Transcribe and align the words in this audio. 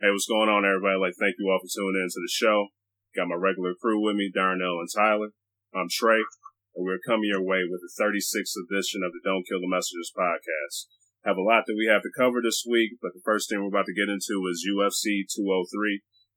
Hey, 0.00 0.08
what's 0.08 0.24
going 0.24 0.48
on, 0.48 0.64
everybody? 0.64 0.96
Like, 0.96 1.20
thank 1.20 1.36
you 1.36 1.52
all 1.52 1.60
for 1.60 1.68
tuning 1.68 2.00
in 2.00 2.08
to 2.08 2.24
the 2.24 2.32
show. 2.32 2.72
Got 3.12 3.28
my 3.28 3.36
regular 3.36 3.76
crew 3.76 4.00
with 4.00 4.16
me, 4.16 4.32
Darnell 4.32 4.80
and 4.80 4.88
Tyler. 4.88 5.36
I'm 5.76 5.92
Trey, 5.92 6.24
and 6.72 6.88
we're 6.88 7.04
coming 7.04 7.28
your 7.28 7.44
way 7.44 7.68
with 7.68 7.84
the 7.84 7.92
36th 8.00 8.56
edition 8.64 9.04
of 9.04 9.12
the 9.12 9.20
Don't 9.20 9.44
Kill 9.44 9.60
the 9.60 9.68
Messengers 9.68 10.08
podcast. 10.16 10.88
Have 11.28 11.36
a 11.36 11.44
lot 11.44 11.68
that 11.68 11.76
we 11.76 11.84
have 11.92 12.00
to 12.00 12.16
cover 12.16 12.40
this 12.40 12.64
week, 12.64 12.96
but 13.04 13.12
the 13.12 13.20
first 13.28 13.52
thing 13.52 13.60
we're 13.60 13.68
about 13.68 13.92
to 13.92 14.00
get 14.00 14.08
into 14.08 14.40
is 14.48 14.64
UFC 14.64 15.28
203. 15.28 15.68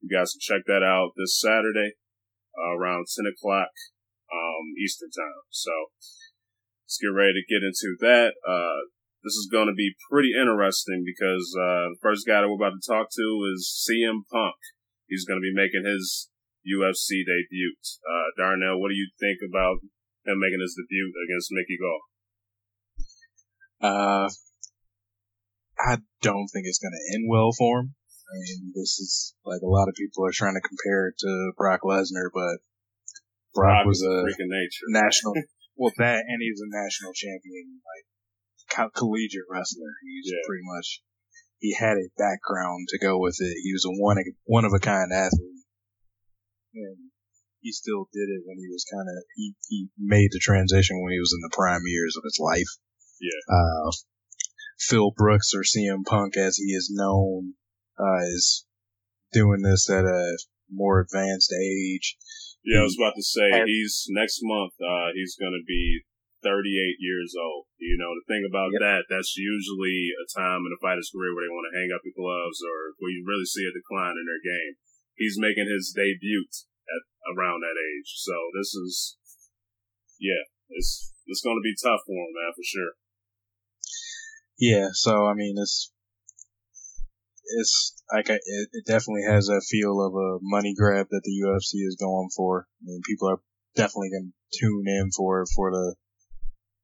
You 0.04 0.12
guys 0.12 0.36
can 0.36 0.44
check 0.44 0.68
that 0.68 0.84
out 0.84 1.16
this 1.16 1.40
Saturday 1.40 1.96
uh, 2.60 2.76
around 2.76 3.08
10 3.08 3.32
o'clock 3.32 3.72
um, 4.28 4.76
Eastern 4.76 5.08
time. 5.16 5.48
So 5.56 5.72
let's 6.84 7.00
get 7.00 7.16
ready 7.16 7.40
to 7.40 7.48
get 7.48 7.64
into 7.64 7.96
that. 8.04 8.36
Uh, 8.44 8.92
this 9.24 9.40
is 9.40 9.48
going 9.48 9.72
to 9.72 9.74
be 9.74 9.96
pretty 10.12 10.36
interesting 10.36 11.08
because 11.08 11.48
uh, 11.56 11.96
the 11.96 12.02
first 12.04 12.28
guy 12.28 12.44
that 12.44 12.48
we're 12.52 12.60
about 12.60 12.76
to 12.76 12.84
talk 12.84 13.08
to 13.08 13.28
is 13.56 13.72
CM 13.72 14.28
Punk. 14.28 14.60
He's 15.08 15.24
going 15.24 15.40
to 15.40 15.48
be 15.48 15.56
making 15.56 15.88
his 15.88 16.28
UFC 16.68 17.24
debut. 17.24 17.76
Uh, 18.04 18.36
Darnell, 18.36 18.84
what 18.84 18.92
do 18.92 19.00
you 19.00 19.08
think 19.20 19.40
about 19.40 19.80
him 20.28 20.40
making 20.40 20.60
his 20.60 20.76
debut 20.76 21.12
against 21.24 21.56
Mickey 21.56 21.80
Gall? 21.80 22.02
Uh, 23.84 24.28
I 25.80 26.04
don't 26.22 26.48
think 26.52 26.68
it's 26.68 26.80
going 26.80 26.96
to 26.96 27.16
end 27.16 27.28
well 27.32 27.52
for 27.56 27.80
him. 27.80 27.96
I 28.28 28.36
mean, 28.40 28.72
this 28.76 29.00
is 29.00 29.36
like 29.46 29.62
a 29.62 29.70
lot 29.72 29.88
of 29.88 29.96
people 29.96 30.26
are 30.26 30.36
trying 30.36 30.56
to 30.56 30.68
compare 30.68 31.10
it 31.10 31.16
to 31.20 31.52
Brock 31.56 31.82
Lesnar, 31.84 32.32
but 32.34 32.60
Brock, 33.54 33.86
was 33.86 34.02
a 34.02 34.26
national, 34.90 35.36
well, 35.76 35.94
that 36.00 36.24
and 36.28 36.42
he 36.42 36.50
was 36.50 36.64
a 36.64 36.72
national 36.72 37.14
champion 37.14 37.78
like 37.84 38.06
collegiate 38.70 39.50
wrestler. 39.50 39.94
He's 40.04 40.32
yeah. 40.32 40.44
pretty 40.48 40.64
much 40.66 41.02
he 41.60 41.74
had 41.74 41.96
a 41.96 42.12
background 42.18 42.88
to 42.90 43.00
go 43.00 43.20
with 43.20 43.38
it. 43.40 43.56
He 43.64 43.72
was 43.72 43.86
a 43.86 43.96
one 43.96 44.18
one 44.46 44.66
of 44.66 44.74
a 44.74 44.80
kind 44.80 45.12
athlete, 45.14 45.64
and 46.76 46.98
he 47.62 47.72
still 47.72 48.10
did 48.12 48.28
it 48.28 48.44
when 48.46 48.58
he 48.58 48.68
was 48.68 48.86
kind 48.92 49.08
of 49.08 49.24
he 49.36 49.56
he 49.70 49.88
made 49.98 50.30
the 50.32 50.44
transition 50.44 51.02
when 51.02 51.14
he 51.14 51.20
was 51.20 51.34
in 51.34 51.42
the 51.42 51.56
prime 51.56 51.84
years 51.86 52.16
of 52.18 52.24
his 52.24 52.38
life. 52.40 52.68
Yeah. 53.22 53.42
Uh, 53.48 53.92
Phil 54.78 55.12
Brooks 55.16 55.54
or 55.56 55.64
CM 55.64 56.04
Punk, 56.06 56.36
as 56.36 56.58
he 56.58 56.74
is 56.74 56.92
known, 56.92 57.54
uh, 57.98 58.20
is 58.24 58.66
doing 59.32 59.62
this 59.62 59.90
at 59.90 60.04
a 60.04 60.38
more 60.70 61.00
advanced 61.00 61.54
age. 61.54 62.18
Yeah, 62.66 62.80
I 62.80 62.84
was 62.84 62.98
about 63.00 63.16
to 63.16 63.24
say 63.24 63.64
he's 63.66 64.06
next 64.10 64.40
month. 64.44 64.74
Uh, 64.80 65.12
he's 65.16 65.36
going 65.40 65.52
to 65.52 65.66
be 65.66 66.04
38 66.44 67.00
years 67.00 67.34
old. 67.40 67.72
You 67.80 67.96
know, 67.96 68.12
the 68.14 68.28
thing 68.28 68.44
about 68.44 68.76
yep. 68.76 68.84
that, 68.84 69.02
that's 69.08 69.40
usually 69.40 70.12
a 70.14 70.28
time 70.28 70.68
in 70.68 70.76
a 70.76 70.84
fighter's 70.84 71.10
career 71.10 71.32
where 71.32 71.48
they 71.48 71.54
want 71.56 71.72
to 71.72 71.78
hang 71.80 71.90
up 71.96 72.04
the 72.04 72.14
gloves 72.14 72.60
or 72.60 72.94
where 73.00 73.10
you 73.10 73.24
really 73.24 73.48
see 73.48 73.64
a 73.64 73.74
decline 73.74 74.20
in 74.20 74.28
their 74.28 74.44
game. 74.44 74.76
He's 75.16 75.40
making 75.40 75.72
his 75.72 75.96
debut 75.96 76.46
at 76.86 77.04
around 77.32 77.64
that 77.64 77.80
age. 77.80 78.20
So 78.20 78.36
this 78.52 78.76
is, 78.76 79.18
yeah, 80.20 80.44
it's, 80.70 81.16
it's 81.26 81.42
going 81.42 81.58
to 81.58 81.66
be 81.66 81.80
tough 81.80 82.04
for 82.04 82.20
him, 82.20 82.36
man, 82.36 82.52
for 82.52 82.66
sure. 82.68 82.94
Yeah. 84.60 84.92
So, 84.92 85.26
I 85.26 85.34
mean, 85.34 85.56
it's, 85.58 85.94
it's 87.46 88.02
like 88.12 88.30
it, 88.30 88.42
it 88.46 88.86
definitely 88.86 89.24
has 89.28 89.50
a 89.50 89.62
feel 89.62 90.00
of 90.02 90.14
a 90.14 90.40
money 90.42 90.74
grab 90.78 91.08
that 91.10 91.22
the 91.24 91.42
UFC 91.44 91.86
is 91.88 91.98
going 92.00 92.30
for. 92.36 92.68
I 92.82 92.86
mean, 92.86 93.02
people 93.06 93.30
are 93.30 93.42
definitely 93.76 94.10
going 94.12 94.32
to 94.32 94.60
tune 94.60 94.86
in 94.88 95.10
for 95.16 95.46
for 95.56 95.72
the 95.72 95.96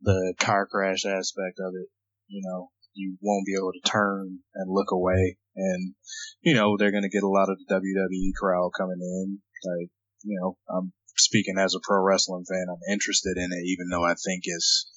the 0.01 0.33
car 0.39 0.67
crash 0.67 1.05
aspect 1.05 1.59
of 1.59 1.73
it. 1.75 1.89
You 2.27 2.41
know, 2.43 2.69
you 2.93 3.17
won't 3.21 3.45
be 3.45 3.55
able 3.55 3.71
to 3.73 3.89
turn 3.89 4.39
and 4.55 4.71
look 4.71 4.91
away. 4.91 5.37
And, 5.55 5.93
you 6.41 6.53
know, 6.53 6.77
they're 6.77 6.91
going 6.91 7.03
to 7.03 7.09
get 7.09 7.23
a 7.23 7.27
lot 7.27 7.49
of 7.49 7.57
the 7.57 7.75
WWE 7.75 8.31
crowd 8.39 8.71
coming 8.77 8.99
in. 9.01 9.39
Like, 9.65 9.89
you 10.23 10.39
know, 10.39 10.57
I'm 10.69 10.93
speaking 11.17 11.57
as 11.57 11.75
a 11.75 11.79
pro 11.81 12.01
wrestling 12.01 12.45
fan. 12.47 12.67
I'm 12.69 12.93
interested 12.93 13.37
in 13.37 13.49
it, 13.51 13.65
even 13.65 13.89
though 13.89 14.03
I 14.03 14.13
think 14.13 14.43
it's 14.43 14.89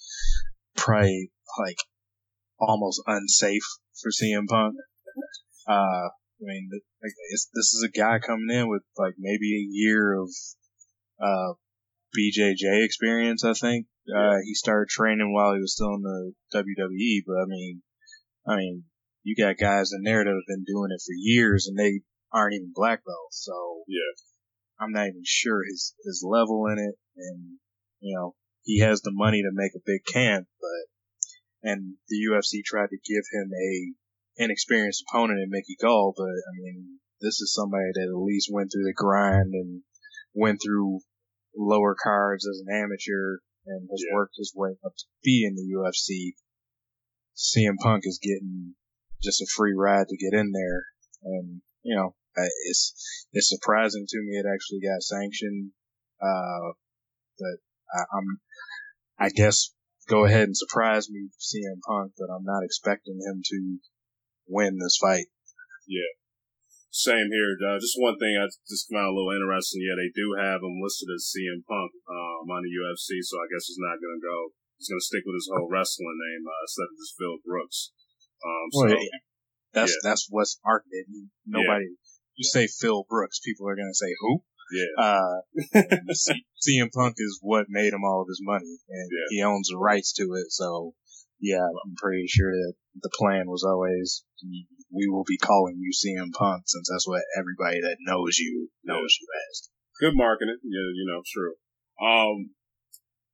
probably 0.77 1.31
like 1.59 1.77
almost 2.59 3.03
unsafe 3.07 3.65
for 4.01 4.11
CM 4.11 4.47
Punk. 4.49 4.75
Uh, 5.69 6.09
I 6.09 6.45
mean, 6.45 6.69
this 7.03 7.47
is 7.55 7.87
a 7.87 7.99
guy 7.99 8.19
coming 8.19 8.51
in 8.51 8.69
with 8.69 8.83
like 8.97 9.15
maybe 9.19 9.55
a 9.55 9.67
year 9.71 10.21
of, 10.21 10.29
uh, 11.23 11.55
BJJ 12.17 12.85
experience, 12.85 13.45
I 13.45 13.55
think. 13.55 13.87
Uh, 14.09 14.39
he 14.45 14.55
started 14.55 14.89
training 14.89 15.33
while 15.33 15.55
he 15.55 15.61
was 15.61 15.75
still 15.75 15.95
in 15.95 16.03
the 16.03 16.33
WWE, 16.55 17.23
but 17.27 17.37
I 17.37 17.47
mean, 17.47 17.83
I 18.47 18.57
mean, 18.57 18.85
you 19.23 19.37
got 19.37 19.59
guys 19.59 19.93
in 19.93 20.03
there 20.03 20.25
that 20.25 20.31
have 20.31 20.49
been 20.49 20.65
doing 20.65 20.91
it 20.91 21.01
for 21.01 21.15
years 21.17 21.69
and 21.69 21.79
they 21.79 22.01
aren't 22.33 22.55
even 22.55 22.73
black 22.75 23.05
belts. 23.05 23.45
So 23.45 23.85
yeah, 23.87 24.13
I'm 24.81 24.93
not 24.93 25.07
even 25.07 25.23
sure 25.25 25.63
his, 25.65 25.95
his 26.05 26.25
level 26.27 26.67
in 26.67 26.79
it. 26.79 26.97
And, 27.17 27.59
you 28.01 28.17
know, 28.17 28.35
he 28.65 28.81
has 28.81 29.01
the 29.03 29.13
money 29.13 29.43
to 29.43 29.51
make 29.53 29.73
a 29.77 29.87
big 29.87 30.05
camp, 30.05 30.47
but, 30.61 31.71
and 31.71 31.95
the 32.09 32.17
UFC 32.29 32.65
tried 32.65 32.91
to 32.91 32.97
give 32.97 33.25
him 33.33 33.51
a 33.55 34.43
inexperienced 34.43 35.05
opponent 35.09 35.41
in 35.41 35.51
Mickey 35.51 35.77
Gall, 35.81 36.15
but 36.17 36.25
I 36.25 36.53
mean, 36.61 36.99
this 37.21 37.41
is 37.41 37.55
somebody 37.55 37.91
that 37.95 38.11
at 38.11 38.25
least 38.25 38.51
went 38.51 38.71
through 38.73 38.85
the 38.85 38.95
grind 38.95 39.53
and 39.55 39.83
went 40.35 40.61
through 40.63 41.01
lower 41.57 41.95
cards 42.03 42.47
as 42.49 42.63
an 42.67 42.75
amateur 42.75 43.39
and 43.67 43.89
has 43.91 44.03
yeah. 44.07 44.15
worked 44.15 44.35
his 44.37 44.53
way 44.55 44.71
up 44.85 44.93
to 44.97 45.05
be 45.23 45.45
in 45.47 45.55
the 45.55 45.69
UFC. 45.77 46.35
CM 47.37 47.77
Punk 47.83 48.03
is 48.07 48.19
getting 48.23 48.75
just 49.23 49.41
a 49.41 49.47
free 49.55 49.75
ride 49.75 50.09
to 50.09 50.17
get 50.17 50.39
in 50.39 50.53
there, 50.53 50.85
and 51.25 51.63
you 51.83 51.97
know 51.97 52.15
it's 52.67 53.27
it's 53.33 53.49
surprising 53.49 54.07
to 54.09 54.19
me 54.19 54.37
it 54.37 54.47
actually 54.53 54.81
got 54.81 55.03
sanctioned. 55.03 55.71
Uh, 56.21 56.73
but 57.39 57.59
I, 57.95 58.01
I'm 58.17 58.41
I 59.19 59.29
guess 59.31 59.73
go 60.09 60.25
ahead 60.25 60.45
and 60.45 60.57
surprise 60.57 61.09
me, 61.09 61.29
CM 61.39 61.81
Punk, 61.87 62.13
but 62.19 62.33
I'm 62.33 62.45
not 62.45 62.65
expecting 62.65 63.19
him 63.25 63.43
to 63.45 63.79
win 64.49 64.79
this 64.79 64.99
fight. 65.01 65.27
Yeah. 65.87 66.22
Same 66.93 67.33
here. 67.33 67.57
Uh, 67.57 67.81
just 67.81 67.97
one 67.97 68.21
thing 68.21 68.37
I 68.37 68.53
just 68.69 68.85
found 68.93 69.09
a 69.09 69.17
little 69.17 69.33
interesting. 69.33 69.81
Yeah, 69.81 69.97
they 69.97 70.13
do 70.13 70.37
have 70.37 70.61
him 70.61 70.77
listed 70.77 71.09
as 71.09 71.25
CM 71.25 71.65
Punk 71.65 71.89
um, 72.05 72.53
on 72.53 72.61
the 72.61 72.69
UFC, 72.69 73.17
so 73.25 73.41
I 73.41 73.49
guess 73.49 73.65
he's 73.65 73.81
not 73.81 73.97
going 73.97 74.21
to 74.21 74.21
go. 74.21 74.53
He's 74.77 74.93
going 74.93 75.01
to 75.01 75.09
stick 75.09 75.25
with 75.25 75.41
his 75.41 75.49
whole 75.49 75.73
wrestling 75.73 76.21
name 76.21 76.45
uh, 76.45 76.63
instead 76.69 76.93
of 76.93 77.01
just 77.01 77.17
Phil 77.17 77.41
Brooks. 77.49 77.97
Um, 78.45 78.67
so 78.77 78.85
well, 78.93 79.09
that's 79.73 79.97
yeah. 79.97 80.05
that's 80.05 80.29
what's 80.29 80.61
marketed. 80.61 81.09
Nobody, 81.49 81.97
yeah. 81.97 82.37
you 82.37 82.45
say 82.45 82.69
Phil 82.69 83.09
Brooks, 83.09 83.41
people 83.41 83.73
are 83.73 83.77
going 83.77 83.89
to 83.89 83.97
say 83.97 84.13
who? 84.21 84.45
Yeah. 84.73 84.93
Uh, 85.01 85.37
CM 86.61 86.93
Punk 86.93 87.17
is 87.17 87.39
what 87.41 87.73
made 87.73 87.93
him 87.93 88.05
all 88.05 88.21
of 88.21 88.29
his 88.29 88.41
money, 88.45 88.77
and 88.89 89.09
yeah. 89.09 89.29
he 89.33 89.43
owns 89.43 89.69
the 89.69 89.79
rights 89.79 90.13
to 90.21 90.29
it. 90.37 90.53
So, 90.53 90.93
yeah, 91.41 91.65
I'm 91.65 91.95
pretty 91.97 92.27
sure 92.29 92.53
that 92.53 92.75
the 93.01 93.11
plan 93.17 93.49
was 93.49 93.65
always 93.65 94.25
we 94.93 95.09
will 95.09 95.25
be 95.25 95.39
calling 95.41 95.81
you 95.81 95.91
CM 95.91 96.31
Punk 96.33 96.65
since 96.67 96.89
that's 96.93 97.09
what 97.09 97.25
everybody 97.37 97.81
that 97.81 97.97
knows 98.05 98.39
you 98.39 98.69
knows 98.85 99.17
yeah. 99.17 99.25
you 99.25 99.29
as. 99.49 99.69
Good 100.01 100.17
marketing, 100.17 100.61
yeah, 100.63 100.93
you 100.93 101.07
know, 101.09 101.23
true. 101.25 101.57
Um, 101.97 102.53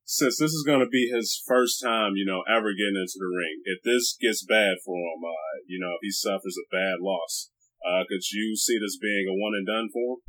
since 0.04 0.38
this 0.38 0.52
is 0.54 0.64
going 0.64 0.80
to 0.80 0.88
be 0.88 1.10
his 1.12 1.42
first 1.46 1.82
time, 1.82 2.12
you 2.16 2.24
know, 2.24 2.40
ever 2.48 2.72
getting 2.72 2.96
into 2.96 3.18
the 3.18 3.28
ring, 3.28 3.60
if 3.64 3.82
this 3.84 4.16
gets 4.16 4.46
bad 4.46 4.80
for 4.84 4.96
him, 4.96 5.20
uh, 5.20 5.60
you 5.66 5.78
know, 5.78 5.92
if 5.98 6.02
he 6.02 6.10
suffers 6.10 6.56
a 6.56 6.70
bad 6.72 7.02
loss, 7.02 7.50
uh, 7.84 8.08
could 8.08 8.22
you 8.32 8.56
see 8.56 8.78
this 8.78 8.96
being 8.96 9.26
a 9.28 9.36
one 9.36 9.52
and 9.52 9.66
done 9.66 9.88
for 9.92 10.16
him? 10.16 10.20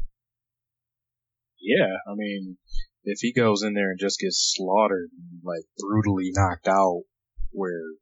Yeah, 1.62 1.96
I 2.08 2.16
mean, 2.16 2.58
if 3.04 3.20
he 3.22 3.34
goes 3.34 3.64
in 3.64 3.74
there 3.74 3.92
and 3.92 4.00
just 4.00 4.20
gets 4.20 4.54
slaughtered, 4.56 5.10
like 5.44 5.64
brutally 5.78 6.32
knocked 6.34 6.68
out, 6.68 7.04
where 7.52 7.96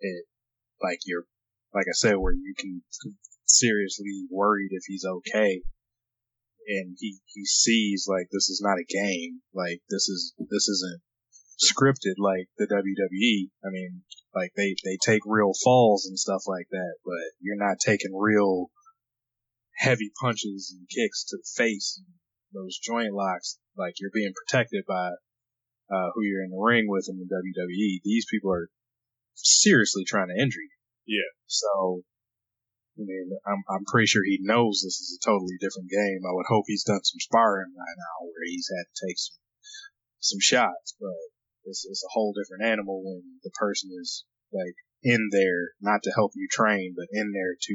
it, 0.00 0.24
like 0.82 1.00
you're 1.04 1.24
like 1.74 1.86
I 1.88 1.94
said, 1.94 2.16
where 2.16 2.32
you 2.32 2.54
can 2.56 2.82
seriously 3.44 4.26
worried 4.30 4.70
if 4.70 4.82
he's 4.86 5.04
okay. 5.04 5.62
And 6.68 6.96
he, 6.98 7.18
he 7.26 7.44
sees 7.44 8.06
like 8.08 8.28
this 8.30 8.50
is 8.50 8.60
not 8.62 8.78
a 8.78 8.84
game. 8.84 9.40
Like 9.54 9.80
this 9.88 10.08
is, 10.08 10.34
this 10.38 10.68
isn't 10.68 11.00
scripted 11.58 12.16
like 12.18 12.48
the 12.58 12.66
WWE. 12.66 13.50
I 13.64 13.70
mean, 13.70 14.02
like 14.34 14.52
they, 14.56 14.76
they 14.84 14.98
take 15.00 15.22
real 15.24 15.52
falls 15.64 16.06
and 16.06 16.18
stuff 16.18 16.42
like 16.46 16.66
that, 16.70 16.94
but 17.04 17.32
you're 17.40 17.56
not 17.56 17.78
taking 17.84 18.14
real 18.14 18.70
heavy 19.78 20.10
punches 20.20 20.74
and 20.76 20.88
kicks 20.88 21.24
to 21.24 21.38
the 21.38 21.64
face 21.64 21.98
and 21.98 22.14
those 22.52 22.78
joint 22.78 23.14
locks. 23.14 23.58
Like 23.76 23.94
you're 23.98 24.10
being 24.12 24.32
protected 24.34 24.84
by, 24.86 25.12
uh, 25.90 26.10
who 26.14 26.22
you're 26.22 26.44
in 26.44 26.50
the 26.50 26.60
ring 26.60 26.84
with 26.86 27.08
in 27.08 27.18
the 27.18 27.24
WWE. 27.24 28.00
These 28.04 28.26
people 28.30 28.52
are 28.52 28.68
seriously 29.34 30.04
trying 30.06 30.28
to 30.28 30.42
injure 30.42 30.60
you. 30.60 30.77
Yeah. 31.08 31.32
So, 31.48 32.04
I 33.00 33.08
mean, 33.08 33.32
I'm, 33.48 33.64
I'm 33.72 33.88
pretty 33.88 34.06
sure 34.06 34.20
he 34.22 34.44
knows 34.44 34.84
this 34.84 35.00
is 35.00 35.16
a 35.16 35.24
totally 35.24 35.56
different 35.56 35.88
game. 35.88 36.20
I 36.28 36.36
would 36.36 36.52
hope 36.52 36.68
he's 36.68 36.84
done 36.84 37.00
some 37.02 37.24
sparring 37.24 37.72
right 37.72 37.96
now 37.96 38.28
where 38.28 38.44
he's 38.44 38.68
had 38.68 38.84
to 38.84 38.96
take 39.08 39.16
some, 39.16 39.40
some 40.20 40.42
shots, 40.44 40.92
but 41.00 41.16
it's, 41.64 41.88
it's 41.88 42.04
a 42.04 42.12
whole 42.12 42.36
different 42.36 42.68
animal 42.68 43.00
when 43.00 43.40
the 43.40 43.50
person 43.56 43.88
is 43.96 44.28
like 44.52 44.76
in 45.00 45.32
there, 45.32 45.72
not 45.80 46.04
to 46.04 46.12
help 46.12 46.36
you 46.36 46.46
train, 46.52 46.92
but 46.92 47.08
in 47.08 47.32
there 47.32 47.56
to 47.56 47.74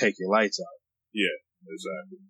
take 0.00 0.16
your 0.16 0.32
lights 0.32 0.56
out. 0.56 0.80
Yeah, 1.12 1.36
exactly. 1.68 2.24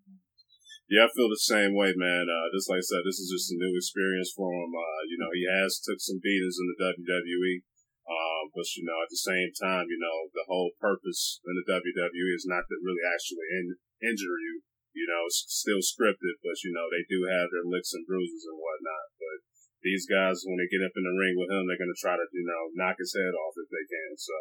Yeah, 0.91 1.07
I 1.07 1.15
feel 1.15 1.31
the 1.31 1.41
same 1.41 1.79
way, 1.79 1.95
man. 1.95 2.27
Uh, 2.27 2.51
just 2.51 2.69
like 2.69 2.83
I 2.83 2.89
said, 2.91 3.07
this 3.07 3.23
is 3.23 3.31
just 3.31 3.55
a 3.55 3.57
new 3.57 3.73
experience 3.79 4.35
for 4.35 4.51
him. 4.51 4.75
Uh, 4.75 5.03
you 5.09 5.17
know, 5.17 5.31
he 5.31 5.47
has 5.47 5.79
took 5.79 6.03
some 6.03 6.19
beatings 6.19 6.59
in 6.59 6.67
the 6.69 6.79
WWE. 6.91 7.63
Um, 8.03 8.51
but 8.51 8.67
you 8.75 8.83
know, 8.83 8.99
at 8.99 9.11
the 9.11 9.21
same 9.21 9.55
time, 9.55 9.87
you 9.87 9.99
know, 9.99 10.27
the 10.35 10.47
whole 10.51 10.75
purpose 10.83 11.39
in 11.47 11.55
the 11.55 11.67
WWE 11.71 12.31
is 12.35 12.47
not 12.49 12.67
to 12.67 12.75
really 12.83 13.05
actually 13.07 13.47
in, 13.51 13.67
injure 14.03 14.39
you. 14.43 14.67
You 14.93 15.09
know, 15.09 15.25
it's 15.25 15.47
still 15.49 15.81
scripted, 15.81 16.37
but 16.45 16.61
you 16.67 16.75
know, 16.75 16.91
they 16.93 17.07
do 17.09 17.25
have 17.25 17.49
their 17.49 17.65
licks 17.65 17.97
and 17.97 18.05
bruises 18.05 18.45
and 18.45 18.61
whatnot. 18.61 19.09
But 19.17 19.39
these 19.83 20.07
guys, 20.07 20.43
when 20.47 20.59
they 20.59 20.71
get 20.71 20.85
up 20.87 20.95
in 20.95 21.05
the 21.05 21.15
ring 21.15 21.35
with 21.37 21.51
him, 21.51 21.67
they're 21.67 21.79
going 21.79 21.93
to 21.93 22.03
try 22.03 22.15
to, 22.15 22.27
you 22.33 22.47
know, 22.47 22.63
knock 22.79 22.97
his 22.99 23.15
head 23.15 23.35
off 23.35 23.55
if 23.59 23.69
they 23.69 23.87
can. 23.87 24.11
So, 24.17 24.37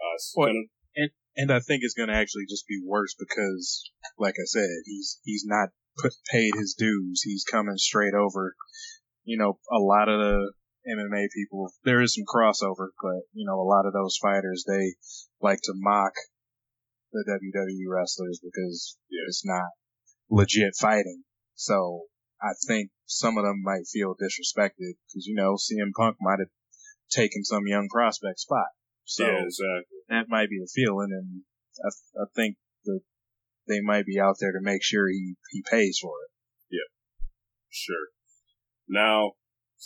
uh, 0.00 0.16
well, 0.36 0.48
gonna... 0.50 0.66
and, 0.96 1.10
and 1.38 1.50
I 1.54 1.60
think 1.62 1.82
it's 1.82 1.94
going 1.94 2.10
to 2.10 2.18
actually 2.18 2.46
just 2.50 2.66
be 2.66 2.82
worse 2.82 3.14
because, 3.14 3.86
like 4.18 4.34
I 4.34 4.46
said, 4.46 4.70
he's, 4.84 5.20
he's 5.22 5.44
not 5.46 5.70
put, 5.98 6.12
paid 6.30 6.52
his 6.58 6.74
dues. 6.74 7.22
He's 7.22 7.46
coming 7.46 7.78
straight 7.78 8.14
over. 8.14 8.54
You 9.24 9.38
know, 9.38 9.58
a 9.70 9.78
lot 9.78 10.08
of 10.10 10.18
the 10.18 10.52
MMA 10.86 11.26
people, 11.34 11.72
there 11.84 12.00
is 12.00 12.14
some 12.14 12.24
crossover, 12.24 12.88
but 13.02 13.22
you 13.32 13.46
know, 13.46 13.60
a 13.60 13.68
lot 13.68 13.86
of 13.86 13.92
those 13.92 14.18
fighters, 14.20 14.64
they 14.66 14.94
like 15.40 15.60
to 15.64 15.72
mock 15.74 16.12
the 17.12 17.24
WWE 17.26 17.86
wrestlers 17.88 18.40
because 18.42 18.98
yeah. 19.10 19.24
it's 19.26 19.44
not 19.46 19.70
legit 20.30 20.74
fighting. 20.78 21.22
So 21.54 22.02
I 22.42 22.52
think 22.66 22.90
some 23.06 23.38
of 23.38 23.44
them 23.44 23.62
might 23.62 23.86
feel 23.90 24.14
disrespected 24.14 24.98
because, 25.06 25.26
you 25.26 25.34
know, 25.34 25.54
CM 25.54 25.92
Punk 25.96 26.16
might 26.20 26.40
have 26.40 26.50
taken 27.10 27.44
some 27.44 27.66
young 27.66 27.88
prospect 27.88 28.40
spot. 28.40 28.66
So 29.04 29.24
yeah, 29.24 29.44
exactly. 29.44 29.98
that 30.08 30.28
might 30.28 30.50
be 30.50 30.58
the 30.58 30.70
feeling. 30.74 31.10
And 31.12 31.42
I, 31.84 32.22
I 32.22 32.26
think 32.34 32.56
that 32.84 33.00
they 33.68 33.80
might 33.80 34.06
be 34.06 34.20
out 34.20 34.36
there 34.40 34.52
to 34.52 34.60
make 34.60 34.82
sure 34.82 35.08
he, 35.08 35.36
he 35.50 35.62
pays 35.70 35.98
for 36.02 36.12
it. 36.24 36.30
Yeah, 36.70 37.26
sure. 37.70 38.08
Now, 38.88 39.32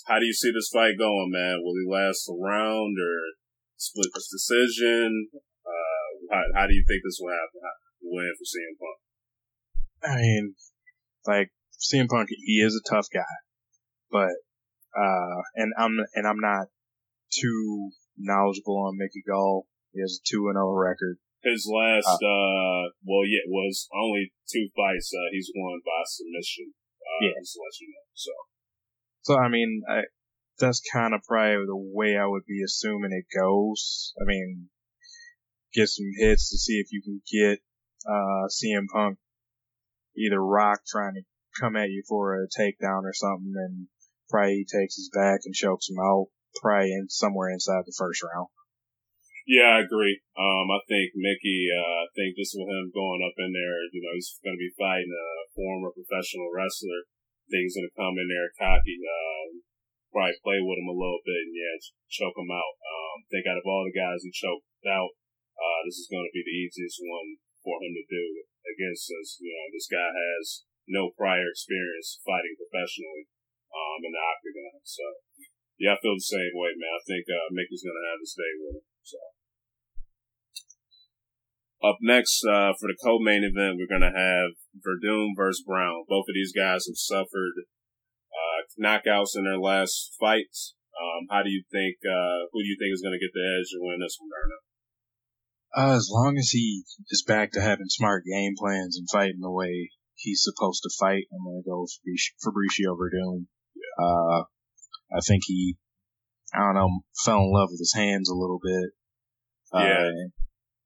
how 0.06 0.18
do 0.18 0.26
you 0.26 0.32
see 0.32 0.50
this 0.52 0.70
fight 0.72 0.98
going, 0.98 1.30
man? 1.32 1.60
Will 1.62 1.74
he 1.74 1.86
last 1.88 2.28
a 2.28 2.34
round 2.34 2.96
or 2.98 3.16
split 3.76 4.10
this 4.14 4.28
decision? 4.28 5.28
Uh, 5.34 6.34
how, 6.34 6.42
how 6.54 6.66
do 6.66 6.74
you 6.74 6.84
think 6.86 7.02
this 7.04 7.18
will 7.20 7.32
happen? 7.32 7.60
How, 7.62 7.76
win 8.02 8.32
for 8.38 8.46
CM 8.46 8.74
Punk? 8.78 8.98
I 10.04 10.16
mean, 10.16 10.54
like 11.26 11.50
CM 11.78 12.08
Punk, 12.08 12.28
he 12.30 12.60
is 12.62 12.74
a 12.74 12.88
tough 12.88 13.06
guy, 13.12 13.34
but 14.10 14.32
uh, 14.96 15.38
and 15.54 15.72
I'm 15.78 15.98
and 16.14 16.26
I'm 16.26 16.40
not 16.40 16.68
too 17.30 17.90
knowledgeable 18.16 18.78
on 18.86 18.96
Mickey 18.96 19.22
Gall. 19.26 19.66
He 19.92 20.00
has 20.00 20.20
a 20.20 20.24
two 20.26 20.48
and 20.48 20.56
zero 20.56 20.72
oh 20.72 20.76
record. 20.76 21.18
His 21.42 21.70
last, 21.70 22.18
uh, 22.18 22.26
uh, 22.26 22.82
well, 23.06 23.22
yeah, 23.22 23.46
was 23.46 23.86
only 23.94 24.34
two 24.50 24.68
fights. 24.74 25.14
Uh, 25.14 25.30
he's 25.30 25.50
won 25.54 25.78
by 25.86 26.02
submission. 26.06 26.74
Uh, 26.98 27.30
yeah, 27.30 27.38
just 27.38 27.54
to 27.54 27.62
let 27.62 27.78
you 27.78 27.88
know. 27.94 28.06
So 28.14 28.32
so 29.22 29.38
I 29.38 29.48
mean, 29.48 29.82
I, 29.88 30.02
that's 30.58 30.82
kind 30.92 31.14
of 31.14 31.22
probably 31.26 31.66
the 31.66 31.76
way 31.76 32.16
I 32.16 32.26
would 32.26 32.44
be 32.46 32.62
assuming 32.64 33.12
it 33.12 33.26
goes. 33.36 34.12
I 34.20 34.24
mean, 34.24 34.68
get 35.74 35.88
some 35.88 36.10
hits 36.16 36.50
to 36.50 36.58
see 36.58 36.74
if 36.74 36.88
you 36.90 37.02
can 37.02 37.20
get 37.30 37.60
uh, 38.06 38.48
CM 38.48 38.86
Punk 38.92 39.18
either 40.16 40.42
Rock 40.42 40.80
trying 40.86 41.14
to 41.14 41.22
come 41.60 41.76
at 41.76 41.90
you 41.90 42.02
for 42.08 42.34
a 42.34 42.48
takedown 42.48 43.06
or 43.06 43.14
something, 43.14 43.54
and 43.54 43.86
probably 44.28 44.62
he 44.62 44.66
takes 44.66 44.96
his 44.96 45.10
back 45.14 45.40
and 45.44 45.54
chokes 45.54 45.88
him 45.88 45.98
out, 46.02 46.26
probably 46.60 46.92
in 46.92 47.08
somewhere 47.08 47.50
inside 47.50 47.86
the 47.86 47.96
first 47.96 48.22
round. 48.22 48.48
Yeah, 49.46 49.80
I 49.80 49.80
agree. 49.80 50.20
Um, 50.36 50.68
I 50.68 50.80
think 50.84 51.16
Mickey, 51.16 51.72
uh, 51.72 52.04
I 52.04 52.08
think 52.12 52.36
just 52.36 52.52
with 52.52 52.68
him 52.68 52.92
going 52.92 53.24
up 53.24 53.32
in 53.40 53.48
there, 53.48 53.80
you 53.96 54.04
know, 54.04 54.12
he's 54.12 54.36
going 54.44 54.52
to 54.52 54.60
be 54.60 54.76
fighting 54.76 55.08
a 55.08 55.28
former 55.56 55.88
professional 55.88 56.52
wrestler 56.52 57.08
things 57.48 57.74
gonna 57.74 57.92
come 57.96 58.16
in 58.16 58.28
there 58.28 58.52
cocky. 58.56 58.96
Um, 59.02 59.64
probably 60.12 60.40
play 60.40 60.58
with 60.60 60.80
him 60.80 60.88
a 60.88 60.96
little 60.96 61.20
bit 61.24 61.42
and 61.48 61.54
yeah, 61.54 61.76
choke 62.08 62.36
him 62.36 62.48
out. 62.48 62.74
Um, 62.80 63.16
think 63.28 63.44
out 63.44 63.60
of 63.60 63.68
all 63.68 63.84
the 63.84 63.92
guys 63.92 64.24
he 64.24 64.32
choked 64.32 64.64
out, 64.88 65.12
uh, 65.58 65.80
this 65.84 66.00
is 66.00 66.08
going 66.08 66.24
to 66.24 66.32
be 66.32 66.44
the 66.44 66.58
easiest 66.64 67.02
one 67.02 67.36
for 67.60 67.76
him 67.82 67.92
to 67.92 68.04
do 68.08 68.24
against 68.64 69.10
us. 69.12 69.36
You 69.42 69.52
know, 69.52 69.66
this 69.74 69.90
guy 69.90 70.08
has 70.08 70.64
no 70.88 71.12
prior 71.12 71.44
experience 71.52 72.20
fighting 72.24 72.56
professionally, 72.56 73.28
um, 73.68 74.00
in 74.00 74.12
the 74.16 74.22
octagon. 74.22 74.80
So 74.84 75.04
yeah, 75.76 75.94
I 75.94 76.00
feel 76.00 76.16
the 76.16 76.24
same 76.24 76.52
way, 76.56 76.74
man. 76.74 76.94
I 76.96 77.02
think, 77.04 77.28
uh, 77.28 77.52
Mickey's 77.54 77.84
going 77.84 77.94
to 77.94 78.08
have 78.10 78.22
to 78.22 78.28
stay 78.28 78.52
with 78.58 78.82
him. 78.82 78.86
So. 79.04 79.20
Up 81.78 81.98
next, 82.02 82.42
uh, 82.42 82.74
for 82.74 82.90
the 82.90 82.98
co-main 82.98 83.46
event, 83.46 83.78
we're 83.78 83.86
gonna 83.86 84.10
have 84.10 84.50
Werdum 84.82 85.38
versus 85.38 85.62
Browne. 85.62 86.02
Both 86.08 86.26
of 86.26 86.34
these 86.34 86.50
guys 86.50 86.90
have 86.90 86.98
suffered, 86.98 87.54
uh, 88.34 88.66
knockouts 88.74 89.38
in 89.38 89.44
their 89.44 89.62
last 89.62 90.10
fights. 90.18 90.74
Um, 90.98 91.30
how 91.30 91.44
do 91.44 91.50
you 91.50 91.62
think, 91.70 91.98
uh, 92.02 92.50
who 92.50 92.62
do 92.62 92.66
you 92.66 92.76
think 92.80 92.92
is 92.92 93.02
gonna 93.02 93.22
get 93.22 93.30
the 93.32 93.46
edge 93.46 93.70
and 93.70 93.86
win 93.86 94.00
this 94.00 94.18
one, 94.18 94.26
Darnell? 94.26 94.66
Uh, 95.70 95.96
as 95.96 96.10
long 96.10 96.36
as 96.36 96.50
he 96.50 96.82
is 97.10 97.22
back 97.22 97.52
to 97.52 97.60
having 97.60 97.86
smart 97.86 98.24
game 98.24 98.54
plans 98.58 98.98
and 98.98 99.06
fighting 99.08 99.38
the 99.40 99.50
way 99.50 99.90
he's 100.16 100.42
supposed 100.42 100.82
to 100.82 100.90
fight, 100.98 101.30
I'm 101.30 101.44
gonna 101.46 101.62
go 101.62 101.86
Fabricio 102.42 102.98
Werdum. 102.98 103.46
Yeah. 103.76 104.04
Uh, 104.04 104.44
I 105.14 105.20
think 105.20 105.44
he, 105.46 105.76
I 106.52 106.58
don't 106.58 106.74
know, 106.74 106.90
fell 107.24 107.38
in 107.38 107.52
love 107.52 107.68
with 107.70 107.78
his 107.78 107.94
hands 107.94 108.28
a 108.28 108.34
little 108.34 108.58
bit. 108.58 108.90
Uh, 109.70 109.84
yeah 109.84 110.10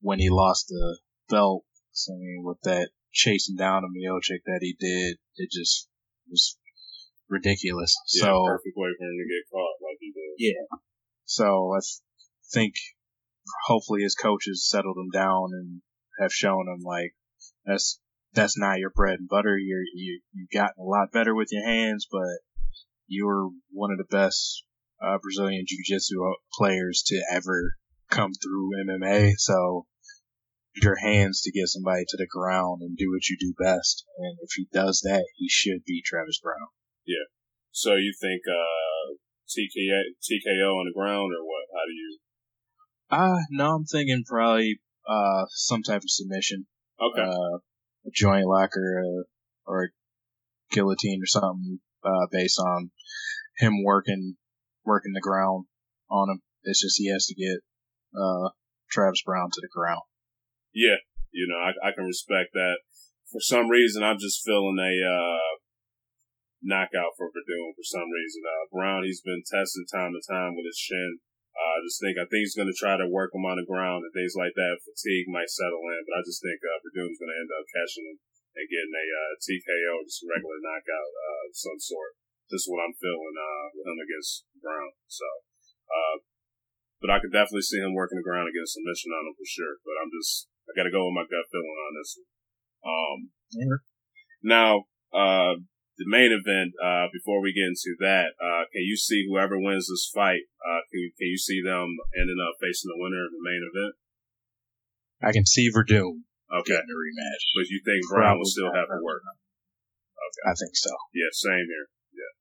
when 0.03 0.19
he 0.19 0.29
lost 0.29 0.67
the 0.69 0.99
belt. 1.31 1.65
I 2.09 2.13
mean, 2.19 2.43
with 2.45 2.61
that 2.63 2.91
chasing 3.13 3.57
down 3.57 3.85
of 3.85 3.91
Miocic 3.91 4.43
that 4.47 4.61
he 4.61 4.77
did, 4.79 5.19
it 5.37 5.51
just 5.51 5.89
was 6.29 6.57
ridiculous. 7.29 7.95
Yeah, 8.15 8.25
so 8.25 8.45
perfect 8.47 8.77
way 8.77 8.91
for 8.99 9.05
him 9.05 9.17
to 9.17 9.29
get 9.29 9.51
caught 9.51 9.77
like 9.81 9.99
he 10.01 10.13
did. 10.13 10.53
Yeah. 10.55 10.79
So 11.25 11.73
I 11.77 11.81
think 12.53 12.75
hopefully 13.67 14.03
his 14.03 14.15
coaches 14.15 14.69
settled 14.69 14.97
him 14.97 15.11
down 15.11 15.51
and 15.53 15.83
have 16.21 16.33
shown 16.33 16.67
him 16.69 16.83
like 16.85 17.15
that's 17.65 18.01
that's 18.35 18.59
not 18.59 18.79
your 18.79 18.91
bread 18.91 19.19
and 19.19 19.29
butter. 19.29 19.57
You're 19.59 19.85
you 19.95 20.21
you've 20.33 20.51
gotten 20.51 20.81
a 20.81 20.89
lot 20.89 21.13
better 21.13 21.35
with 21.35 21.49
your 21.51 21.67
hands, 21.67 22.07
but 22.11 22.41
you 23.07 23.27
were 23.27 23.49
one 23.71 23.91
of 23.93 23.99
the 23.99 24.17
best 24.17 24.65
uh, 25.05 25.19
Brazilian 25.21 25.65
jiu-jitsu 25.67 26.17
players 26.55 27.03
to 27.07 27.21
ever 27.31 27.77
come 28.11 28.33
through 28.33 28.71
MMA. 28.87 29.33
So 29.37 29.87
your 30.75 30.97
hands 30.97 31.43
to 31.43 31.53
get 31.53 31.69
somebody 31.69 32.05
to 32.09 32.17
the 32.17 32.27
ground 32.27 32.81
and 32.83 32.97
do 32.97 33.11
what 33.11 33.29
you 33.29 33.37
do 33.39 33.55
best. 33.59 34.05
And 34.19 34.39
if 34.41 34.51
he 34.57 34.67
does 34.73 35.03
that, 35.05 35.27
he 35.37 35.49
should 35.49 35.85
beat 35.87 36.05
Travis 36.05 36.41
Browne. 36.43 36.73
Yeah. 37.07 37.29
So 37.73 37.95
you 37.95 38.15
think 38.19 38.43
uh, 38.49 39.17
TKO, 39.49 40.01
TKO 40.23 40.73
on 40.73 40.87
the 40.87 40.99
ground 40.99 41.33
or 41.33 41.45
what? 41.45 41.67
How 41.75 41.85
do 41.87 41.93
you? 41.93 42.19
Uh, 43.11 43.43
no, 43.51 43.75
I'm 43.77 43.85
thinking 43.85 44.25
probably 44.27 44.81
uh, 45.09 45.45
some 45.51 45.83
type 45.83 46.03
of 46.03 46.09
submission. 46.11 46.67
Okay. 47.01 47.23
Uh, 47.23 47.59
a 48.07 48.11
joint 48.15 48.47
locker 48.47 49.03
uh, 49.05 49.23
or 49.67 49.85
a 49.85 50.75
guillotine 50.75 51.21
or 51.23 51.27
something 51.27 51.81
uh, 52.05 52.27
based 52.31 52.59
on 52.59 52.91
him 53.59 53.85
working 53.85 54.37
working 54.85 55.13
the 55.13 55.21
ground 55.21 55.67
on 56.11 56.31
him. 56.31 56.43
It's 56.65 56.83
just 56.83 56.99
he 56.99 57.11
has 57.11 57.27
to 57.27 57.35
get 57.35 57.59
uh, 58.19 58.51
Travis 58.91 59.23
Browne 59.25 59.51
to 59.53 59.61
the 59.61 59.69
ground. 59.73 60.03
Yeah, 60.73 61.01
you 61.31 61.49
know, 61.49 61.61
I, 61.61 61.77
I 61.89 61.91
can 61.93 62.05
respect 62.05 62.53
that. 62.53 62.85
For 63.29 63.41
some 63.41 63.69
reason, 63.69 64.05
I'm 64.05 64.21
just 64.21 64.45
feeling 64.45 64.77
a 64.77 64.95
uh, 65.01 65.53
knockout 66.61 67.17
for 67.17 67.33
Werdum 67.33 67.73
for 67.73 67.85
some 67.85 68.09
reason. 68.09 68.45
Uh, 68.45 68.69
Browne, 68.69 69.05
he's 69.05 69.25
been 69.25 69.43
tested 69.45 69.89
time 69.89 70.13
to 70.13 70.23
time 70.23 70.53
with 70.57 70.69
his 70.69 70.79
shin. 70.79 71.21
Uh, 71.53 71.77
I 71.77 71.79
just 71.85 72.01
think 72.01 72.17
I 72.17 72.25
think 72.25 72.49
he's 72.49 72.57
going 72.57 72.73
to 72.73 72.77
try 72.77 72.97
to 72.97 73.09
work 73.09 73.37
him 73.37 73.45
on 73.45 73.61
the 73.61 73.69
ground 73.69 74.09
and 74.09 74.13
things 74.17 74.33
like 74.33 74.57
that. 74.57 74.81
Fatigue 74.81 75.29
might 75.29 75.53
settle 75.53 75.85
in, 75.93 76.01
but 76.09 76.17
I 76.17 76.23
just 76.25 76.41
think 76.41 76.61
uh, 76.65 76.81
Werdum's 76.81 77.21
going 77.21 77.29
to 77.29 77.41
end 77.41 77.53
up 77.53 77.69
catching 77.69 78.09
him 78.09 78.17
and 78.57 78.69
getting 78.73 78.93
a 78.97 79.07
uh, 79.13 79.33
TKO, 79.41 79.93
just 80.05 80.25
a 80.25 80.33
regular 80.33 80.61
knockout 80.65 81.13
uh, 81.13 81.41
of 81.49 81.53
some 81.53 81.81
sort. 81.81 82.17
This 82.49 82.65
is 82.65 82.71
what 82.73 82.85
I'm 82.85 82.97
feeling 82.97 83.37
uh, 83.37 83.67
with 83.77 83.89
him 83.89 84.01
against 84.01 84.45
Browne. 84.61 84.97
So, 85.09 85.29
uh, 85.89 86.17
but 87.01 87.13
I 87.13 87.21
could 87.21 87.33
definitely 87.33 87.65
see 87.65 87.81
him 87.81 87.97
working 87.97 88.21
the 88.21 88.29
ground 88.29 88.49
against 88.49 88.77
submission 88.77 89.13
on 89.13 89.29
him 89.29 89.37
for 89.37 89.49
sure. 89.49 89.81
But 89.85 89.97
I'm 90.01 90.13
just 90.13 90.52
I 90.73 90.77
got 90.81 90.89
to 90.89 90.95
go 90.95 91.05
with 91.05 91.13
my 91.21 91.29
gut 91.29 91.45
feeling 91.53 91.77
on 91.85 91.93
this 92.01 92.17
one. 92.17 92.31
Um, 92.83 93.19
mm-hmm. 93.53 93.81
Now, 94.41 94.73
uh, 95.13 95.61
the 96.01 96.09
main 96.09 96.33
event, 96.33 96.73
uh, 96.81 97.13
before 97.13 97.45
we 97.45 97.53
get 97.53 97.69
into 97.69 97.93
that, 98.01 98.33
uh, 98.41 98.65
can 98.73 98.81
you 98.81 98.97
see 98.97 99.29
whoever 99.29 99.61
wins 99.61 99.93
this 99.93 100.09
fight, 100.09 100.49
uh, 100.65 100.81
can, 100.89 101.13
can 101.21 101.29
you 101.29 101.37
see 101.37 101.61
them 101.61 102.01
ending 102.17 102.41
up 102.41 102.57
facing 102.57 102.89
the 102.89 102.97
winner 102.97 103.29
of 103.29 103.33
the 103.37 103.45
main 103.45 103.61
event? 103.61 103.93
I 105.21 105.31
can 105.31 105.45
see 105.45 105.69
Werdum 105.69 106.25
okay. 106.49 106.73
getting 106.73 106.91
a 106.91 106.99
rematch. 106.99 107.45
But 107.55 107.69
you 107.69 107.85
think 107.85 108.09
Browne 108.09 108.41
will 108.41 108.49
still 108.49 108.73
have 108.73 108.89
to 108.89 108.99
work? 109.05 109.23
Okay. 109.23 110.45
I 110.49 110.55
think 110.57 110.75
so. 110.75 110.91
Yeah, 111.13 111.31
same 111.31 111.69
here. 111.69 111.87
Yeah. 112.17 112.33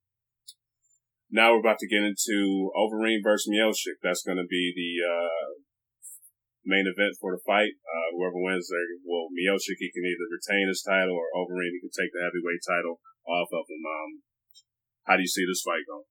Now 1.30 1.54
we're 1.54 1.60
about 1.60 1.80
to 1.84 1.92
get 1.92 2.08
into 2.08 2.72
Overeem 2.72 3.20
versus 3.22 3.52
Miocic. 3.52 4.00
That's 4.02 4.24
going 4.24 4.40
to 4.40 4.48
be 4.48 4.72
the, 4.72 4.92
uh, 5.04 5.62
main 6.66 6.86
event 6.86 7.18
for 7.20 7.34
the 7.34 7.42
fight. 7.46 7.74
Uh, 7.82 8.08
whoever 8.18 8.38
wins, 8.38 8.70
there, 8.70 9.02
well, 9.06 9.30
Miocic 9.34 9.82
he 9.82 9.90
can 9.90 10.06
either 10.06 10.28
retain 10.30 10.68
his 10.70 10.86
title 10.86 11.18
or 11.18 11.30
Overeem 11.34 11.74
he 11.74 11.82
can 11.82 11.94
take 11.94 12.14
the 12.14 12.22
heavyweight 12.22 12.64
title 12.66 13.02
off 13.26 13.50
of 13.54 13.66
him. 13.70 13.84
Um, 13.86 14.12
how 15.06 15.16
do 15.18 15.22
you 15.22 15.32
see 15.32 15.46
this 15.46 15.66
fight 15.66 15.86
going? 15.90 16.10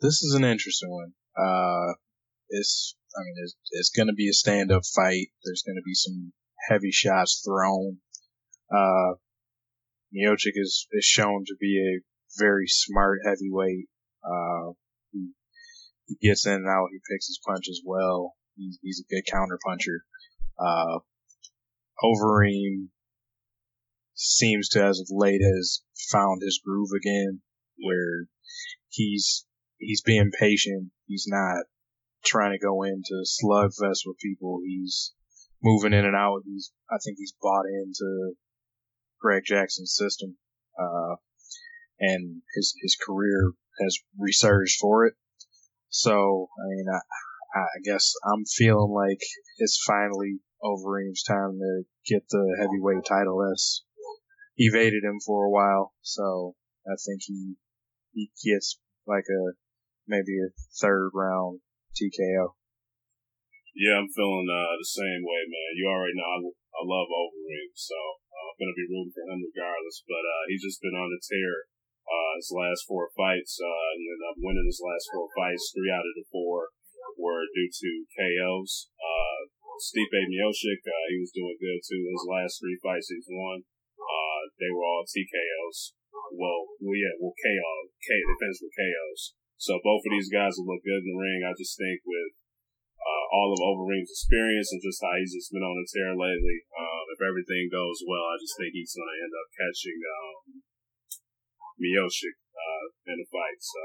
This 0.00 0.22
is 0.22 0.34
an 0.34 0.44
interesting 0.44 0.90
one. 0.90 1.12
Uh, 1.36 1.94
it's, 2.48 2.96
I 3.16 3.20
mean, 3.22 3.34
it's, 3.42 3.56
it's 3.72 3.90
going 3.90 4.08
to 4.08 4.14
be 4.14 4.28
a 4.28 4.32
stand-up 4.32 4.82
fight. 4.94 5.28
There's 5.44 5.62
going 5.66 5.76
to 5.76 5.84
be 5.84 5.94
some 5.94 6.32
heavy 6.68 6.90
shots 6.90 7.42
thrown. 7.44 7.98
Uh, 8.72 9.18
Miocic 10.14 10.54
is, 10.54 10.86
is 10.92 11.04
shown 11.04 11.44
to 11.46 11.54
be 11.60 11.78
a 11.78 12.02
very 12.38 12.66
smart 12.66 13.20
heavyweight. 13.24 13.86
Uh, 14.24 14.72
he, 15.12 15.30
he 16.06 16.28
gets 16.28 16.46
in 16.46 16.54
and 16.54 16.68
out. 16.68 16.88
He 16.92 16.98
picks 17.10 17.26
his 17.26 17.40
punches 17.44 17.82
well. 17.84 18.34
He's, 18.60 18.78
he's 18.82 19.00
a 19.00 19.14
good 19.14 19.22
counter 19.30 19.58
puncher. 19.66 20.04
Uh, 20.58 20.98
Overeem 22.04 22.88
seems 24.14 24.68
to, 24.70 24.84
as 24.84 25.00
of 25.00 25.08
late, 25.10 25.40
has 25.42 25.82
found 26.12 26.42
his 26.42 26.60
groove 26.64 26.90
again, 26.94 27.40
where 27.78 28.26
he's 28.90 29.46
he's 29.78 30.02
being 30.02 30.30
patient. 30.38 30.90
He's 31.06 31.24
not 31.26 31.64
trying 32.24 32.52
to 32.52 32.64
go 32.64 32.82
into 32.82 33.24
slugfest 33.24 34.00
with 34.04 34.18
people. 34.22 34.60
He's 34.64 35.12
moving 35.62 35.92
in 35.92 36.04
and 36.04 36.16
out. 36.16 36.42
He's 36.44 36.70
I 36.90 36.98
think 37.04 37.16
he's 37.18 37.34
bought 37.40 37.64
into 37.66 38.34
Greg 39.20 39.42
Jackson's 39.46 39.94
system, 39.96 40.36
uh, 40.78 41.16
and 41.98 42.42
his 42.54 42.74
his 42.82 42.96
career 42.96 43.52
has 43.82 43.98
resurged 44.18 44.76
for 44.78 45.06
it. 45.06 45.14
So 45.88 46.48
I 46.58 46.68
mean, 46.68 46.86
I 47.54 47.82
guess 47.82 48.14
I'm 48.24 48.44
feeling 48.44 48.92
like 48.94 49.18
it's 49.58 49.82
finally 49.86 50.38
Overeem's 50.62 51.22
time 51.22 51.58
to 51.58 51.82
get 52.06 52.28
the 52.30 52.56
heavyweight 52.60 53.04
title. 53.08 53.42
That's 53.42 53.84
evaded 54.56 55.02
him 55.02 55.18
for 55.24 55.46
a 55.46 55.50
while, 55.50 55.92
so 56.02 56.54
I 56.86 56.94
think 56.94 57.22
he 57.26 57.56
he 58.12 58.30
gets 58.44 58.78
like 59.06 59.26
a 59.26 59.58
maybe 60.06 60.38
a 60.38 60.54
third 60.78 61.10
round 61.14 61.60
TKO. 61.98 62.54
Yeah, 63.74 63.98
I'm 63.98 64.10
feeling 64.10 64.46
uh, 64.50 64.74
the 64.78 64.86
same 64.86 65.22
way, 65.22 65.42
man. 65.46 65.78
You 65.78 65.86
already 65.90 66.14
know 66.14 66.26
I, 66.26 66.38
I 66.46 66.82
love 66.86 67.10
Overeem, 67.10 67.70
so 67.74 67.98
uh, 67.98 68.46
I'm 68.46 68.58
gonna 68.62 68.78
be 68.78 68.86
rooting 68.86 69.14
for 69.14 69.26
him 69.26 69.42
regardless. 69.42 70.06
But 70.06 70.22
uh, 70.22 70.44
he's 70.46 70.62
just 70.62 70.82
been 70.82 70.94
on 70.94 71.10
the 71.10 71.18
tear. 71.18 71.66
Uh, 72.06 72.32
his 72.38 72.50
last 72.50 72.86
four 72.86 73.10
fights, 73.14 73.58
uh, 73.62 73.90
he 73.98 74.06
ended 74.06 74.26
up 74.26 74.38
winning 74.42 74.66
his 74.66 74.82
last 74.82 75.10
four 75.14 75.30
fights. 75.34 75.70
Three 75.70 75.90
out 75.90 76.06
of 76.06 76.14
the 76.18 76.26
four 76.30 76.74
were 77.20 77.44
due 77.52 77.68
to 77.68 77.90
KOs. 78.16 78.88
Uh, 78.96 79.52
Stipe 79.80 80.12
Miocic, 80.12 80.80
uh, 80.84 81.06
he 81.08 81.20
was 81.20 81.32
doing 81.32 81.56
good 81.56 81.80
too. 81.84 82.02
His 82.08 82.24
last 82.28 82.60
three 82.60 82.76
fights 82.80 83.08
he's 83.08 83.28
won, 83.28 83.64
uh, 83.96 84.40
they 84.60 84.68
were 84.72 84.84
all 84.84 85.04
TKOs. 85.04 85.96
Well, 86.36 86.76
well, 86.80 86.96
yeah, 86.96 87.16
well, 87.20 87.36
KO, 87.36 87.74
K, 88.00 88.08
they 88.12 88.36
finished 88.40 88.64
with 88.64 88.76
KOs. 88.76 89.36
So 89.60 89.76
both 89.84 90.04
of 90.04 90.12
these 90.12 90.32
guys 90.32 90.56
will 90.56 90.72
look 90.72 90.84
good 90.84 91.04
in 91.04 91.08
the 91.08 91.20
ring. 91.20 91.44
I 91.44 91.52
just 91.56 91.76
think 91.76 92.00
with 92.04 92.32
uh, 93.00 93.24
all 93.32 93.52
of 93.52 93.60
Overeem's 93.60 94.12
experience 94.12 94.72
and 94.72 94.80
just 94.80 95.00
how 95.00 95.16
he's 95.16 95.36
just 95.36 95.52
been 95.52 95.64
on 95.64 95.80
a 95.80 95.86
tear 95.88 96.12
lately, 96.16 96.64
um, 96.76 97.04
if 97.12 97.20
everything 97.20 97.68
goes 97.72 98.04
well, 98.04 98.24
I 98.32 98.36
just 98.40 98.56
think 98.56 98.72
he's 98.72 98.96
going 98.96 99.08
to 99.08 99.20
end 99.20 99.34
up 99.36 99.48
catching 99.56 99.98
um, 100.00 100.36
Miocic 101.80 102.36
uh, 102.52 102.86
in 103.12 103.16
a 103.20 103.26
fight. 103.28 103.60
So 103.60 103.82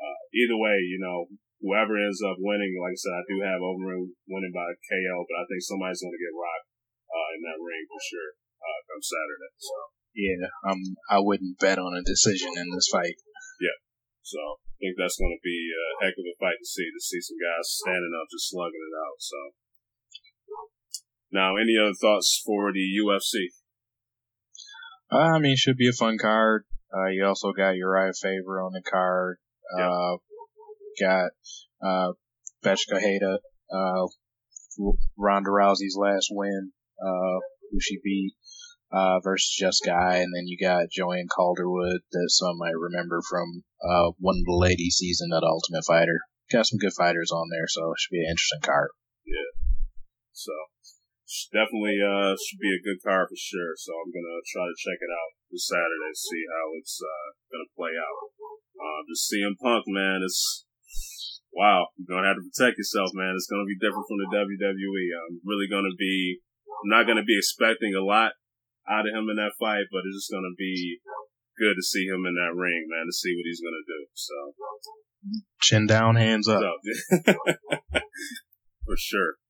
uh, 0.00 0.18
either 0.36 0.56
way, 0.60 0.80
you 0.84 1.00
know, 1.00 1.28
whoever 1.62 1.94
ends 1.98 2.22
up 2.24 2.40
winning, 2.40 2.74
like 2.80 2.96
I 2.96 3.00
said, 3.00 3.14
I 3.14 3.24
do 3.26 3.36
have 3.44 3.60
Overeem 3.62 4.14
winning 4.26 4.54
by 4.54 4.74
KO, 4.74 5.16
but 5.26 5.38
I 5.40 5.44
think 5.46 5.62
somebody's 5.62 6.02
going 6.02 6.14
to 6.14 6.24
get 6.24 6.34
rocked 6.34 6.68
uh, 7.10 7.28
in 7.38 7.40
that 7.46 7.60
ring 7.62 7.84
for 7.86 8.00
sure 8.02 8.30
uh, 8.58 8.80
come 8.88 9.02
Saturday. 9.02 9.52
So 9.60 9.76
yeah, 10.14 10.46
um, 10.70 10.80
I 11.10 11.18
wouldn't 11.18 11.58
bet 11.58 11.82
on 11.82 11.94
a 11.94 12.06
decision 12.06 12.54
in 12.54 12.70
this 12.70 12.88
fight. 12.90 13.18
Yeah, 13.58 13.78
so 14.22 14.38
I 14.38 14.74
think 14.78 14.94
that's 14.98 15.18
going 15.18 15.34
to 15.34 15.42
be 15.42 15.58
a 15.74 15.86
heck 16.06 16.16
of 16.18 16.26
a 16.26 16.36
fight 16.38 16.58
to 16.58 16.66
see 16.66 16.86
to 16.86 17.02
see 17.02 17.22
some 17.22 17.38
guys 17.38 17.66
standing 17.66 18.14
up 18.14 18.30
just 18.30 18.50
slugging 18.50 18.82
it 18.82 18.94
out. 18.94 19.18
So. 19.18 19.38
Now, 21.34 21.56
any 21.56 21.74
other 21.74 21.98
thoughts 21.98 22.40
for 22.46 22.70
the 22.70 22.86
UFC? 22.94 23.50
Uh, 25.10 25.34
I 25.34 25.38
mean, 25.40 25.56
should 25.56 25.76
be 25.76 25.88
a 25.88 25.92
fun 25.92 26.16
card. 26.16 26.64
Uh, 26.94 27.10
you 27.10 27.26
also 27.26 27.50
got 27.50 27.74
Urijah 27.74 28.14
Faber 28.22 28.62
on 28.62 28.70
the 28.72 28.82
card. 28.88 29.38
Uh, 29.76 30.22
got, 31.00 31.30
uh, 31.82 32.12
Bethe 32.62 32.86
Correia, 32.88 33.38
uh, 33.72 34.06
Ronda 35.16 35.50
Rousey's 35.50 35.96
last 35.98 36.28
win, 36.30 36.72
uh, 37.00 37.38
who 37.70 37.78
she 37.80 37.98
beat, 38.02 38.34
uh, 38.92 39.20
versus 39.20 39.54
Jessica 39.58 39.92
Eye. 39.92 40.18
And 40.18 40.32
then 40.34 40.46
you 40.46 40.58
got 40.58 40.90
Joanne 40.90 41.28
Calderwood 41.28 42.00
that 42.10 42.30
some 42.30 42.58
might 42.58 42.78
remember 42.78 43.20
from, 43.28 43.64
uh, 43.82 44.12
one 44.18 44.38
of 44.38 44.46
the 44.46 44.58
ladies 44.58 44.96
season 44.98 45.30
at 45.34 45.42
Ultimate 45.42 45.84
Fighter. 45.84 46.20
Got 46.52 46.66
some 46.66 46.78
good 46.78 46.92
fighters 46.92 47.32
on 47.32 47.48
there, 47.50 47.66
so 47.66 47.90
it 47.92 47.98
should 47.98 48.12
be 48.12 48.22
an 48.22 48.30
interesting 48.30 48.60
card. 48.62 48.90
Yeah. 49.24 49.50
So, 50.32 50.52
definitely, 51.50 51.98
uh, 52.02 52.36
should 52.36 52.60
be 52.60 52.74
a 52.74 52.84
good 52.84 53.00
card 53.02 53.30
for 53.30 53.38
sure. 53.38 53.74
So 53.76 53.94
I'm 53.96 54.12
gonna 54.12 54.42
try 54.44 54.66
to 54.66 54.76
check 54.76 55.00
it 55.00 55.10
out 55.10 55.32
this 55.50 55.66
Saturday, 55.66 56.12
see 56.14 56.44
how 56.50 56.66
it's, 56.78 57.00
uh, 57.00 57.28
gonna 57.50 57.70
play 57.74 57.94
out. 57.96 58.30
Uh, 58.74 59.00
just 59.08 59.30
CM 59.30 59.56
Punk, 59.56 59.86
man, 59.88 60.20
it's, 60.22 60.63
wow, 61.54 61.86
you're 61.96 62.10
gonna 62.10 62.26
have 62.26 62.42
to 62.42 62.46
protect 62.50 62.78
yourself, 62.78 63.14
man. 63.14 63.34
It's 63.38 63.46
gonna 63.46 63.66
be 63.66 63.78
different 63.78 64.06
from 64.10 64.18
the 64.18 64.30
WWE. 64.34 65.06
I'm 65.14 65.38
really 65.46 65.70
gonna 65.70 65.94
be, 65.94 66.42
I'm 66.66 66.90
not 66.90 67.06
gonna 67.06 67.24
be 67.24 67.38
expecting 67.38 67.94
a 67.94 68.02
lot 68.02 68.34
out 68.90 69.06
of 69.06 69.14
him 69.14 69.30
in 69.30 69.38
that 69.38 69.54
fight, 69.58 69.86
but 69.90 70.02
it's 70.04 70.26
just 70.26 70.34
gonna 70.34 70.54
be 70.58 70.98
good 71.56 71.78
to 71.78 71.84
see 71.86 72.10
him 72.10 72.26
in 72.26 72.34
that 72.34 72.58
ring, 72.58 72.90
man, 72.90 73.06
to 73.06 73.14
see 73.14 73.32
what 73.38 73.46
he's 73.46 73.62
gonna 73.62 73.86
do. 73.86 74.00
So, 74.12 74.36
Chin 75.62 75.86
down, 75.86 76.16
hands 76.16 76.48
up. 76.50 76.60
for 78.84 78.96
sure. 78.98 79.40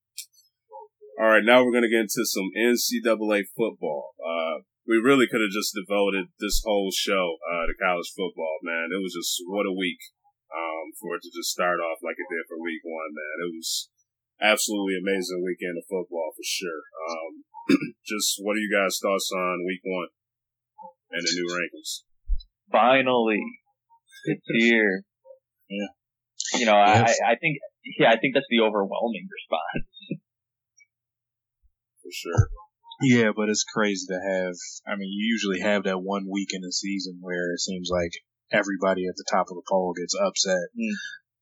All 1.18 1.26
right, 1.26 1.42
now 1.42 1.64
we're 1.64 1.72
gonna 1.72 1.90
get 1.90 2.06
into 2.06 2.28
some 2.28 2.52
NCAA 2.52 3.48
football. 3.56 4.14
Uh, 4.20 4.62
we 4.86 5.00
really 5.00 5.26
could 5.26 5.40
have 5.40 5.56
just 5.56 5.72
devoted 5.72 6.28
this 6.38 6.60
whole 6.64 6.92
show 6.92 7.40
uh, 7.40 7.64
to 7.64 7.74
college 7.80 8.12
football, 8.12 8.60
man. 8.62 8.92
It 8.92 9.00
was 9.00 9.16
just 9.16 9.40
what 9.48 9.64
a 9.64 9.72
week 9.72 9.98
um, 10.54 10.94
for 10.96 11.18
it 11.18 11.22
to 11.26 11.30
just 11.34 11.50
start 11.50 11.82
off 11.82 11.98
like 12.06 12.16
it 12.16 12.30
did 12.30 12.46
for 12.46 12.62
week 12.62 12.86
one, 12.86 13.10
man. 13.10 13.50
It 13.50 13.52
was 13.58 13.90
absolutely 14.40 14.94
amazing 14.98 15.42
weekend 15.42 15.78
of 15.78 15.90
football 15.90 16.30
for 16.34 16.46
sure. 16.46 16.82
Um, 17.10 17.32
just 18.06 18.38
what 18.38 18.54
are 18.54 18.62
you 18.62 18.70
guys' 18.70 19.02
thoughts 19.02 19.30
on 19.34 19.66
week 19.66 19.82
one 19.82 20.14
and 21.10 21.22
the 21.22 21.34
new 21.34 21.48
rankings? 21.50 22.06
Finally, 22.70 23.42
it's 24.24 24.46
here. 24.46 25.04
Yeah. 25.68 25.92
You 26.60 26.66
know, 26.66 26.76
yes. 26.76 27.18
I, 27.24 27.32
I 27.32 27.36
think, 27.36 27.58
yeah, 27.98 28.10
I 28.10 28.16
think 28.18 28.34
that's 28.34 28.50
the 28.50 28.60
overwhelming 28.60 29.26
response. 29.38 30.22
For 32.02 32.12
sure. 32.12 32.48
Yeah, 33.02 33.30
but 33.34 33.48
it's 33.48 33.64
crazy 33.64 34.06
to 34.08 34.20
have. 34.20 34.54
I 34.86 34.96
mean, 34.96 35.10
you 35.10 35.26
usually 35.26 35.60
have 35.60 35.84
that 35.84 35.98
one 35.98 36.26
week 36.30 36.50
in 36.52 36.62
the 36.62 36.72
season 36.72 37.18
where 37.20 37.52
it 37.52 37.60
seems 37.60 37.88
like 37.90 38.12
everybody 38.54 39.06
at 39.08 39.16
the 39.16 39.26
top 39.30 39.46
of 39.50 39.56
the 39.56 39.66
poll 39.68 39.94
gets 39.98 40.14
upset, 40.14 40.70
mm. 40.78 40.94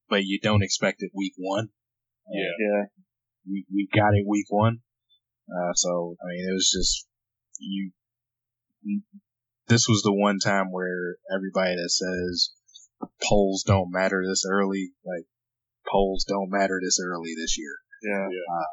but 0.09 0.25
you 0.25 0.41
don't 0.41 0.63
expect 0.63 1.03
it 1.03 1.11
week 1.15 1.35
one. 1.37 1.69
Yeah, 2.33 2.55
yeah. 2.59 2.85
We 3.49 3.67
we 3.73 3.89
got 3.93 4.15
it 4.15 4.25
week 4.27 4.47
one, 4.49 4.79
uh, 5.51 5.73
so 5.75 6.17
I 6.23 6.27
mean, 6.29 6.47
it 6.49 6.55
was 6.55 6.71
just 6.71 7.07
you. 7.59 7.93
This 9.69 9.87
was 9.89 10.03
the 10.03 10.13
one 10.13 10.39
time 10.39 10.71
where 10.71 11.17
everybody 11.35 11.75
that 11.77 11.91
says 11.91 12.51
polls 13.23 13.65
don't 13.67 13.93
matter 13.93 14.23
this 14.27 14.45
early, 14.49 14.93
like 15.05 15.27
polls 15.91 16.25
don't 16.25 16.51
matter 16.51 16.81
this 16.83 16.99
early 17.05 17.35
this 17.37 17.57
year. 17.59 17.77
Yeah, 18.03 18.29
yeah. 18.31 18.55
Uh, 18.55 18.71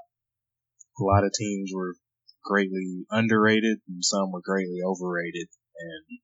a 0.99 1.03
lot 1.03 1.23
of 1.23 1.31
teams 1.33 1.71
were 1.73 1.95
greatly 2.43 3.05
underrated 3.09 3.79
and 3.87 4.03
some 4.03 4.31
were 4.31 4.41
greatly 4.43 4.79
overrated. 4.85 5.47
And, 5.79 6.19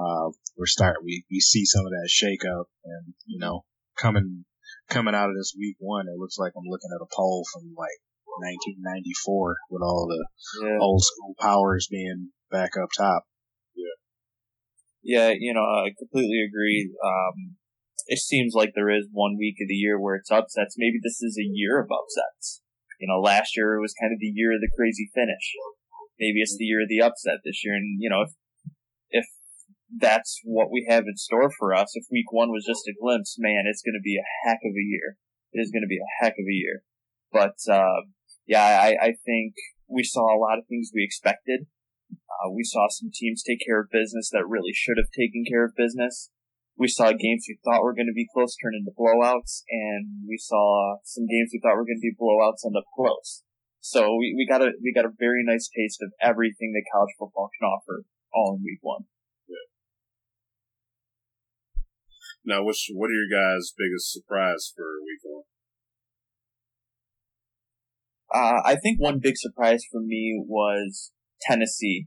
uh, 0.00 0.30
we're 0.56 0.66
start, 0.66 0.96
we, 1.04 1.24
we 1.30 1.40
see 1.40 1.64
some 1.64 1.84
of 1.84 1.92
that 1.92 2.08
shake 2.08 2.44
up 2.44 2.66
and, 2.84 3.14
you 3.26 3.38
know, 3.38 3.64
coming, 3.98 4.44
coming 4.88 5.14
out 5.14 5.28
of 5.28 5.36
this 5.36 5.54
week 5.58 5.76
one, 5.78 6.06
it 6.08 6.18
looks 6.18 6.38
like 6.38 6.52
I'm 6.56 6.68
looking 6.68 6.90
at 6.94 7.04
a 7.04 7.14
poll 7.14 7.44
from 7.52 7.74
like 7.76 8.00
1994 8.40 9.56
with 9.70 9.82
all 9.82 10.08
the 10.08 10.24
yeah. 10.66 10.78
old 10.80 11.02
school 11.02 11.34
powers 11.38 11.88
being 11.90 12.30
back 12.50 12.70
up 12.80 12.88
top. 12.96 13.24
Yeah. 13.74 13.96
Yeah, 15.02 15.34
you 15.38 15.54
know, 15.54 15.64
I 15.64 15.92
completely 15.98 16.44
agree. 16.46 16.92
Um, 17.04 17.56
it 18.06 18.18
seems 18.18 18.54
like 18.54 18.72
there 18.74 18.90
is 18.90 19.08
one 19.12 19.36
week 19.38 19.56
of 19.60 19.68
the 19.68 19.78
year 19.78 20.00
where 20.00 20.16
it's 20.16 20.30
upsets. 20.30 20.76
Maybe 20.76 20.98
this 21.02 21.22
is 21.22 21.38
a 21.38 21.46
year 21.46 21.80
of 21.80 21.88
upsets. 21.90 22.60
You 22.98 23.08
know, 23.08 23.20
last 23.20 23.56
year 23.56 23.76
it 23.76 23.80
was 23.80 23.94
kind 23.94 24.12
of 24.12 24.20
the 24.20 24.32
year 24.34 24.52
of 24.52 24.60
the 24.60 24.70
crazy 24.76 25.10
finish. 25.14 25.56
Maybe 26.18 26.40
it's 26.42 26.56
the 26.58 26.68
year 26.68 26.82
of 26.82 26.88
the 26.88 27.00
upset 27.00 27.40
this 27.44 27.64
year. 27.64 27.74
And, 27.74 27.96
you 27.98 28.10
know, 28.10 28.22
if 28.22 28.32
that's 29.98 30.40
what 30.44 30.70
we 30.70 30.86
have 30.88 31.04
in 31.06 31.16
store 31.16 31.50
for 31.58 31.74
us, 31.74 31.92
if 31.94 32.04
week 32.10 32.30
one 32.30 32.50
was 32.50 32.64
just 32.66 32.86
a 32.88 32.94
glimpse, 33.00 33.36
man, 33.38 33.64
it's 33.66 33.82
going 33.82 33.98
to 33.98 34.02
be 34.02 34.16
a 34.16 34.30
heck 34.46 34.60
of 34.64 34.72
a 34.72 34.86
year. 34.86 35.16
It 35.52 35.60
is 35.60 35.70
going 35.70 35.82
to 35.82 35.90
be 35.90 35.98
a 35.98 36.14
heck 36.22 36.34
of 36.34 36.46
a 36.46 36.54
year. 36.54 36.82
But 37.32 37.58
uh, 37.70 38.06
yeah, 38.46 38.62
I, 38.62 38.96
I 39.00 39.12
think 39.24 39.54
we 39.88 40.04
saw 40.04 40.34
a 40.34 40.38
lot 40.38 40.58
of 40.58 40.66
things 40.68 40.90
we 40.94 41.04
expected. 41.04 41.66
Uh, 42.10 42.50
we 42.50 42.64
saw 42.64 42.88
some 42.88 43.10
teams 43.12 43.42
take 43.42 43.60
care 43.64 43.80
of 43.80 43.90
business 43.90 44.30
that 44.32 44.48
really 44.48 44.72
should 44.72 44.96
have 44.98 45.10
taken 45.10 45.44
care 45.48 45.64
of 45.64 45.76
business. 45.76 46.30
We 46.78 46.88
saw 46.88 47.12
games 47.12 47.44
we 47.46 47.58
thought 47.62 47.82
were 47.82 47.94
going 47.94 48.08
to 48.08 48.16
be 48.16 48.26
close 48.32 48.56
turn 48.56 48.72
into 48.72 48.96
blowouts, 48.96 49.62
and 49.68 50.24
we 50.26 50.38
saw 50.38 50.96
some 51.04 51.26
games 51.26 51.50
we 51.52 51.60
thought 51.60 51.76
were 51.76 51.84
going 51.84 52.00
to 52.00 52.08
be 52.08 52.16
blowouts 52.16 52.64
end 52.64 52.78
up 52.78 52.88
close. 52.96 53.42
So 53.80 54.16
we, 54.16 54.34
we 54.36 54.46
got 54.48 54.62
a 54.62 54.72
we 54.82 54.92
got 54.94 55.04
a 55.04 55.12
very 55.18 55.44
nice 55.44 55.68
taste 55.68 56.00
of 56.00 56.12
everything 56.22 56.72
that 56.72 56.88
college 56.92 57.12
football 57.18 57.50
can 57.58 57.68
offer 57.68 58.04
all 58.32 58.56
in 58.56 58.64
week 58.64 58.80
one. 58.80 59.04
Now, 62.44 62.64
what's, 62.64 62.88
what 62.92 63.10
are 63.10 63.20
your 63.20 63.28
guys' 63.30 63.72
biggest 63.76 64.12
surprise 64.12 64.72
for 64.74 64.84
week 65.04 65.20
one? 65.22 65.44
Uh, 68.32 68.62
I 68.64 68.76
think 68.76 69.00
one 69.00 69.18
big 69.18 69.34
surprise 69.36 69.82
for 69.90 70.00
me 70.00 70.42
was 70.46 71.10
Tennessee. 71.42 72.06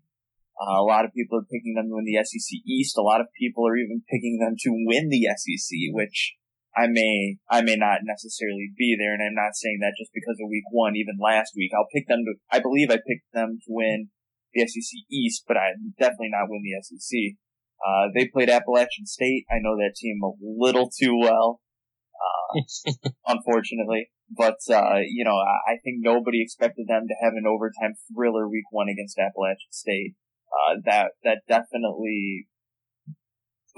Uh, 0.55 0.79
a 0.79 0.85
lot 0.85 1.05
of 1.05 1.13
people 1.13 1.37
are 1.37 1.49
picking 1.51 1.73
them 1.75 1.89
to 1.89 1.95
win 1.95 2.05
the 2.05 2.23
SEC 2.23 2.61
East. 2.65 2.97
A 2.97 3.01
lot 3.01 3.21
of 3.21 3.27
people 3.37 3.67
are 3.67 3.77
even 3.77 4.03
picking 4.09 4.39
them 4.39 4.55
to 4.59 4.69
win 4.71 5.09
the 5.09 5.27
SEC, 5.35 5.69
which 5.91 6.35
I 6.75 6.87
may, 6.87 7.37
I 7.49 7.61
may 7.61 7.75
not 7.75 8.01
necessarily 8.03 8.71
be 8.77 8.95
there. 8.97 9.13
And 9.13 9.21
I'm 9.21 9.35
not 9.35 9.55
saying 9.55 9.79
that 9.81 9.97
just 9.99 10.13
because 10.13 10.37
of 10.41 10.49
week 10.49 10.65
one, 10.71 10.95
even 10.95 11.19
last 11.21 11.53
week. 11.55 11.71
I'll 11.75 11.91
pick 11.93 12.07
them 12.07 12.23
to, 12.25 12.33
I 12.49 12.59
believe 12.59 12.89
I 12.89 13.01
picked 13.01 13.33
them 13.33 13.59
to 13.65 13.69
win 13.69 14.09
the 14.53 14.65
SEC 14.65 15.05
East, 15.11 15.43
but 15.47 15.57
I 15.57 15.73
definitely 15.99 16.31
not 16.31 16.49
win 16.49 16.63
the 16.63 16.79
SEC. 16.81 17.37
Uh, 17.83 18.07
they 18.15 18.29
played 18.31 18.49
Appalachian 18.49 19.05
State. 19.05 19.45
I 19.51 19.59
know 19.59 19.75
that 19.75 19.95
team 19.95 20.19
a 20.23 20.31
little 20.41 20.89
too 20.89 21.17
well, 21.19 21.59
uh, 22.15 22.61
unfortunately. 23.27 24.09
But, 24.35 24.57
uh, 24.69 24.99
you 25.05 25.25
know, 25.25 25.35
I 25.35 25.77
think 25.83 25.97
nobody 25.99 26.41
expected 26.41 26.87
them 26.87 27.07
to 27.07 27.15
have 27.21 27.33
an 27.33 27.43
overtime 27.45 27.93
thriller 28.15 28.47
week 28.47 28.65
one 28.71 28.87
against 28.89 29.19
Appalachian 29.19 29.71
State. 29.71 30.15
Uh, 30.47 30.81
that, 30.85 31.11
that 31.23 31.41
definitely 31.47 32.47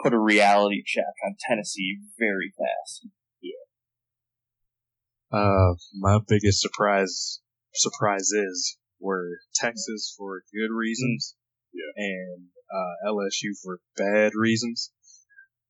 put 0.04 0.14
a 0.14 0.20
reality 0.20 0.84
check 0.86 1.16
on 1.26 1.36
Tennessee 1.48 1.98
very 2.20 2.54
fast. 2.58 3.08
Yeah. 3.42 3.64
Uh, 5.38 5.76
my 5.98 6.20
biggest 6.28 6.62
surprise, 6.62 7.42
surprises 7.74 8.78
were 9.00 9.40
Texas 9.56 10.14
for 10.18 10.44
good 10.54 10.74
reasons. 10.74 11.36
Yeah. 11.74 11.92
And 11.96 12.48
uh, 12.72 13.10
LSU 13.10 13.52
for 13.64 13.80
bad 13.98 14.32
reasons. 14.36 14.92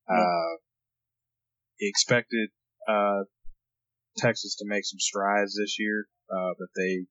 Uh, 0.07 0.57
expected 1.79 2.49
uh, 2.87 3.23
Texas 4.17 4.55
to 4.57 4.65
make 4.67 4.85
some 4.85 4.99
strides 4.99 5.57
this 5.57 5.77
year, 5.79 6.07
uh, 6.31 6.53
but 6.59 6.67
they 6.75 7.05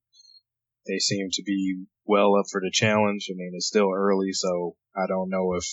they 0.86 0.98
seem 0.98 1.28
to 1.32 1.42
be 1.42 1.84
well 2.04 2.36
up 2.36 2.46
for 2.50 2.60
the 2.60 2.70
challenge. 2.72 3.28
I 3.30 3.34
mean, 3.36 3.52
it's 3.54 3.66
still 3.66 3.90
early, 3.94 4.32
so 4.32 4.76
I 4.96 5.06
don't 5.08 5.30
know 5.30 5.54
if 5.54 5.64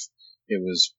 it 0.48 0.62
was 0.62 0.94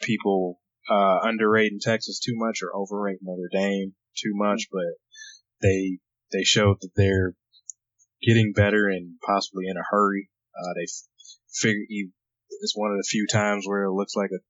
people 0.00 0.60
uh, 0.90 1.18
underrating 1.22 1.78
Texas 1.80 2.20
too 2.20 2.34
much 2.36 2.60
or 2.62 2.74
overrating 2.74 3.20
Notre 3.22 3.50
Dame 3.52 3.94
too 4.16 4.32
much, 4.34 4.68
but 4.72 4.94
they 5.62 5.98
they 6.32 6.42
showed 6.42 6.78
that 6.80 6.90
they're 6.96 7.34
getting 8.22 8.52
better 8.54 8.88
and 8.88 9.16
possibly 9.24 9.64
in 9.68 9.76
a 9.76 9.88
hurry. 9.90 10.30
Uh, 10.56 10.72
they 10.74 10.86
figure 11.52 11.84
it's 12.60 12.76
one 12.76 12.90
of 12.92 12.96
the 12.98 13.08
few 13.08 13.26
times 13.30 13.64
where 13.66 13.84
it 13.84 13.92
looks 13.92 14.14
like 14.16 14.30
a 14.32 14.40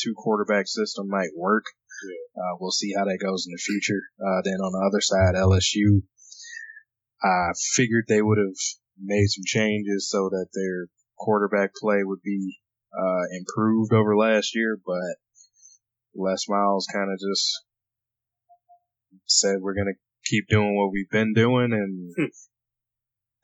two 0.00 0.14
quarterback 0.14 0.66
system 0.66 1.08
might 1.08 1.30
work. 1.36 1.64
Yeah. 2.06 2.42
Uh, 2.42 2.56
we'll 2.60 2.70
see 2.70 2.92
how 2.96 3.04
that 3.04 3.18
goes 3.22 3.46
in 3.46 3.52
the 3.52 3.58
future. 3.58 4.02
Uh, 4.20 4.42
then 4.44 4.60
on 4.60 4.72
the 4.72 4.84
other 4.86 5.00
side, 5.00 5.34
LSU, 5.34 6.02
I 7.22 7.52
figured 7.74 8.04
they 8.08 8.22
would 8.22 8.38
have 8.38 8.56
made 9.00 9.28
some 9.28 9.44
changes 9.46 10.10
so 10.10 10.28
that 10.30 10.48
their 10.52 10.88
quarterback 11.18 11.74
play 11.74 12.02
would 12.02 12.20
be 12.22 12.58
uh, 12.92 13.24
improved 13.32 13.92
over 13.92 14.16
last 14.16 14.54
year, 14.54 14.78
but 14.84 15.16
Les 16.14 16.44
Miles 16.48 16.86
kind 16.92 17.10
of 17.12 17.18
just 17.18 17.62
said 19.26 19.56
we're 19.60 19.74
gonna 19.74 19.96
keep 20.24 20.46
doing 20.48 20.76
what 20.76 20.92
we've 20.92 21.10
been 21.10 21.32
doing, 21.34 21.72
and 21.72 22.12
Hmm. 22.16 22.32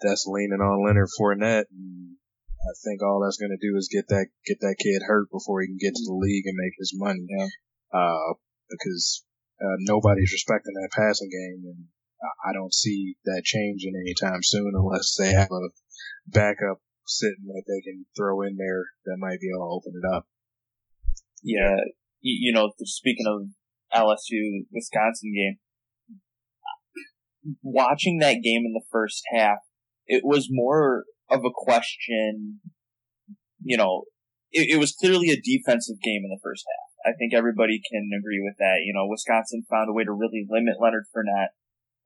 that's 0.00 0.26
leaning 0.26 0.60
on 0.60 0.84
Leonard 0.86 1.08
Fournette. 1.18 1.64
And 1.70 2.16
I 2.60 2.72
think 2.84 3.02
all 3.02 3.20
that's 3.20 3.38
gonna 3.38 3.60
do 3.60 3.76
is 3.76 3.88
get 3.88 4.08
that 4.08 4.28
get 4.44 4.60
that 4.60 4.76
kid 4.78 5.02
hurt 5.06 5.30
before 5.30 5.62
he 5.62 5.68
can 5.68 5.78
get 5.80 5.94
to 5.94 6.04
the 6.04 6.14
league 6.14 6.44
and 6.46 6.56
make 6.56 6.74
his 6.78 6.92
money. 6.94 7.26
Yeah. 7.28 7.48
Uh, 7.92 8.34
because 8.68 9.24
uh, 9.60 9.76
nobody's 9.80 10.32
respecting 10.32 10.74
that 10.74 10.90
passing 10.92 11.28
game, 11.28 11.64
and 11.64 11.84
I- 12.46 12.52
don't 12.52 12.74
see 12.74 13.16
that 13.24 13.42
changing 13.44 13.94
anytime 13.96 14.42
soon 14.42 14.72
unless 14.74 15.16
they 15.18 15.32
have 15.32 15.50
a 15.50 15.70
backup 16.26 16.80
sitting 17.06 17.46
that 17.46 17.64
they 17.66 17.80
can 17.80 18.06
throw 18.16 18.42
in 18.42 18.56
there 18.56 18.84
that 19.06 19.16
might 19.18 19.40
be 19.40 19.48
able 19.48 19.66
to 19.66 19.74
open 19.74 20.00
it 20.02 20.14
up. 20.14 20.26
Yeah, 21.42 21.76
you 22.20 22.52
know, 22.52 22.70
speaking 22.84 23.26
of 23.26 23.48
LSU 23.92 24.66
Wisconsin 24.72 25.32
game, 25.34 25.58
watching 27.62 28.18
that 28.18 28.42
game 28.42 28.62
in 28.66 28.72
the 28.72 28.84
first 28.90 29.22
half, 29.32 29.58
it 30.06 30.22
was 30.24 30.48
more 30.50 31.04
of 31.30 31.44
a 31.44 31.54
question. 31.54 32.60
You 33.62 33.76
know, 33.76 34.04
it, 34.52 34.76
it 34.76 34.78
was 34.78 34.92
clearly 34.92 35.30
a 35.30 35.40
defensive 35.40 36.00
game 36.02 36.22
in 36.24 36.30
the 36.30 36.42
first 36.42 36.64
half. 36.66 37.12
I 37.12 37.16
think 37.16 37.32
everybody 37.32 37.80
can 37.80 38.10
agree 38.12 38.40
with 38.42 38.56
that. 38.58 38.84
You 38.84 38.92
know, 38.92 39.06
Wisconsin 39.08 39.64
found 39.70 39.88
a 39.88 39.92
way 39.92 40.04
to 40.04 40.12
really 40.12 40.46
limit 40.48 40.80
Leonard 40.80 41.06
Fournette. 41.14 41.56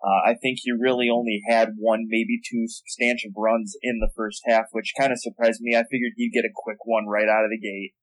Uh, 0.04 0.20
I 0.28 0.34
think 0.34 0.60
he 0.60 0.70
really 0.70 1.08
only 1.08 1.40
had 1.48 1.74
one, 1.78 2.04
maybe 2.06 2.38
two 2.44 2.68
substantial 2.68 3.30
runs 3.36 3.74
in 3.82 4.00
the 4.00 4.10
first 4.14 4.42
half, 4.46 4.66
which 4.72 4.92
kind 4.98 5.10
of 5.12 5.18
surprised 5.18 5.62
me. 5.62 5.74
I 5.74 5.88
figured 5.88 6.12
he'd 6.16 6.34
get 6.34 6.44
a 6.44 6.52
quick 6.54 6.78
one 6.84 7.06
right 7.06 7.28
out 7.28 7.44
of 7.44 7.50
the 7.50 7.58
gate. 7.58 7.94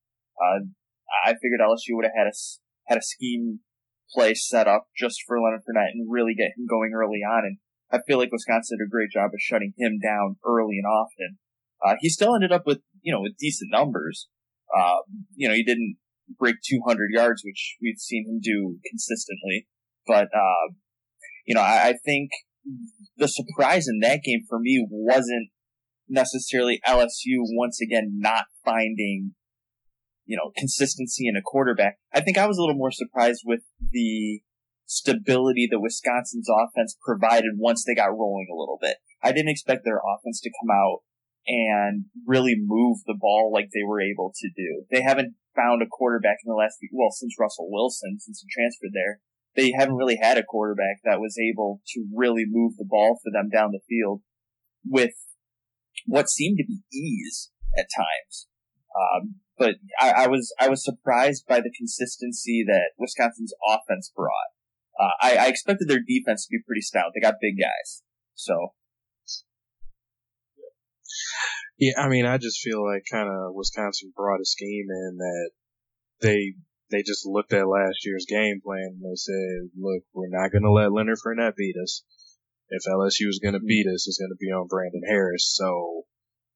Uh, 0.42 0.66
I 1.24 1.36
figured 1.38 1.62
LSU 1.62 1.94
would 1.94 2.06
have 2.06 2.18
had 2.18 2.28
a 2.28 2.36
had 2.88 2.98
a 2.98 3.04
scheme 3.04 3.60
play 4.12 4.34
set 4.34 4.68
up 4.68 4.88
just 4.98 5.22
for 5.28 5.40
Leonard 5.40 5.62
Fournette 5.62 5.94
and 5.94 6.12
really 6.12 6.34
get 6.34 6.58
him 6.58 6.66
going 6.68 6.92
early 6.94 7.22
on. 7.22 7.46
And 7.46 7.58
I 7.92 8.00
feel 8.08 8.18
like 8.18 8.32
Wisconsin 8.32 8.78
did 8.78 8.88
a 8.88 8.90
great 8.90 9.12
job 9.12 9.32
of 9.34 9.40
shutting 9.40 9.74
him 9.78 10.00
down 10.04 10.38
early 10.46 10.78
and 10.78 10.86
often. 10.86 11.38
Uh, 11.86 11.96
he 12.00 12.10
still 12.10 12.36
ended 12.36 12.52
up 12.52 12.64
with 12.66 12.80
you 13.02 13.14
know 13.14 13.22
with 13.22 13.38
decent 13.38 13.70
numbers. 13.72 14.28
Uh, 14.76 15.00
you 15.36 15.48
know 15.48 15.54
he 15.54 15.64
didn't 15.64 15.98
break 16.40 16.56
200 16.68 17.10
yards, 17.14 17.42
which 17.44 17.78
we've 17.82 18.00
seen 18.00 18.26
him 18.28 18.40
do 18.42 18.78
consistently. 18.90 19.68
But 20.08 20.28
uh, 20.34 20.74
you 21.46 21.56
know 21.56 21.62
I, 21.62 21.90
I 21.90 21.94
think 22.06 22.32
the 23.18 23.28
surprise 23.28 23.88
in 23.88 24.00
that 24.00 24.22
game 24.24 24.44
for 24.48 24.60
me 24.60 24.86
wasn't 24.90 25.50
necessarily 26.08 26.80
LSU 26.88 27.40
once 27.40 27.80
again 27.82 28.18
not 28.20 28.46
finding 28.64 29.34
you 30.32 30.38
know, 30.38 30.52
consistency 30.56 31.28
in 31.28 31.36
a 31.36 31.42
quarterback. 31.42 31.98
I 32.14 32.22
think 32.22 32.38
I 32.38 32.48
was 32.48 32.58
a 32.58 32.62
little 32.62 32.78
more 32.78 32.92
surprised 32.92 33.42
with 33.46 33.62
the 33.92 34.42
stability 34.92 35.70
that 35.72 35.80
Wisconsin's 35.80 36.50
offense 36.52 36.98
provided 37.02 37.56
once 37.56 37.86
they 37.86 37.96
got 37.96 38.12
rolling 38.12 38.48
a 38.52 38.60
little 38.60 38.78
bit. 38.82 38.98
I 39.24 39.32
didn't 39.32 39.56
expect 39.56 39.86
their 39.86 40.02
offense 40.04 40.42
to 40.42 40.52
come 40.62 40.70
out 40.70 41.00
and 41.48 42.06
really 42.28 42.56
move 42.60 43.00
the 43.08 43.18
ball 43.18 43.52
like 43.54 43.70
they 43.74 43.88
were 43.88 44.02
able 44.02 44.34
to 44.36 44.50
do. 44.56 44.84
They 44.92 45.02
haven't 45.02 45.36
found 45.56 45.82
a 45.82 45.88
quarterback 45.88 46.38
in 46.44 46.52
the 46.52 46.60
last 46.60 46.76
few, 46.80 46.90
well, 46.92 47.12
since 47.12 47.40
Russell 47.40 47.72
Wilson, 47.72 48.20
since 48.20 48.44
he 48.44 48.48
transferred 48.52 48.94
there, 48.94 49.20
they 49.56 49.72
haven't 49.72 49.96
really 49.96 50.20
had 50.22 50.38
a 50.38 50.44
quarterback 50.44 51.00
that 51.04 51.22
was 51.22 51.38
able 51.40 51.82
to 51.96 52.06
really 52.14 52.44
move 52.46 52.74
the 52.78 52.88
ball 52.88 53.20
for 53.24 53.32
them 53.32 53.50
down 53.50 53.72
the 53.72 53.80
field 53.88 54.22
with 54.86 55.14
what 56.06 56.30
seemed 56.30 56.58
to 56.58 56.66
be 56.68 56.84
ease 56.92 57.50
at 57.78 57.88
times. 57.96 58.48
Um, 58.92 59.36
but 59.58 59.76
I, 60.00 60.24
I, 60.24 60.28
was 60.28 60.54
I 60.60 60.68
was 60.68 60.84
surprised 60.84 61.46
by 61.48 61.62
the 61.62 61.72
consistency 61.76 62.64
that 62.68 62.92
Wisconsin's 62.98 63.54
offense 63.68 64.12
brought. 64.14 64.52
Uh, 65.02 65.14
I, 65.20 65.36
I, 65.38 65.48
expected 65.48 65.88
their 65.88 66.04
defense 66.06 66.46
to 66.46 66.52
be 66.52 66.62
pretty 66.66 66.82
stout. 66.82 67.12
They 67.14 67.22
got 67.22 67.42
big 67.42 67.56
guys, 67.58 68.04
so. 68.36 68.74
Yeah, 71.80 71.94
I 71.98 72.08
mean, 72.08 72.26
I 72.28 72.38
just 72.38 72.62
feel 72.62 72.86
like 72.86 73.04
kind 73.12 73.28
of 73.28 73.56
Wisconsin 73.56 74.14
brought 74.16 74.42
a 74.42 74.46
scheme 74.46 74.86
in 74.90 75.18
that 75.18 75.50
they 76.22 76.54
they 76.92 77.02
just 77.02 77.26
looked 77.26 77.54
at 77.54 77.68
last 77.68 78.06
year's 78.06 78.28
game 78.30 78.62
plan 78.64 79.00
and 79.00 79.02
they 79.02 79.16
said, 79.16 79.72
"Look, 79.76 80.04
we're 80.14 80.30
not 80.30 80.52
going 80.52 80.64
to 80.64 80.72
let 80.72 80.92
Leonard 80.92 81.18
Fournette 81.26 81.56
beat 81.56 81.76
us. 81.82 82.04
If 82.70 82.84
LSU 82.86 83.28
is 83.28 83.40
going 83.42 83.56
to 83.56 83.60
beat 83.60 83.88
us, 83.88 84.08
it's 84.08 84.20
going 84.20 84.30
to 84.30 84.40
be 84.40 84.52
on 84.52 84.68
Brandon 84.68 85.02
Harris." 85.08 85.52
So, 85.56 86.04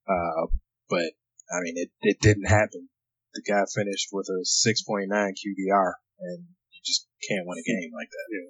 uh, 0.07 0.45
but 0.87 1.17
I 1.51 1.61
mean, 1.63 1.73
it 1.77 1.89
it 2.01 2.19
didn't 2.21 2.47
happen 2.47 2.89
the 3.35 3.43
guy 3.43 3.63
finished 3.67 4.09
with 4.11 4.27
a 4.31 4.41
6.9 4.47 5.11
QBR, 5.11 5.91
and 6.19 6.47
just 6.85 7.09
can't 7.25 7.43
win 7.49 7.57
a 7.57 7.65
game 7.65 7.91
like 7.91 8.09
that. 8.13 8.27
Yeah. 8.29 8.49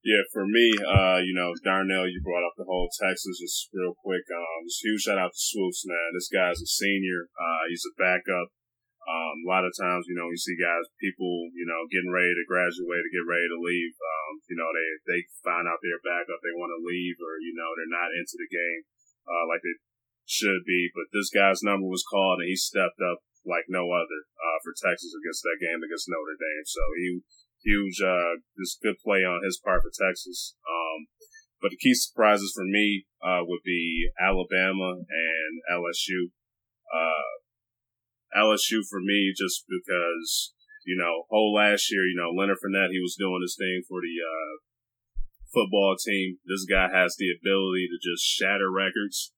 Yeah, 0.00 0.24
for 0.32 0.48
me, 0.48 0.72
uh, 0.80 1.20
you 1.20 1.36
know, 1.36 1.52
Darnell, 1.60 2.08
you 2.08 2.24
brought 2.24 2.46
up 2.46 2.56
the 2.56 2.64
whole 2.64 2.88
Texas 2.88 3.36
just 3.36 3.68
real 3.76 3.92
quick. 4.00 4.24
Um, 4.32 4.64
just 4.64 4.80
huge 4.80 5.04
shout 5.04 5.20
out 5.20 5.36
to 5.36 5.36
Swoopes, 5.36 5.84
man. 5.84 6.16
This 6.16 6.32
guy's 6.32 6.56
a 6.56 6.64
senior. 6.64 7.28
Uh, 7.36 7.68
he's 7.68 7.84
a 7.84 7.92
backup. 8.00 8.48
Um, 9.04 9.44
a 9.44 9.48
lot 9.48 9.68
of 9.68 9.76
times, 9.76 10.08
you 10.08 10.16
know, 10.16 10.32
you 10.32 10.40
see 10.40 10.56
guys, 10.56 10.88
people, 11.00 11.52
you 11.52 11.68
know, 11.68 11.84
getting 11.92 12.12
ready 12.12 12.32
to 12.32 12.48
graduate 12.48 13.04
to 13.04 13.12
get 13.12 13.28
ready 13.28 13.48
to 13.48 13.60
leave. 13.60 13.92
Um, 13.92 14.32
you 14.48 14.56
know, 14.56 14.70
they, 14.72 14.88
they 15.04 15.20
find 15.44 15.68
out 15.68 15.80
they're 15.84 16.00
backup, 16.00 16.40
they 16.40 16.56
want 16.56 16.72
to 16.72 16.80
leave 16.80 17.20
or, 17.20 17.36
you 17.44 17.52
know, 17.52 17.68
they're 17.76 17.92
not 17.92 18.12
into 18.16 18.40
the 18.40 18.48
game, 18.48 18.80
uh, 19.28 19.44
like 19.52 19.60
they 19.60 19.76
should 20.24 20.64
be. 20.64 20.88
But 20.96 21.12
this 21.12 21.28
guy's 21.28 21.64
number 21.64 21.88
was 21.88 22.06
called 22.08 22.40
and 22.40 22.48
he 22.48 22.56
stepped 22.56 23.00
up 23.04 23.20
like 23.44 23.66
no 23.68 23.90
other, 23.92 24.20
uh, 24.36 24.58
for 24.62 24.76
Texas 24.76 25.12
against 25.16 25.42
that 25.44 25.60
game 25.60 25.80
against 25.80 26.08
Notre 26.08 26.36
Dame. 26.36 26.66
So 26.66 26.82
he, 26.96 27.06
huge, 27.64 27.98
uh, 28.00 28.40
just 28.58 28.80
good 28.80 28.96
play 29.00 29.24
on 29.24 29.44
his 29.44 29.60
part 29.60 29.82
for 29.82 29.92
Texas. 29.92 30.56
Um, 30.64 31.08
but 31.60 31.70
the 31.70 31.80
key 31.80 31.94
surprises 31.94 32.52
for 32.56 32.64
me, 32.64 33.04
uh, 33.20 33.44
would 33.44 33.64
be 33.64 34.08
Alabama 34.16 34.96
and 35.04 35.54
LSU. 35.68 36.32
Uh, 36.88 37.40
LSU 38.36 38.80
for 38.88 39.00
me 39.00 39.32
just 39.36 39.66
because, 39.68 40.54
you 40.86 40.96
know, 40.96 41.26
whole 41.28 41.52
last 41.52 41.90
year, 41.92 42.06
you 42.06 42.16
know, 42.16 42.32
Leonard 42.32 42.58
Fournette, 42.64 42.92
he 42.92 43.00
was 43.00 43.16
doing 43.18 43.42
his 43.42 43.56
thing 43.58 43.82
for 43.88 44.00
the, 44.00 44.16
uh, 44.22 44.54
football 45.52 45.96
team. 45.98 46.38
This 46.46 46.64
guy 46.64 46.88
has 46.88 47.16
the 47.18 47.30
ability 47.30 47.90
to 47.90 47.98
just 47.98 48.24
shatter 48.24 48.70
records, 48.70 49.32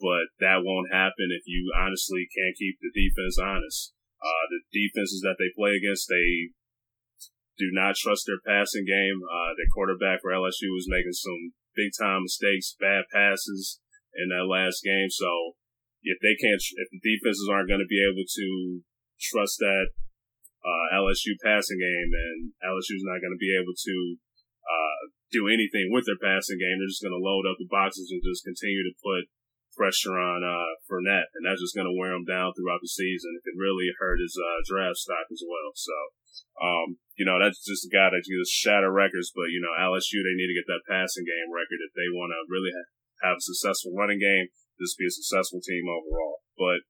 but 0.00 0.30
that 0.38 0.62
won't 0.62 0.94
happen 0.94 1.34
if 1.34 1.44
you 1.46 1.70
honestly 1.74 2.26
can't 2.30 2.56
keep 2.56 2.78
the 2.78 2.94
defense 2.94 3.38
honest. 3.38 3.92
Uh, 4.18 4.44
the 4.50 4.62
defenses 4.74 5.22
that 5.22 5.38
they 5.38 5.50
play 5.54 5.78
against, 5.78 6.10
they 6.10 6.54
do 7.58 7.70
not 7.74 7.98
trust 7.98 8.26
their 8.26 8.42
passing 8.42 8.86
game. 8.86 9.18
Uh, 9.26 9.54
their 9.58 9.70
quarterback 9.74 10.22
for 10.22 10.30
LSU 10.30 10.70
was 10.74 10.90
making 10.90 11.14
some 11.14 11.54
big 11.74 11.90
time 11.94 12.26
mistakes, 12.26 12.78
bad 12.78 13.06
passes 13.10 13.78
in 14.14 14.30
that 14.30 14.50
last 14.50 14.82
game. 14.82 15.10
So 15.10 15.58
if 16.02 16.18
they 16.22 16.38
can't, 16.38 16.58
if 16.58 16.88
the 16.90 17.02
defenses 17.02 17.50
aren't 17.50 17.70
going 17.70 17.82
to 17.82 17.90
be 17.90 18.02
able 18.02 18.26
to 18.26 18.48
trust 19.18 19.58
that 19.58 19.94
uh, 20.62 20.86
LSU 20.94 21.34
passing 21.42 21.78
game, 21.78 22.10
and 22.14 22.54
LSU's 22.62 23.06
not 23.06 23.22
going 23.22 23.34
to 23.34 23.42
be 23.42 23.54
able 23.54 23.74
to 23.74 23.96
uh, 24.66 25.00
do 25.30 25.46
anything 25.50 25.90
with 25.90 26.06
their 26.06 26.18
passing 26.18 26.58
game, 26.58 26.78
they're 26.78 26.90
just 26.90 27.02
going 27.02 27.14
to 27.14 27.22
load 27.22 27.46
up 27.46 27.58
the 27.58 27.70
boxes 27.70 28.10
and 28.10 28.22
just 28.22 28.46
continue 28.46 28.82
to 28.86 28.94
put 29.02 29.30
pressure 29.78 30.18
on 30.18 30.42
uh, 30.42 30.74
Fournette, 30.90 31.30
and 31.38 31.46
that's 31.46 31.62
just 31.62 31.78
going 31.78 31.86
to 31.86 31.94
wear 31.94 32.10
him 32.10 32.26
down 32.26 32.50
throughout 32.58 32.82
the 32.82 32.90
season. 32.90 33.38
It 33.38 33.46
could 33.46 33.62
really 33.62 33.94
hurt 34.02 34.18
his 34.18 34.34
uh, 34.34 34.66
draft 34.66 34.98
stock 34.98 35.30
as 35.30 35.46
well. 35.46 35.70
So, 35.78 35.94
um, 36.58 36.98
you 37.14 37.22
know, 37.22 37.38
that's 37.38 37.62
just 37.62 37.86
a 37.86 37.94
guy 37.94 38.10
that 38.10 38.26
just 38.26 38.50
shatter 38.50 38.90
records. 38.90 39.30
But 39.30 39.54
you 39.54 39.62
know, 39.62 39.78
LSU 39.78 40.18
they 40.26 40.34
need 40.34 40.50
to 40.50 40.58
get 40.58 40.66
that 40.66 40.90
passing 40.90 41.22
game 41.22 41.54
record 41.54 41.78
if 41.78 41.94
they 41.94 42.10
want 42.10 42.34
to 42.34 42.42
really 42.50 42.74
have 43.22 43.38
a 43.38 43.46
successful 43.46 43.94
running 43.94 44.18
game 44.18 44.50
this 44.78 44.94
be 44.94 45.06
a 45.06 45.10
successful 45.10 45.60
team 45.60 45.84
overall. 45.90 46.40
But 46.54 46.86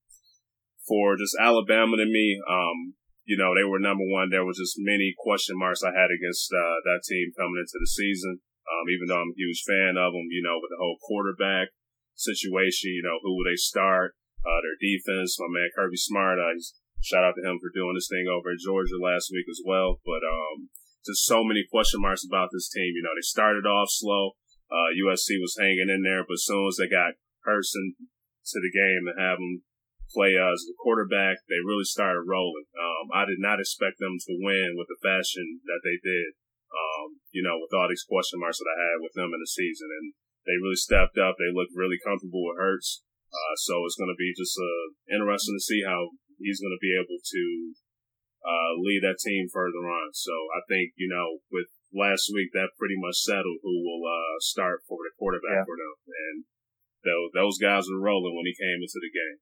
for 0.84 1.16
just 1.16 1.36
Alabama 1.40 1.96
to 1.96 2.08
me, 2.08 2.40
um, 2.48 2.94
you 3.24 3.36
know, 3.36 3.52
they 3.52 3.64
were 3.64 3.80
number 3.80 4.04
one. 4.04 4.28
There 4.28 4.44
was 4.44 4.56
just 4.56 4.80
many 4.80 5.12
question 5.16 5.56
marks 5.56 5.84
I 5.84 5.92
had 5.92 6.08
against 6.12 6.48
uh, 6.52 6.80
that 6.84 7.04
team 7.04 7.32
coming 7.36 7.60
into 7.60 7.76
the 7.76 7.88
season. 7.88 8.40
Um, 8.68 8.84
even 8.92 9.08
though 9.08 9.20
I'm 9.20 9.32
a 9.32 9.40
huge 9.40 9.64
fan 9.64 9.96
of 9.96 10.12
them, 10.12 10.28
you 10.28 10.44
know, 10.44 10.60
with 10.60 10.68
the 10.68 10.80
whole 10.80 11.00
quarterback 11.00 11.72
situation, 12.18 12.92
you 12.92 13.06
know, 13.06 13.22
who 13.22 13.38
will 13.38 13.46
they 13.46 13.56
start? 13.56 14.18
Uh, 14.42 14.60
their 14.62 14.78
defense, 14.78 15.38
my 15.38 15.50
man 15.50 15.70
Kirby 15.74 15.98
Smart, 15.98 16.38
uh, 16.38 16.58
shout 17.02 17.22
out 17.22 17.34
to 17.38 17.46
him 17.46 17.58
for 17.62 17.70
doing 17.70 17.94
this 17.94 18.10
thing 18.10 18.26
over 18.26 18.54
at 18.54 18.62
Georgia 18.62 18.98
last 18.98 19.30
week 19.30 19.46
as 19.46 19.62
well. 19.62 20.02
But, 20.02 20.22
um, 20.26 20.70
just 21.06 21.24
so 21.24 21.40
many 21.40 21.64
question 21.64 22.02
marks 22.02 22.26
about 22.26 22.50
this 22.52 22.68
team. 22.68 22.92
You 22.92 23.02
know, 23.02 23.14
they 23.16 23.24
started 23.24 23.64
off 23.64 23.88
slow. 23.88 24.36
Uh, 24.68 24.92
USC 24.92 25.40
was 25.40 25.56
hanging 25.56 25.88
in 25.88 26.04
there, 26.04 26.26
but 26.28 26.36
as 26.36 26.44
soon 26.44 26.68
as 26.68 26.76
they 26.76 26.90
got 26.90 27.16
person 27.40 27.96
to 27.96 28.58
the 28.60 28.68
game 28.68 29.08
and 29.08 29.16
have 29.16 29.40
them 29.40 29.64
play 30.12 30.36
as 30.36 30.64
the 30.64 30.76
quarterback, 30.76 31.40
they 31.48 31.60
really 31.64 31.88
started 31.88 32.28
rolling. 32.28 32.68
Um, 32.76 33.12
I 33.12 33.24
did 33.24 33.40
not 33.40 33.60
expect 33.60 34.00
them 34.00 34.16
to 34.16 34.32
win 34.40 34.76
with 34.76 34.88
the 34.92 35.00
fashion 35.00 35.64
that 35.64 35.80
they 35.84 35.96
did. 36.00 36.36
Um, 36.68 37.24
you 37.32 37.40
know, 37.40 37.56
with 37.56 37.72
all 37.72 37.88
these 37.88 38.04
question 38.04 38.40
marks 38.40 38.60
that 38.60 38.68
I 38.68 38.76
had 38.76 39.00
with 39.00 39.16
them 39.16 39.32
in 39.32 39.40
the 39.40 39.48
season, 39.48 39.88
and 39.88 40.12
they 40.46 40.56
really 40.60 40.78
stepped 40.78 41.18
up. 41.18 41.36
They 41.36 41.50
looked 41.50 41.74
really 41.74 41.98
comfortable 41.98 42.44
with 42.46 42.58
Hurts. 42.60 43.02
Uh, 43.28 43.54
so 43.60 43.84
it's 43.84 43.98
going 43.98 44.12
to 44.12 44.16
be 44.16 44.32
just 44.32 44.56
uh, 44.56 44.86
interesting 45.12 45.56
to 45.56 45.62
see 45.62 45.84
how 45.84 46.16
he's 46.40 46.62
going 46.62 46.72
to 46.72 46.80
be 46.80 46.96
able 46.96 47.20
to 47.20 47.44
uh, 48.40 48.72
lead 48.80 49.04
that 49.04 49.20
team 49.20 49.50
further 49.52 49.84
on. 49.84 50.14
So 50.16 50.32
I 50.56 50.64
think 50.64 50.96
you 50.96 51.10
know, 51.10 51.44
with 51.52 51.68
last 51.92 52.32
week, 52.32 52.56
that 52.56 52.78
pretty 52.80 52.96
much 52.96 53.20
settled 53.20 53.60
who 53.60 53.84
will 53.84 54.04
uh, 54.08 54.40
start 54.40 54.80
for 54.88 55.04
the 55.04 55.12
quarterback 55.20 55.64
yeah. 55.64 55.68
for 55.68 55.76
them, 55.76 55.96
and 56.08 56.36
those 57.04 57.28
those 57.36 57.58
guys 57.60 57.84
were 57.90 58.00
rolling 58.00 58.32
when 58.32 58.48
he 58.48 58.56
came 58.56 58.80
into 58.80 59.00
the 59.02 59.12
game. 59.12 59.38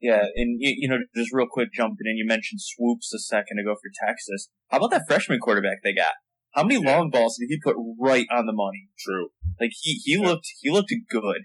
Yeah, 0.00 0.24
and 0.34 0.56
you 0.60 0.88
know, 0.88 1.00
just 1.14 1.32
real 1.32 1.48
quick 1.48 1.72
jumping 1.72 2.08
in, 2.08 2.16
you 2.16 2.26
mentioned 2.26 2.60
Swoopes 2.60 3.12
a 3.12 3.20
second 3.20 3.60
ago 3.60 3.76
for 3.76 3.92
Texas. 4.04 4.48
How 4.68 4.78
about 4.78 4.90
that 4.92 5.04
freshman 5.06 5.40
quarterback 5.40 5.84
they 5.84 5.92
got? 5.92 6.16
How 6.52 6.64
many 6.64 6.84
long 6.84 7.10
balls 7.10 7.36
did 7.38 7.46
he 7.48 7.60
put 7.62 7.76
right 7.98 8.26
on 8.30 8.46
the 8.46 8.52
money? 8.52 8.88
True. 8.98 9.28
Like 9.60 9.70
he 9.80 10.00
he 10.04 10.14
yeah. 10.14 10.26
looked 10.28 10.46
he 10.60 10.70
looked 10.70 10.92
good 11.08 11.42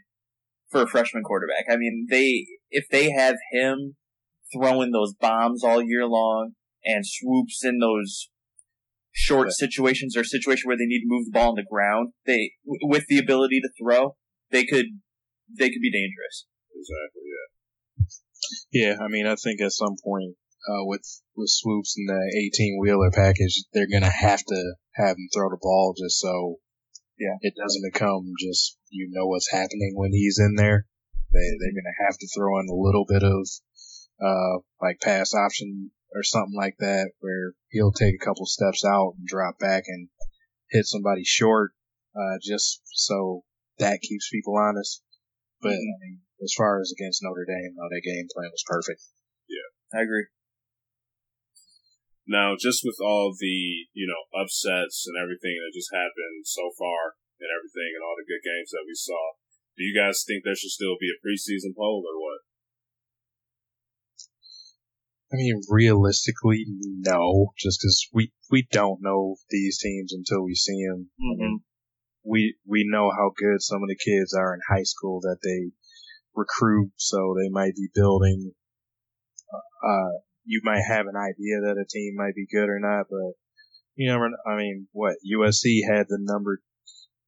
for 0.69 0.81
a 0.81 0.87
freshman 0.87 1.23
quarterback. 1.23 1.65
I 1.69 1.77
mean, 1.77 2.07
they 2.09 2.47
if 2.69 2.85
they 2.89 3.11
have 3.11 3.35
him 3.51 3.95
throwing 4.53 4.91
those 4.91 5.13
bombs 5.13 5.63
all 5.63 5.81
year 5.81 6.05
long 6.05 6.51
and 6.83 7.05
Swoopes 7.05 7.63
in 7.63 7.79
those 7.79 8.29
short 9.11 9.47
yeah. 9.47 9.67
situations 9.67 10.17
or 10.17 10.23
situation 10.23 10.67
where 10.67 10.77
they 10.77 10.85
need 10.85 11.01
to 11.01 11.07
move 11.07 11.25
the 11.25 11.31
ball 11.31 11.49
on 11.49 11.55
the 11.55 11.65
ground, 11.69 12.13
they 12.25 12.53
with 12.65 13.05
the 13.07 13.19
ability 13.19 13.59
to 13.61 13.69
throw, 13.79 14.15
they 14.51 14.65
could 14.65 14.87
they 15.57 15.69
could 15.69 15.81
be 15.81 15.91
dangerous. 15.91 16.47
Exactly. 16.73 17.21
Yeah. 17.25 17.45
Yeah, 18.71 18.97
I 19.03 19.07
mean, 19.07 19.25
I 19.25 19.35
think 19.35 19.61
at 19.61 19.71
some 19.71 19.95
point 20.03 20.35
uh, 20.67 20.83
with 20.85 21.03
with 21.35 21.49
Swoopes 21.49 21.95
and 21.97 22.09
the 22.09 22.51
18 22.53 22.79
wheeler 22.79 23.11
package, 23.11 23.63
they're 23.73 23.91
gonna 23.91 24.09
have 24.09 24.43
to 24.43 24.73
have 24.95 25.17
him 25.17 25.29
throw 25.33 25.49
the 25.49 25.57
ball 25.61 25.93
just 25.97 26.19
so 26.19 26.57
yeah 27.19 27.35
it 27.41 27.53
doesn't 27.55 27.89
become 27.91 28.33
just 28.39 28.77
you 28.89 29.09
know 29.11 29.27
what's 29.27 29.51
happening 29.51 29.93
when 29.95 30.11
he's 30.11 30.39
in 30.39 30.55
there. 30.55 30.85
They 31.31 31.49
they're 31.59 31.75
gonna 31.75 32.05
have 32.07 32.17
to 32.17 32.27
throw 32.35 32.59
in 32.59 32.67
a 32.69 32.75
little 32.75 33.05
bit 33.07 33.23
of 33.23 33.47
uh 34.21 34.59
like 34.81 35.01
pass 35.01 35.33
option 35.33 35.91
or 36.13 36.23
something 36.23 36.55
like 36.55 36.77
that 36.79 37.11
where 37.19 37.53
he'll 37.69 37.91
take 37.91 38.15
a 38.15 38.25
couple 38.25 38.45
steps 38.45 38.85
out 38.85 39.13
and 39.17 39.27
drop 39.27 39.59
back 39.59 39.83
and 39.87 40.07
hit 40.71 40.85
somebody 40.85 41.23
short 41.23 41.71
uh 42.15 42.37
just 42.41 42.81
so 42.93 43.43
that 43.79 44.01
keeps 44.01 44.29
people 44.29 44.55
honest. 44.57 45.01
But 45.61 45.73
I 45.73 45.97
mean, 46.01 46.21
as 46.43 46.53
far 46.57 46.79
as 46.79 46.91
against 46.91 47.23
Notre 47.23 47.45
Dame, 47.45 47.73
no, 47.75 47.87
that 47.89 48.01
game 48.03 48.27
plan 48.33 48.49
was 48.51 48.63
perfect. 48.67 49.01
Yeah, 49.47 49.99
I 49.99 50.03
agree. 50.03 50.27
Now, 52.27 52.57
just 52.57 52.81
with 52.83 52.97
all 53.01 53.33
the 53.37 53.87
you 53.93 54.07
know 54.09 54.25
upsets 54.33 55.05
and 55.05 55.15
everything 55.17 55.61
that 55.61 55.77
just 55.77 55.93
happened 55.93 56.45
so 56.45 56.73
far, 56.77 57.21
and 57.39 57.49
everything, 57.53 57.93
and 57.93 58.03
all 58.03 58.17
the 58.17 58.27
good 58.27 58.41
games 58.41 58.73
that 58.73 58.87
we 58.87 58.97
saw, 58.97 59.37
do 59.77 59.85
you 59.85 59.93
guys 59.93 60.25
think 60.25 60.43
there 60.43 60.57
should 60.57 60.73
still 60.73 60.97
be 60.99 61.13
a 61.13 61.21
preseason 61.21 61.77
poll 61.77 62.01
or 62.01 62.17
what? 62.17 62.41
I 65.33 65.37
mean, 65.37 65.61
realistically, 65.69 66.65
no, 67.05 67.53
just 67.57 67.81
because 67.81 68.09
we 68.13 68.33
we 68.49 68.67
don't 68.71 69.01
know 69.01 69.37
these 69.49 69.77
teams 69.77 70.13
until 70.13 70.43
we 70.43 70.55
see 70.55 70.81
them. 70.85 71.09
Mm-hmm 71.21 71.65
we 72.25 72.57
we 72.67 72.85
know 72.89 73.11
how 73.11 73.31
good 73.37 73.61
some 73.61 73.83
of 73.83 73.87
the 73.87 73.95
kids 73.95 74.33
are 74.33 74.53
in 74.53 74.59
high 74.67 74.83
school 74.83 75.21
that 75.21 75.37
they 75.43 75.71
recruit, 76.33 76.91
so 76.97 77.35
they 77.37 77.49
might 77.49 77.75
be 77.75 77.87
building. 77.93 78.51
Uh, 79.53 80.24
you 80.45 80.61
might 80.63 80.83
have 80.87 81.07
an 81.07 81.17
idea 81.17 81.61
that 81.61 81.81
a 81.81 81.89
team 81.89 82.13
might 82.15 82.35
be 82.35 82.47
good 82.49 82.69
or 82.69 82.79
not, 82.79 83.07
but 83.09 83.33
you 83.95 84.09
never. 84.09 84.29
I 84.45 84.55
mean, 84.55 84.87
what 84.91 85.17
USC 85.25 85.81
had 85.87 86.05
the 86.07 86.19
number 86.21 86.61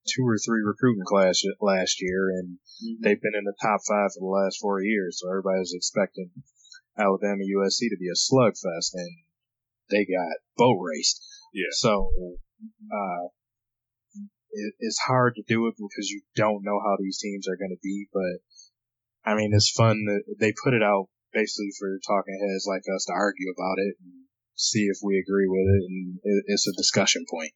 two 0.07 0.23
or 0.23 0.37
three 0.37 0.61
recruiting 0.63 1.03
class 1.05 1.41
last 1.59 2.01
year, 2.01 2.29
and 2.29 2.57
mm-hmm. 2.57 3.03
they've 3.03 3.21
been 3.21 3.37
in 3.37 3.43
the 3.43 3.57
top 3.61 3.81
five 3.87 4.13
for 4.13 4.21
the 4.21 4.33
last 4.43 4.57
four 4.61 4.81
years. 4.81 5.19
So 5.19 5.29
everybody's 5.29 5.73
expecting 5.75 6.31
Alabama 6.97 7.43
USC 7.43 7.89
to 7.89 7.97
be 7.99 8.07
a 8.07 8.17
slugfest, 8.17 8.93
and 8.93 9.11
they 9.89 10.05
got 10.05 10.43
boat 10.55 10.79
raced. 10.79 11.21
Yeah. 11.53 11.71
So, 11.71 12.11
uh, 12.91 13.27
it, 14.51 14.73
it's 14.79 14.99
hard 14.99 15.35
to 15.35 15.43
do 15.47 15.67
it 15.67 15.75
because 15.77 16.09
you 16.09 16.21
don't 16.35 16.63
know 16.63 16.79
how 16.79 16.97
these 16.99 17.19
teams 17.19 17.47
are 17.47 17.57
going 17.57 17.75
to 17.75 17.81
be. 17.81 18.07
But 18.13 19.31
I 19.31 19.35
mean, 19.35 19.51
it's 19.53 19.71
fun 19.71 20.05
that 20.05 20.23
they 20.39 20.53
put 20.63 20.73
it 20.73 20.83
out 20.83 21.07
basically 21.33 21.71
for 21.79 21.99
talking 22.05 22.37
heads 22.39 22.65
like 22.67 22.83
us 22.93 23.05
to 23.05 23.13
argue 23.13 23.51
about 23.51 23.77
it 23.77 23.95
and 24.01 24.27
see 24.55 24.85
if 24.89 24.97
we 25.03 25.17
agree 25.17 25.47
with 25.47 25.67
it, 25.67 25.83
and 25.87 26.19
it's 26.47 26.67
a 26.67 26.75
discussion 26.77 27.25
point. 27.29 27.51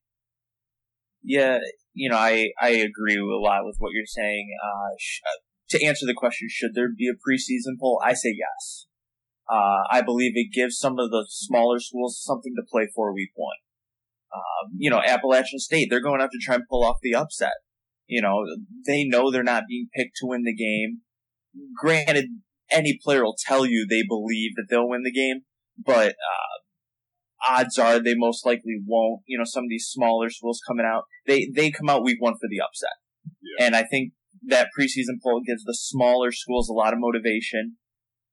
Yeah, 1.23 1.60
you 1.93 2.10
know, 2.10 2.17
I 2.17 2.49
I 2.60 2.69
agree 2.69 3.17
a 3.17 3.25
lot 3.25 3.65
with 3.65 3.75
what 3.79 3.91
you're 3.93 4.05
saying. 4.05 4.49
Uh, 4.63 4.95
sh- 4.99 5.21
uh, 5.25 5.39
to 5.69 5.86
answer 5.86 6.05
the 6.05 6.13
question, 6.13 6.47
should 6.49 6.75
there 6.75 6.89
be 6.89 7.10
a 7.10 7.13
preseason 7.13 7.79
poll? 7.79 8.01
I 8.03 8.13
say 8.13 8.36
yes. 8.38 8.88
Uh, 9.49 9.84
I 9.89 10.01
believe 10.01 10.34
it 10.36 10.53
gives 10.53 10.77
some 10.77 10.99
of 10.99 11.12
the 11.12 11.25
smaller 11.29 11.79
schools 11.79 12.21
something 12.23 12.53
to 12.55 12.63
play 12.71 12.88
for 12.93 13.13
week 13.13 13.31
one. 13.36 13.57
Um, 14.34 14.71
you 14.77 14.89
know, 14.89 15.01
Appalachian 15.05 15.60
State, 15.60 15.88
they're 15.89 16.01
going 16.01 16.21
out 16.21 16.29
to 16.31 16.39
try 16.41 16.55
and 16.55 16.63
pull 16.69 16.86
off 16.86 16.97
the 17.01 17.15
upset. 17.15 17.53
You 18.07 18.21
know, 18.21 18.45
they 18.88 19.03
know 19.03 19.29
they're 19.29 19.43
not 19.43 19.63
being 19.67 19.88
picked 19.93 20.17
to 20.17 20.27
win 20.27 20.43
the 20.43 20.55
game. 20.55 21.01
Granted, 21.75 22.27
any 22.71 22.99
player 23.03 23.23
will 23.23 23.38
tell 23.38 23.65
you 23.65 23.86
they 23.86 24.03
believe 24.07 24.51
that 24.55 24.67
they'll 24.69 24.88
win 24.88 25.03
the 25.03 25.12
game, 25.12 25.41
but 25.77 26.10
uh, 26.12 27.51
odds 27.51 27.77
are 27.77 27.99
they 27.99 28.15
most 28.15 28.45
likely 28.45 28.79
won't. 28.86 29.21
You 29.25 29.38
know, 29.38 29.45
some 29.45 29.63
of 29.63 29.69
these 29.69 29.88
smaller 29.88 30.29
schools 30.29 30.62
coming 30.67 30.86
out, 30.86 31.03
they 31.27 31.49
they 31.53 31.71
come 31.71 31.89
out 31.89 32.03
week 32.03 32.17
one 32.19 32.34
for 32.34 32.47
the 32.49 32.62
upset, 32.62 32.97
yeah. 33.41 33.65
and 33.65 33.75
I 33.75 33.84
think 33.84 34.13
that 34.47 34.69
preseason 34.77 35.21
poll 35.23 35.41
gives 35.45 35.63
the 35.63 35.77
smaller 35.79 36.31
schools 36.31 36.69
a 36.69 36.73
lot 36.73 36.93
of 36.93 36.99
motivation. 36.99 37.77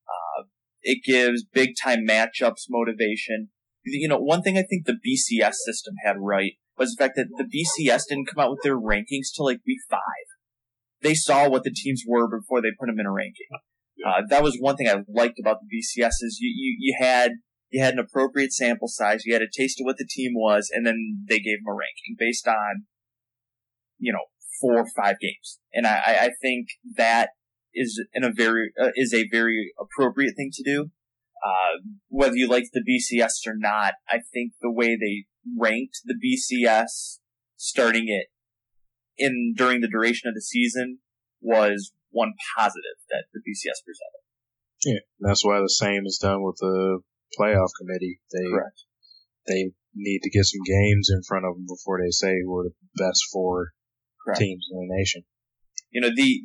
Uh, 0.06 0.44
it 0.82 1.02
gives 1.04 1.44
big 1.44 1.70
time 1.82 2.06
matchups 2.06 2.66
motivation. 2.70 3.50
You 3.84 4.08
know, 4.08 4.18
one 4.18 4.42
thing 4.42 4.58
I 4.58 4.62
think 4.62 4.84
the 4.84 4.98
BCS 5.06 5.54
system 5.54 5.94
had 6.04 6.16
right 6.20 6.52
was 6.76 6.94
the 6.94 7.04
fact 7.04 7.16
that 7.16 7.28
the 7.36 7.44
BCS 7.44 8.02
didn't 8.08 8.26
come 8.26 8.42
out 8.42 8.50
with 8.50 8.60
their 8.62 8.78
rankings 8.78 9.32
till 9.34 9.46
like 9.46 9.60
week 9.66 9.80
five. 9.90 10.00
They 11.00 11.14
saw 11.14 11.48
what 11.48 11.64
the 11.64 11.74
teams 11.74 12.02
were 12.06 12.28
before 12.28 12.60
they 12.60 12.68
put 12.78 12.86
them 12.86 12.98
in 12.98 13.06
a 13.06 13.12
ranking. 13.12 13.46
Uh, 14.06 14.22
that 14.28 14.42
was 14.42 14.56
one 14.60 14.76
thing 14.76 14.88
I 14.88 15.02
liked 15.08 15.38
about 15.40 15.58
the 15.60 15.66
BCS 15.66 16.22
is 16.22 16.38
you, 16.40 16.52
you, 16.54 16.76
you 16.78 16.96
had 17.00 17.32
you 17.70 17.82
had 17.82 17.94
an 17.94 17.98
appropriate 17.98 18.52
sample 18.52 18.88
size, 18.88 19.24
you 19.26 19.34
had 19.34 19.42
a 19.42 19.50
taste 19.52 19.80
of 19.80 19.84
what 19.84 19.98
the 19.98 20.08
team 20.08 20.32
was, 20.34 20.70
and 20.72 20.86
then 20.86 21.24
they 21.28 21.38
gave 21.38 21.58
them 21.58 21.68
a 21.68 21.72
ranking 21.72 22.16
based 22.18 22.46
on 22.46 22.86
you 23.98 24.12
know 24.12 24.26
four 24.60 24.78
or 24.78 24.86
five 24.96 25.18
games. 25.20 25.58
And 25.72 25.86
I, 25.86 25.98
I 26.06 26.30
think 26.40 26.68
that 26.96 27.30
is 27.74 28.02
in 28.14 28.24
a 28.24 28.32
very 28.32 28.72
uh, 28.80 28.90
is 28.94 29.12
a 29.12 29.28
very 29.28 29.72
appropriate 29.78 30.34
thing 30.36 30.50
to 30.54 30.62
do. 30.62 30.90
Uh, 31.44 31.80
whether 32.08 32.34
you 32.34 32.48
like 32.48 32.64
the 32.72 32.82
BCS 32.82 33.46
or 33.46 33.54
not, 33.56 33.94
I 34.08 34.18
think 34.32 34.54
the 34.60 34.72
way 34.72 34.96
they 34.96 35.26
ranked 35.56 36.00
the 36.04 36.16
BCS, 36.16 37.18
starting 37.56 38.08
it 38.08 38.26
in 39.16 39.54
during 39.56 39.80
the 39.80 39.88
duration 39.88 40.28
of 40.28 40.34
the 40.34 40.42
season, 40.42 40.98
was 41.40 41.92
one 42.10 42.32
positive 42.56 42.98
that 43.10 43.24
the 43.32 43.40
BCS 43.40 43.84
presented. 43.84 44.22
Yeah, 44.84 45.02
that's 45.20 45.44
why 45.44 45.60
the 45.60 45.68
same 45.68 46.06
is 46.06 46.18
done 46.22 46.42
with 46.42 46.56
the 46.60 47.00
playoff 47.38 47.70
committee. 47.78 48.20
They 48.32 48.48
Correct. 48.48 48.84
they 49.46 49.72
need 49.94 50.20
to 50.22 50.30
get 50.30 50.44
some 50.44 50.62
games 50.64 51.08
in 51.10 51.22
front 51.26 51.44
of 51.44 51.54
them 51.54 51.66
before 51.66 51.98
they 52.00 52.10
say 52.10 52.40
who 52.44 52.56
are 52.58 52.64
the 52.64 52.74
best 52.96 53.22
four 53.32 53.70
Correct. 54.24 54.40
teams 54.40 54.66
in 54.70 54.78
the 54.78 54.94
nation. 54.94 55.24
You 55.90 56.00
know 56.02 56.10
the 56.14 56.40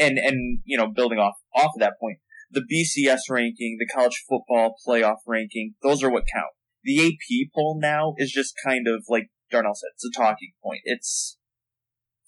and 0.00 0.18
and 0.18 0.60
you 0.64 0.76
know 0.76 0.88
building 0.88 1.18
off 1.18 1.36
off 1.54 1.72
of 1.76 1.80
that 1.80 1.94
point, 2.00 2.18
the 2.50 2.62
BCS 2.62 3.30
ranking, 3.30 3.76
the 3.78 3.86
college 3.86 4.24
football 4.28 4.74
playoff 4.86 5.18
ranking, 5.26 5.74
those 5.82 6.02
are 6.02 6.10
what 6.10 6.24
count. 6.32 6.52
The 6.82 7.06
AP 7.06 7.50
poll 7.54 7.78
now 7.80 8.14
is 8.18 8.30
just 8.30 8.54
kind 8.64 8.86
of 8.88 9.04
like 9.08 9.28
Darnell 9.50 9.74
said, 9.74 9.90
it's 9.94 10.04
a 10.04 10.18
talking 10.18 10.52
point. 10.62 10.80
It's 10.84 11.38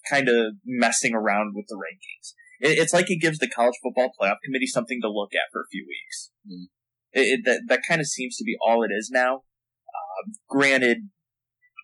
kind 0.09 0.27
of 0.29 0.55
messing 0.65 1.13
around 1.13 1.53
with 1.55 1.65
the 1.67 1.75
rankings. 1.75 2.33
It's 2.59 2.93
like 2.93 3.09
it 3.09 3.21
gives 3.21 3.39
the 3.39 3.49
college 3.49 3.75
football 3.81 4.11
playoff 4.19 4.37
committee 4.43 4.67
something 4.67 4.99
to 5.01 5.09
look 5.09 5.31
at 5.33 5.51
for 5.51 5.61
a 5.61 5.69
few 5.71 5.85
weeks. 5.87 6.31
Mm. 6.47 6.67
It, 7.11 7.21
it, 7.21 7.39
that 7.45 7.61
that 7.67 7.81
kind 7.87 8.01
of 8.01 8.07
seems 8.07 8.35
to 8.37 8.43
be 8.43 8.55
all 8.65 8.83
it 8.83 8.91
is 8.91 9.09
now. 9.11 9.35
Um, 9.35 10.33
granted, 10.49 11.09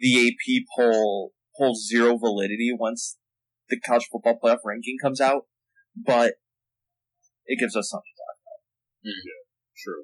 the 0.01 0.27
AP 0.27 0.65
poll 0.75 1.31
holds 1.55 1.87
zero 1.87 2.17
validity 2.17 2.71
once 2.77 3.17
the 3.69 3.79
college 3.79 4.07
football 4.11 4.37
playoff 4.41 4.59
ranking 4.65 4.97
comes 5.01 5.21
out, 5.21 5.43
but 5.95 6.33
it 7.45 7.59
gives 7.59 7.75
us 7.75 7.89
something 7.89 8.03
to 8.15 8.21
talk 8.21 8.37
about. 8.43 9.09
Mm. 9.09 9.23
Yeah, 9.25 9.43
true. 9.83 10.03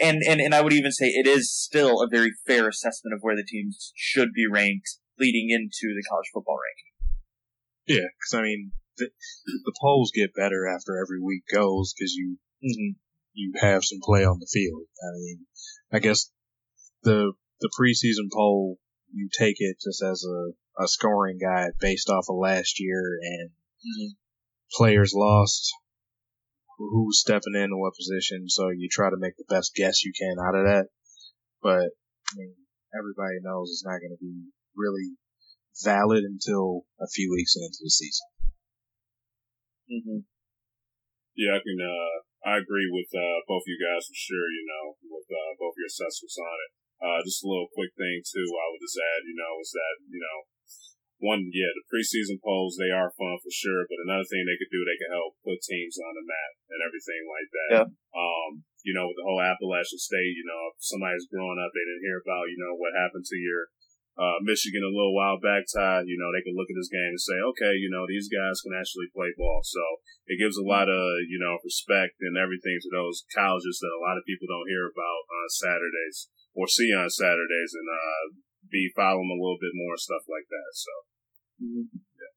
And, 0.00 0.22
and, 0.22 0.40
and 0.40 0.54
I 0.54 0.60
would 0.60 0.72
even 0.72 0.92
say 0.92 1.06
it 1.06 1.26
is 1.26 1.52
still 1.52 2.02
a 2.02 2.08
very 2.08 2.32
fair 2.46 2.68
assessment 2.68 3.14
of 3.14 3.20
where 3.22 3.34
the 3.34 3.44
teams 3.44 3.92
should 3.96 4.32
be 4.32 4.46
ranked 4.48 4.98
leading 5.18 5.48
into 5.50 5.92
the 5.94 6.04
college 6.08 6.26
football 6.32 6.58
ranking. 6.58 6.92
Yeah, 7.86 8.08
because 8.16 8.38
I 8.38 8.42
mean, 8.42 8.72
the, 9.06 9.60
the, 9.64 9.74
polls 9.80 10.12
get 10.14 10.34
better 10.34 10.66
after 10.66 11.00
every 11.00 11.20
week 11.20 11.44
goes 11.52 11.92
because 11.92 12.14
you 12.14 12.36
mm-hmm. 12.64 12.98
you 13.32 13.52
have 13.60 13.84
some 13.84 14.00
play 14.02 14.24
on 14.24 14.38
the 14.38 14.48
field. 14.50 14.84
I 15.02 15.10
mean, 15.18 15.46
I 15.92 15.98
guess 15.98 16.30
the 17.02 17.32
the 17.60 17.70
preseason 17.78 18.30
poll 18.32 18.78
you 19.12 19.28
take 19.32 19.56
it 19.58 19.76
just 19.82 20.02
as 20.02 20.24
a, 20.24 20.82
a 20.82 20.88
scoring 20.88 21.38
guide 21.38 21.72
based 21.80 22.08
off 22.08 22.26
of 22.28 22.36
last 22.36 22.80
year 22.80 23.18
and 23.22 23.50
mm-hmm. 23.50 24.08
players 24.76 25.12
lost 25.14 25.72
who's 26.78 27.20
stepping 27.20 27.54
in 27.54 27.78
what 27.78 27.94
position, 27.94 28.48
so 28.48 28.70
you 28.70 28.88
try 28.90 29.10
to 29.10 29.18
make 29.18 29.36
the 29.36 29.44
best 29.48 29.74
guess 29.74 30.04
you 30.04 30.12
can 30.18 30.36
out 30.38 30.54
of 30.54 30.64
that. 30.64 30.86
But 31.62 31.94
I 31.94 32.32
mean, 32.36 32.54
everybody 32.96 33.38
knows 33.42 33.70
it's 33.70 33.84
not 33.84 34.00
going 34.00 34.16
to 34.16 34.20
be 34.20 34.50
really 34.76 35.14
valid 35.84 36.24
until 36.24 36.82
a 37.00 37.06
few 37.08 37.30
weeks 37.30 37.54
into 37.56 37.78
the 37.82 37.90
season. 37.90 38.26
Mm-hmm. 39.92 40.24
Yeah, 41.36 41.56
I 41.56 41.60
can. 41.60 41.78
Uh, 41.80 42.16
I 42.48 42.52
agree 42.58 42.88
with 42.88 43.12
uh, 43.12 43.38
both 43.44 43.64
of 43.64 43.70
you 43.70 43.76
guys 43.76 44.08
for 44.08 44.16
sure. 44.16 44.48
You 44.48 44.64
know, 44.64 44.84
with 45.04 45.28
uh, 45.28 45.52
both 45.60 45.76
your 45.76 45.88
assessments 45.88 46.40
on 46.40 46.56
it. 46.56 46.72
Uh, 47.02 47.18
just 47.26 47.42
a 47.44 47.50
little 47.50 47.68
quick 47.76 47.92
thing 47.98 48.24
too. 48.24 48.46
I 48.46 48.66
would 48.72 48.82
just 48.82 48.96
add, 48.96 49.26
you 49.26 49.36
know, 49.36 49.52
is 49.60 49.72
that 49.76 49.94
you 50.08 50.20
know 50.22 50.38
one, 51.22 51.54
yeah, 51.54 51.70
the 51.70 51.86
preseason 51.86 52.42
polls, 52.42 52.74
they 52.74 52.90
are 52.90 53.14
fun 53.14 53.38
for 53.38 53.54
sure, 53.54 53.86
but 53.86 54.02
another 54.02 54.26
thing 54.26 54.42
they 54.42 54.58
could 54.58 54.74
do, 54.74 54.82
they 54.82 54.98
could 54.98 55.14
help 55.14 55.38
put 55.46 55.62
teams 55.62 55.94
on 56.02 56.18
the 56.18 56.26
map 56.26 56.52
and 56.74 56.82
everything 56.82 57.22
like 57.30 57.48
that. 57.54 57.70
Yeah. 57.70 57.88
Um, 58.10 58.66
you 58.82 58.90
know, 58.90 59.06
with 59.06 59.14
the 59.14 59.26
whole 59.30 59.38
Appalachian 59.38 60.02
State, 60.02 60.34
you 60.34 60.42
know, 60.42 60.74
if 60.74 60.82
somebody's 60.82 61.30
growing 61.30 61.62
up, 61.62 61.70
they 61.70 61.86
didn't 61.86 62.02
hear 62.02 62.18
about, 62.18 62.50
you 62.50 62.58
know, 62.58 62.74
what 62.74 62.98
happened 62.98 63.22
to 63.22 63.38
your, 63.38 63.70
uh, 64.18 64.38
Michigan 64.44 64.84
a 64.84 64.92
little 64.92 65.16
while 65.16 65.40
back, 65.40 65.64
Todd, 65.68 66.04
you 66.04 66.20
know, 66.20 66.28
they 66.28 66.44
can 66.44 66.52
look 66.52 66.68
at 66.68 66.76
this 66.76 66.92
game 66.92 67.16
and 67.16 67.20
say, 67.20 67.38
okay, 67.40 67.72
you 67.80 67.88
know, 67.88 68.04
these 68.04 68.28
guys 68.28 68.60
can 68.60 68.76
actually 68.76 69.08
play 69.12 69.32
ball. 69.36 69.64
So 69.64 69.80
it 70.28 70.36
gives 70.36 70.60
a 70.60 70.68
lot 70.68 70.92
of, 70.92 71.02
you 71.32 71.40
know, 71.40 71.56
respect 71.64 72.20
and 72.20 72.36
everything 72.36 72.76
to 72.82 72.90
those 72.92 73.24
colleges 73.32 73.80
that 73.80 73.96
a 73.96 74.04
lot 74.04 74.20
of 74.20 74.28
people 74.28 74.48
don't 74.48 74.68
hear 74.68 74.84
about 74.84 75.22
on 75.32 75.48
Saturdays 75.48 76.28
or 76.52 76.68
see 76.68 76.92
on 76.92 77.08
Saturdays 77.08 77.72
and, 77.72 77.88
uh, 77.88 78.24
be 78.68 78.92
following 78.94 79.32
a 79.32 79.40
little 79.40 79.60
bit 79.60 79.72
more 79.74 79.96
stuff 79.96 80.24
like 80.28 80.48
that. 80.48 80.70
So. 80.76 80.92
Yeah. 81.60 82.32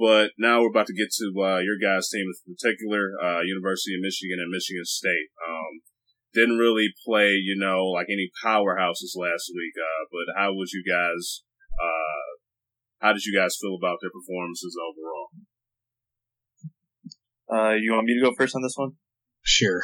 But 0.00 0.32
now 0.40 0.64
we're 0.64 0.72
about 0.72 0.88
to 0.88 0.96
get 0.96 1.12
to 1.20 1.28
uh, 1.36 1.60
your 1.60 1.76
guys' 1.76 2.08
team 2.08 2.24
in 2.24 2.56
particular, 2.56 3.12
uh, 3.20 3.44
University 3.44 3.94
of 3.94 4.00
Michigan 4.00 4.40
and 4.40 4.48
Michigan 4.48 4.88
State. 4.88 5.28
Um, 5.44 5.84
didn't 6.34 6.58
really 6.58 6.88
play, 7.06 7.32
you 7.32 7.56
know, 7.58 7.86
like 7.86 8.06
any 8.08 8.30
powerhouses 8.44 9.16
last 9.16 9.50
week. 9.54 9.74
Uh, 9.76 10.04
but 10.10 10.40
how 10.40 10.54
would 10.54 10.68
you 10.72 10.84
guys, 10.86 11.42
uh, 11.80 12.38
how 13.00 13.12
did 13.12 13.24
you 13.24 13.36
guys 13.36 13.56
feel 13.60 13.76
about 13.80 13.98
their 14.00 14.10
performances 14.10 14.76
overall? 14.78 15.28
Uh, 17.50 17.74
you 17.74 17.92
want 17.92 18.06
me 18.06 18.14
to 18.14 18.24
go 18.24 18.34
first 18.36 18.54
on 18.54 18.62
this 18.62 18.74
one? 18.76 18.92
Sure. 19.42 19.82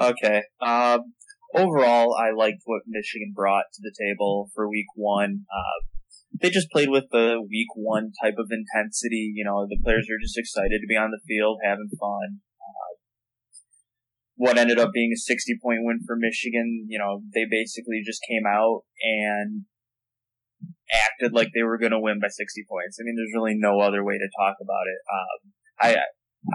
Okay. 0.00 0.42
Um, 0.60 1.14
overall, 1.54 2.14
I 2.14 2.30
liked 2.36 2.62
what 2.64 2.82
Michigan 2.86 3.32
brought 3.34 3.64
to 3.74 3.80
the 3.82 3.94
table 3.98 4.50
for 4.54 4.68
week 4.68 4.86
one. 4.94 5.46
Uh, 5.50 5.86
they 6.40 6.50
just 6.50 6.70
played 6.70 6.90
with 6.90 7.04
the 7.10 7.42
week 7.48 7.68
one 7.74 8.12
type 8.22 8.34
of 8.38 8.50
intensity. 8.50 9.32
You 9.34 9.44
know, 9.44 9.66
the 9.68 9.80
players 9.82 10.06
are 10.10 10.22
just 10.22 10.38
excited 10.38 10.80
to 10.80 10.86
be 10.86 10.96
on 10.96 11.10
the 11.10 11.20
field, 11.26 11.58
having 11.64 11.88
fun. 11.98 12.40
What 14.36 14.58
ended 14.58 14.78
up 14.78 14.92
being 14.92 15.12
a 15.12 15.16
60 15.16 15.58
point 15.62 15.80
win 15.82 16.00
for 16.06 16.16
Michigan, 16.16 16.86
you 16.88 16.98
know, 16.98 17.22
they 17.34 17.46
basically 17.50 18.02
just 18.04 18.20
came 18.28 18.46
out 18.46 18.82
and 19.02 19.64
acted 20.92 21.32
like 21.32 21.48
they 21.54 21.62
were 21.62 21.78
going 21.78 21.92
to 21.92 22.00
win 22.00 22.20
by 22.20 22.28
60 22.28 22.64
points. 22.68 22.98
I 23.00 23.04
mean, 23.04 23.16
there's 23.16 23.34
really 23.34 23.56
no 23.56 23.80
other 23.80 24.04
way 24.04 24.14
to 24.14 24.28
talk 24.38 24.56
about 24.60 24.86
it. 24.86 25.00
Um, 25.10 25.52
I, 25.80 25.96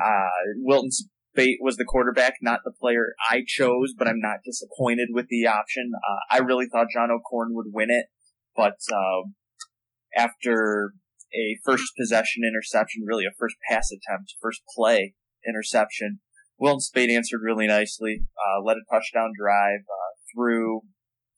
uh, 0.02 0.30
Wilton 0.58 0.92
Speight 0.92 1.58
was 1.62 1.78
the 1.78 1.86
quarterback, 1.86 2.36
not 2.42 2.62
the 2.64 2.74
player 2.80 3.14
I 3.30 3.44
chose, 3.46 3.94
but 3.98 4.08
I'm 4.08 4.20
not 4.20 4.40
disappointed 4.46 5.10
with 5.12 5.28
the 5.30 5.48
option. 5.48 5.92
Uh, 5.96 6.36
I 6.36 6.40
really 6.40 6.68
thought 6.72 6.88
John 6.94 7.12
O'Korn 7.12 7.50
would 7.54 7.68
win 7.74 7.90
it, 7.90 8.08
but, 8.56 8.78
uh, 8.92 9.28
after 10.16 10.94
a 11.34 11.58
first 11.64 11.94
possession 11.98 12.44
interception, 12.46 13.04
really 13.06 13.26
a 13.26 13.36
first 13.38 13.56
pass 13.70 13.90
attempt, 13.92 14.36
first 14.42 14.62
play 14.76 15.16
interception. 15.48 16.20
Wilton 16.62 16.80
Speight 16.80 17.10
answered 17.10 17.40
really 17.44 17.66
nicely, 17.66 18.22
uh, 18.38 18.64
led 18.64 18.78
a 18.78 18.94
touchdown 18.94 19.32
drive, 19.38 19.80
uh, 19.80 20.14
through, 20.32 20.82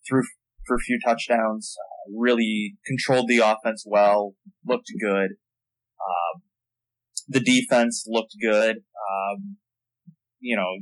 through, 0.07 0.23
for 0.67 0.75
a 0.75 0.79
few 0.79 0.99
touchdowns, 1.03 1.77
uh, 1.79 2.11
really 2.13 2.75
controlled 2.85 3.29
the 3.29 3.37
offense 3.37 3.85
well, 3.87 4.35
looked 4.67 4.91
good. 5.01 5.31
Um, 6.03 6.41
the 7.29 7.39
defense 7.39 8.03
looked 8.05 8.35
good. 8.41 8.77
Um, 8.77 9.55
you 10.41 10.57
know, 10.57 10.79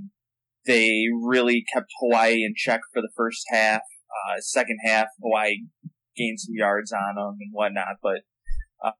they 0.65 1.03
really 1.23 1.63
kept 1.71 1.91
Hawaii 1.99 2.43
in 2.43 2.55
check 2.57 2.81
for 2.91 2.99
the 2.99 3.11
first 3.15 3.43
half. 3.51 3.81
Uh, 4.09 4.39
second 4.39 4.79
half, 4.83 5.07
Hawaii 5.21 5.65
gained 6.17 6.39
some 6.39 6.55
yards 6.55 6.91
on 6.91 7.13
them 7.15 7.37
and 7.39 7.51
whatnot. 7.51 7.97
But 8.01 8.21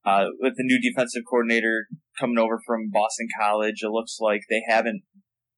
uh, 0.06 0.26
with 0.40 0.54
the 0.56 0.64
new 0.64 0.80
defensive 0.80 1.24
coordinator 1.28 1.88
coming 2.20 2.38
over 2.38 2.60
from 2.64 2.92
Boston 2.92 3.28
College, 3.40 3.80
it 3.82 3.90
looks 3.90 4.18
like 4.20 4.42
they 4.48 4.62
haven't 4.68 5.02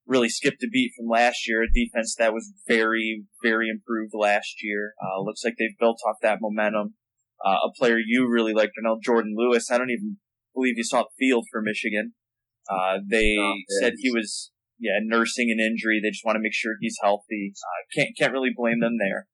really 0.06 0.28
skipped 0.28 0.62
a 0.62 0.68
beat 0.70 0.92
from 0.96 1.08
last 1.08 1.48
year. 1.48 1.62
A 1.62 1.66
defense 1.72 2.14
that 2.18 2.34
was 2.34 2.52
very, 2.68 3.24
very 3.42 3.68
improved 3.68 4.12
last 4.14 4.56
year. 4.62 4.94
Uh, 5.02 5.22
looks 5.22 5.42
like 5.44 5.54
they've 5.58 5.78
built 5.78 6.00
off 6.06 6.16
that 6.22 6.38
momentum. 6.40 6.94
Uh, 7.44 7.56
a 7.66 7.72
player 7.76 7.98
you 7.98 8.28
really 8.30 8.52
liked, 8.52 8.72
know, 8.80 8.98
Jourdan 9.06 9.32
Lewis. 9.36 9.70
I 9.70 9.78
don't 9.78 9.90
even 9.90 10.16
believe 10.54 10.74
you 10.76 10.84
saw 10.84 11.02
the 11.02 11.08
field 11.18 11.46
for 11.50 11.60
Michigan. 11.60 12.14
Uh, 12.70 12.98
they 13.10 13.36
said 13.80 13.94
he 13.98 14.10
was 14.10 14.50
yeah, 14.78 14.98
nursing 15.02 15.50
an 15.50 15.64
injury. 15.64 16.00
They 16.02 16.10
just 16.10 16.24
want 16.24 16.36
to 16.36 16.42
make 16.42 16.54
sure 16.54 16.72
he's 16.80 16.98
healthy. 17.02 17.52
Uh, 17.56 17.80
can't 17.94 18.16
can't 18.16 18.32
really 18.32 18.52
blame 18.54 18.80
them 18.80 18.96
there. 18.98 19.26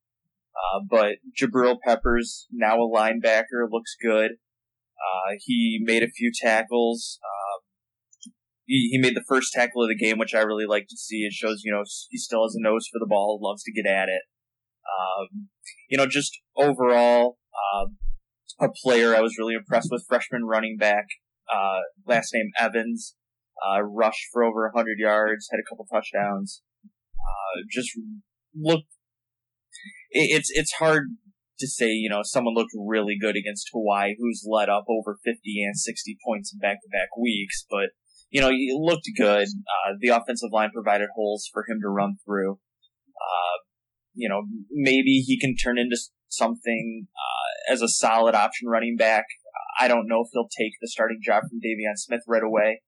Uh, 0.55 0.81
but 0.89 1.17
Jabril 1.41 1.79
Peppers, 1.85 2.47
now 2.53 2.77
a 2.77 2.89
linebacker, 2.89 3.71
looks 3.71 3.97
good. 4.03 4.33
Uh, 5.01 5.37
he 5.39 5.81
made 5.83 6.03
a 6.03 6.11
few 6.11 6.31
tackles. 6.35 7.19
Um, 7.25 7.61
he, 8.71 8.91
he 8.93 8.99
made 8.99 9.17
the 9.17 9.25
first 9.29 9.53
tackle 9.53 9.83
of 9.83 9.89
the 9.89 9.97
game, 9.97 10.17
which 10.17 10.33
I 10.33 10.43
really 10.43 10.65
like 10.65 10.87
to 10.91 10.97
see. 10.97 11.27
It 11.27 11.33
shows, 11.33 11.63
you 11.65 11.73
know, 11.73 11.83
he 12.09 12.17
still 12.17 12.45
has 12.45 12.55
a 12.55 12.63
nose 12.63 12.87
for 12.87 13.01
the 13.01 13.09
ball, 13.09 13.41
loves 13.43 13.65
to 13.65 13.73
get 13.73 13.91
at 13.91 14.09
it. 14.09 14.23
Um, 14.87 15.49
you 15.89 15.99
know, 15.99 16.07
just 16.07 16.39
overall, 16.57 17.37
um, 17.75 17.97
a 18.61 18.69
player 18.85 19.17
I 19.17 19.23
was 19.23 19.37
really 19.39 19.55
impressed 19.55 19.89
with, 19.91 20.05
freshman 20.09 20.45
running 20.45 20.77
back, 20.79 21.07
uh, 21.53 21.81
last 22.07 22.33
name 22.33 22.53
Evans, 22.61 23.17
uh, 23.67 23.83
rushed 23.83 24.29
for 24.33 24.45
over 24.45 24.71
100 24.73 24.99
yards, 25.01 25.49
had 25.51 25.59
a 25.59 25.69
couple 25.69 25.87
touchdowns. 25.93 26.63
Uh, 26.85 27.63
just 27.69 27.91
looked, 28.55 28.87
it, 30.13 30.31
it's, 30.31 30.49
it's 30.53 30.75
hard 30.75 31.09
to 31.59 31.67
say, 31.67 31.89
you 31.89 32.09
know, 32.09 32.21
someone 32.23 32.55
looked 32.55 32.71
really 32.79 33.17
good 33.21 33.35
against 33.35 33.71
Hawaii, 33.73 34.15
who's 34.17 34.47
led 34.49 34.69
up 34.69 34.85
over 34.89 35.19
50 35.25 35.41
and 35.65 35.77
60 35.77 36.19
points 36.25 36.53
in 36.53 36.61
back-to-back 36.61 37.09
weeks, 37.21 37.67
but, 37.69 37.91
you 38.31 38.41
know, 38.41 38.51
he 38.51 38.73
looked 38.79 39.09
good. 39.17 39.47
Uh, 39.47 39.95
the 40.01 40.09
offensive 40.09 40.51
line 40.53 40.71
provided 40.73 41.09
holes 41.15 41.49
for 41.53 41.65
him 41.69 41.81
to 41.83 41.89
run 41.89 42.17
through. 42.25 42.53
Uh, 42.53 43.57
you 44.15 44.29
know, 44.29 44.43
maybe 44.71 45.23
he 45.27 45.39
can 45.39 45.57
turn 45.57 45.79
into 45.79 45.97
something, 46.29 47.07
uh, 47.15 47.73
as 47.73 47.83
a 47.83 47.89
solid 47.89 48.35
option 48.35 48.69
running 48.69 48.97
back. 48.97 49.25
I 49.81 49.89
don't 49.89 50.09
know 50.09 50.23
if 50.23 50.29
he'll 50.33 50.49
take 50.49 50.73
the 50.81 50.89
starting 50.89 51.21
job 51.23 51.43
from 51.49 51.59
De'Veon 51.59 51.97
Smith 51.97 52.21
right 52.29 52.43
away, 52.43 52.83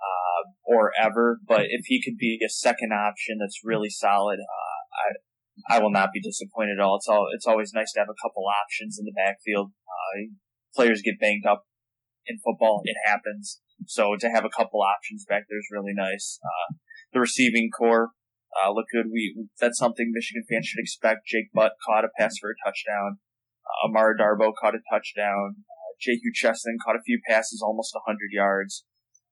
uh, 0.00 0.50
or 0.64 0.92
ever, 0.98 1.40
but 1.46 1.62
if 1.68 1.86
he 1.86 2.02
could 2.02 2.16
be 2.16 2.38
a 2.44 2.48
second 2.48 2.92
option 2.92 3.38
that's 3.40 3.60
really 3.64 3.90
solid, 3.90 4.38
uh, 4.38 5.72
I, 5.72 5.76
I 5.76 5.78
will 5.80 5.90
not 5.90 6.10
be 6.12 6.20
disappointed 6.20 6.78
at 6.78 6.84
all. 6.84 6.96
It's 6.96 7.08
all, 7.08 7.26
it's 7.34 7.46
always 7.46 7.72
nice 7.74 7.92
to 7.92 8.00
have 8.00 8.08
a 8.08 8.22
couple 8.22 8.44
options 8.46 8.98
in 8.98 9.04
the 9.04 9.12
backfield. 9.16 9.72
Uh, 9.88 10.32
players 10.74 11.02
get 11.02 11.20
banged 11.20 11.46
up 11.46 11.64
in 12.26 12.38
football. 12.44 12.82
It 12.84 12.96
happens. 13.06 13.60
So 13.86 14.16
to 14.18 14.28
have 14.30 14.44
a 14.44 14.50
couple 14.56 14.80
options 14.80 15.24
back 15.28 15.44
there 15.48 15.58
is 15.58 15.68
really 15.70 15.92
nice. 15.94 16.38
Uh, 16.42 16.74
the 17.12 17.20
receiving 17.20 17.70
corps, 17.70 18.10
uh, 18.56 18.72
look 18.72 18.86
good. 18.92 19.06
We 19.12 19.46
that's 19.60 19.78
something 19.78 20.10
Michigan 20.12 20.44
fans 20.48 20.66
should 20.66 20.80
expect. 20.80 21.26
Jake 21.26 21.52
Butt 21.52 21.72
caught 21.86 22.04
a 22.04 22.08
pass 22.18 22.34
for 22.40 22.50
a 22.50 22.58
touchdown. 22.64 23.18
Uh, 23.64 23.88
Amara 23.88 24.16
Darboh 24.16 24.52
caught 24.58 24.74
a 24.74 24.80
touchdown. 24.90 25.56
Uh, 25.58 25.92
Jehu 26.00 26.32
Chesson 26.34 26.76
caught 26.84 26.96
a 26.96 27.04
few 27.04 27.20
passes, 27.28 27.62
almost 27.62 27.94
100 27.94 28.18
yards. 28.32 28.84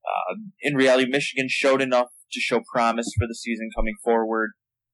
Uh, 0.04 0.36
in 0.60 0.74
reality, 0.76 1.08
Michigan 1.08 1.46
showed 1.48 1.80
enough 1.80 2.08
to 2.32 2.40
show 2.40 2.60
promise 2.72 3.10
for 3.18 3.26
the 3.26 3.34
season 3.34 3.70
coming 3.74 3.94
forward, 4.02 4.50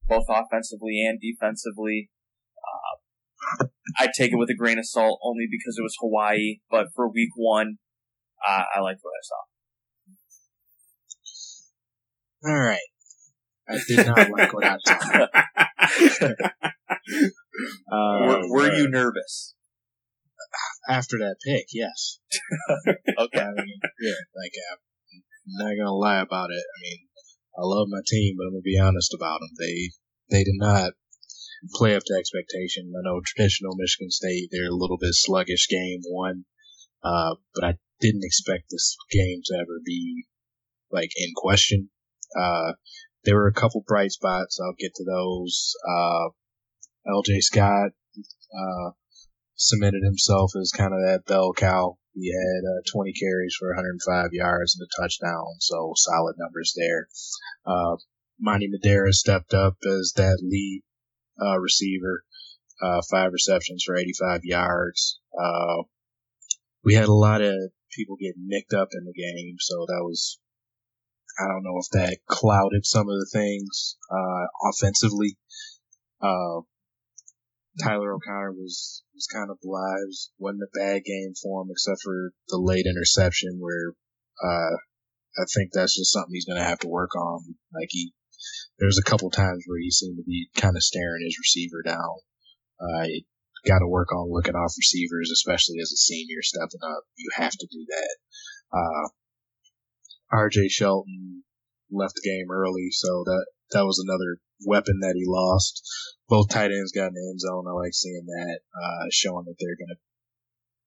both 0.06 0.24
offensively 0.28 1.04
and 1.04 1.20
defensively. 1.20 2.10
Uh, 2.58 3.66
I 3.98 4.08
take 4.14 4.32
it 4.32 4.36
with 4.36 4.50
a 4.50 4.54
grain 4.54 4.78
of 4.78 4.86
salt 4.86 5.18
only 5.24 5.46
because 5.50 5.76
it 5.78 5.82
was 5.82 5.96
Hawaii, 6.00 6.58
but 6.70 6.88
for 6.94 7.10
week 7.10 7.30
one, 7.34 7.78
uh, 8.46 8.64
I 8.74 8.80
liked 8.80 9.00
what 9.02 9.12
I 9.12 9.22
saw. 9.22 9.36
All 12.50 12.58
right. 12.58 12.78
I 13.68 13.78
did 13.86 14.06
not 14.06 14.30
like 14.30 14.52
what 14.52 14.64
I 14.64 14.76
saw. 14.84 14.94
uh, 17.92 18.18
were, 18.26 18.48
were 18.50 18.72
you 18.72 18.88
nervous? 18.88 19.54
After 20.88 21.18
that 21.18 21.36
pick, 21.46 21.66
yes. 21.72 22.18
okay. 22.70 23.40
I 23.40 23.50
mean, 23.50 23.80
yeah, 24.00 24.12
like, 24.34 24.52
I'm 24.66 25.66
not 25.66 25.76
gonna 25.76 25.94
lie 25.94 26.20
about 26.20 26.50
it. 26.50 26.64
I 26.64 26.78
mean, 26.82 26.98
I 27.56 27.62
love 27.62 27.86
my 27.88 28.00
team, 28.06 28.36
but 28.36 28.46
I'm 28.46 28.52
gonna 28.52 28.62
be 28.62 28.78
honest 28.78 29.14
about 29.14 29.40
them. 29.40 29.50
They, 29.58 29.90
they 30.30 30.44
did 30.44 30.56
not 30.56 30.92
play 31.74 31.94
up 31.94 32.02
to 32.06 32.14
expectation. 32.18 32.92
I 32.96 33.02
know 33.04 33.20
traditional 33.24 33.76
Michigan 33.76 34.10
State, 34.10 34.48
they're 34.50 34.70
a 34.70 34.74
little 34.74 34.98
bit 34.98 35.12
sluggish 35.12 35.68
game 35.68 36.00
one, 36.08 36.44
uh, 37.04 37.36
but 37.54 37.64
I 37.64 37.74
didn't 38.00 38.24
expect 38.24 38.64
this 38.70 38.96
game 39.10 39.40
to 39.44 39.54
ever 39.56 39.80
be 39.84 40.24
like 40.90 41.10
in 41.16 41.30
question. 41.36 41.90
Uh, 42.38 42.72
there 43.24 43.36
were 43.36 43.48
a 43.48 43.52
couple 43.52 43.84
bright 43.86 44.12
spots. 44.12 44.58
I'll 44.60 44.74
get 44.78 44.94
to 44.94 45.04
those. 45.04 45.74
Uh, 45.86 46.30
LJ 47.06 47.42
Scott, 47.42 47.90
uh, 48.54 48.90
cemented 49.54 50.02
himself 50.02 50.52
as 50.60 50.72
kind 50.72 50.94
of 50.94 51.00
that 51.00 51.26
bell 51.26 51.52
cow. 51.52 51.98
He 52.14 52.32
had 52.32 52.64
uh, 52.64 52.82
20 52.92 53.12
carries 53.12 53.54
for 53.58 53.68
105 53.68 54.30
yards 54.32 54.76
and 54.76 54.86
a 54.86 55.00
touchdown, 55.00 55.46
so 55.60 55.92
solid 55.94 56.36
numbers 56.38 56.74
there. 56.76 57.08
Uh, 57.66 57.96
Monty 58.40 58.68
Madaris 58.68 59.14
stepped 59.14 59.54
up 59.54 59.76
as 59.86 60.12
that 60.16 60.40
lead 60.42 60.82
uh, 61.40 61.58
receiver, 61.58 62.24
uh, 62.82 63.00
five 63.10 63.32
receptions 63.32 63.84
for 63.84 63.96
85 63.96 64.40
yards. 64.44 65.20
Uh, 65.38 65.82
we 66.82 66.94
had 66.94 67.08
a 67.08 67.12
lot 67.12 67.42
of 67.42 67.54
people 67.90 68.16
getting 68.16 68.46
nicked 68.46 68.72
up 68.72 68.88
in 68.92 69.04
the 69.04 69.12
game, 69.12 69.56
so 69.58 69.86
that 69.86 70.02
was 70.02 70.38
I 71.38 71.46
don't 71.46 71.62
know 71.62 71.78
if 71.78 71.88
that 71.92 72.18
clouded 72.26 72.84
some 72.84 73.08
of 73.08 73.16
the 73.18 73.30
things 73.32 73.96
uh, 74.10 74.46
offensively. 74.68 75.36
Uh, 76.20 76.60
Tyler 77.82 78.14
O'Connor 78.14 78.52
was 78.52 79.02
was 79.14 79.26
kind 79.26 79.50
of 79.50 79.58
live. 79.62 80.10
wasn't 80.38 80.62
a 80.62 80.78
bad 80.78 81.04
game 81.04 81.34
for 81.40 81.62
him 81.62 81.68
except 81.70 82.00
for 82.02 82.32
the 82.48 82.58
late 82.58 82.86
interception 82.86 83.58
where 83.60 83.94
uh, 84.42 84.76
I 85.38 85.44
think 85.54 85.70
that's 85.72 85.96
just 85.96 86.12
something 86.12 86.32
he's 86.32 86.46
going 86.46 86.58
to 86.58 86.68
have 86.68 86.80
to 86.80 86.88
work 86.88 87.14
on. 87.14 87.54
Like 87.72 87.88
he, 87.90 88.12
there's 88.78 88.98
a 88.98 89.08
couple 89.08 89.30
times 89.30 89.64
where 89.66 89.78
he 89.78 89.90
seemed 89.90 90.16
to 90.16 90.24
be 90.24 90.48
kind 90.56 90.76
of 90.76 90.82
staring 90.82 91.22
his 91.24 91.38
receiver 91.38 91.82
down. 91.84 92.16
Uh, 92.80 93.06
got 93.66 93.80
to 93.80 93.88
work 93.88 94.12
on 94.12 94.32
looking 94.32 94.54
off 94.54 94.74
receivers, 94.76 95.30
especially 95.32 95.76
as 95.80 95.92
a 95.92 95.96
senior 95.96 96.42
stepping 96.42 96.80
up. 96.82 97.02
You 97.16 97.30
have 97.34 97.52
to 97.52 97.68
do 97.70 97.86
that. 97.88 98.16
Uh, 98.72 99.08
R.J. 100.32 100.68
Shelton 100.68 101.44
left 101.90 102.14
the 102.14 102.28
game 102.28 102.50
early, 102.50 102.88
so 102.90 103.24
that 103.24 103.46
that 103.72 103.84
was 103.84 103.98
another 103.98 104.38
weapon 104.66 105.00
that 105.00 105.14
he 105.16 105.24
lost. 105.26 105.82
Both 106.28 106.50
tight 106.50 106.70
ends 106.70 106.92
got 106.92 107.08
in 107.08 107.14
the 107.14 107.28
end 107.30 107.40
zone. 107.40 107.66
I 107.68 107.72
like 107.72 107.94
seeing 107.94 108.26
that, 108.26 108.60
uh, 108.74 109.06
showing 109.10 109.44
that 109.46 109.56
they're 109.58 109.78
going 109.78 109.94
to 109.94 110.00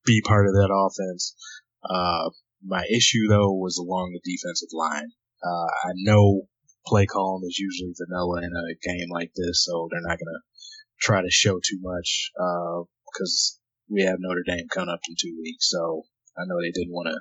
be 0.05 0.21
part 0.25 0.47
of 0.47 0.53
that 0.53 0.71
offense. 0.71 1.35
Uh, 1.83 2.29
my 2.65 2.85
issue 2.89 3.27
though 3.27 3.51
was 3.51 3.77
along 3.77 4.13
the 4.13 4.31
defensive 4.31 4.69
line. 4.71 5.11
Uh, 5.43 5.89
I 5.89 5.91
know 5.95 6.43
play 6.85 7.05
calling 7.05 7.43
is 7.47 7.59
usually 7.59 7.93
vanilla 7.97 8.39
in 8.43 8.51
a 8.51 8.75
game 8.81 9.09
like 9.11 9.31
this, 9.35 9.65
so 9.65 9.87
they're 9.91 10.01
not 10.01 10.19
going 10.19 10.31
to 10.31 10.41
try 11.03 11.21
to 11.21 11.29
show 11.29 11.59
too 11.59 11.79
much, 11.81 12.31
uh, 12.39 12.83
because 13.05 13.59
we 13.89 14.03
have 14.03 14.17
Notre 14.19 14.43
Dame 14.47 14.67
coming 14.73 14.89
up 14.89 15.01
in 15.07 15.15
two 15.19 15.37
weeks. 15.37 15.69
So 15.69 16.03
I 16.37 16.45
know 16.47 16.61
they 16.61 16.71
didn't 16.71 16.93
want 16.93 17.09
to 17.09 17.19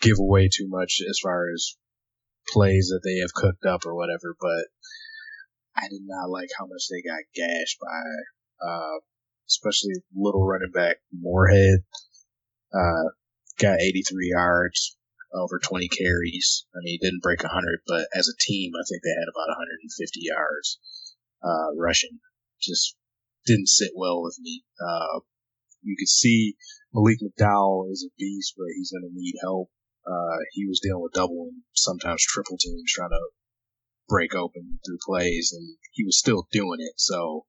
give 0.00 0.18
away 0.18 0.48
too 0.52 0.68
much 0.68 1.00
as 1.08 1.18
far 1.22 1.46
as 1.54 1.76
plays 2.48 2.88
that 2.88 3.00
they 3.04 3.20
have 3.20 3.32
cooked 3.32 3.64
up 3.64 3.86
or 3.86 3.94
whatever, 3.94 4.36
but 4.40 4.66
I 5.76 5.88
did 5.88 6.02
not 6.04 6.28
like 6.30 6.50
how 6.58 6.66
much 6.66 6.88
they 6.90 7.02
got 7.02 7.22
gashed 7.34 7.78
by, 7.80 8.66
uh, 8.66 8.98
especially 9.48 9.94
little 10.14 10.44
running 10.46 10.72
back 10.72 10.98
Moorhead. 11.12 11.84
Uh, 12.72 13.14
got 13.58 13.80
83 13.80 14.34
yards, 14.34 14.96
over 15.32 15.58
20 15.62 15.88
carries. 15.88 16.66
I 16.74 16.78
mean, 16.82 16.98
he 16.98 16.98
didn't 16.98 17.22
break 17.22 17.42
100, 17.42 17.80
but 17.86 18.06
as 18.14 18.28
a 18.28 18.40
team, 18.40 18.72
I 18.74 18.82
think 18.88 19.02
they 19.02 19.14
had 19.14 19.30
about 19.30 19.54
150 19.54 20.20
yards, 20.20 20.78
uh, 21.42 21.74
rushing. 21.78 22.18
Just 22.60 22.96
didn't 23.46 23.68
sit 23.68 23.90
well 23.94 24.22
with 24.22 24.38
me. 24.40 24.64
Uh, 24.80 25.20
you 25.82 25.96
could 25.98 26.08
see 26.08 26.54
Malik 26.92 27.18
McDowell 27.20 27.90
is 27.92 28.08
a 28.08 28.12
beast, 28.18 28.54
but 28.56 28.72
he's 28.76 28.92
going 28.92 29.08
to 29.08 29.14
need 29.14 29.34
help 29.42 29.70
uh, 30.06 30.36
he 30.52 30.66
was 30.66 30.80
dealing 30.80 31.02
with 31.02 31.12
double 31.12 31.48
and 31.48 31.62
sometimes 31.74 32.24
triple 32.24 32.58
teams 32.58 32.82
trying 32.86 33.10
to 33.10 33.28
break 34.08 34.34
open 34.34 34.78
through 34.84 34.98
plays, 35.06 35.52
and 35.56 35.76
he 35.92 36.04
was 36.04 36.18
still 36.18 36.46
doing 36.52 36.78
it. 36.80 36.94
So 36.96 37.46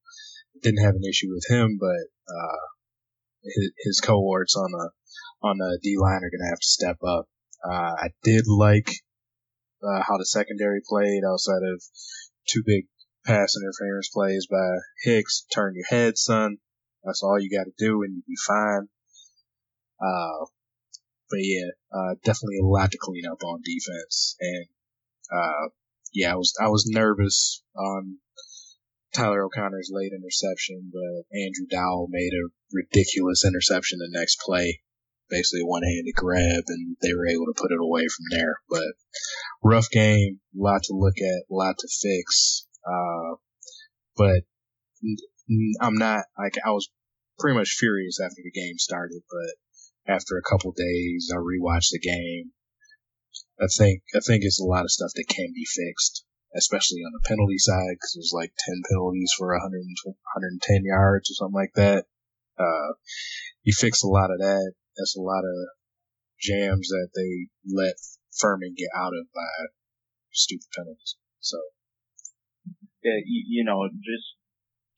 didn't 0.64 0.84
have 0.84 0.96
an 0.96 1.04
issue 1.04 1.28
with 1.34 1.44
him, 1.50 1.78
but 1.80 2.34
uh, 2.34 2.66
his, 3.44 3.72
his 3.84 4.02
cohorts 4.02 4.56
on 4.56 4.72
the 4.72 4.90
on 5.42 5.58
the 5.58 5.80
D 5.84 5.98
line 6.00 6.24
are 6.24 6.32
going 6.32 6.42
to 6.42 6.50
have 6.50 6.60
to 6.60 6.68
step 6.68 6.98
up. 7.06 7.26
Uh, 7.64 7.94
I 8.00 8.10
did 8.24 8.46
like 8.48 8.90
uh, 9.84 10.02
how 10.02 10.18
the 10.18 10.26
secondary 10.26 10.80
played 10.88 11.24
outside 11.30 11.64
of 11.74 11.84
two 12.48 12.64
big 12.66 12.88
pass 13.26 13.56
interference 13.60 14.10
plays 14.14 14.48
by 14.50 14.78
Hicks. 15.04 15.46
Turn 15.54 15.74
your 15.76 15.86
head, 15.90 16.18
son. 16.18 16.58
That's 17.04 17.24
all 17.24 17.40
you 17.40 17.50
got 17.50 17.66
to 17.66 17.74
do, 17.78 18.04
and 18.04 18.14
you'll 18.14 18.24
be 18.28 18.36
fine. 18.48 18.88
Uh, 20.02 20.46
but 21.30 21.40
yeah, 21.42 21.70
uh, 21.94 22.16
definitely 22.24 22.60
a 22.62 22.66
lot 22.66 22.92
to 22.92 22.98
clean 23.00 23.24
up 23.32 23.44
on 23.44 23.62
defense. 23.64 24.36
And, 24.40 24.66
uh, 25.32 25.70
yeah, 26.14 26.34
I 26.34 26.36
was, 26.36 26.54
I 26.62 26.68
was 26.68 26.86
nervous 26.88 27.64
on 27.76 28.18
Tyler 29.14 29.46
O'Connor's 29.46 29.90
late 29.92 30.12
interception, 30.12 30.92
but 30.92 31.38
Andrew 31.38 31.66
Dowell 31.70 32.08
made 32.10 32.32
a 32.34 32.50
ridiculous 32.74 33.44
interception 33.46 34.00
the 34.00 34.10
next 34.12 34.40
play. 34.40 34.82
Basically 35.30 35.62
a 35.62 35.66
one-handed 35.66 36.14
grab 36.16 36.64
and 36.68 36.98
they 37.02 37.14
were 37.14 37.28
able 37.28 37.46
to 37.48 37.60
put 37.60 37.72
it 37.72 37.82
away 37.82 38.06
from 38.08 38.26
there. 38.30 38.60
But 38.70 38.84
rough 39.64 39.90
game, 39.90 40.40
a 40.54 40.62
lot 40.62 40.84
to 40.84 40.94
look 40.94 41.18
at, 41.18 41.50
a 41.50 41.54
lot 41.54 41.76
to 41.80 41.88
fix. 41.88 42.68
Uh, 42.86 43.36
but 44.16 44.42
I'm 45.82 45.96
not 45.96 46.26
like 46.38 46.56
I 46.66 46.72
was 46.72 46.90
pretty 47.40 47.58
much 47.58 47.76
furious 47.78 48.20
after 48.20 48.42
the 48.44 48.52
game 48.52 48.78
started, 48.78 49.22
but 49.30 50.14
after 50.14 50.38
a 50.38 50.50
couple 50.50 50.72
days, 50.72 51.32
I 51.34 51.38
rewatched 51.38 51.92
the 51.92 52.00
game. 52.00 52.52
I 53.60 53.68
think 53.68 54.04
I 54.16 54.20
think 54.20 54.44
it's 54.44 54.62
a 54.62 54.66
lot 54.66 54.84
of 54.84 54.92
stuff 54.92 55.12
that 55.16 55.28
can 55.28 55.52
be 55.54 55.66
fixed, 55.66 56.26
especially 56.56 57.02
on 57.02 57.12
the 57.14 57.28
penalty 57.28 57.58
side, 57.58 57.96
because 57.96 58.14
there's 58.16 58.34
like 58.34 58.54
10 58.66 58.82
penalties 58.90 59.32
for 59.38 59.52
100, 59.52 59.62
110 59.64 60.84
yards 60.86 61.32
or 61.32 61.36
something 61.36 61.56
like 61.56 61.74
that. 61.76 62.06
Uh, 62.58 62.94
you 63.64 63.74
fix 63.74 64.04
a 64.04 64.08
lot 64.08 64.32
of 64.32 64.40
that. 64.40 64.74
That's 64.98 65.18
a 65.18 65.22
lot 65.22 65.44
of 65.44 65.56
jams 66.40 66.90
that 66.90 67.10
they 67.16 67.50
let 67.68 67.96
Furman 68.40 68.76
get 68.78 68.90
out 68.96 69.14
of 69.14 69.26
by 69.34 69.68
stupid 70.32 70.68
penalties. 70.76 71.16
So, 71.40 71.58
you, 73.06 73.62
you 73.62 73.64
know, 73.64 73.86
just 74.02 74.28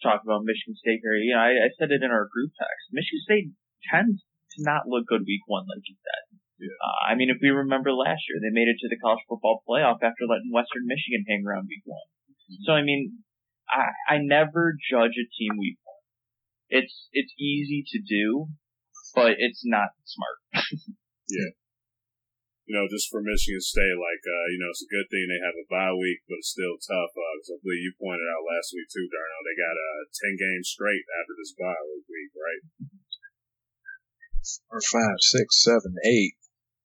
talk 0.02 0.24
about 0.24 0.48
Michigan 0.48 0.76
State 0.80 1.04
here. 1.04 1.18
You 1.20 1.36
know, 1.36 1.44
I, 1.44 1.68
I 1.68 1.70
said 1.76 1.92
it 1.92 2.04
in 2.04 2.12
our 2.12 2.30
group 2.32 2.56
text. 2.56 2.96
Michigan 2.96 3.24
State 3.24 3.48
tends 3.92 4.24
to 4.56 4.58
not 4.64 4.88
look 4.88 5.06
good 5.08 5.28
week 5.28 5.44
one, 5.48 5.68
like 5.68 5.84
you 5.86 5.98
said. 6.00 6.24
Yeah. 6.58 6.74
Uh, 6.82 7.14
I 7.14 7.16
mean, 7.16 7.30
if 7.30 7.38
we 7.42 7.54
remember 7.54 7.94
last 7.94 8.26
year, 8.26 8.42
they 8.42 8.54
made 8.54 8.70
it 8.70 8.82
to 8.82 8.90
the 8.90 8.98
college 8.98 9.22
football 9.30 9.62
playoff 9.68 10.02
after 10.02 10.26
letting 10.26 10.50
Western 10.50 10.90
Michigan 10.90 11.28
hang 11.28 11.46
around 11.46 11.70
week 11.70 11.86
one. 11.86 12.08
Mm-hmm. 12.32 12.66
So 12.66 12.74
I 12.74 12.82
mean, 12.82 13.22
I 13.70 13.94
I 14.10 14.16
never 14.18 14.74
judge 14.90 15.14
a 15.20 15.28
team 15.38 15.62
week 15.62 15.78
one. 15.86 16.02
It's 16.82 17.10
it's 17.14 17.34
easy 17.38 17.86
to 17.94 18.00
do, 18.02 18.50
but 19.14 19.38
it's 19.38 19.62
not 19.64 19.94
smart. 20.02 20.66
yeah 21.30 21.54
you 22.68 22.76
know, 22.76 22.84
just 22.92 23.08
for 23.08 23.24
Michigan 23.24 23.64
State, 23.64 23.96
like, 23.96 24.24
uh, 24.28 24.46
you 24.52 24.60
know, 24.60 24.68
it's 24.68 24.84
a 24.84 24.92
good 24.92 25.08
thing 25.08 25.24
they 25.24 25.40
have 25.40 25.56
a 25.56 25.72
bye 25.72 25.96
week, 25.96 26.20
but 26.28 26.44
it's 26.44 26.52
still 26.52 26.76
tough. 26.76 27.16
Uh, 27.16 27.34
cause 27.40 27.56
I 27.56 27.64
believe 27.64 27.80
you 27.80 27.96
pointed 27.96 28.28
out 28.28 28.44
last 28.44 28.76
week 28.76 28.92
too, 28.92 29.08
Darnell, 29.08 29.48
they 29.48 29.56
got, 29.56 29.80
uh, 29.80 30.04
10 30.12 30.36
games 30.36 30.68
straight 30.68 31.08
after 31.16 31.34
this 31.40 31.56
bye 31.56 31.80
week, 32.12 32.32
right? 32.36 32.64
Four, 34.68 34.84
five, 34.84 35.20
six, 35.24 35.64
seven, 35.64 35.96
eight, 36.04 36.36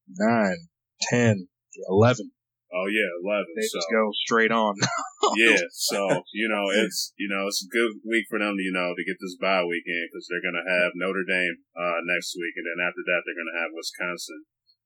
nine, 0.07 0.67
ten, 0.99 1.47
eleven. 1.87 2.31
Oh 2.73 2.89
yeah, 2.91 3.07
eleven. 3.23 3.53
They 3.55 3.69
so. 3.69 3.77
just 3.77 3.87
go 3.87 4.11
straight 4.27 4.51
on. 4.51 4.75
yeah, 5.37 5.63
so 5.71 6.25
you 6.33 6.49
know 6.51 6.67
it's 6.75 7.13
you 7.15 7.29
know 7.31 7.47
it's 7.47 7.63
a 7.63 7.71
good 7.71 8.03
week 8.03 8.27
for 8.27 8.35
them, 8.39 8.59
you 8.59 8.73
know, 8.73 8.91
to 8.91 9.03
get 9.07 9.15
this 9.21 9.39
bye 9.39 9.63
weekend 9.63 10.11
because 10.11 10.27
they're 10.27 10.43
gonna 10.43 10.67
have 10.67 10.91
Notre 10.99 11.23
Dame 11.23 11.63
uh, 11.71 12.03
next 12.03 12.35
week, 12.35 12.51
and 12.59 12.67
then 12.67 12.83
after 12.83 12.99
that 13.05 13.23
they're 13.23 13.39
gonna 13.39 13.61
have 13.63 13.71
Wisconsin 13.71 14.43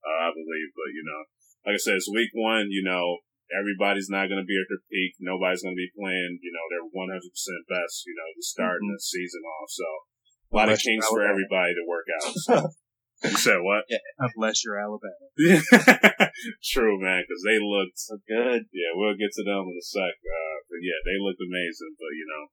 uh, 0.07 0.19
I 0.23 0.29
believe. 0.31 0.69
But 0.71 0.89
you 0.95 1.03
know, 1.03 1.21
like 1.67 1.75
I 1.75 1.81
said, 1.83 1.99
it's 1.99 2.07
week 2.07 2.31
one. 2.31 2.71
You 2.71 2.87
know, 2.87 3.19
everybody's 3.51 4.07
not 4.07 4.31
going 4.31 4.39
to 4.39 4.47
be 4.47 4.55
at 4.55 4.71
their 4.71 4.83
peak. 4.87 5.19
Nobody's 5.19 5.63
going 5.63 5.75
to 5.75 5.83
be 5.83 5.91
playing. 5.91 6.39
You 6.39 6.51
know, 6.55 6.65
their 6.71 6.85
100 6.87 7.19
percent 7.19 7.61
best. 7.67 8.07
You 8.07 8.15
know, 8.15 8.29
to 8.31 8.43
start 8.43 8.79
mm-hmm. 8.79 8.95
the 8.95 8.99
season 9.03 9.43
off. 9.43 9.69
So 9.69 9.87
a 9.87 10.53
lot 10.55 10.71
Unless 10.71 10.79
of 10.79 10.87
kinks 10.87 11.07
for 11.11 11.23
everybody 11.27 11.75
to 11.75 11.83
work 11.83 12.07
out. 12.23 12.33
So. 12.47 12.55
you 13.25 13.33
said 13.33 13.59
what? 13.65 13.81
Yeah, 13.89 13.97
unless 14.21 14.61
you're 14.61 14.77
Alabama. 14.77 15.25
True, 16.61 17.01
man, 17.01 17.25
because 17.25 17.41
they 17.41 17.57
looked 17.57 17.97
so 17.97 18.21
good. 18.29 18.69
Yeah, 18.69 18.93
we'll 18.93 19.17
get 19.17 19.33
to 19.33 19.43
them 19.43 19.65
in 19.65 19.73
a 19.73 19.81
sec. 19.81 20.13
Uh, 20.21 20.57
but 20.69 20.85
yeah, 20.85 21.01
they 21.01 21.17
looked 21.17 21.41
amazing. 21.41 21.97
But 21.97 22.13
you 22.13 22.25
know, 22.29 22.43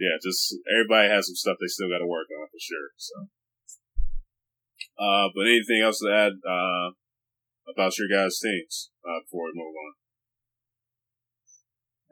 yeah, 0.00 0.16
just 0.16 0.56
everybody 0.64 1.12
has 1.12 1.28
some 1.28 1.36
stuff 1.36 1.60
they 1.60 1.68
still 1.68 1.92
got 1.92 2.00
to 2.00 2.08
work 2.08 2.32
on 2.32 2.48
for 2.48 2.56
sure. 2.58 2.96
So. 2.96 3.28
Uh, 5.02 5.26
but 5.34 5.50
anything 5.50 5.82
else 5.82 5.98
to 5.98 6.14
add 6.14 6.38
uh, 6.46 6.94
about 7.66 7.98
your 7.98 8.06
guys' 8.06 8.38
teams 8.38 8.90
uh, 9.02 9.18
before 9.26 9.50
we 9.50 9.58
move 9.58 9.74
on? 9.74 9.92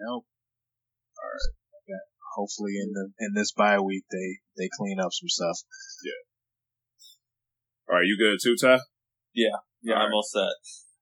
Nope. 0.02 0.26
All 0.26 1.30
right. 1.30 1.54
Okay. 1.86 2.02
Hopefully, 2.34 2.74
in 2.82 2.90
the 2.90 3.14
in 3.22 3.30
this 3.38 3.52
bye 3.52 3.78
week, 3.78 4.02
they 4.10 4.42
they 4.58 4.68
clean 4.74 4.98
up 4.98 5.12
some 5.14 5.28
stuff. 5.30 5.62
Yeah. 6.02 6.22
All 7.86 7.98
right, 7.98 8.06
you 8.06 8.18
good 8.18 8.38
too, 8.42 8.56
Ty? 8.58 8.82
Yeah. 9.34 9.62
Yeah, 9.82 9.94
all 9.94 10.02
I'm 10.02 10.10
right. 10.10 10.18
all 10.18 10.26
set. 10.26 10.54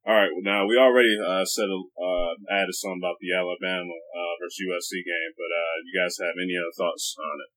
All 0.05 0.17
right. 0.17 0.33
Well, 0.33 0.45
now 0.45 0.65
we 0.69 0.77
already 0.77 1.17
uh, 1.21 1.45
said 1.45 1.69
uh, 1.69 2.33
added 2.49 2.73
something 2.73 3.01
about 3.01 3.21
the 3.21 3.33
Alabama 3.33 3.93
uh, 3.93 4.35
versus 4.41 4.61
USC 4.61 5.05
game, 5.05 5.33
but 5.37 5.53
uh, 5.53 5.75
you 5.85 5.93
guys 5.93 6.17
have 6.21 6.37
any 6.37 6.57
other 6.57 6.73
thoughts 6.77 7.17
on 7.17 7.37
it? 7.45 7.51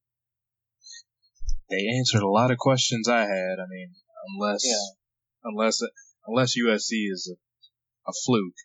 They 1.71 1.87
answered 1.87 2.23
a 2.23 2.29
lot 2.29 2.51
of 2.51 2.59
questions 2.59 3.07
I 3.07 3.23
had. 3.23 3.55
I 3.63 3.67
mean, 3.71 3.95
unless 4.27 4.61
yeah. 4.65 4.95
unless 5.43 5.81
unless 6.27 6.57
USC 6.57 7.11
is 7.11 7.33
a, 7.33 8.09
a 8.09 8.13
fluke, 8.25 8.61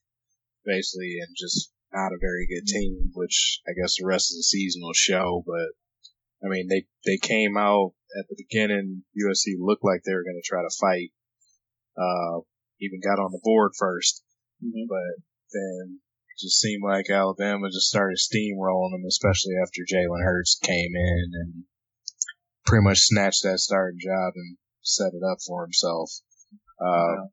basically, 0.64 1.18
and 1.20 1.34
just 1.36 1.72
not 1.92 2.12
a 2.12 2.20
very 2.20 2.46
good 2.46 2.66
team, 2.66 3.10
which 3.14 3.60
I 3.66 3.72
guess 3.80 3.96
the 3.98 4.06
rest 4.06 4.32
of 4.32 4.36
the 4.36 4.42
season 4.42 4.82
will 4.82 4.92
show. 4.94 5.42
But 5.46 5.76
I 6.44 6.48
mean, 6.48 6.68
they 6.68 6.86
they 7.04 7.18
came 7.18 7.56
out 7.56 7.92
at 8.18 8.26
the 8.28 8.36
beginning. 8.36 9.04
USC 9.16 9.54
looked 9.58 9.84
like 9.84 10.02
they 10.04 10.14
were 10.14 10.24
going 10.24 10.40
to 10.42 10.48
try 10.48 10.62
to 10.62 10.76
fight. 10.80 11.12
Uh, 11.96 12.40
even 12.80 13.00
got 13.00 13.22
on 13.22 13.32
the 13.32 13.40
board 13.42 13.72
1st 13.80 14.20
mm-hmm. 14.62 14.86
but 14.88 15.22
then 15.52 16.00
it 16.00 16.36
just 16.38 16.60
seemed 16.60 16.82
like 16.84 17.08
Alabama 17.08 17.68
just 17.68 17.88
started 17.88 18.18
steamrolling 18.18 18.92
them, 18.92 19.04
especially 19.08 19.54
after 19.62 19.80
Jalen 19.88 20.22
Hurts 20.22 20.58
came 20.62 20.92
in 20.94 21.30
and 21.32 21.64
pretty 22.66 22.84
much 22.84 22.98
snatched 22.98 23.42
that 23.44 23.60
starting 23.60 23.98
job 23.98 24.32
and 24.34 24.58
set 24.86 25.12
it 25.12 25.22
up 25.24 25.38
for 25.46 25.64
himself. 25.64 26.10
Uh, 26.80 27.26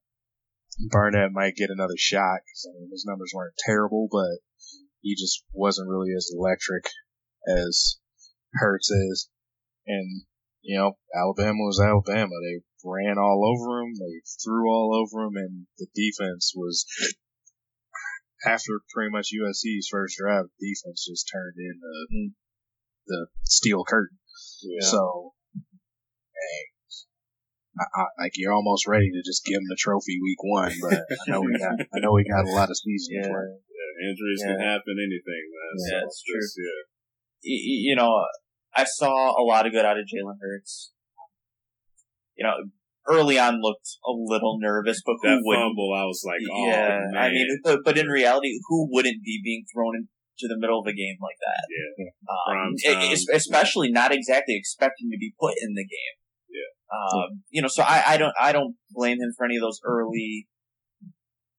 Barnett 0.90 1.32
might 1.32 1.56
get 1.56 1.70
another 1.70 1.98
shot 1.98 2.42
because 2.46 2.68
I 2.68 2.80
mean, 2.80 2.90
his 2.92 3.06
numbers 3.08 3.32
weren't 3.34 3.54
terrible, 3.58 4.08
but 4.12 4.42
he 5.02 5.16
just 5.16 5.44
wasn't 5.54 5.90
really 5.90 6.14
as 6.16 6.32
electric 6.34 6.86
as 7.48 8.00
Hurts 8.54 8.90
is. 8.90 9.30
And, 9.86 10.24
you 10.62 10.78
know, 10.78 10.98
Alabama 11.16 11.60
was 11.60 11.80
Alabama. 11.80 12.32
They 12.42 12.64
ran 12.84 13.18
all 13.18 13.44
over 13.46 13.82
him. 13.82 13.94
They 13.96 14.22
threw 14.44 14.70
all 14.70 14.96
over 14.96 15.26
him 15.26 15.36
and 15.36 15.68
the 15.78 15.88
defense 15.94 16.54
was 16.56 16.86
after 18.46 18.82
pretty 18.94 19.12
much 19.12 19.30
USC's 19.34 19.88
first 19.90 20.18
drive, 20.18 20.46
defense 20.60 21.08
just 21.10 21.30
turned 21.32 21.56
into 21.58 22.34
the 23.08 23.28
steel 23.44 23.84
curtain. 23.84 24.18
Yeah. 24.62 24.88
So, 24.88 25.34
I, 27.80 27.86
I, 28.02 28.06
like 28.22 28.34
you're 28.36 28.54
almost 28.54 28.88
ready 28.88 29.10
to 29.10 29.22
just 29.26 29.46
give 29.46 29.58
him 29.58 29.68
the 29.70 29.78
trophy 29.80 30.20
week 30.22 30.42
one, 30.44 30.74
but 30.82 30.94
I 30.94 31.32
know 31.32 31.42
we 31.42 31.58
got 31.58 31.74
I 31.94 32.00
know 32.00 32.14
we 32.14 32.24
got 32.24 32.46
a 32.46 32.54
lot 32.54 32.70
of 32.70 32.78
season 32.78 33.16
yeah. 33.16 33.28
Yeah, 33.28 34.10
injuries 34.10 34.42
yeah. 34.46 34.52
can 34.54 34.60
happen, 34.60 34.96
anything, 35.02 35.44
man. 35.50 35.74
Yeah, 35.78 35.90
so 35.90 35.96
that's 36.06 36.24
true. 36.24 36.64
yeah. 36.64 36.82
You, 37.42 37.92
you 37.92 37.96
know, 37.96 38.24
I 38.76 38.86
saw 38.86 39.10
a 39.10 39.44
lot 39.44 39.66
of 39.66 39.74
good 39.74 39.86
out 39.86 39.98
of 39.98 40.06
Jalen 40.06 40.38
Hurts. 40.42 40.92
You 42.36 42.46
know, 42.46 42.54
early 43.08 43.38
on 43.38 43.62
looked 43.62 43.98
a 44.06 44.12
little 44.12 44.58
nervous, 44.60 45.02
but 45.06 45.16
that 45.24 45.42
fumble, 45.46 45.94
I 45.94 46.06
was 46.06 46.24
like, 46.26 46.42
oh, 46.52 46.68
yeah. 46.68 47.00
Man. 47.12 47.18
I 47.18 47.30
mean, 47.30 47.60
but, 47.64 47.80
but 47.84 47.98
in 47.98 48.08
reality, 48.08 48.60
who 48.68 48.88
wouldn't 48.92 49.24
be 49.24 49.42
being 49.44 49.66
thrown 49.74 49.96
into 49.96 50.48
the 50.48 50.60
middle 50.60 50.80
of 50.80 50.88
a 50.88 50.94
game 50.94 51.18
like 51.22 51.38
that? 51.42 51.68
Yeah. 51.98 52.10
Um, 52.50 52.74
especially 53.34 53.92
not 53.92 54.12
exactly 54.12 54.56
expecting 54.56 55.10
to 55.12 55.18
be 55.18 55.34
put 55.40 55.54
in 55.62 55.74
the 55.76 55.84
game. 55.84 56.18
Um, 56.92 57.44
you 57.50 57.62
know, 57.62 57.68
so 57.68 57.84
I, 57.84 58.04
I 58.08 58.18
don't, 58.18 58.34
I 58.40 58.52
don't 58.52 58.76
blame 58.92 59.18
him 59.20 59.34
for 59.36 59.46
any 59.46 59.56
of 59.56 59.62
those 59.62 59.82
early 59.84 60.48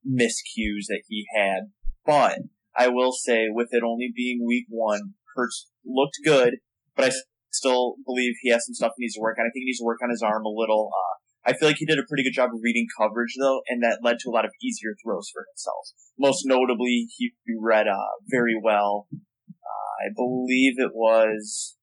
miscues 0.07 0.87
that 0.89 1.03
he 1.09 1.25
had, 1.35 1.70
but 2.05 2.39
I 2.77 2.89
will 2.89 3.12
say 3.12 3.47
with 3.49 3.68
it 3.72 3.83
only 3.83 4.12
being 4.14 4.45
week 4.47 4.66
one, 4.68 5.14
Hurts 5.35 5.70
looked 5.85 6.18
good, 6.25 6.59
but 6.95 7.07
I 7.07 7.11
still 7.51 7.97
believe 8.05 8.35
he 8.43 8.51
has 8.51 8.66
some 8.66 8.75
stuff 8.75 8.93
he 8.97 9.05
needs 9.05 9.14
to 9.14 9.20
work 9.20 9.39
on. 9.39 9.47
I 9.47 9.51
think 9.51 9.62
he 9.62 9.66
needs 9.66 9.79
to 9.79 9.85
work 9.85 10.01
on 10.03 10.11
his 10.11 10.22
arm 10.22 10.45
a 10.45 10.49
little. 10.49 10.91
Uh, 10.93 11.51
I 11.51 11.53
feel 11.53 11.68
like 11.68 11.79
he 11.79 11.87
did 11.87 11.99
a 11.99 12.07
pretty 12.09 12.25
good 12.25 12.35
job 12.35 12.51
of 12.55 12.61
reading 12.62 12.87
coverage 12.97 13.35
though, 13.39 13.61
and 13.68 13.83
that 13.83 14.01
led 14.03 14.18
to 14.20 14.31
a 14.31 14.35
lot 14.35 14.45
of 14.45 14.53
easier 14.62 14.95
throws 15.03 15.31
for 15.33 15.45
himself. 15.51 15.93
Most 16.18 16.47
notably, 16.47 17.09
he 17.16 17.33
read, 17.61 17.87
uh, 17.89 18.14
very 18.29 18.55
well. 18.61 19.09
Uh, 19.12 20.07
I 20.07 20.12
believe 20.14 20.75
it 20.79 20.93
was, 20.95 21.77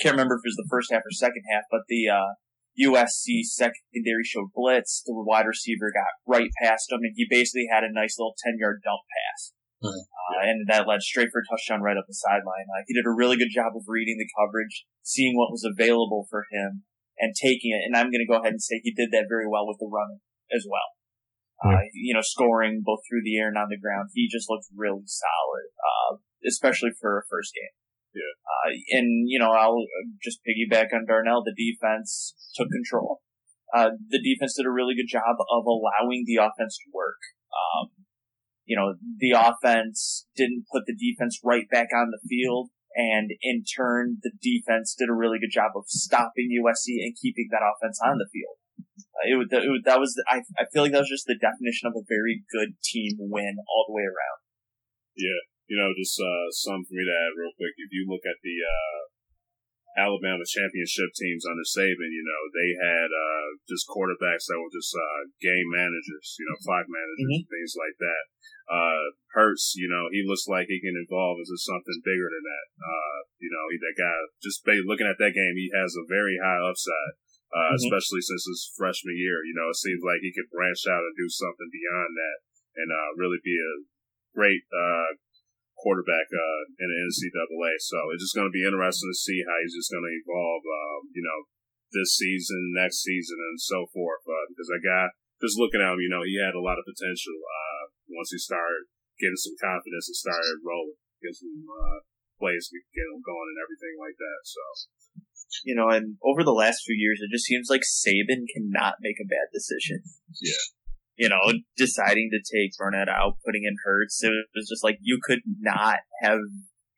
can't 0.00 0.14
remember 0.14 0.36
if 0.36 0.40
it 0.44 0.48
was 0.48 0.56
the 0.56 0.68
first 0.70 0.90
half 0.92 1.02
or 1.04 1.10
second 1.10 1.42
half, 1.52 1.64
but 1.70 1.82
the, 1.88 2.08
uh, 2.08 2.34
USC 2.80 3.44
secondary 3.44 4.24
showed 4.24 4.50
blitz. 4.54 5.02
The 5.04 5.12
wide 5.12 5.46
receiver 5.46 5.92
got 5.92 6.16
right 6.26 6.50
past 6.62 6.90
him, 6.90 7.00
and 7.02 7.12
he 7.14 7.26
basically 7.28 7.68
had 7.70 7.84
a 7.84 7.92
nice 7.92 8.16
little 8.18 8.34
10 8.44 8.56
yard 8.58 8.80
dump 8.84 9.04
pass. 9.06 9.52
Mm-hmm. 9.80 9.96
Uh, 9.96 10.40
and 10.44 10.68
that 10.68 10.88
led 10.88 11.00
straight 11.00 11.32
for 11.32 11.40
a 11.40 11.48
touchdown 11.48 11.80
right 11.80 11.96
up 11.96 12.04
the 12.06 12.14
sideline. 12.14 12.68
Uh, 12.68 12.84
he 12.86 12.92
did 12.92 13.08
a 13.08 13.16
really 13.16 13.36
good 13.36 13.52
job 13.52 13.72
of 13.72 13.88
reading 13.88 14.20
the 14.20 14.28
coverage, 14.36 14.84
seeing 15.02 15.36
what 15.36 15.52
was 15.52 15.64
available 15.64 16.26
for 16.28 16.44
him, 16.52 16.84
and 17.18 17.32
taking 17.36 17.72
it. 17.72 17.84
And 17.84 17.96
I'm 17.96 18.12
going 18.12 18.24
to 18.24 18.28
go 18.28 18.40
ahead 18.40 18.52
and 18.52 18.62
say 18.62 18.80
he 18.82 18.92
did 18.92 19.10
that 19.12 19.28
very 19.28 19.48
well 19.48 19.66
with 19.66 19.80
the 19.80 19.88
run 19.88 20.20
as 20.52 20.64
well. 20.68 20.96
Uh, 21.60 21.84
you 21.92 22.14
know, 22.14 22.24
scoring 22.24 22.80
both 22.80 23.04
through 23.04 23.20
the 23.20 23.36
air 23.36 23.48
and 23.48 23.58
on 23.58 23.68
the 23.68 23.76
ground. 23.76 24.08
He 24.14 24.32
just 24.32 24.48
looked 24.48 24.64
really 24.72 25.04
solid, 25.04 25.68
uh, 25.76 26.16
especially 26.48 26.88
for 26.96 27.20
a 27.20 27.28
first 27.28 27.52
game. 27.52 27.76
Yeah. 28.14 28.34
Uh, 28.42 28.70
and, 28.98 29.28
you 29.28 29.38
know, 29.38 29.52
I'll 29.52 29.86
just 30.22 30.40
piggyback 30.42 30.92
on 30.92 31.06
Darnell. 31.06 31.42
The 31.44 31.54
defense 31.54 32.34
took 32.54 32.68
control. 32.70 33.22
Uh, 33.74 33.94
the 34.10 34.18
defense 34.18 34.54
did 34.56 34.66
a 34.66 34.74
really 34.74 34.94
good 34.94 35.08
job 35.08 35.38
of 35.38 35.64
allowing 35.64 36.24
the 36.26 36.42
offense 36.42 36.76
to 36.78 36.90
work. 36.92 37.22
Um, 37.54 37.90
you 38.66 38.74
know, 38.74 38.94
the 39.18 39.34
offense 39.34 40.26
didn't 40.34 40.66
put 40.70 40.86
the 40.86 40.94
defense 40.94 41.38
right 41.44 41.66
back 41.70 41.88
on 41.94 42.10
the 42.10 42.22
field. 42.26 42.70
And 42.94 43.30
in 43.42 43.62
turn, 43.62 44.18
the 44.22 44.34
defense 44.42 44.98
did 44.98 45.08
a 45.08 45.14
really 45.14 45.38
good 45.38 45.54
job 45.54 45.78
of 45.78 45.86
stopping 45.86 46.50
USC 46.50 46.98
and 46.98 47.14
keeping 47.14 47.46
that 47.50 47.62
offense 47.62 48.00
on 48.02 48.18
the 48.18 48.26
field. 48.26 48.58
Uh, 48.98 49.26
it, 49.26 49.34
it, 49.50 49.62
it, 49.62 49.82
that 49.86 50.00
was, 50.02 50.18
I, 50.26 50.42
I 50.58 50.66
feel 50.72 50.82
like 50.82 50.90
that 50.90 51.06
was 51.06 51.14
just 51.14 51.26
the 51.26 51.38
definition 51.38 51.86
of 51.86 51.94
a 51.94 52.06
very 52.10 52.42
good 52.50 52.74
team 52.82 53.14
win 53.30 53.62
all 53.70 53.86
the 53.86 53.94
way 53.94 54.02
around. 54.02 54.38
Yeah. 55.14 55.46
You 55.70 55.78
know, 55.78 55.94
just, 55.94 56.18
uh, 56.18 56.50
something 56.50 56.90
for 56.90 56.98
me 56.98 57.06
to 57.06 57.14
add 57.14 57.38
real 57.38 57.54
quick. 57.54 57.78
If 57.78 57.94
you 57.94 58.10
look 58.10 58.26
at 58.26 58.42
the, 58.42 58.56
uh, 58.66 59.00
Alabama 59.98 60.46
championship 60.46 61.10
teams 61.18 61.42
under 61.42 61.66
Saban, 61.66 62.14
you 62.14 62.22
know, 62.22 62.42
they 62.54 62.70
had 62.78 63.10
uh, 63.10 63.46
just 63.66 63.90
quarterbacks 63.90 64.46
that 64.46 64.60
were 64.62 64.70
just 64.70 64.94
uh, 64.94 65.26
game 65.42 65.66
managers, 65.66 66.38
you 66.38 66.46
know, 66.46 66.58
clock 66.62 66.86
managers, 66.86 67.42
mm-hmm. 67.42 67.50
things 67.50 67.74
like 67.74 67.96
that. 67.98 68.24
Uh, 68.70 69.04
Hurts, 69.34 69.74
you 69.74 69.90
know, 69.90 70.06
he 70.14 70.22
looks 70.22 70.46
like 70.46 70.70
he 70.70 70.78
can 70.78 70.94
evolve 70.94 71.42
into 71.42 71.58
something 71.58 71.98
bigger 72.06 72.30
than 72.30 72.44
that. 72.46 72.66
Uh, 72.78 73.18
you 73.42 73.50
know, 73.50 73.64
he, 73.66 73.82
that 73.82 73.98
guy, 73.98 74.14
just 74.38 74.62
by 74.62 74.78
looking 74.86 75.10
at 75.10 75.18
that 75.18 75.34
game, 75.34 75.58
he 75.58 75.74
has 75.74 75.98
a 75.98 76.06
very 76.06 76.38
high 76.38 76.62
upside, 76.62 77.14
uh, 77.50 77.74
mm-hmm. 77.74 77.82
especially 77.82 78.22
since 78.22 78.46
his 78.46 78.70
freshman 78.78 79.18
year. 79.18 79.42
You 79.42 79.58
know, 79.58 79.74
it 79.74 79.82
seems 79.82 80.06
like 80.06 80.22
he 80.22 80.30
could 80.30 80.54
branch 80.54 80.86
out 80.86 81.02
and 81.02 81.18
do 81.18 81.26
something 81.26 81.66
beyond 81.66 82.14
that 82.14 82.38
and 82.78 82.88
uh, 82.94 83.10
really 83.18 83.42
be 83.42 83.58
a 83.58 83.74
great 84.38 84.62
uh, 84.70 85.18
quarterback 85.80 86.28
uh, 86.28 86.62
in 86.78 86.88
the 86.88 86.98
NCAA. 87.08 87.72
So 87.80 87.98
it's 88.12 88.24
just 88.24 88.36
going 88.36 88.48
to 88.48 88.54
be 88.54 88.64
interesting 88.64 89.08
to 89.08 89.18
see 89.18 89.40
how 89.42 89.56
he's 89.64 89.76
just 89.76 89.90
going 89.90 90.04
to 90.04 90.16
evolve, 90.24 90.64
um, 90.64 91.00
you 91.16 91.24
know, 91.24 91.40
this 91.90 92.14
season, 92.14 92.76
next 92.76 93.02
season, 93.02 93.40
and 93.40 93.58
so 93.58 93.88
forth. 93.90 94.22
Uh, 94.28 94.46
because 94.52 94.70
I 94.70 94.78
got 94.78 95.16
just 95.40 95.58
looking 95.58 95.80
at 95.80 95.90
him, 95.90 96.04
you 96.04 96.12
know, 96.12 96.22
he 96.22 96.38
had 96.38 96.54
a 96.54 96.62
lot 96.62 96.78
of 96.78 96.86
potential 96.86 97.34
uh, 97.34 97.82
once 98.12 98.30
he 98.30 98.38
started 98.38 98.86
getting 99.18 99.40
some 99.40 99.56
confidence 99.58 100.06
and 100.08 100.16
started 100.20 100.60
rolling, 100.62 101.00
get 101.20 101.34
some 101.36 101.64
uh, 101.66 102.04
plays, 102.36 102.68
we 102.70 102.84
get 102.92 103.08
him 103.10 103.24
going, 103.24 103.48
and 103.50 103.60
everything 103.60 103.96
like 103.98 104.16
that. 104.20 104.40
So. 104.44 104.62
You 105.66 105.74
know, 105.74 105.90
and 105.90 106.14
over 106.22 106.46
the 106.46 106.54
last 106.54 106.86
few 106.86 106.94
years, 106.94 107.18
it 107.18 107.34
just 107.34 107.44
seems 107.44 107.66
like 107.66 107.82
Saban 107.82 108.46
cannot 108.46 109.02
make 109.02 109.18
a 109.18 109.26
bad 109.26 109.50
decision. 109.50 109.98
Yeah 110.38 110.62
you 111.16 111.28
know, 111.28 111.40
deciding 111.76 112.30
to 112.32 112.40
take 112.40 112.72
Barnett 112.78 113.08
out, 113.08 113.38
putting 113.44 113.64
in 113.64 113.76
Hurts. 113.84 114.22
It 114.22 114.32
was 114.54 114.68
just 114.68 114.84
like 114.84 114.98
you 115.00 115.20
could 115.22 115.40
not 115.60 116.00
have 116.22 116.40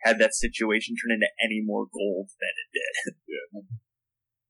had 0.02 0.18
that 0.18 0.34
situation 0.34 0.94
turn 0.98 1.14
into 1.14 1.30
any 1.42 1.62
more 1.62 1.86
gold 1.86 2.30
than 2.38 2.54
it 2.58 2.68
did. 2.72 3.14
Yeah. 3.32 3.64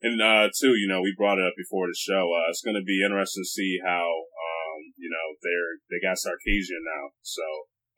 And 0.03 0.19
uh, 0.19 0.51
too, 0.51 0.75
you 0.75 0.91
know, 0.91 0.99
we 0.99 1.15
brought 1.15 1.39
it 1.39 1.47
up 1.47 1.55
before 1.55 1.87
the 1.87 1.95
show. 1.95 2.27
Uh, 2.27 2.51
it's 2.51 2.59
going 2.59 2.75
to 2.75 2.83
be 2.83 3.07
interesting 3.07 3.47
to 3.47 3.55
see 3.55 3.79
how, 3.79 4.03
um, 4.03 4.81
you 4.99 5.07
know, 5.07 5.39
they're 5.39 5.79
they 5.87 6.03
got 6.03 6.19
Sarkisian 6.19 6.83
now. 6.83 7.15
So 7.23 7.47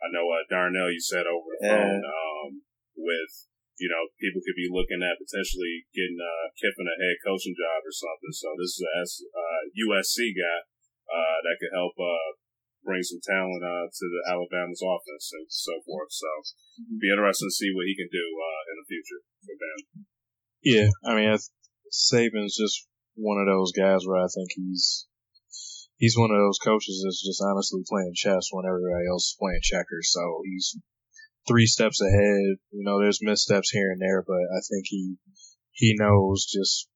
I 0.04 0.12
know 0.12 0.28
uh, 0.28 0.44
Darnell, 0.52 0.92
you 0.92 1.00
said 1.00 1.24
over 1.24 1.48
the 1.48 1.64
yeah. 1.64 1.72
phone 1.72 2.04
um, 2.04 2.50
with 2.92 3.48
you 3.80 3.88
know, 3.88 4.04
people 4.20 4.44
could 4.44 4.54
be 4.54 4.68
looking 4.68 5.00
at 5.00 5.16
potentially 5.16 5.88
getting 5.96 6.20
uh, 6.20 6.52
Kiffin 6.60 6.86
a 6.86 6.94
head 6.94 7.16
coaching 7.24 7.56
job 7.56 7.80
or 7.82 7.94
something. 7.94 8.36
So 8.36 8.52
this 8.60 8.76
is 8.76 8.84
a 8.84 9.00
uh, 9.32 9.62
USC 9.72 10.36
guy 10.36 10.60
uh, 11.14 11.38
that 11.46 11.58
could 11.62 11.70
help 11.70 11.94
uh, 11.94 12.30
bring 12.82 13.06
some 13.06 13.22
talent 13.22 13.62
uh, 13.62 13.86
to 13.86 14.04
the 14.10 14.22
Alabama's 14.26 14.82
offense 14.82 15.30
and 15.32 15.46
so 15.48 15.78
forth. 15.86 16.10
So 16.10 16.28
be 16.98 17.08
interesting 17.08 17.48
to 17.48 17.54
see 17.54 17.70
what 17.70 17.86
he 17.86 17.94
can 17.94 18.10
do 18.10 18.26
uh, 18.34 18.62
in 18.70 18.76
the 18.82 18.90
future 18.90 19.20
for 19.46 19.54
them. 19.54 19.78
Yeah, 20.60 20.88
I 21.06 21.14
mean, 21.14 21.30
I 21.30 21.38
th- 21.38 21.54
Saban's 21.88 22.58
just 22.58 22.88
one 23.14 23.38
of 23.38 23.46
those 23.46 23.72
guys 23.72 24.02
where 24.04 24.18
I 24.18 24.28
think 24.28 24.50
he's 24.58 25.06
he's 25.96 26.18
one 26.18 26.30
of 26.30 26.40
those 26.40 26.58
coaches 26.58 27.02
that's 27.04 27.24
just 27.24 27.42
honestly 27.42 27.82
playing 27.88 28.12
chess 28.14 28.48
when 28.50 28.66
everybody 28.66 29.06
else 29.08 29.32
is 29.32 29.36
playing 29.38 29.62
checkers. 29.62 30.10
So 30.12 30.42
he's 30.44 30.76
three 31.46 31.66
steps 31.66 32.00
ahead. 32.00 32.58
You 32.72 32.84
know, 32.84 33.00
there's 33.00 33.22
missteps 33.22 33.70
here 33.70 33.92
and 33.92 34.00
there, 34.00 34.22
but 34.26 34.44
I 34.52 34.60
think 34.68 34.84
he 34.86 35.16
he 35.72 35.96
knows 35.98 36.46
just 36.46 36.88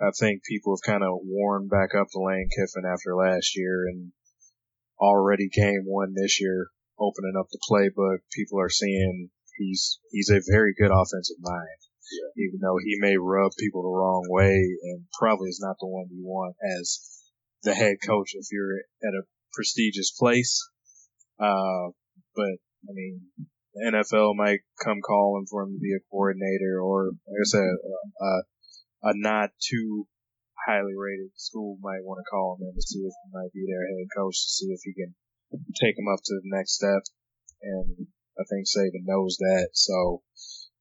I 0.00 0.10
think 0.18 0.44
people 0.44 0.76
have 0.76 0.86
kind 0.86 1.02
of 1.02 1.18
worn 1.24 1.68
back 1.68 1.94
up 1.94 2.06
the 2.12 2.20
Lane 2.20 2.48
Kiffin 2.54 2.88
after 2.88 3.16
last 3.16 3.56
year 3.56 3.86
and 3.88 4.12
already 4.98 5.48
game 5.48 5.84
one 5.86 6.14
this 6.14 6.40
year, 6.40 6.68
opening 6.98 7.34
up 7.38 7.46
the 7.50 7.58
playbook. 7.68 8.18
People 8.32 8.60
are 8.60 8.70
seeing 8.70 9.30
he's 9.56 9.98
he's 10.10 10.30
a 10.30 10.40
very 10.50 10.74
good 10.78 10.90
offensive 10.92 11.36
mind. 11.40 11.80
Yeah. 12.10 12.46
Even 12.46 12.60
though 12.62 12.78
he 12.82 12.96
may 13.00 13.16
rub 13.18 13.52
people 13.58 13.82
the 13.82 13.88
wrong 13.88 14.24
way 14.28 14.54
and 14.82 15.04
probably 15.18 15.48
is 15.48 15.60
not 15.62 15.76
the 15.78 15.86
one 15.86 16.06
you 16.10 16.24
want 16.24 16.54
as 16.78 16.98
the 17.64 17.74
head 17.74 17.96
coach 18.06 18.30
if 18.32 18.46
you're 18.50 18.78
at 19.02 19.18
a 19.18 19.26
prestigious 19.52 20.12
place. 20.18 20.58
Uh, 21.38 21.90
but 22.34 22.56
I 22.88 22.92
mean, 22.94 23.20
the 23.74 23.92
NFL 23.92 24.34
might 24.36 24.60
come 24.82 25.00
calling 25.06 25.46
for 25.50 25.62
him 25.62 25.74
to 25.74 25.80
be 25.80 25.92
a 25.92 26.02
coordinator 26.10 26.80
or, 26.80 27.10
like 27.26 27.42
I 27.42 27.48
said, 27.48 27.74
uh, 28.22 28.26
a 28.26 28.42
not 29.02 29.50
too 29.58 30.06
highly 30.66 30.94
rated 30.96 31.30
school 31.36 31.78
might 31.80 32.02
want 32.02 32.18
to 32.18 32.30
call 32.30 32.58
him 32.58 32.66
in 32.66 32.74
to 32.74 32.82
see 32.82 33.00
if 33.00 33.14
he 33.14 33.28
might 33.32 33.52
be 33.54 33.64
their 33.64 33.86
head 33.86 34.08
coach 34.14 34.36
to 34.36 34.50
see 34.50 34.68
if 34.74 34.80
he 34.82 34.92
can 34.92 35.14
take 35.80 35.96
them 35.96 36.10
up 36.10 36.20
to 36.24 36.34
the 36.34 36.50
next 36.50 36.76
step. 36.76 37.02
And 37.62 38.06
I 38.38 38.44
think 38.46 38.66
Saban 38.66 39.06
knows 39.06 39.38
that. 39.38 39.70
So 39.72 40.22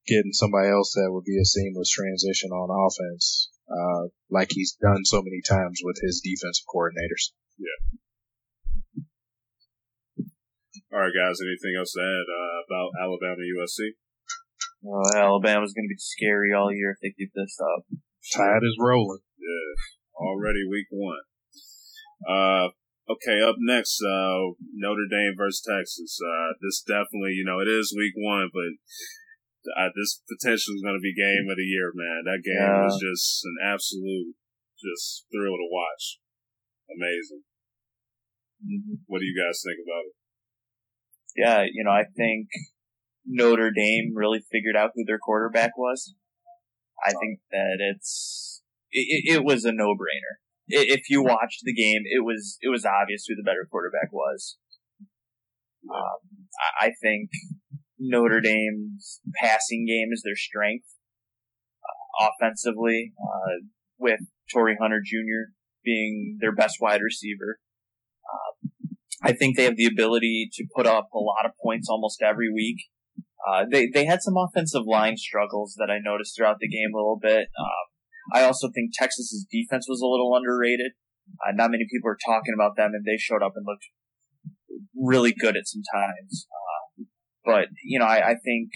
getting 0.08 0.34
somebody 0.34 0.70
else 0.70 0.94
that 0.96 1.12
would 1.12 1.26
be 1.26 1.40
a 1.40 1.46
seamless 1.46 1.90
transition 1.90 2.52
on 2.52 2.72
offense, 2.72 3.50
uh, 3.70 4.10
like 4.30 4.50
he's 4.52 4.78
done 4.82 5.06
so 5.06 5.22
many 5.22 5.42
times 5.48 5.82
with 5.84 5.98
his 6.02 6.22
defensive 6.24 6.66
coordinators. 6.68 7.32
Yeah. 7.60 7.80
All 10.94 11.00
right, 11.04 11.12
guys. 11.12 11.40
Anything 11.44 11.76
else 11.78 11.94
to 11.94 12.02
add 12.02 12.28
uh, 12.32 12.58
about 12.66 12.90
Alabama 12.96 13.44
USC? 13.44 14.00
Well, 14.82 15.04
Alabama's 15.16 15.74
going 15.74 15.86
to 15.86 15.94
be 15.94 16.00
scary 16.00 16.54
all 16.54 16.72
year 16.72 16.92
if 16.92 17.00
they 17.02 17.14
keep 17.18 17.32
this 17.36 17.58
up. 17.60 17.84
Tide 18.34 18.64
is 18.64 18.78
rolling. 18.80 19.24
Yeah, 19.38 19.74
already 20.20 20.68
week 20.70 20.88
one. 20.92 21.24
Uh, 22.28 22.74
okay, 23.08 23.40
up 23.42 23.56
next, 23.60 24.02
uh, 24.02 24.52
Notre 24.74 25.08
Dame 25.10 25.36
versus 25.38 25.64
Texas. 25.64 26.20
Uh, 26.20 26.58
this 26.62 26.82
definitely, 26.82 27.38
you 27.38 27.46
know, 27.46 27.60
it 27.60 27.70
is 27.70 27.96
week 27.96 28.14
one, 28.18 28.50
but 28.52 28.76
uh, 29.78 29.90
this 29.96 30.24
potentially 30.28 30.76
is 30.76 30.84
going 30.84 30.98
to 30.98 31.04
be 31.04 31.16
game 31.16 31.48
of 31.50 31.58
the 31.58 31.68
year, 31.68 31.92
man. 31.96 32.24
That 32.26 32.44
game 32.44 32.60
yeah. 32.60 32.84
was 32.84 33.00
just 33.00 33.46
an 33.46 33.58
absolute, 33.64 34.36
just 34.76 35.26
thrill 35.32 35.56
to 35.56 35.70
watch. 35.72 36.20
Amazing. 36.90 37.44
Mm-hmm. 38.64 39.06
What 39.08 39.20
do 39.20 39.26
you 39.26 39.38
guys 39.38 39.62
think 39.62 39.80
about 39.84 40.08
it? 40.08 40.16
Yeah, 41.38 41.62
you 41.70 41.84
know, 41.84 41.92
I 41.92 42.06
think 42.18 42.50
Notre 43.26 43.72
Dame 43.72 44.14
really 44.16 44.42
figured 44.52 44.76
out 44.76 44.92
who 44.96 45.06
their 45.06 45.20
quarterback 45.20 45.78
was. 45.78 46.16
I 47.06 47.12
think 47.12 47.40
that 47.52 47.78
it's 47.80 48.62
it, 48.92 49.36
it 49.38 49.44
was 49.44 49.66
a 49.66 49.72
no 49.72 49.94
brainer. 49.94 50.42
If 50.70 51.10
you 51.10 51.24
watched 51.24 51.62
the 51.64 51.74
game, 51.74 52.02
it 52.06 52.26
was 52.26 52.58
it 52.62 52.70
was 52.70 52.86
obvious 52.86 53.26
who 53.28 53.36
the 53.36 53.44
better 53.44 53.68
quarterback 53.70 54.12
was. 54.12 54.58
Um, 55.90 56.48
I 56.82 56.92
think 57.02 57.30
Notre 58.00 58.42
Dame's 58.42 59.22
passing 59.36 59.86
game 59.88 60.10
is 60.12 60.22
their 60.24 60.36
strength. 60.36 60.88
Uh, 61.84 62.28
offensively, 62.30 63.14
uh, 63.22 63.68
with 63.98 64.20
Torii 64.54 64.78
Hunter 64.80 65.02
Jr. 65.04 65.54
being 65.84 66.38
their 66.42 66.54
best 66.54 66.78
wide 66.82 67.02
receiver. 67.02 67.60
Um, 68.28 68.72
I 69.24 69.34
think 69.34 69.56
they 69.56 69.64
have 69.64 69.78
the 69.78 69.86
ability 69.86 70.50
to 70.54 70.66
put 70.76 70.86
up 70.86 71.10
a 71.14 71.20
lot 71.20 71.46
of 71.46 71.52
points 71.64 71.88
almost 71.90 72.22
every 72.22 72.52
week. 72.52 72.78
Uh, 73.46 73.66
they 73.70 73.88
they 73.94 74.06
had 74.06 74.22
some 74.22 74.36
offensive 74.38 74.84
line 74.86 75.18
struggles 75.18 75.76
that 75.78 75.92
I 75.92 76.00
noticed 76.04 76.36
throughout 76.36 76.58
the 76.60 76.68
game 76.68 76.92
a 76.94 76.98
little 76.98 77.20
bit. 77.22 77.48
Um, 77.60 77.86
I 78.34 78.44
also 78.44 78.70
think 78.74 78.92
Texas's 78.94 79.46
defense 79.50 79.86
was 79.88 80.02
a 80.02 80.08
little 80.08 80.36
underrated. 80.36 80.94
Uh, 81.46 81.52
not 81.54 81.72
many 81.72 81.86
people 81.92 82.10
are 82.10 82.18
talking 82.26 82.54
about 82.56 82.76
them, 82.76 82.92
and 82.94 83.06
they 83.06 83.18
showed 83.18 83.44
up 83.44 83.54
and 83.56 83.66
looked 83.66 83.86
really 84.96 85.34
good 85.38 85.56
at 85.56 85.68
some 85.68 85.84
times. 85.94 86.48
Uh, 86.52 87.04
but 87.46 87.68
you 87.84 88.00
know, 88.00 88.06
I, 88.06 88.32
I 88.32 88.36
think 88.44 88.72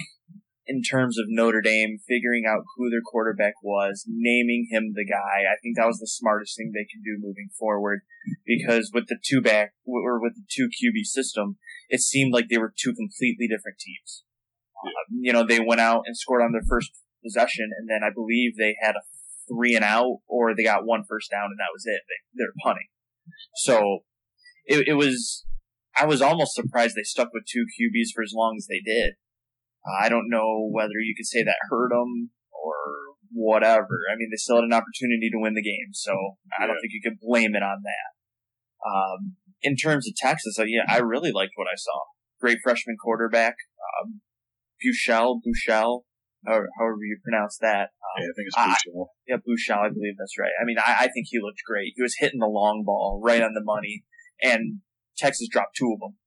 in 0.67 0.81
terms 0.81 1.17
of 1.17 1.25
Notre 1.27 1.61
Dame 1.61 1.97
figuring 2.07 2.43
out 2.47 2.63
who 2.77 2.89
their 2.89 3.01
quarterback 3.01 3.55
was, 3.61 4.05
naming 4.07 4.67
him 4.71 4.93
the 4.95 5.05
guy, 5.05 5.43
I 5.43 5.59
think 5.61 5.75
that 5.75 5.87
was 5.87 5.99
the 5.99 6.07
smartest 6.07 6.55
thing 6.55 6.71
they 6.71 6.87
can 6.87 7.01
do 7.03 7.19
moving 7.19 7.49
forward. 7.57 8.01
Because 8.45 8.91
with 8.93 9.07
the 9.07 9.17
two 9.23 9.41
back 9.41 9.73
or 9.85 10.21
with 10.21 10.35
the 10.35 10.45
two 10.49 10.69
QB 10.69 11.03
system, 11.05 11.57
it 11.89 11.99
seemed 11.99 12.31
like 12.33 12.47
they 12.49 12.57
were 12.57 12.71
two 12.71 12.93
completely 12.93 13.47
different 13.47 13.79
teams. 13.79 14.23
You 15.19 15.33
know, 15.33 15.45
they 15.45 15.59
went 15.59 15.81
out 15.81 16.03
and 16.05 16.15
scored 16.15 16.41
on 16.41 16.51
their 16.51 16.65
first 16.67 16.91
possession, 17.23 17.69
and 17.77 17.89
then 17.89 18.01
I 18.03 18.13
believe 18.13 18.57
they 18.57 18.75
had 18.81 18.95
a 18.95 19.03
three 19.51 19.75
and 19.75 19.83
out, 19.83 20.19
or 20.27 20.55
they 20.55 20.63
got 20.63 20.85
one 20.85 21.03
first 21.07 21.29
down, 21.31 21.51
and 21.51 21.59
that 21.59 21.73
was 21.73 21.83
it. 21.85 22.01
They, 22.07 22.43
they're 22.43 22.53
punting. 22.63 22.87
So 23.55 23.99
it, 24.65 24.87
it 24.87 24.93
was. 24.93 25.45
I 25.97 26.05
was 26.05 26.21
almost 26.21 26.55
surprised 26.55 26.95
they 26.95 27.03
stuck 27.03 27.29
with 27.33 27.43
two 27.51 27.65
QBs 27.65 28.15
for 28.15 28.23
as 28.23 28.31
long 28.33 28.55
as 28.57 28.67
they 28.67 28.79
did. 28.79 29.13
Uh, 29.85 30.05
I 30.05 30.09
don't 30.09 30.29
know 30.29 30.69
whether 30.71 30.99
you 31.01 31.13
could 31.17 31.27
say 31.27 31.43
that 31.43 31.57
hurt 31.69 31.89
them 31.89 32.31
or 32.51 32.75
whatever. 33.33 34.07
I 34.09 34.15
mean, 34.15 34.29
they 34.31 34.37
still 34.37 34.57
had 34.57 34.63
an 34.63 34.73
opportunity 34.73 35.29
to 35.31 35.39
win 35.39 35.53
the 35.53 35.61
game, 35.61 35.91
so 35.91 36.13
I 36.57 36.65
don't 36.65 36.77
think 36.79 36.93
you 36.93 37.01
could 37.03 37.19
blame 37.19 37.55
it 37.55 37.63
on 37.63 37.83
that. 37.83 38.87
Um, 38.87 39.35
in 39.61 39.75
terms 39.75 40.07
of 40.07 40.15
Texas, 40.15 40.57
uh, 40.57 40.63
yeah, 40.63 40.83
I 40.87 40.99
really 40.99 41.31
liked 41.31 41.53
what 41.55 41.67
I 41.67 41.75
saw. 41.75 41.99
Great 42.39 42.59
freshman 42.63 42.97
quarterback, 43.01 43.55
um, 44.01 44.21
Buechele, 44.83 45.39
Buechele, 45.41 46.01
or 46.47 46.67
however 46.77 46.97
you 47.01 47.17
pronounce 47.23 47.57
that. 47.61 47.89
Um, 48.01 48.17
yeah, 48.19 48.29
I 48.29 48.33
think 48.35 48.47
it's 48.47 48.57
Buechele. 48.57 49.07
yeah, 49.27 49.37
Buechele, 49.37 49.85
I 49.85 49.89
believe 49.89 50.15
that's 50.17 50.37
right. 50.39 50.51
I 50.61 50.65
mean, 50.65 50.77
I, 50.79 51.05
I 51.05 51.07
think 51.07 51.27
he 51.29 51.39
looked 51.39 51.61
great. 51.65 51.93
He 51.95 52.01
was 52.01 52.15
hitting 52.17 52.39
the 52.39 52.47
long 52.47 52.83
ball 52.85 53.21
right 53.23 53.41
on 53.41 53.53
the 53.53 53.63
money, 53.63 54.03
and 54.41 54.79
Texas 55.17 55.47
dropped 55.51 55.75
two 55.77 55.93
of 55.93 55.99
them 55.99 56.17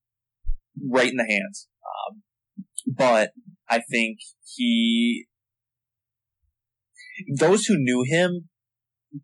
right 0.90 1.11
in 1.11 1.16
the 1.16 1.28
hands. 1.28 1.68
Um, 1.84 2.22
but 2.86 3.32
I 3.68 3.80
think 3.90 4.18
he, 4.57 5.26
those 7.38 7.66
who 7.66 7.76
knew 7.76 8.05
him 8.07 8.48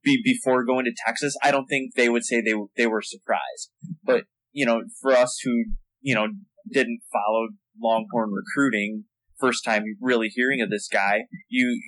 be, 0.03 0.21
before 0.23 0.65
going 0.65 0.85
to 0.85 0.95
Texas, 1.07 1.37
I 1.43 1.51
don't 1.51 1.67
think 1.67 1.95
they 1.95 2.09
would 2.09 2.25
say 2.25 2.41
they 2.41 2.55
they 2.77 2.87
were 2.87 3.03
surprised. 3.03 3.71
But 4.05 4.25
you 4.53 4.67
know, 4.67 4.83
for 5.01 5.13
us 5.13 5.39
who 5.43 5.65
you 6.01 6.15
know 6.15 6.29
didn't 6.73 7.01
follow 7.13 7.49
Longhorn 7.83 8.31
recruiting, 8.33 9.05
first 9.41 9.65
time 9.65 9.85
really 10.01 10.29
hearing 10.29 10.61
of 10.61 10.71
this 10.71 10.89
guy, 10.93 11.23
you 11.49 11.81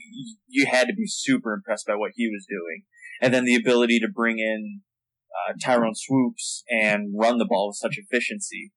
you 0.49 0.67
had 0.67 0.87
to 0.87 0.95
be 0.95 1.07
super 1.07 1.53
impressed 1.53 1.87
by 1.87 1.95
what 1.95 2.13
he 2.15 2.29
was 2.29 2.47
doing, 2.49 2.83
and 3.21 3.33
then 3.33 3.45
the 3.45 3.55
ability 3.55 3.99
to 4.01 4.09
bring 4.09 4.39
in 4.39 4.81
uh, 5.33 5.55
Tyrone 5.63 5.95
Swoopes 5.95 6.65
and 6.69 7.15
run 7.17 7.39
the 7.39 7.47
ball 7.49 7.69
with 7.69 7.77
such 7.77 7.99
efficiency. 7.99 8.73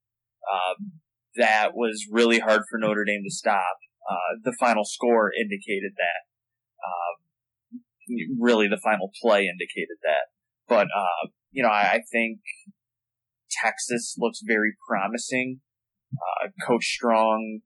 Um, 0.52 0.92
that 1.38 1.72
was 1.76 2.06
really 2.10 2.40
hard 2.40 2.62
for 2.70 2.78
Notre 2.78 3.04
Dame 3.06 3.24
to 3.26 3.34
stop. 3.34 3.78
Uh, 4.10 4.40
the 4.44 4.56
final 4.60 4.86
score 4.86 5.32
indicated 5.34 5.94
that. 5.98 6.22
Um, 6.86 7.82
really, 8.40 8.68
the 8.68 8.80
final 8.84 9.12
play 9.22 9.48
indicated 9.48 9.98
that. 10.04 10.30
But 10.68 10.88
uh, 10.96 11.30
you 11.52 11.64
know, 11.64 11.70
I, 11.70 11.94
I, 11.94 12.00
think 12.12 12.40
Texas 13.50 14.16
looks 14.18 14.42
very 14.46 14.74
promising. 14.88 15.62
Uh, 16.14 16.50
Coach 16.66 16.86
Strong 16.86 17.62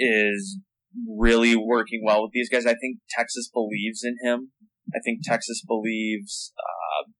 is 0.00 0.58
really 1.06 1.54
working 1.54 2.02
well 2.04 2.22
with 2.22 2.32
these 2.32 2.48
guys. 2.48 2.66
I 2.66 2.74
think 2.74 2.98
Texas 3.10 3.50
believes 3.52 4.02
in 4.02 4.16
him. 4.22 4.52
I 4.94 4.98
think 5.04 5.20
Texas 5.22 5.62
believes 5.66 6.52
uh, 6.58 7.10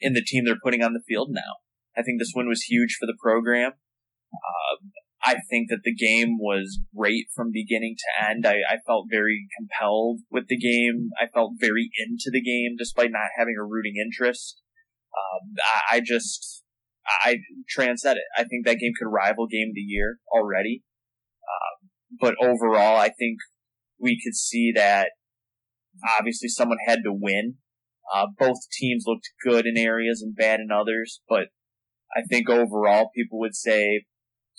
in 0.00 0.14
the 0.14 0.24
team 0.24 0.44
they're 0.44 0.56
putting 0.62 0.82
on 0.82 0.94
the 0.94 1.02
field 1.06 1.28
now. 1.30 1.62
I 1.96 2.02
think 2.02 2.18
this 2.18 2.32
win 2.34 2.48
was 2.48 2.62
huge 2.62 2.96
for 2.98 3.06
the 3.06 3.16
program. 3.20 3.72
Uh, 4.32 4.86
I 5.22 5.36
think 5.50 5.68
that 5.68 5.80
the 5.84 5.94
game 5.94 6.38
was 6.38 6.78
great 6.96 7.26
from 7.34 7.50
beginning 7.52 7.96
to 7.98 8.30
end. 8.30 8.46
I, 8.46 8.58
I, 8.70 8.78
felt 8.86 9.06
very 9.10 9.48
compelled 9.58 10.20
with 10.30 10.46
the 10.48 10.56
game. 10.56 11.10
I 11.20 11.26
felt 11.26 11.54
very 11.58 11.90
into 11.98 12.30
the 12.32 12.42
game 12.42 12.76
despite 12.78 13.10
not 13.10 13.34
having 13.36 13.56
a 13.58 13.64
rooting 13.64 13.94
interest. 14.00 14.60
Um, 15.12 15.54
I, 15.90 15.96
I, 15.96 16.00
just, 16.04 16.62
I 17.24 17.38
Tran 17.76 17.96
said 17.96 18.16
it. 18.16 18.22
I 18.36 18.44
think 18.44 18.64
that 18.64 18.78
game 18.78 18.92
could 18.98 19.10
rival 19.10 19.46
game 19.48 19.70
of 19.70 19.74
the 19.74 19.80
year 19.80 20.18
already. 20.32 20.84
But 22.20 22.34
overall, 22.40 22.96
I 22.96 23.10
think 23.10 23.38
we 24.00 24.20
could 24.22 24.34
see 24.34 24.72
that 24.74 25.10
obviously 26.18 26.48
someone 26.48 26.78
had 26.86 27.00
to 27.04 27.12
win. 27.12 27.56
Uh, 28.14 28.26
both 28.38 28.56
teams 28.72 29.04
looked 29.06 29.28
good 29.44 29.66
in 29.66 29.76
areas 29.76 30.22
and 30.22 30.34
bad 30.34 30.60
in 30.60 30.70
others, 30.72 31.20
but 31.28 31.48
I 32.16 32.22
think 32.22 32.48
overall 32.48 33.10
people 33.14 33.38
would 33.40 33.54
say 33.54 34.04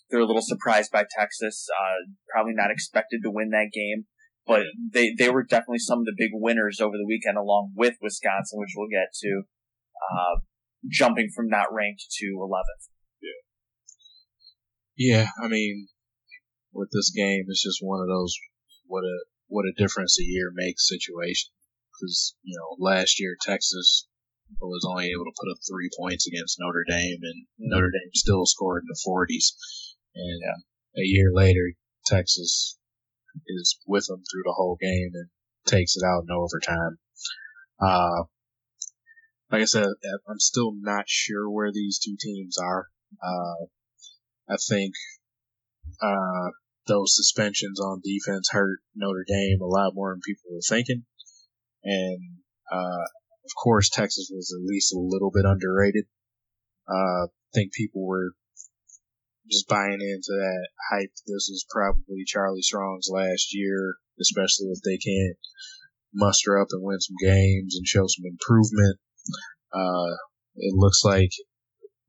they're 0.09 0.19
a 0.19 0.25
little 0.25 0.41
surprised 0.41 0.91
by 0.91 1.05
Texas. 1.17 1.67
Uh, 1.71 2.11
probably 2.31 2.53
not 2.55 2.71
expected 2.71 3.21
to 3.23 3.31
win 3.31 3.49
that 3.49 3.71
game, 3.73 4.05
but 4.45 4.63
they, 4.93 5.13
they 5.17 5.29
were 5.29 5.43
definitely 5.43 5.79
some 5.79 5.99
of 5.99 6.05
the 6.05 6.15
big 6.17 6.31
winners 6.33 6.79
over 6.79 6.95
the 6.97 7.07
weekend 7.07 7.37
along 7.37 7.73
with 7.75 7.95
Wisconsin, 8.01 8.59
which 8.59 8.73
we'll 8.75 8.89
get 8.89 9.13
to, 9.21 9.43
uh, 10.13 10.39
jumping 10.87 11.29
from 11.35 11.47
not 11.47 11.73
ranked 11.73 12.05
to 12.19 12.25
11th. 12.25 12.89
Yeah. 13.21 13.29
Yeah. 14.95 15.27
I 15.43 15.47
mean, 15.47 15.87
with 16.73 16.89
this 16.91 17.11
game, 17.15 17.45
it's 17.47 17.63
just 17.63 17.79
one 17.81 18.01
of 18.01 18.07
those, 18.07 18.35
what 18.85 19.03
a, 19.03 19.17
what 19.47 19.65
a 19.65 19.77
difference 19.77 20.19
a 20.19 20.23
year 20.23 20.51
makes 20.53 20.87
situation. 20.87 21.51
Cause, 21.99 22.35
you 22.43 22.57
know, 22.57 22.77
last 22.79 23.19
year 23.19 23.35
Texas 23.41 24.07
was 24.61 24.85
only 24.89 25.07
able 25.07 25.25
to 25.25 25.37
put 25.39 25.51
up 25.51 25.57
three 25.67 25.89
points 25.97 26.27
against 26.27 26.57
Notre 26.59 26.85
Dame 26.87 27.19
and 27.21 27.43
mm-hmm. 27.43 27.69
Notre 27.69 27.91
Dame 27.91 28.11
still 28.13 28.45
scored 28.45 28.83
in 28.83 28.87
the 28.87 29.01
40s. 29.05 29.53
And 30.15 30.41
yeah. 30.41 31.01
a 31.01 31.05
year 31.05 31.31
later, 31.33 31.73
Texas 32.05 32.77
is 33.47 33.79
with 33.85 34.07
them 34.07 34.23
through 34.31 34.43
the 34.45 34.55
whole 34.55 34.77
game 34.81 35.11
and 35.13 35.29
takes 35.65 35.95
it 35.95 36.03
out 36.05 36.23
in 36.27 36.31
overtime. 36.31 36.97
Uh, 37.79 38.23
like 39.51 39.61
I 39.61 39.65
said, 39.65 39.87
I'm 40.27 40.39
still 40.39 40.73
not 40.75 41.05
sure 41.07 41.49
where 41.49 41.71
these 41.71 41.99
two 41.99 42.17
teams 42.19 42.57
are. 42.57 42.87
Uh, 43.23 43.65
I 44.49 44.57
think, 44.67 44.93
uh, 46.01 46.49
those 46.87 47.15
suspensions 47.15 47.79
on 47.79 48.01
defense 48.03 48.49
hurt 48.51 48.79
Notre 48.95 49.25
Dame 49.27 49.61
a 49.61 49.65
lot 49.65 49.93
more 49.93 50.13
than 50.13 50.21
people 50.25 50.51
were 50.51 50.61
thinking. 50.67 51.03
And, 51.83 52.19
uh, 52.71 53.05
of 53.45 53.51
course, 53.61 53.89
Texas 53.89 54.29
was 54.31 54.53
at 54.55 54.67
least 54.67 54.93
a 54.93 54.99
little 54.99 55.31
bit 55.33 55.45
underrated. 55.45 56.05
Uh, 56.87 57.25
I 57.25 57.51
think 57.53 57.73
people 57.73 58.05
were 58.05 58.31
just 59.49 59.67
buying 59.67 59.99
into 60.01 60.31
that 60.31 60.67
hype. 60.91 61.11
This 61.25 61.49
is 61.49 61.65
probably 61.69 62.23
Charlie 62.25 62.61
Strong's 62.61 63.09
last 63.11 63.53
year, 63.53 63.95
especially 64.19 64.67
if 64.67 64.81
they 64.83 64.97
can't 64.97 65.37
muster 66.13 66.59
up 66.59 66.67
and 66.71 66.83
win 66.83 66.99
some 66.99 67.15
games 67.21 67.75
and 67.75 67.87
show 67.87 68.05
some 68.07 68.25
improvement. 68.25 68.97
Uh, 69.73 70.15
it 70.55 70.73
looks 70.75 71.01
like 71.03 71.31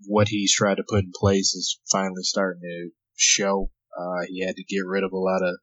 what 0.07 0.29
he's 0.29 0.55
tried 0.55 0.77
to 0.77 0.85
put 0.89 1.05
in 1.05 1.13
place 1.15 1.55
is 1.55 1.79
finally 1.91 2.23
starting 2.23 2.63
to 2.63 2.91
show. 3.21 3.71
Uh, 3.97 4.25
he 4.29 4.45
had 4.45 4.57
to 4.57 4.65
get 4.65 4.87
rid 4.87 5.05
of 5.05 5.13
a 5.13 5.19
lot 5.19 5.43
of 5.43 5.57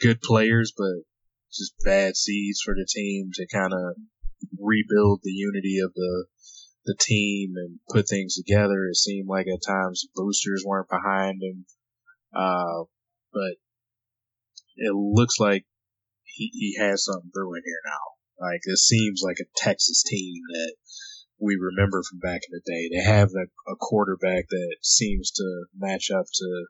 good 0.00 0.20
players, 0.20 0.72
but 0.76 1.04
just 1.52 1.74
bad 1.84 2.16
seeds 2.16 2.60
for 2.64 2.74
the 2.74 2.86
team 2.88 3.30
to 3.34 3.46
kind 3.52 3.72
of 3.72 3.96
rebuild 4.60 5.20
the 5.22 5.32
unity 5.32 5.78
of 5.78 5.92
the 5.94 6.26
the 6.84 6.96
team 7.00 7.54
and 7.56 7.80
put 7.90 8.08
things 8.08 8.36
together. 8.36 8.86
It 8.86 8.96
seemed 8.96 9.28
like 9.28 9.46
at 9.48 9.66
times 9.66 10.06
boosters 10.14 10.64
weren't 10.64 10.88
behind 10.88 11.42
him. 11.42 11.66
Uh, 12.34 12.84
but 13.32 13.56
it 14.76 14.94
looks 14.94 15.40
like 15.40 15.64
he, 16.22 16.50
he 16.52 16.76
has 16.78 17.04
something 17.04 17.30
brewing 17.32 17.62
here 17.64 17.82
now. 17.84 18.46
Like 18.46 18.60
this 18.64 18.86
seems 18.86 19.22
like 19.24 19.38
a 19.40 19.50
Texas 19.56 20.04
team 20.04 20.42
that 20.52 20.74
we 21.40 21.56
remember 21.60 22.02
from 22.02 22.18
back 22.20 22.42
in 22.48 22.52
the 22.52 22.62
day. 22.64 22.88
They 22.88 23.10
have 23.10 23.30
a, 23.30 23.72
a 23.72 23.76
quarterback 23.76 24.44
that 24.48 24.76
seems 24.82 25.30
to 25.32 25.64
match 25.76 26.10
up 26.10 26.26
to. 26.32 26.66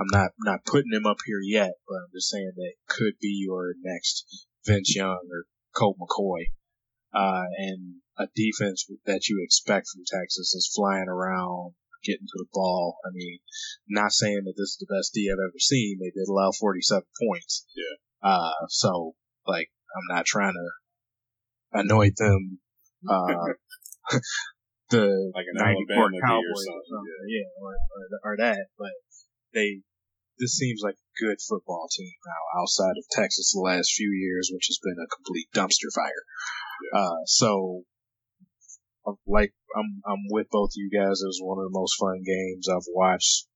I'm 0.00 0.08
not 0.10 0.30
not 0.40 0.64
putting 0.64 0.92
him 0.92 1.04
up 1.04 1.18
here 1.26 1.40
yet, 1.42 1.72
but 1.86 1.96
I'm 1.96 2.10
just 2.14 2.30
saying 2.30 2.52
that 2.56 2.72
could 2.88 3.14
be 3.20 3.44
your 3.44 3.74
next 3.82 4.46
Vince 4.64 4.96
Young 4.96 5.20
or 5.30 5.44
Colt 5.74 5.98
McCoy 6.00 6.46
uh, 7.12 7.44
and 7.58 7.96
a 8.18 8.26
defense 8.34 8.86
that 9.06 9.28
you 9.28 9.42
expect 9.44 9.88
from 9.88 10.02
Texas 10.06 10.54
is 10.54 10.72
flying 10.74 11.08
around, 11.08 11.74
getting 12.04 12.26
to 12.26 12.38
the 12.38 12.46
ball. 12.52 12.96
I 13.04 13.10
mean, 13.12 13.38
not 13.88 14.12
saying 14.12 14.42
that 14.44 14.54
this 14.56 14.70
is 14.70 14.78
the 14.80 14.94
best 14.94 15.12
D 15.12 15.30
I've 15.30 15.38
ever 15.38 15.58
seen. 15.58 15.98
They 16.00 16.10
did 16.10 16.28
allow 16.28 16.50
47 16.52 17.02
points. 17.28 17.66
Yeah. 17.76 18.30
Uh, 18.30 18.66
so 18.68 19.14
like, 19.46 19.70
I'm 19.96 20.16
not 20.16 20.24
trying 20.24 20.54
to 20.54 21.78
annoy 21.78 22.10
them. 22.16 22.58
Uh, 23.08 23.34
the 24.90 25.32
like 25.34 25.46
an 25.52 25.56
94 25.56 26.10
Cowboys 26.22 26.44
or 26.46 26.82
something. 26.88 27.16
Yeah, 27.28 27.40
yeah 27.40 27.62
or, 27.62 27.72
or, 27.72 28.32
or 28.32 28.36
that, 28.38 28.66
but 28.78 28.90
they, 29.54 29.80
this 30.40 30.56
seems 30.56 30.80
like 30.82 30.96
a 30.96 31.24
good 31.24 31.38
football 31.46 31.86
team 31.92 32.12
now 32.26 32.60
outside 32.60 32.96
of 32.96 33.04
Texas 33.12 33.52
the 33.52 33.60
last 33.60 33.92
few 33.92 34.10
years, 34.10 34.50
which 34.52 34.66
has 34.68 34.80
been 34.82 34.96
a 34.98 35.14
complete 35.14 35.48
dumpster 35.54 35.92
fire. 35.94 36.24
Uh, 36.96 37.20
so, 37.26 37.82
like, 39.26 39.52
I'm, 39.76 40.00
I'm 40.06 40.24
with 40.30 40.48
both 40.50 40.70
of 40.70 40.76
you 40.76 40.90
guys. 40.90 41.20
It 41.20 41.28
was 41.28 41.40
one 41.42 41.58
of 41.58 41.70
the 41.70 41.78
most 41.78 41.94
fun 42.00 42.22
games 42.24 42.68
I've 42.68 42.88
watched, 42.88 43.46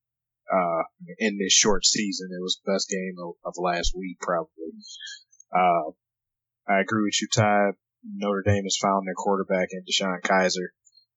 uh, 0.52 0.82
in 1.18 1.38
this 1.38 1.52
short 1.52 1.84
season. 1.84 2.28
It 2.30 2.42
was 2.42 2.60
the 2.60 2.72
best 2.72 2.88
game 2.88 3.16
of, 3.18 3.34
of 3.44 3.54
last 3.56 3.92
week, 3.96 4.18
probably. 4.20 4.76
Uh, 5.54 5.92
I 6.68 6.80
agree 6.80 7.04
with 7.04 7.20
you, 7.20 7.28
Ty. 7.34 7.72
Notre 8.04 8.42
Dame 8.44 8.64
has 8.64 8.76
found 8.76 9.06
their 9.06 9.14
quarterback 9.14 9.68
in 9.72 9.82
DeShone 9.84 10.20
Kizer. 10.20 10.68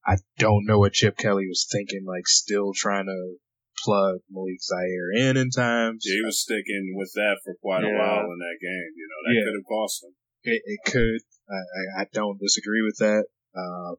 I 0.06 0.16
don't 0.38 0.66
know 0.66 0.80
what 0.80 0.94
Chip 0.94 1.18
Kelly 1.18 1.48
was 1.48 1.68
thinking, 1.70 2.06
like 2.08 2.28
still 2.28 2.72
trying 2.74 3.08
to 3.08 3.36
plug 3.84 4.20
Malik 4.30 4.62
Zaire 4.62 5.12
in 5.14 5.38
in 5.38 5.50
times. 5.50 6.04
Yeah, 6.06 6.16
he 6.16 6.26
was 6.26 6.42
sticking 6.42 6.94
with 6.96 7.12
that 7.16 7.38
for 7.44 7.56
quite 7.62 7.84
yeah. 7.84 7.94
a 7.94 7.98
while 7.98 8.26
in 8.26 8.40
that 8.40 8.60
game. 8.62 8.92
You 8.96 9.08
know, 9.08 9.20
that 9.26 9.36
yeah. 9.36 9.44
could 9.46 9.58
have 9.60 9.70
cost 9.70 10.04
him. 10.04 10.14
It, 10.44 10.62
it 10.66 10.80
could. 10.86 11.22
I, 11.50 12.02
I, 12.02 12.06
don't 12.14 12.40
disagree 12.40 12.84
with 12.84 12.98
that. 13.00 13.26
Uh, 13.56 13.96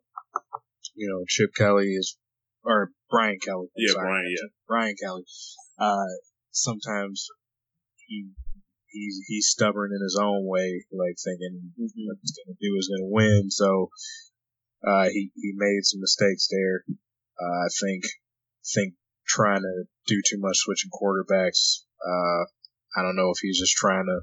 you 0.94 1.08
know, 1.08 1.24
Chip 1.28 1.50
Kelly 1.56 1.88
is, 1.94 2.16
or 2.62 2.92
Brian 3.10 3.38
Kelly. 3.40 3.68
Yeah, 3.76 3.94
sorry, 3.94 4.06
Brian, 4.06 4.26
yeah. 4.28 4.48
Brian 4.66 4.94
Kelly. 5.02 5.24
Uh, 5.78 6.12
sometimes 6.50 7.26
he, 8.06 8.28
he's, 8.86 9.20
he's 9.26 9.48
stubborn 9.48 9.90
in 9.94 10.02
his 10.02 10.18
own 10.20 10.46
way, 10.46 10.84
like 10.92 11.16
thinking 11.22 11.72
mm-hmm. 11.72 12.06
what 12.06 12.18
he's 12.20 12.36
going 12.36 12.54
to 12.54 12.60
do 12.60 12.76
is 12.78 12.88
going 12.88 13.08
to 13.08 13.14
win. 13.14 13.50
So, 13.50 13.88
uh, 14.86 15.08
he, 15.08 15.30
he 15.34 15.52
made 15.56 15.84
some 15.84 16.00
mistakes 16.00 16.48
there. 16.50 16.84
Uh, 17.40 17.64
I 17.64 17.68
think 17.80 18.04
think 18.74 18.94
trying 19.28 19.62
to 19.62 19.84
do 20.06 20.20
too 20.28 20.38
much 20.38 20.56
switching 20.58 20.90
quarterbacks. 20.90 21.82
Uh, 22.04 22.44
I 22.96 23.02
don't 23.02 23.16
know 23.16 23.30
if 23.30 23.38
he's 23.42 23.58
just 23.60 23.76
trying 23.76 24.06
to 24.06 24.20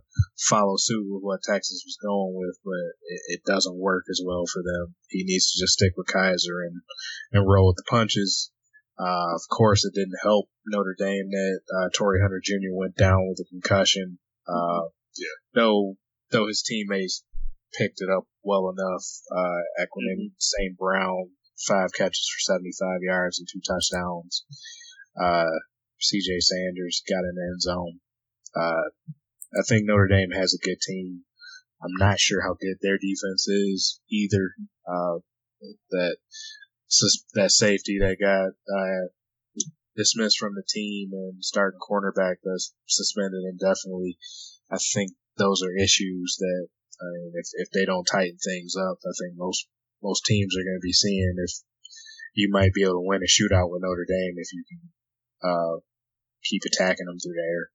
follow 0.49 0.73
suit 0.77 1.05
with 1.07 1.21
what 1.21 1.41
Texas 1.43 1.83
was 1.85 1.97
going 2.01 2.33
with, 2.35 2.57
but 2.65 2.97
it, 3.07 3.21
it 3.37 3.41
doesn't 3.45 3.77
work 3.77 4.03
as 4.09 4.21
well 4.25 4.43
for 4.51 4.63
them. 4.63 4.95
He 5.09 5.23
needs 5.23 5.51
to 5.51 5.61
just 5.63 5.73
stick 5.73 5.93
with 5.95 6.07
Kizer 6.07 6.65
and 6.65 6.81
and 7.31 7.47
roll 7.47 7.67
with 7.67 7.77
the 7.77 7.83
punches. 7.89 8.51
Uh, 8.97 9.35
of 9.35 9.41
course, 9.51 9.85
it 9.85 9.93
didn't 9.93 10.17
help 10.23 10.47
Notre 10.65 10.95
Dame 10.97 11.29
that 11.29 11.59
uh, 11.77 11.89
Torii 11.93 12.21
Hunter 12.21 12.41
Jr. 12.43 12.73
went 12.73 12.95
down 12.95 13.27
with 13.29 13.39
a 13.39 13.49
concussion. 13.49 14.17
Uh, 14.47 14.89
Yeah. 15.17 15.27
though 15.53 15.97
though 16.31 16.47
his 16.47 16.63
teammates 16.63 17.23
picked 17.77 18.01
it 18.01 18.09
up 18.09 18.23
well 18.41 18.69
enough. 18.69 19.03
Uh, 19.31 19.61
Equanimeous 19.83 20.31
St. 20.39 20.77
Brown, 20.77 21.29
five 21.67 21.93
catches 21.93 22.27
for 22.33 22.53
75 22.53 22.99
yards 23.01 23.37
and 23.39 23.47
two 23.51 23.59
touchdowns. 23.61 24.43
Uh, 25.19 25.59
CJ 26.01 26.41
Sanders 26.41 27.03
got 27.09 27.23
in 27.23 27.35
the 27.35 27.49
end 27.51 27.61
zone. 27.61 27.99
Uh, 28.55 28.89
I 29.57 29.63
think 29.67 29.85
Notre 29.85 30.07
Dame 30.07 30.31
has 30.31 30.53
a 30.53 30.65
good 30.65 30.79
team. 30.81 31.21
I'm 31.81 31.95
not 31.97 32.19
sure 32.19 32.41
how 32.41 32.55
good 32.59 32.77
their 32.81 32.97
defense 32.97 33.47
is 33.47 33.99
either. 34.09 34.51
Uh, 34.87 35.19
that 35.91 36.17
that 37.33 37.51
safety 37.51 37.97
that 37.99 38.17
got 38.19 38.53
uh, 38.69 39.07
dismissed 39.95 40.37
from 40.37 40.53
the 40.55 40.63
team 40.67 41.09
and 41.13 41.43
starting 41.43 41.79
cornerback 41.79 42.35
that's 42.43 42.73
suspended 42.87 43.43
indefinitely. 43.49 44.17
I 44.71 44.77
think 44.93 45.11
those 45.37 45.63
are 45.63 45.83
issues 45.83 46.37
that 46.39 46.67
I 47.01 47.07
mean, 47.13 47.31
if 47.35 47.47
if 47.53 47.69
they 47.71 47.85
don't 47.85 48.05
tighten 48.05 48.37
things 48.37 48.75
up, 48.75 48.97
I 49.03 49.13
think 49.19 49.37
most 49.37 49.67
most 50.03 50.25
teams 50.25 50.55
are 50.55 50.63
going 50.63 50.79
to 50.79 50.85
be 50.85 50.93
seeing 50.93 51.35
if 51.37 51.51
you 52.35 52.49
might 52.51 52.73
be 52.73 52.83
able 52.83 53.01
to 53.01 53.07
win 53.07 53.23
a 53.23 53.31
shootout 53.31 53.71
with 53.71 53.81
Notre 53.81 54.05
Dame 54.07 54.35
if 54.37 54.53
you 54.53 54.63
can 54.67 54.91
uh, 55.43 55.81
keep 56.43 56.61
attacking 56.65 57.07
them 57.07 57.19
through 57.19 57.35
the 57.35 57.47
air. 57.47 57.65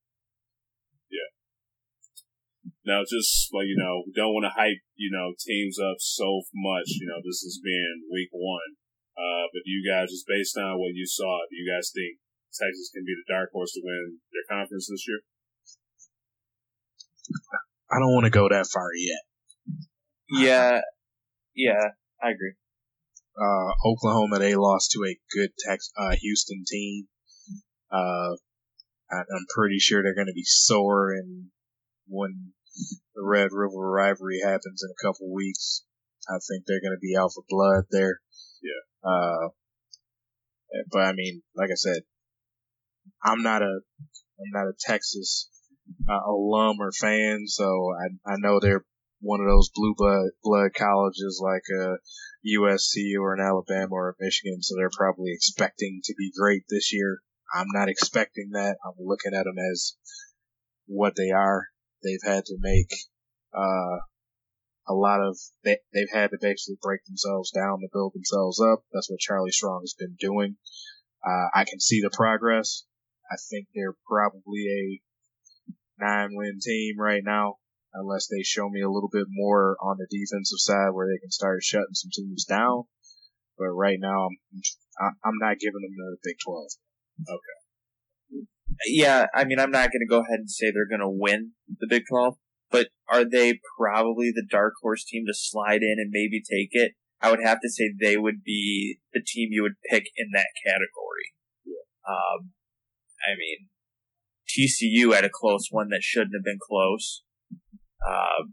Yeah. 1.10 1.30
Now, 2.86 3.02
just 3.02 3.50
like 3.52 3.66
you 3.66 3.76
know, 3.76 4.04
we 4.06 4.12
don't 4.14 4.32
want 4.32 4.46
to 4.46 4.54
hype 4.56 4.80
you 4.96 5.10
know 5.10 5.34
teams 5.36 5.78
up 5.78 5.98
so 5.98 6.42
much. 6.54 6.96
You 7.00 7.08
know, 7.08 7.20
this 7.24 7.42
has 7.42 7.60
been 7.62 8.06
week 8.12 8.30
one. 8.32 8.80
Uh, 9.20 9.52
but 9.52 9.66
you 9.66 9.84
guys, 9.84 10.08
just 10.08 10.24
based 10.24 10.56
on 10.56 10.80
what 10.80 10.96
you 10.96 11.04
saw, 11.04 11.44
do 11.50 11.56
you 11.56 11.68
guys 11.68 11.92
think 11.92 12.16
Texas 12.56 12.88
can 12.94 13.04
be 13.04 13.12
the 13.12 13.28
dark 13.28 13.50
horse 13.52 13.72
to 13.74 13.82
win 13.84 14.16
their 14.32 14.48
conference 14.48 14.88
this 14.88 15.04
year? 15.06 15.20
I 17.90 17.98
don't 17.98 18.14
want 18.14 18.24
to 18.24 18.30
go 18.30 18.48
that 18.48 18.66
far 18.72 18.88
yet. 18.96 19.22
Yeah, 20.30 20.80
yeah, 21.54 21.98
I 22.22 22.30
agree. 22.30 22.54
Uh, 23.36 23.72
Oklahoma, 23.84 24.38
they 24.38 24.54
lost 24.54 24.92
to 24.92 25.04
a 25.04 25.18
good 25.34 25.50
Tex, 25.58 25.90
uh, 25.98 26.14
Houston 26.20 26.64
team. 26.66 27.08
Uh, 27.90 28.36
I'm 29.10 29.46
pretty 29.54 29.78
sure 29.78 30.02
they're 30.02 30.14
going 30.14 30.28
to 30.28 30.32
be 30.32 30.44
sore 30.44 31.10
and 31.12 31.46
when 32.06 32.52
the 33.14 33.24
Red 33.24 33.48
River 33.52 33.90
rivalry 33.90 34.40
happens 34.44 34.82
in 34.82 34.90
a 34.90 35.06
couple 35.06 35.32
weeks, 35.32 35.84
I 36.28 36.38
think 36.48 36.64
they're 36.66 36.80
going 36.80 36.96
to 36.96 37.00
be 37.00 37.16
out 37.16 37.32
for 37.34 37.44
blood 37.48 37.84
there. 37.90 38.20
Yeah. 38.62 39.10
Uh, 39.10 39.48
but 40.90 41.02
I 41.02 41.12
mean, 41.12 41.42
like 41.56 41.70
I 41.70 41.76
said, 41.76 42.02
I'm 43.24 43.42
not 43.42 43.62
a, 43.62 43.80
I'm 44.40 44.52
not 44.52 44.68
a 44.68 44.74
Texas 44.78 45.48
uh, 46.08 46.30
alum 46.30 46.76
or 46.80 46.92
fan, 46.92 47.44
so 47.46 47.64
I, 47.64 48.32
I 48.32 48.34
know 48.38 48.60
they're 48.60 48.84
one 49.20 49.40
of 49.40 49.46
those 49.46 49.70
blue 49.74 49.94
blood, 49.96 50.30
blood 50.42 50.70
colleges 50.74 51.42
like 51.42 51.62
a 51.78 51.96
USC 52.46 53.20
or 53.20 53.34
an 53.34 53.40
Alabama 53.40 53.92
or 53.92 54.10
a 54.10 54.14
Michigan, 54.24 54.62
so 54.62 54.74
they're 54.76 54.90
probably 54.96 55.32
expecting 55.32 56.00
to 56.04 56.14
be 56.16 56.32
great 56.36 56.62
this 56.68 56.92
year. 56.92 57.20
I'm 57.52 57.68
not 57.72 57.88
expecting 57.88 58.50
that. 58.52 58.76
I'm 58.84 59.04
looking 59.04 59.34
at 59.34 59.44
them 59.44 59.58
as 59.72 59.96
what 60.86 61.14
they 61.16 61.30
are. 61.30 61.66
They've 62.02 62.22
had 62.24 62.44
to 62.46 62.56
make 62.60 62.90
uh, 63.54 63.98
a 64.88 64.94
lot 64.94 65.20
of 65.20 65.38
they, 65.64 65.78
they've 65.92 66.12
had 66.12 66.30
to 66.30 66.38
basically 66.40 66.78
break 66.82 67.04
themselves 67.04 67.50
down 67.50 67.80
to 67.80 67.88
build 67.92 68.12
themselves 68.14 68.60
up. 68.60 68.84
That's 68.92 69.10
what 69.10 69.20
Charlie 69.20 69.50
Strong 69.52 69.82
has 69.82 69.94
been 69.98 70.16
doing. 70.18 70.56
Uh, 71.24 71.48
I 71.54 71.64
can 71.64 71.80
see 71.80 72.00
the 72.00 72.10
progress. 72.12 72.84
I 73.30 73.36
think 73.50 73.68
they're 73.74 73.94
probably 74.08 74.66
a 74.68 76.04
nine 76.04 76.30
win 76.32 76.58
team 76.60 76.98
right 76.98 77.22
now, 77.24 77.56
unless 77.94 78.26
they 78.26 78.42
show 78.42 78.68
me 78.68 78.80
a 78.80 78.90
little 78.90 79.10
bit 79.12 79.26
more 79.28 79.76
on 79.82 79.98
the 79.98 80.08
defensive 80.10 80.58
side 80.58 80.90
where 80.92 81.06
they 81.06 81.20
can 81.20 81.30
start 81.30 81.62
shutting 81.62 81.94
some 81.94 82.10
teams 82.12 82.44
down. 82.44 82.84
But 83.58 83.68
right 83.68 83.98
now, 84.00 84.28
I'm 84.98 85.16
I'm 85.22 85.38
not 85.38 85.58
giving 85.58 85.82
them 85.82 85.94
the 85.96 86.16
Big 86.24 86.36
Twelve. 86.42 86.70
Yeah, 88.86 89.26
I 89.34 89.44
mean, 89.44 89.58
I'm 89.58 89.70
not 89.70 89.90
going 89.90 90.00
to 90.00 90.08
go 90.08 90.20
ahead 90.20 90.38
and 90.38 90.50
say 90.50 90.70
they're 90.70 90.88
going 90.88 91.06
to 91.06 91.08
win 91.08 91.52
the 91.68 91.86
Big 91.88 92.04
12, 92.08 92.34
but 92.70 92.88
are 93.08 93.24
they 93.28 93.60
probably 93.78 94.30
the 94.34 94.46
dark 94.48 94.74
horse 94.80 95.04
team 95.04 95.24
to 95.26 95.34
slide 95.34 95.82
in 95.82 95.96
and 95.98 96.10
maybe 96.10 96.40
take 96.40 96.70
it? 96.72 96.92
I 97.20 97.30
would 97.30 97.40
have 97.44 97.60
to 97.60 97.68
say 97.68 97.92
they 98.00 98.16
would 98.16 98.42
be 98.42 98.98
the 99.12 99.22
team 99.24 99.48
you 99.52 99.62
would 99.62 99.74
pick 99.90 100.04
in 100.16 100.28
that 100.32 100.48
category. 100.66 101.34
Yeah. 101.66 101.84
Um, 102.08 102.52
I 103.20 103.36
mean, 103.36 103.68
TCU 104.48 105.14
had 105.14 105.24
a 105.24 105.30
close 105.30 105.68
one 105.70 105.88
that 105.90 106.02
shouldn't 106.02 106.34
have 106.34 106.44
been 106.44 106.58
close. 106.60 107.22
Uh, 108.06 108.44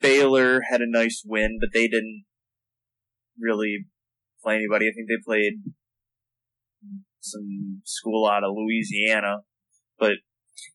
Baylor 0.00 0.62
had 0.70 0.80
a 0.80 0.90
nice 0.90 1.22
win, 1.26 1.58
but 1.60 1.70
they 1.74 1.88
didn't 1.88 2.24
really 3.38 3.86
play 4.42 4.56
anybody. 4.56 4.86
I 4.86 4.92
think 4.94 5.08
they 5.08 5.22
played 5.24 5.74
some 7.20 7.82
school 7.84 8.26
out 8.26 8.44
of 8.44 8.52
Louisiana, 8.54 9.42
but 9.98 10.18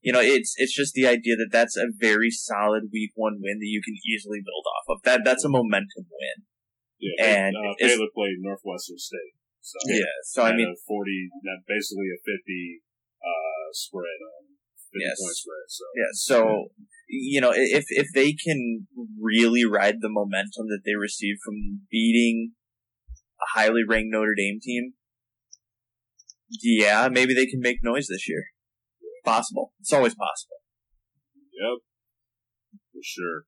you 0.01 0.13
know, 0.13 0.21
it's 0.21 0.53
it's 0.57 0.75
just 0.75 0.93
the 0.93 1.07
idea 1.07 1.35
that 1.35 1.49
that's 1.51 1.75
a 1.77 1.91
very 1.95 2.31
solid 2.31 2.83
week 2.91 3.11
one 3.15 3.39
win 3.41 3.59
that 3.59 3.67
you 3.67 3.81
can 3.83 3.95
easily 4.07 4.39
build 4.39 4.65
off 4.67 4.95
of. 4.95 5.03
That 5.03 5.21
that's 5.25 5.43
a 5.43 5.49
momentum 5.49 6.07
win. 6.07 6.47
Yeah, 6.99 7.25
And 7.25 7.55
uh, 7.55 7.75
Baylor 7.79 8.07
played 8.15 8.39
Northwestern 8.39 8.97
State, 8.97 9.35
so 9.59 9.77
Yeah. 9.87 10.15
So 10.23 10.43
I 10.43 10.55
mean, 10.55 10.73
forty, 10.87 11.29
basically 11.67 12.07
a 12.15 12.19
fifty 12.23 12.79
uh, 13.19 13.67
spread, 13.73 14.19
um, 14.23 14.55
fifty 14.91 15.03
Yes. 15.03 15.19
point 15.19 15.35
spread. 15.35 15.65
So 15.67 15.83
yeah. 15.95 16.11
So 16.13 16.67
you 17.09 17.41
know, 17.41 17.51
if 17.53 17.85
if 17.89 18.07
they 18.13 18.33
can 18.33 18.87
really 19.19 19.65
ride 19.65 19.99
the 19.99 20.09
momentum 20.09 20.67
that 20.67 20.81
they 20.85 20.95
received 20.95 21.39
from 21.43 21.81
beating 21.91 22.53
a 23.41 23.59
highly 23.59 23.83
ranked 23.87 24.11
Notre 24.11 24.35
Dame 24.35 24.59
team, 24.61 24.93
yeah, 26.61 27.09
maybe 27.09 27.33
they 27.33 27.45
can 27.45 27.59
make 27.59 27.83
noise 27.83 28.07
this 28.07 28.27
year. 28.27 28.45
Possible. 29.25 29.73
It's 29.79 29.93
always 29.93 30.15
possible. 30.15 30.57
Yep, 31.53 31.79
for 32.91 33.01
sure. 33.03 33.45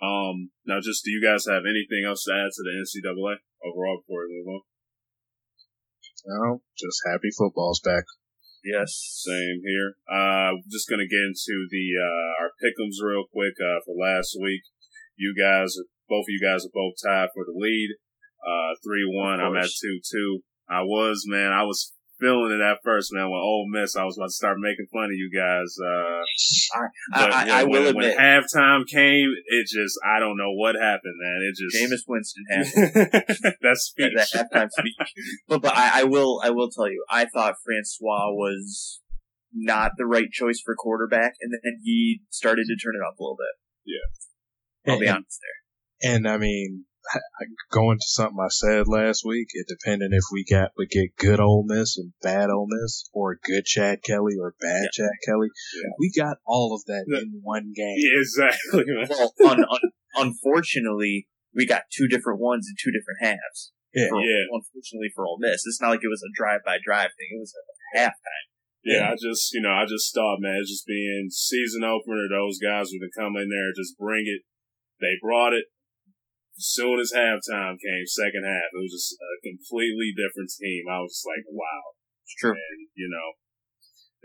Um, 0.00 0.50
now, 0.66 0.78
just 0.80 1.04
do 1.04 1.10
you 1.10 1.22
guys 1.22 1.46
have 1.46 1.62
anything 1.66 2.06
else 2.06 2.24
to 2.24 2.32
add 2.32 2.50
to 2.54 2.62
the 2.62 2.74
NCAA 2.78 3.42
overall 3.64 4.02
before 4.02 4.26
we 4.26 4.42
move 4.42 4.54
on? 4.54 4.62
No, 6.26 6.62
just 6.76 7.02
happy 7.06 7.30
football's 7.36 7.80
back. 7.80 8.04
Yes. 8.64 9.22
Same 9.24 9.62
here. 9.64 9.94
Uh, 10.10 10.58
just 10.70 10.88
gonna 10.88 11.06
get 11.06 11.24
into 11.24 11.66
the 11.70 11.86
uh, 11.94 12.42
our 12.42 12.50
pickums 12.58 12.98
real 13.02 13.24
quick 13.32 13.54
uh, 13.62 13.80
for 13.86 13.94
last 13.94 14.36
week. 14.40 14.62
You 15.16 15.34
guys, 15.34 15.74
both 16.08 16.26
of 16.26 16.34
you 16.34 16.42
guys 16.42 16.66
are 16.66 16.74
both 16.74 16.94
tied 17.02 17.30
for 17.34 17.44
the 17.44 17.54
lead. 17.54 17.96
Uh, 18.42 18.74
three 18.84 19.06
one. 19.06 19.40
I'm 19.40 19.56
at 19.56 19.70
two 19.70 20.00
two. 20.02 20.40
I 20.68 20.82
was 20.82 21.24
man. 21.26 21.52
I 21.52 21.62
was 21.62 21.94
feeling 22.20 22.52
it 22.52 22.62
at 22.62 22.78
first, 22.82 23.12
man. 23.12 23.30
When 23.30 23.40
Ole 23.40 23.68
Miss, 23.70 23.96
I 23.96 24.04
was 24.04 24.18
about 24.18 24.26
to 24.26 24.32
start 24.32 24.58
making 24.58 24.86
fun 24.92 25.04
of 25.04 25.12
you 25.12 25.30
guys. 25.30 25.76
Uh, 25.78 26.20
but 27.12 27.32
I, 27.32 27.40
I, 27.40 27.44
when, 27.44 27.52
I 27.52 27.64
will 27.64 27.70
when, 27.70 27.86
admit, 27.88 28.16
when 28.16 28.18
halftime 28.18 28.86
came, 28.86 29.34
it 29.46 29.66
just 29.66 29.98
I 30.04 30.18
don't 30.18 30.36
know 30.36 30.52
what 30.52 30.74
happened, 30.74 31.14
man. 31.18 31.38
It 31.48 31.56
just 31.56 31.76
Jameis 31.76 32.04
Winston 32.06 32.44
had 32.50 33.54
that's 33.62 33.82
speech. 33.82 34.12
the 34.14 34.38
halftime 34.38 34.70
speech. 34.70 34.94
But 35.48 35.62
but 35.62 35.76
I, 35.76 36.00
I 36.00 36.04
will 36.04 36.40
I 36.44 36.50
will 36.50 36.70
tell 36.70 36.88
you, 36.88 37.04
I 37.10 37.24
thought 37.24 37.54
Francois 37.64 38.30
was 38.32 39.00
not 39.52 39.92
the 39.96 40.06
right 40.06 40.30
choice 40.30 40.60
for 40.64 40.74
quarterback, 40.74 41.34
and 41.40 41.52
then 41.52 41.80
he 41.82 42.22
started 42.30 42.66
to 42.68 42.76
turn 42.76 42.94
it 42.94 43.06
up 43.06 43.18
a 43.18 43.22
little 43.22 43.36
bit. 43.36 43.94
Yeah, 44.86 44.92
I'll 44.92 45.00
be 45.00 45.08
honest 45.08 45.40
there. 45.40 46.12
And 46.12 46.28
I 46.28 46.36
mean, 46.36 46.84
going 47.70 47.98
to 47.98 48.06
something 48.06 48.38
I 48.40 48.48
said 48.48 48.88
last 48.88 49.24
week, 49.24 49.48
it 49.52 49.66
depended 49.68 50.12
if 50.12 50.24
we 50.32 50.44
got 50.44 50.72
we 50.76 50.86
get 50.86 51.16
good 51.16 51.40
Ole 51.40 51.64
Miss 51.66 51.96
and 51.98 52.12
bad 52.22 52.50
Ole 52.50 52.68
Miss, 52.68 53.08
or 53.12 53.38
good 53.42 53.64
Chad 53.64 54.02
Kelly 54.02 54.34
or 54.40 54.54
bad 54.60 54.82
Yeah. 54.82 55.04
Chad 55.04 55.16
Kelly. 55.26 55.48
Yeah. 55.76 55.90
We 55.98 56.12
got 56.16 56.38
all 56.46 56.74
of 56.74 56.84
that 56.86 57.04
Yeah. 57.08 57.20
in 57.20 57.40
one 57.42 57.72
game. 57.74 57.96
Yeah, 57.96 58.20
exactly. 58.20 58.84
Well, 59.08 59.34
un, 59.50 59.64
un, 59.64 59.80
unfortunately, 60.16 61.28
we 61.54 61.66
got 61.66 61.82
two 61.90 62.08
different 62.08 62.40
ones 62.40 62.66
in 62.68 62.74
two 62.78 62.92
different 62.92 63.20
halves. 63.22 63.72
Yeah. 63.94 64.08
For, 64.08 64.20
Yeah. 64.20 64.44
Unfortunately 64.52 65.10
for 65.14 65.26
Ole 65.26 65.38
Miss, 65.40 65.62
it's 65.66 65.80
not 65.80 65.90
like 65.90 66.04
it 66.04 66.08
was 66.12 66.22
a 66.22 66.32
drive-by-drive 66.36 67.10
thing. 67.16 67.30
It 67.32 67.40
was 67.40 67.54
a 67.54 67.98
halftime. 67.98 68.46
Yeah, 68.84 69.10
I 69.10 69.16
just, 69.20 69.52
you 69.52 69.60
know, 69.60 69.74
I 69.74 69.84
just 69.84 70.14
thought, 70.14 70.38
man, 70.40 70.56
it's 70.60 70.70
just 70.70 70.86
being 70.86 71.28
season 71.30 71.82
opener, 71.84 72.24
those 72.30 72.58
guys 72.62 72.88
were 72.94 73.04
to 73.04 73.10
come 73.18 73.36
in 73.36 73.50
there, 73.50 73.74
just 73.76 73.98
bring 73.98 74.24
it. 74.24 74.46
They 75.00 75.18
brought 75.20 75.52
it. 75.52 75.66
Soon 76.58 76.98
as 76.98 77.14
halftime 77.14 77.78
came, 77.78 78.06
second 78.06 78.42
half, 78.42 78.74
it 78.74 78.82
was 78.82 78.94
just 78.94 79.14
a 79.14 79.34
completely 79.46 80.10
different 80.10 80.50
team. 80.50 80.90
I 80.90 80.98
was 80.98 81.14
just 81.14 81.26
like, 81.26 81.46
wow. 81.46 81.94
It's 82.26 82.34
true. 82.34 82.52
And, 82.52 82.80
you 82.98 83.08
know, 83.08 83.38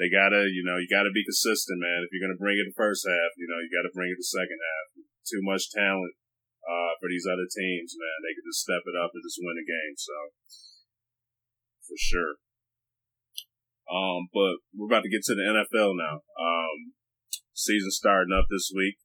they 0.02 0.10
gotta, 0.10 0.50
you 0.50 0.66
know, 0.66 0.82
you 0.82 0.90
gotta 0.90 1.14
be 1.14 1.24
consistent, 1.24 1.78
man. 1.78 2.04
If 2.04 2.12
you're 2.12 2.26
gonna 2.26 2.42
bring 2.42 2.58
it 2.58 2.68
the 2.68 2.76
first 2.76 3.06
half, 3.06 3.32
you 3.38 3.46
know, 3.46 3.62
you 3.62 3.70
gotta 3.70 3.94
bring 3.94 4.10
it 4.10 4.20
the 4.20 4.28
second 4.28 4.60
half. 4.60 4.86
Too 5.24 5.40
much 5.46 5.72
talent, 5.72 6.18
uh, 6.68 6.98
for 7.00 7.08
these 7.08 7.30
other 7.30 7.48
teams, 7.48 7.96
man. 7.96 8.18
They 8.26 8.34
could 8.36 8.50
just 8.50 8.66
step 8.66 8.84
it 8.84 8.98
up 8.98 9.14
and 9.14 9.24
just 9.24 9.40
win 9.40 9.62
a 9.62 9.64
game. 9.64 9.96
So, 9.96 10.16
for 11.86 11.96
sure. 11.96 12.34
Um, 13.88 14.28
but 14.34 14.64
we're 14.74 14.90
about 14.90 15.06
to 15.06 15.14
get 15.14 15.24
to 15.30 15.36
the 15.38 15.48
NFL 15.48 15.96
now. 15.96 16.26
Um, 16.36 16.98
season 17.54 17.92
starting 17.92 18.34
up 18.34 18.50
this 18.50 18.72
week. 18.74 18.98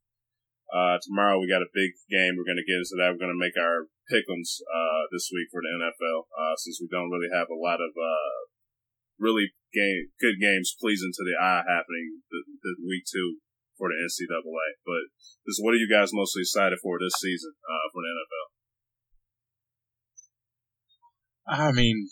Uh, 0.68 1.00
tomorrow 1.00 1.40
we 1.40 1.48
got 1.48 1.64
a 1.64 1.72
big 1.72 1.96
game. 2.12 2.36
We're 2.36 2.48
going 2.48 2.60
to 2.60 2.68
get 2.68 2.80
into 2.80 2.96
that. 3.00 3.10
We're 3.12 3.24
going 3.24 3.32
to 3.32 3.40
make 3.40 3.56
our 3.56 3.88
pickums, 4.12 4.60
uh, 4.68 5.08
this 5.08 5.32
week 5.32 5.48
for 5.48 5.64
the 5.64 5.72
NFL, 5.72 6.28
uh, 6.36 6.54
since 6.60 6.76
we 6.80 6.88
don't 6.92 7.08
really 7.08 7.32
have 7.32 7.48
a 7.48 7.56
lot 7.56 7.80
of, 7.80 7.96
uh, 7.96 8.38
really 9.18 9.52
game, 9.74 10.12
good 10.20 10.38
games 10.40 10.76
pleasing 10.78 11.12
to 11.12 11.24
the 11.24 11.36
eye 11.40 11.64
happening 11.66 12.22
the, 12.30 12.40
the 12.62 12.72
week 12.86 13.04
two 13.08 13.40
for 13.76 13.88
the 13.88 13.96
NCAA. 13.96 14.68
But 14.84 15.08
this, 15.46 15.58
what 15.60 15.74
are 15.74 15.80
you 15.80 15.88
guys 15.88 16.12
mostly 16.12 16.42
excited 16.42 16.78
for 16.82 16.98
this 17.00 17.16
season, 17.18 17.52
uh, 17.64 17.86
for 17.92 18.02
the 18.02 18.12
NFL? 18.12 18.46
I 21.48 21.72
mean, 21.72 22.08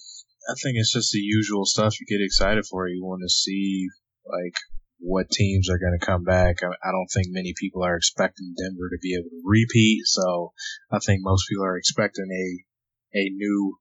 I 0.48 0.54
think 0.62 0.76
it's 0.76 0.92
just 0.92 1.12
the 1.12 1.20
usual 1.20 1.66
stuff 1.66 2.00
you 2.00 2.06
get 2.06 2.24
excited 2.24 2.64
for. 2.64 2.88
You 2.88 3.04
want 3.04 3.22
to 3.22 3.28
see 3.28 3.88
like 4.24 4.56
what 4.98 5.30
teams 5.30 5.68
are 5.68 5.78
going 5.78 5.96
to 5.98 6.06
come 6.06 6.24
back. 6.24 6.56
I, 6.62 6.90
don't 6.90 7.10
think 7.12 7.26
many 7.30 7.54
people 7.58 7.84
are 7.84 7.96
expecting 7.96 8.54
Denver 8.56 8.88
to 8.90 8.98
be 9.00 9.14
able 9.14 9.28
to 9.28 9.42
repeat. 9.44 10.02
So 10.06 10.52
I 10.90 10.98
think 10.98 11.20
most 11.22 11.48
people 11.48 11.64
are 11.64 11.76
expecting 11.76 12.28
a, 12.30 13.18
a 13.18 13.30
new 13.30 13.78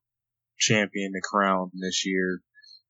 champion 0.57 1.13
to 1.13 1.21
crown 1.23 1.71
this 1.73 2.05
year. 2.05 2.41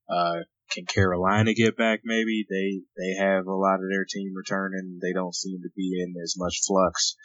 Uh, 0.09 0.41
can 0.71 0.86
Carolina 0.86 1.53
get 1.53 1.78
back? 1.78 2.01
Maybe 2.03 2.45
they, 2.49 2.82
they 2.97 3.23
have 3.23 3.45
a 3.45 3.53
lot 3.53 3.76
of 3.76 3.89
their 3.89 4.05
team 4.05 4.34
returning. 4.36 4.99
They 5.01 5.13
don't 5.13 5.36
seem 5.36 5.61
to 5.61 5.69
be 5.76 6.01
in 6.01 6.15
as 6.21 6.36
much 6.38 6.61
flux 6.65 7.15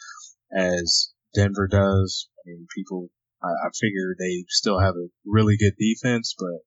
as 0.55 1.11
Denver 1.33 1.67
does. 1.67 2.29
I 2.39 2.41
mean, 2.45 2.67
people, 2.75 3.09
I, 3.43 3.47
I 3.47 3.69
figure 3.79 4.15
they 4.17 4.45
still 4.49 4.79
have 4.79 4.95
a 4.95 5.09
really 5.25 5.57
good 5.57 5.73
defense, 5.79 6.35
but 6.37 6.61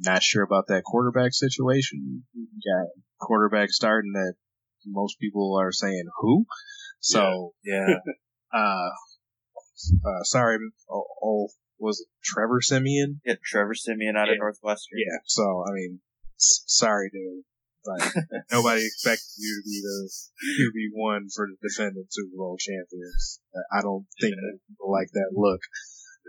not 0.00 0.22
sure 0.22 0.42
about 0.42 0.66
that 0.68 0.82
quarterback 0.84 1.32
situation. 1.32 2.24
You 2.34 2.46
got 2.46 2.88
quarterback 3.20 3.70
starting 3.70 4.12
that 4.14 4.34
most 4.86 5.18
people 5.20 5.58
are 5.60 5.72
saying 5.72 6.04
who. 6.20 6.46
So 7.00 7.52
yeah, 7.64 7.86
uh, 8.54 8.88
uh, 10.04 10.22
sorry, 10.24 10.58
oh, 10.90 11.04
oh, 11.22 11.48
was 11.78 12.00
it 12.00 12.08
Trevor 12.24 12.60
Siemian? 12.60 13.20
Yeah, 13.24 13.34
Trevor 13.44 13.74
Siemian 13.74 14.16
out 14.16 14.28
Yeah. 14.28 14.34
of 14.34 14.38
Northwestern. 14.40 14.98
Yeah. 14.98 15.18
So 15.26 15.64
I 15.68 15.72
mean, 15.72 16.00
s- 16.38 16.64
sorry, 16.66 17.10
dude, 17.12 17.44
but 17.84 18.12
nobody 18.52 18.84
expected 18.84 19.32
you 19.38 19.62
to 19.62 19.64
be 19.64 19.80
the 19.82 20.10
QB 20.58 20.88
one 20.94 21.28
for 21.34 21.46
the 21.48 21.56
defending 21.68 22.04
Super 22.10 22.36
Bowl 22.36 22.56
champions. 22.58 23.40
I 23.72 23.80
don't 23.82 24.06
think 24.20 24.34
people 24.68 24.90
like 24.92 25.08
that 25.12 25.30
look. 25.34 25.60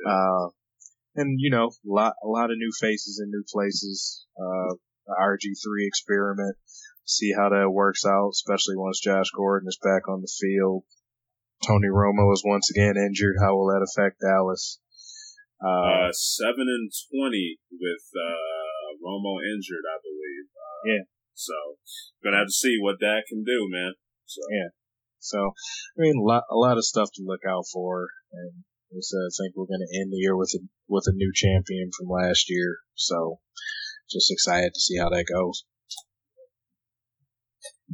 Uh, 0.07 0.49
and 1.15 1.39
you 1.39 1.49
know, 1.49 1.67
a 1.67 1.91
lot, 1.91 2.13
a 2.23 2.27
lot 2.27 2.51
of 2.51 2.57
new 2.57 2.71
faces 2.79 3.21
in 3.23 3.31
new 3.31 3.43
places. 3.51 4.25
Uh, 4.37 4.75
the 5.07 5.15
RG3 5.19 5.87
experiment. 5.87 6.55
See 7.05 7.33
how 7.35 7.49
that 7.49 7.71
works 7.71 8.05
out, 8.05 8.29
especially 8.31 8.77
once 8.77 9.01
Josh 9.01 9.31
Gordon 9.35 9.67
is 9.67 9.79
back 9.81 10.07
on 10.07 10.21
the 10.21 10.31
field. 10.31 10.83
Tony 11.65 11.89
Romo 11.89 12.31
is 12.33 12.43
once 12.45 12.69
again 12.69 12.95
injured. 12.97 13.35
How 13.41 13.55
will 13.55 13.67
that 13.67 13.85
affect 13.85 14.21
Dallas? 14.21 14.79
Uh, 15.61 16.07
Uh, 16.07 16.11
seven 16.13 16.65
and 16.69 16.89
twenty 17.09 17.59
with 17.69 18.05
uh, 18.17 18.97
Romo 19.03 19.41
injured, 19.41 19.85
I 19.85 19.97
believe. 20.01 20.45
Uh, 20.53 20.81
Yeah. 20.85 21.03
So 21.33 21.53
gonna 22.23 22.37
have 22.37 22.47
to 22.47 22.53
see 22.53 22.77
what 22.79 22.99
that 22.99 23.25
can 23.27 23.43
do, 23.43 23.67
man. 23.69 23.93
So 24.25 24.41
Yeah. 24.49 24.69
So, 25.19 25.37
I 25.37 26.01
mean, 26.01 26.17
a 26.17 26.25
lot, 26.25 26.43
a 26.49 26.57
lot 26.57 26.77
of 26.77 26.85
stuff 26.85 27.09
to 27.13 27.21
look 27.23 27.41
out 27.47 27.65
for. 27.71 28.09
And 28.33 28.63
said, 28.99 29.23
I 29.23 29.31
think 29.31 29.55
we're 29.55 29.71
going 29.71 29.87
to 29.87 29.99
end 29.99 30.11
the 30.11 30.17
year 30.17 30.35
with 30.35 30.51
a, 30.55 30.59
with 30.87 31.05
a 31.07 31.15
new 31.15 31.31
champion 31.33 31.91
from 31.97 32.09
last 32.09 32.49
year. 32.49 32.79
So, 32.95 33.39
just 34.11 34.31
excited 34.31 34.73
to 34.73 34.79
see 34.79 34.97
how 34.97 35.09
that 35.09 35.25
goes. 35.31 35.63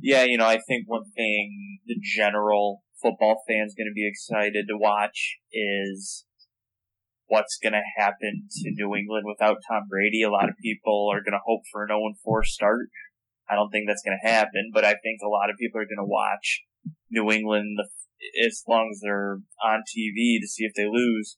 Yeah, 0.02 0.24
you 0.24 0.38
know, 0.38 0.46
I 0.48 0.58
think 0.58 0.86
one 0.88 1.06
thing 1.16 1.80
the 1.86 1.98
general 2.02 2.84
football 3.02 3.44
fan's 3.48 3.76
going 3.76 3.90
to 3.90 3.96
be 3.96 4.08
excited 4.08 4.66
to 4.68 4.78
watch 4.78 5.38
is 5.52 6.26
what's 7.28 7.58
going 7.62 7.74
to 7.74 7.82
happen 7.98 8.48
to 8.50 8.72
New 8.72 8.96
England 8.96 9.26
without 9.28 9.58
Tom 9.70 9.84
Brady. 9.90 10.24
A 10.24 10.32
lot 10.32 10.50
of 10.50 10.56
people 10.62 11.10
are 11.12 11.22
going 11.22 11.34
to 11.34 11.46
hope 11.46 11.62
for 11.72 11.84
an 11.84 11.90
0-4 11.90 12.44
start. 12.46 12.90
I 13.50 13.56
don't 13.56 13.70
think 13.70 13.86
that's 13.88 14.04
going 14.04 14.18
to 14.22 14.30
happen, 14.30 14.72
but 14.74 14.84
I 14.84 14.96
think 14.96 15.20
a 15.24 15.30
lot 15.30 15.50
of 15.50 15.58
people 15.60 15.80
are 15.80 15.86
going 15.86 16.04
to 16.04 16.10
watch 16.10 16.64
New 17.10 17.32
England 17.32 17.78
as 18.46 18.64
long 18.68 18.90
as 18.92 19.02
they're 19.02 19.40
on 19.64 19.84
TV 19.88 20.40
to 20.42 20.48
see 20.48 20.64
if 20.64 20.74
they 20.76 20.86
lose. 20.86 21.38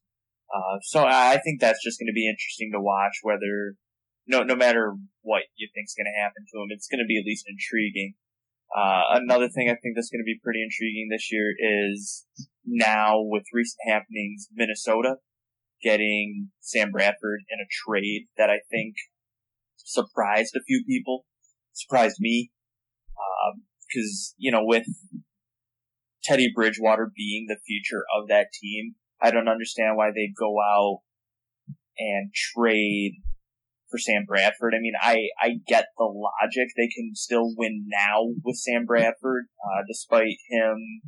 Uh, 0.53 0.79
so 0.81 1.05
I 1.05 1.37
think 1.43 1.61
that's 1.61 1.83
just 1.83 1.99
going 1.99 2.09
to 2.09 2.17
be 2.17 2.27
interesting 2.27 2.71
to 2.73 2.81
watch 2.81 3.19
whether, 3.21 3.75
no, 4.25 4.41
no 4.43 4.55
matter 4.55 4.95
what 5.21 5.43
you 5.57 5.69
think's 5.73 5.93
going 5.93 6.09
to 6.09 6.21
happen 6.21 6.45
to 6.49 6.57
them, 6.57 6.69
it's 6.69 6.87
going 6.87 7.03
to 7.03 7.07
be 7.07 7.19
at 7.19 7.25
least 7.25 7.45
intriguing. 7.47 8.13
Uh, 8.75 9.21
another 9.21 9.49
thing 9.49 9.69
I 9.69 9.77
think 9.77 9.95
that's 9.95 10.09
going 10.09 10.21
to 10.21 10.29
be 10.29 10.41
pretty 10.41 10.61
intriguing 10.61 11.09
this 11.09 11.29
year 11.31 11.53
is 11.57 12.25
now 12.65 13.21
with 13.21 13.43
recent 13.53 13.79
happenings, 13.85 14.47
Minnesota 14.53 15.17
getting 15.81 16.49
Sam 16.59 16.91
Bradford 16.91 17.41
in 17.49 17.59
a 17.59 17.69
trade 17.69 18.27
that 18.37 18.49
I 18.49 18.59
think 18.69 18.95
surprised 19.77 20.55
a 20.55 20.63
few 20.65 20.83
people, 20.85 21.25
surprised 21.73 22.17
me, 22.19 22.51
because 23.87 24.35
you 24.37 24.51
know 24.51 24.63
with 24.63 24.85
Teddy 26.29 26.51
Bridgewater 26.53 27.11
being 27.15 27.47
the 27.47 27.57
future 27.65 28.03
of 28.15 28.27
that 28.27 28.47
team, 28.53 28.95
I 29.19 29.31
don't 29.31 29.47
understand 29.47 29.97
why 29.97 30.11
they'd 30.13 30.35
go 30.37 30.57
out 30.61 30.99
and 31.97 32.31
trade 32.33 33.15
for 33.89 33.97
Sam 33.97 34.25
Bradford. 34.27 34.73
I 34.75 34.79
mean, 34.79 34.93
I, 35.01 35.29
I 35.41 35.55
get 35.67 35.85
the 35.97 36.05
logic. 36.05 36.69
They 36.77 36.87
can 36.87 37.15
still 37.15 37.53
win 37.57 37.87
now 37.87 38.27
with 38.43 38.57
Sam 38.57 38.85
Bradford, 38.85 39.45
uh, 39.63 39.81
despite 39.87 40.37
him 40.49 41.01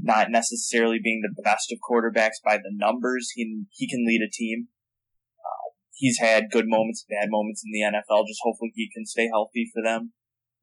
not 0.00 0.30
necessarily 0.30 0.98
being 1.02 1.22
the 1.22 1.42
best 1.42 1.72
of 1.72 1.78
quarterbacks 1.78 2.42
by 2.44 2.56
the 2.56 2.72
numbers. 2.72 3.30
He, 3.34 3.62
he 3.70 3.88
can 3.88 4.04
lead 4.06 4.20
a 4.22 4.30
team. 4.30 4.68
Uh, 5.38 5.70
he's 5.94 6.18
had 6.18 6.50
good 6.50 6.66
moments, 6.66 7.04
bad 7.08 7.28
moments 7.30 7.62
in 7.64 7.70
the 7.72 7.86
NFL. 7.86 8.26
Just 8.26 8.40
hopefully 8.42 8.72
he 8.74 8.90
can 8.92 9.06
stay 9.06 9.28
healthy 9.28 9.70
for 9.72 9.82
them. 9.82 10.12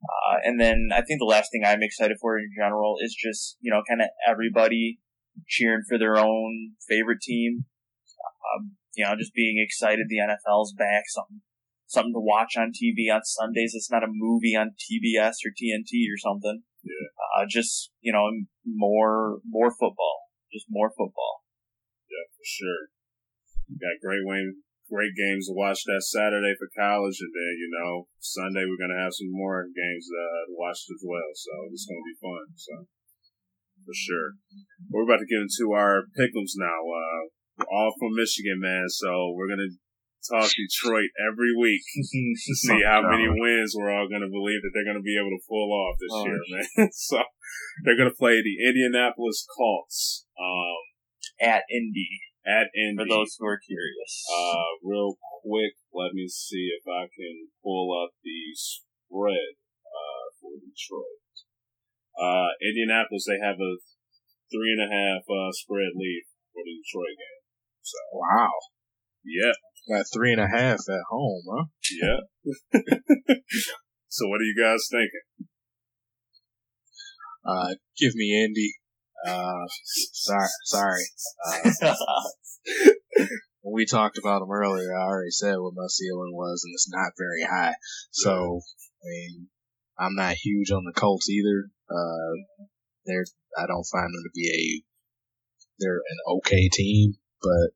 Uh, 0.06 0.38
and 0.44 0.60
then 0.60 0.90
I 0.92 1.02
think 1.02 1.18
the 1.18 1.26
last 1.26 1.50
thing 1.50 1.62
I'm 1.66 1.82
excited 1.82 2.16
for 2.20 2.38
in 2.38 2.50
general 2.56 2.96
is 3.02 3.14
just, 3.14 3.56
you 3.60 3.70
know, 3.70 3.82
kind 3.88 4.00
of 4.00 4.08
everybody 4.26 4.98
cheering 5.48 5.82
for 5.88 5.98
their 5.98 6.16
own 6.16 6.72
favorite 6.88 7.20
team. 7.20 7.66
Um, 8.54 8.76
you 8.94 9.04
know, 9.04 9.14
just 9.18 9.34
being 9.34 9.58
excited 9.58 10.06
the 10.08 10.22
NFL's 10.22 10.72
back, 10.72 11.04
something, 11.08 11.42
something 11.86 12.14
to 12.14 12.22
watch 12.22 12.54
on 12.56 12.72
TV 12.72 13.12
on 13.12 13.22
Sundays. 13.24 13.72
It's 13.74 13.90
not 13.90 14.04
a 14.04 14.08
movie 14.10 14.56
on 14.56 14.78
TBS 14.78 15.44
or 15.44 15.52
TNT 15.52 16.06
or 16.08 16.16
something. 16.16 16.62
Yeah. 16.82 17.10
Uh, 17.36 17.44
just, 17.48 17.90
you 18.00 18.12
know, 18.12 18.30
more, 18.64 19.40
more 19.44 19.70
football. 19.70 20.30
Just 20.52 20.66
more 20.70 20.90
football. 20.90 21.42
yeah, 22.08 22.24
for 22.32 22.46
sure. 22.46 22.88
We 23.68 23.76
got 23.76 24.00
great 24.00 24.22
wing, 24.22 24.62
great 24.90 25.14
games 25.14 25.46
to 25.46 25.54
watch 25.54 25.82
that 25.84 26.02
Saturday 26.06 26.54
for 26.58 26.70
college, 26.74 27.18
and 27.20 27.32
then 27.34 27.52
you 27.58 27.68
know 27.70 28.06
Sunday 28.18 28.64
we're 28.66 28.80
gonna 28.80 28.98
have 29.00 29.14
some 29.14 29.30
more 29.30 29.66
games 29.70 30.06
uh, 30.10 30.50
to 30.50 30.54
watch 30.54 30.80
as 30.90 31.02
well. 31.04 31.30
So 31.34 31.52
it's 31.72 31.86
gonna 31.86 32.06
be 32.06 32.18
fun. 32.22 32.44
So 32.56 32.74
for 33.86 33.94
sure. 33.94 34.34
We're 34.90 35.06
about 35.06 35.22
to 35.22 35.30
get 35.30 35.46
into 35.46 35.70
our 35.70 36.10
pickums 36.18 36.58
now. 36.58 36.80
Uh, 36.82 37.30
we're 37.58 37.70
all 37.70 37.94
from 37.98 38.18
Michigan, 38.18 38.58
man. 38.58 38.90
So 38.90 39.30
we're 39.30 39.46
gonna 39.48 39.70
talk 40.26 40.50
Detroit 40.50 41.10
every 41.22 41.54
week 41.54 41.82
to 42.46 42.54
see 42.54 42.82
how 42.82 43.02
many 43.02 43.28
wins 43.30 43.74
we're 43.78 43.94
all 43.94 44.08
going 44.08 44.26
to 44.26 44.32
believe 44.32 44.58
that 44.62 44.70
they're 44.74 44.86
going 44.86 44.98
to 44.98 45.06
be 45.06 45.14
able 45.14 45.30
to 45.30 45.42
pull 45.48 45.70
off 45.70 45.94
this 46.02 46.10
Oh, 46.12 46.24
year, 46.26 46.40
man. 46.50 46.90
so 46.92 47.22
they're 47.84 47.96
going 47.96 48.10
to 48.10 48.18
play 48.18 48.42
the 48.42 48.56
Indianapolis 48.66 49.46
Colts 49.46 50.26
um, 50.34 50.82
At 51.40 51.62
Indy, 51.70 52.18
at 52.46 52.70
Indy. 52.72 53.02
for 53.02 53.08
those 53.10 53.34
who 53.38 53.46
are 53.46 53.58
curious. 53.58 54.12
Uh, 54.30 54.78
real 54.86 55.18
quick, 55.42 55.74
let 55.92 56.14
me 56.14 56.26
see 56.30 56.70
if 56.70 56.86
I 56.86 57.10
can 57.10 57.50
pull 57.62 57.90
up 57.90 58.14
the 58.22 58.54
spread 58.54 59.58
uh, 59.82 60.24
for 60.40 60.54
Detroit. 60.62 61.26
Uh, 62.14 62.54
Indianapolis, 62.62 63.26
they 63.28 63.42
have 63.44 63.58
a 63.58 63.72
three 64.48 64.72
and 64.78 64.86
a 64.86 64.90
half 64.90 65.26
uh, 65.26 65.50
spread 65.52 65.92
lead 65.98 66.22
for 66.54 66.62
the 66.64 66.72
Detroit 66.78 67.18
game. 67.18 67.42
So, 67.82 67.98
Wow. 68.14 68.54
yeah, 69.24 69.52
Got 69.90 70.06
three 70.14 70.32
and 70.32 70.40
a 70.40 70.48
half 70.48 70.80
at 70.88 71.04
home, 71.10 71.42
huh? 71.50 71.64
yeah. 71.92 72.20
so, 74.08 74.26
what 74.28 74.40
are 74.40 74.48
you 74.48 74.56
guys 74.58 74.86
thinking? 74.90 75.46
Uh, 77.46 77.74
give 77.98 78.14
me 78.14 78.34
Indy. 78.44 78.74
Uh, 79.26 79.66
sorry, 80.12 80.48
sorry. 80.64 81.02
Uh, 81.82 81.94
when 83.62 83.74
we 83.74 83.86
talked 83.86 84.18
about 84.18 84.40
them 84.40 84.50
earlier, 84.50 84.94
I 84.94 85.02
already 85.02 85.30
said 85.30 85.56
what 85.58 85.74
my 85.74 85.86
ceiling 85.88 86.32
was, 86.32 86.62
and 86.64 86.72
it's 86.74 86.88
not 86.88 87.12
very 87.18 87.42
high. 87.42 87.74
So, 88.12 88.60
I 89.02 89.06
mean, 89.08 89.48
I'm 89.98 90.14
not 90.14 90.34
huge 90.34 90.70
on 90.70 90.84
the 90.84 90.92
Colts 90.98 91.28
either. 91.28 91.70
Uh, 91.90 92.70
they're, 93.06 93.26
I 93.58 93.66
don't 93.66 93.90
find 93.90 94.06
them 94.06 94.22
to 94.22 94.30
be 94.34 94.46
a, 94.46 94.64
they're 95.78 95.96
an 95.96 96.38
okay 96.38 96.68
team, 96.72 97.14
but 97.42 97.70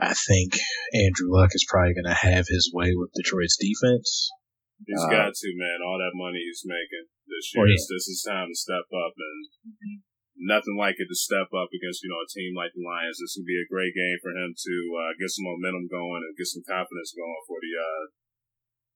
I 0.00 0.14
think 0.14 0.56
Andrew 0.94 1.28
Luck 1.28 1.50
is 1.52 1.66
probably 1.68 1.94
going 1.94 2.08
to 2.08 2.26
have 2.26 2.46
his 2.48 2.70
way 2.72 2.92
with 2.94 3.12
Detroit's 3.16 3.56
defense. 3.56 4.30
He's 4.86 5.00
uh, 5.00 5.08
got 5.08 5.32
to, 5.32 5.48
man. 5.56 5.80
All 5.84 5.98
that 5.98 6.12
money 6.12 6.40
he's 6.44 6.64
making 6.64 7.08
this 7.28 7.52
year, 7.54 7.64
oh, 7.64 7.68
yeah. 7.68 7.80
this 7.88 8.08
is 8.08 8.24
time 8.26 8.48
to 8.48 8.56
step 8.56 8.88
up, 8.92 9.12
and. 9.16 9.55
Nothing 10.38 10.76
like 10.76 11.00
it 11.00 11.08
to 11.08 11.16
step 11.16 11.48
up 11.56 11.72
against 11.72 12.04
you 12.04 12.12
know 12.12 12.20
a 12.20 12.28
team 12.28 12.52
like 12.52 12.76
the 12.76 12.84
Lions. 12.84 13.18
This 13.18 13.36
would 13.36 13.48
be 13.48 13.58
a 13.60 13.72
great 13.72 13.96
game 13.96 14.20
for 14.20 14.32
him 14.36 14.52
to 14.52 14.74
uh, 15.00 15.12
get 15.16 15.32
some 15.32 15.48
momentum 15.48 15.88
going 15.88 16.22
and 16.24 16.36
get 16.36 16.48
some 16.48 16.64
confidence 16.64 17.16
going 17.16 17.42
for 17.48 17.58
the 17.60 17.74
uh, 17.76 18.04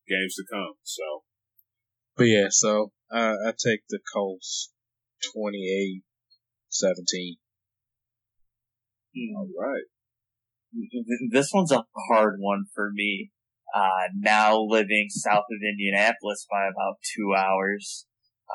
games 0.08 0.36
to 0.36 0.44
come. 0.48 0.76
So, 0.84 1.24
but 2.16 2.28
yeah, 2.28 2.48
so 2.50 2.92
uh, 3.10 3.40
I 3.46 3.52
take 3.56 3.88
the 3.88 4.00
Colts 4.12 4.72
28 5.34 6.04
17. 6.68 7.36
All 9.36 9.48
right. 9.58 9.88
This 11.32 11.50
one's 11.52 11.72
a 11.72 11.84
hard 12.08 12.36
one 12.38 12.66
for 12.72 12.92
me. 12.94 13.30
Uh, 13.74 14.06
now 14.14 14.60
living 14.60 15.08
south 15.10 15.44
of 15.50 15.58
Indianapolis 15.62 16.46
by 16.48 16.62
about 16.62 16.98
two 17.02 17.34
hours. 17.36 18.06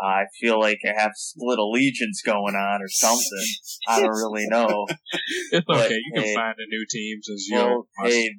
Uh, 0.04 0.08
I 0.08 0.24
feel 0.41 0.60
like 0.60 0.80
I 0.86 1.00
have 1.00 1.12
split 1.16 1.60
allegiance 1.60 2.22
going 2.26 2.56
on 2.56 2.82
or 2.82 2.89
something. 2.89 3.46
I 3.88 4.02
don't 4.02 4.10
really 4.10 4.48
know. 4.48 4.86
it's 5.52 5.66
but, 5.66 5.86
okay. 5.86 5.96
You 5.96 6.12
can 6.14 6.24
hey, 6.24 6.36
find 6.36 6.56
the 6.58 6.68
new 6.70 6.86
teams 6.89 7.30
as 7.30 7.48
you. 7.48 7.56
Well, 7.56 7.88
hey, 8.04 8.30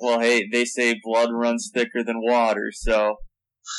well, 0.00 0.20
hey, 0.20 0.48
they 0.50 0.64
say 0.64 0.98
blood 1.02 1.30
runs 1.32 1.70
thicker 1.72 2.02
than 2.04 2.22
water, 2.22 2.70
so 2.72 3.16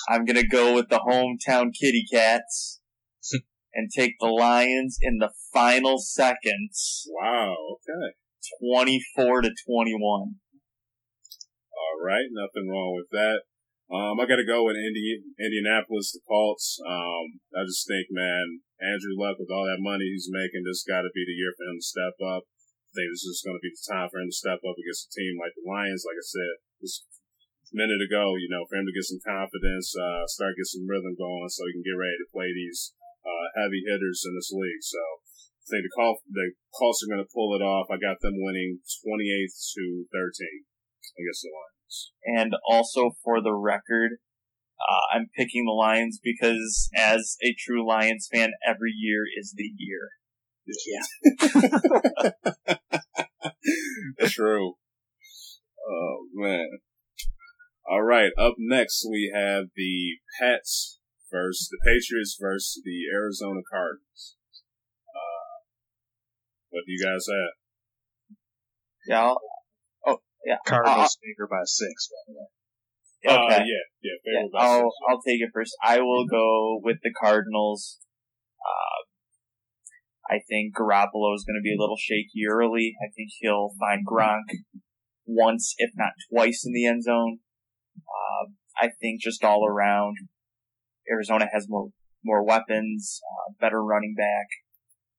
I'm 0.10 0.26
gonna 0.26 0.48
go 0.48 0.76
with 0.76 0.90
the 0.90 1.00
hometown 1.00 1.72
kitty 1.80 2.06
cats 2.12 2.82
and 3.74 3.90
take 3.96 4.14
the 4.20 4.28
Lions 4.28 4.98
in 5.02 5.18
the 5.18 5.32
final 5.52 5.98
seconds. 6.00 7.08
Wow. 7.22 7.56
Okay. 7.74 8.16
24 8.62 9.42
to 9.42 9.50
21. 9.68 10.36
All 11.76 12.06
right, 12.06 12.26
nothing 12.32 12.70
wrong 12.70 12.96
with 12.96 13.10
that. 13.12 13.42
Um, 13.92 14.16
I 14.20 14.26
got 14.26 14.40
to 14.40 14.48
go 14.48 14.64
with 14.64 14.80
Indi- 14.80 15.28
Indianapolis, 15.38 16.16
the 16.16 16.24
Colts. 16.24 16.80
Um, 16.88 17.44
I 17.52 17.68
just 17.68 17.84
think, 17.84 18.08
man, 18.10 18.64
Andrew 18.80 19.16
Luck 19.20 19.38
with 19.38 19.52
all 19.52 19.68
that 19.68 19.84
money 19.84 20.08
he's 20.08 20.32
making, 20.32 20.64
this 20.64 20.88
got 20.88 21.04
to 21.04 21.12
be 21.12 21.24
the 21.28 21.36
year 21.36 21.52
for 21.56 21.68
him 21.68 21.80
to 21.80 21.86
step 21.86 22.16
up. 22.24 22.48
I 22.48 22.92
think 22.96 23.10
this 23.12 23.28
is 23.28 23.44
going 23.44 23.58
to 23.58 23.66
be 23.66 23.74
the 23.74 23.84
time 23.90 24.08
for 24.08 24.22
him 24.22 24.30
to 24.30 24.38
step 24.38 24.62
up 24.64 24.78
against 24.78 25.10
a 25.10 25.14
team 25.14 25.36
like 25.42 25.54
the 25.58 25.66
Lions. 25.66 26.06
Like 26.08 26.20
I 26.20 26.26
said, 26.26 26.54
just 26.80 27.06
a 27.74 27.76
minute 27.76 28.02
ago, 28.06 28.38
you 28.38 28.48
know, 28.48 28.70
for 28.70 28.78
him 28.78 28.86
to 28.86 28.94
get 28.94 29.10
some 29.10 29.24
confidence, 29.24 29.98
uh, 29.98 30.30
start 30.30 30.54
get 30.56 30.70
some 30.70 30.86
rhythm 30.86 31.18
going, 31.18 31.50
so 31.50 31.66
he 31.66 31.74
can 31.74 31.86
get 31.86 31.98
ready 31.98 32.18
to 32.22 32.34
play 32.34 32.54
these 32.54 32.94
uh, 33.26 33.48
heavy 33.58 33.82
hitters 33.82 34.22
in 34.30 34.38
this 34.38 34.54
league. 34.54 34.86
So 34.86 35.02
I 35.02 35.66
think 35.74 35.84
the 35.90 35.94
call 35.98 36.22
the 36.30 36.54
Colts 36.78 37.02
are 37.02 37.12
going 37.12 37.26
to 37.26 37.34
pull 37.34 37.58
it 37.58 37.66
off. 37.66 37.90
I 37.90 37.98
got 37.98 38.22
them 38.22 38.38
winning 38.38 38.84
28 38.84 39.26
to 39.50 39.84
13 40.12 40.70
against 41.18 41.42
the 41.44 41.50
Lions. 41.50 41.72
And 42.26 42.54
also 42.68 43.12
for 43.24 43.41
the 43.41 43.54
record, 43.54 44.14
uh, 44.80 45.16
I'm 45.16 45.30
picking 45.36 45.66
the 45.66 45.72
Lions 45.72 46.20
because 46.22 46.89
as 46.96 47.38
a 47.44 47.56
true 47.58 47.88
Lions 47.88 48.28
fan, 48.32 48.52
every 48.68 48.91
year 48.91 49.24
is 49.39 49.54
the 49.56 49.72
year. 49.78 50.10
Yeah. 50.88 52.32
True. 54.28 54.76
Oh 55.89 56.28
man. 56.34 56.70
All 57.89 58.02
right. 58.02 58.32
Up 58.38 58.56
next, 58.58 59.06
we 59.10 59.32
have 59.36 59.66
the 59.76 60.18
Pats 60.39 61.00
versus 61.32 61.70
the 61.70 61.80
Patriots 61.84 62.38
versus 62.39 62.82
the 62.86 63.04
Arizona 63.14 63.60
Cardinals. 63.70 64.36
What 66.74 66.86
do 66.88 66.91
you 66.91 67.06
guys 67.06 67.28
have? 67.30 67.54
Yeah. 69.08 69.22
I'll, 69.22 69.39
yeah. 70.46 70.58
Cardinals 70.66 71.18
uh, 71.18 71.46
by 71.50 71.64
six, 71.66 72.10
by 72.10 72.22
the 72.28 72.34
way. 72.38 72.48
Okay. 73.26 73.56
Uh, 73.56 73.60
yeah, 73.60 73.86
yeah, 74.02 74.18
yeah 74.26 74.60
I'll, 74.60 74.82
six. 74.82 74.96
I'll 75.10 75.22
take 75.22 75.41
it 75.41 75.50
first. 75.54 75.76
I 75.84 76.00
will 76.00 76.26
go 76.28 76.80
with 76.84 76.98
the 77.04 77.12
Cardinals. 77.22 78.00
Uh, 78.60 80.36
I 80.36 80.39
think 80.50 80.76
Garoppolo 80.76 81.36
is 81.36 81.46
going 81.46 81.60
to 81.60 81.64
be 81.64 81.74
a 81.74 81.80
little 81.80 81.98
shaky 81.98 82.48
early. 82.50 82.96
I 83.02 83.12
think 83.16 83.30
he'll 83.39 83.72
find 83.80 84.06
Gronk 84.06 84.48
once, 85.26 85.76
if 85.78 85.91
not 85.96 86.14
twice, 86.32 86.64
in 86.66 86.74
the 86.74 86.86
end 86.86 87.04
zone. 87.04 87.39
Uh, 87.98 88.52
I 88.78 88.89
think 89.00 89.22
just 89.22 89.44
all 89.44 89.66
around, 89.68 90.18
Arizona 91.10 91.48
has 91.54 91.68
more 91.70 91.89
more 92.26 92.44
weapons, 92.46 93.20
uh, 93.30 93.54
better 93.60 93.84
running 93.84 94.16
back 94.18 94.48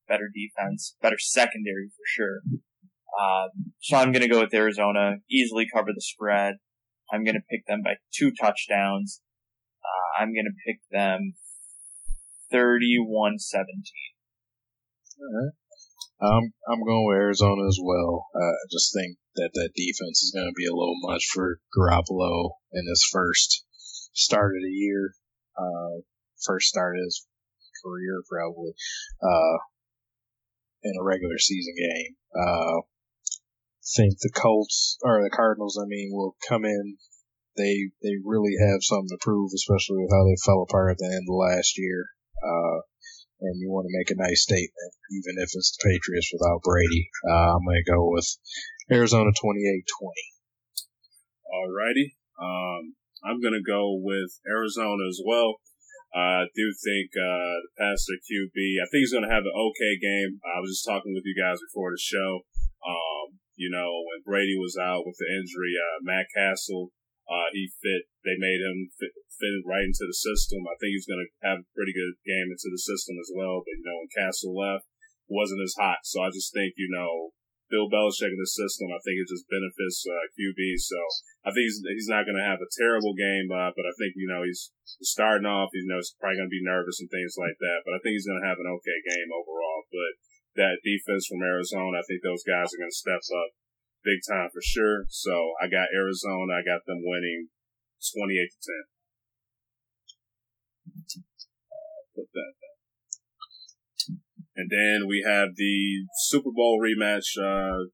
better 0.07 0.29
defense, 0.33 0.95
better 1.01 1.17
secondary 1.19 1.89
for 1.89 2.05
sure. 2.05 2.41
Um, 3.19 3.73
so 3.79 3.97
I'm 3.97 4.11
going 4.11 4.23
to 4.23 4.29
go 4.29 4.41
with 4.41 4.53
Arizona, 4.53 5.15
easily 5.29 5.67
cover 5.73 5.89
the 5.93 6.01
spread. 6.01 6.55
I'm 7.11 7.23
going 7.23 7.35
to 7.35 7.41
pick 7.49 7.65
them 7.67 7.81
by 7.83 7.95
two 8.13 8.31
touchdowns. 8.31 9.21
Uh, 9.83 10.21
I'm 10.21 10.33
going 10.33 10.45
to 10.45 10.57
pick 10.65 10.79
them 10.91 11.33
31-17. 12.53 13.37
Alright. 15.21 15.53
Um, 16.21 16.53
I'm 16.67 16.83
going 16.83 17.05
with 17.07 17.15
Arizona 17.15 17.67
as 17.67 17.77
well. 17.81 18.25
Uh, 18.35 18.39
I 18.39 18.65
just 18.71 18.93
think 18.93 19.17
that 19.35 19.51
that 19.53 19.71
defense 19.75 20.23
is 20.23 20.31
going 20.33 20.47
to 20.47 20.53
be 20.55 20.65
a 20.65 20.75
little 20.75 20.95
much 21.03 21.25
for 21.33 21.59
Garoppolo 21.77 22.51
in 22.73 22.87
his 22.87 23.07
first 23.11 23.65
start 24.13 24.55
of 24.55 24.63
the 24.63 24.71
year. 24.71 25.13
Uh, 25.57 26.01
first 26.43 26.67
start 26.67 26.97
of 26.97 27.03
his 27.03 27.25
career 27.83 28.23
probably. 28.29 28.71
Uh, 29.21 29.57
in 30.85 30.93
a 30.99 31.03
regular 31.03 31.37
season 31.37 31.73
game. 31.77 32.15
Think 33.85 34.17
the 34.19 34.33
Colts 34.33 34.97
or 35.03 35.21
the 35.21 35.29
Cardinals, 35.29 35.77
I 35.77 35.85
mean, 35.85 36.09
will 36.11 36.35
come 36.47 36.65
in. 36.65 36.97
They 37.55 37.91
they 38.01 38.17
really 38.25 38.57
have 38.59 38.81
something 38.81 39.13
to 39.13 39.21
prove, 39.21 39.51
especially 39.53 40.01
with 40.01 40.11
how 40.11 40.25
they 40.25 40.35
fell 40.43 40.65
apart 40.65 40.91
at 40.91 40.97
the 40.97 41.05
end 41.05 41.29
of 41.29 41.37
last 41.37 41.77
year. 41.77 42.09
Uh, 42.41 42.81
and 43.41 43.59
you 43.59 43.69
want 43.69 43.85
to 43.85 43.97
make 43.97 44.09
a 44.09 44.17
nice 44.17 44.41
statement, 44.43 44.91
even 45.11 45.37
if 45.37 45.51
it's 45.53 45.75
the 45.75 45.83
Patriots 45.85 46.31
without 46.33 46.63
Brady. 46.63 47.09
Uh, 47.29 47.55
I'm 47.55 47.65
going 47.65 47.83
to 47.83 47.91
go 47.91 48.09
with 48.09 48.25
Arizona 48.91 49.31
28-20. 49.31 49.85
Alrighty. 51.45 52.15
Um, 52.41 52.95
I'm 53.23 53.41
going 53.41 53.53
to 53.53 53.65
go 53.65 53.99
with 54.01 54.39
Arizona 54.47 55.03
as 55.09 55.19
well. 55.25 55.61
I 56.15 56.47
do 56.55 56.71
think 56.79 57.11
uh, 57.11 57.55
the 57.59 57.71
passer 57.75 58.15
QB. 58.23 58.55
I 58.79 58.87
think 58.87 59.03
he's 59.03 59.11
going 59.11 59.27
to 59.27 59.33
have 59.35 59.43
an 59.43 59.51
okay 59.51 59.93
game. 59.99 60.39
I 60.47 60.63
was 60.63 60.79
just 60.79 60.87
talking 60.87 61.11
with 61.11 61.27
you 61.27 61.35
guys 61.35 61.59
before 61.59 61.91
the 61.91 61.99
show. 61.99 62.47
Um, 62.87 63.43
you 63.55 63.71
know, 63.71 64.03
when 64.05 64.27
Brady 64.27 64.59
was 64.59 64.75
out 64.75 65.07
with 65.07 65.15
the 65.17 65.31
injury, 65.31 65.73
uh, 65.79 66.03
Matt 66.03 66.27
Cassel, 66.35 66.91
uh, 67.25 67.49
he 67.51 67.71
fit. 67.81 68.05
They 68.21 68.37
made 68.37 68.61
him 68.61 68.93
fit, 68.99 69.15
fit 69.33 69.65
right 69.65 69.87
into 69.87 70.05
the 70.05 70.13
system. 70.13 70.61
I 70.69 70.77
think 70.77 70.93
he's 70.93 71.09
going 71.09 71.25
to 71.25 71.31
have 71.41 71.59
a 71.65 71.71
pretty 71.73 71.95
good 71.95 72.21
game 72.21 72.53
into 72.53 72.69
the 72.69 72.81
system 72.81 73.17
as 73.17 73.33
well. 73.33 73.65
But 73.65 73.81
you 73.81 73.85
know, 73.85 73.97
when 73.97 74.13
Castle 74.13 74.53
left, 74.53 74.85
wasn't 75.25 75.65
as 75.65 75.73
hot. 75.73 76.05
So 76.05 76.21
I 76.21 76.29
just 76.29 76.53
think 76.53 76.77
you 76.77 76.89
know 76.93 77.33
Bill 77.69 77.89
Belichick 77.89 78.29
in 78.29 78.37
the 78.37 78.45
system, 78.45 78.93
I 78.93 79.01
think 79.01 79.17
it 79.17 79.25
just 79.25 79.49
benefits 79.49 80.05
uh, 80.05 80.25
QB. 80.37 80.61
So 80.77 80.99
I 81.41 81.49
think 81.49 81.65
he's, 81.65 81.81
he's 81.97 82.11
not 82.11 82.29
going 82.29 82.37
to 82.37 82.45
have 82.45 82.61
a 82.61 82.69
terrible 82.77 83.17
game, 83.17 83.49
uh, 83.49 83.73
but 83.73 83.89
I 83.89 83.93
think 83.97 84.13
you 84.13 84.29
know 84.29 84.45
he's 84.45 84.69
starting 85.01 85.49
off. 85.49 85.73
You 85.73 85.89
know, 85.89 85.97
he's 85.97 86.13
probably 86.21 86.37
going 86.37 86.51
to 86.51 86.57
be 86.57 86.61
nervous 86.61 87.01
and 87.01 87.09
things 87.09 87.33
like 87.41 87.57
that. 87.57 87.81
But 87.85 87.97
I 87.97 87.99
think 88.05 88.21
he's 88.21 88.29
going 88.29 88.41
to 88.41 88.49
have 88.49 88.61
an 88.61 88.69
okay 88.69 88.99
game 89.01 89.29
overall. 89.33 89.89
But 89.89 90.11
that 90.55 90.83
defense 90.83 91.27
from 91.27 91.43
Arizona, 91.43 91.99
I 91.99 92.05
think 92.07 92.23
those 92.23 92.43
guys 92.43 92.71
are 92.71 92.81
going 92.81 92.91
to 92.91 93.03
step 93.03 93.21
up 93.21 93.51
big 94.03 94.21
time 94.23 94.49
for 94.53 94.61
sure. 94.61 95.05
So 95.09 95.53
I 95.61 95.67
got 95.67 95.93
Arizona. 95.93 96.59
I 96.59 96.63
got 96.63 96.85
them 96.87 97.03
winning 97.03 97.51
twenty 97.99 98.39
eight 98.39 98.51
to 98.53 98.59
ten. 98.63 98.83
Uh, 101.71 102.01
put 102.15 102.29
that 102.31 102.55
and 104.55 104.71
then 104.71 105.07
we 105.07 105.23
have 105.27 105.55
the 105.55 106.07
Super 106.15 106.49
Bowl 106.49 106.79
rematch 106.79 107.35
uh, 107.35 107.91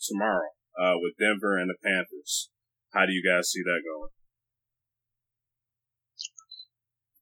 tomorrow 0.00 0.50
uh, 0.74 0.98
with 0.98 1.14
Denver 1.18 1.56
and 1.56 1.70
the 1.70 1.78
Panthers. 1.82 2.50
How 2.92 3.06
do 3.06 3.12
you 3.12 3.22
guys 3.22 3.50
see 3.50 3.62
that 3.62 3.86
going? 3.86 4.10